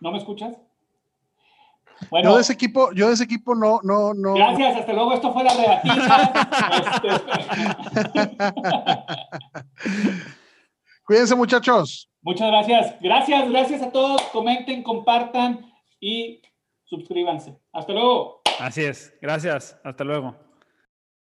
¿No 0.00 0.10
me 0.10 0.18
escuchas? 0.18 0.56
Bueno, 2.10 2.30
Yo 2.30 2.34
de 2.36 2.42
ese 2.42 2.54
equipo, 2.54 2.90
yo 2.92 3.06
de 3.06 3.14
ese 3.14 3.22
equipo 3.22 3.54
no, 3.54 3.78
no, 3.84 4.12
no. 4.12 4.34
gracias, 4.34 4.76
hasta 4.78 4.92
luego. 4.92 5.12
Esto 5.12 5.32
fue 5.32 5.44
la 5.44 5.54
rebatida. 5.54 6.32
Este, 8.02 8.36
Cuídense, 11.04 11.34
muchachos. 11.34 12.08
muchas 12.22 12.48
gracias. 12.48 12.96
Gracias, 13.00 13.48
gracias 13.50 13.82
a 13.82 13.90
todos. 13.90 14.22
Comenten, 14.32 14.82
compartan 14.82 15.72
y 16.00 16.40
suscríbanse. 16.84 17.58
Hasta 17.72 17.92
luego. 17.92 18.40
Así 18.60 18.82
es. 18.84 19.12
Gracias. 19.20 19.78
Hasta 19.84 20.04
luego. 20.04 20.36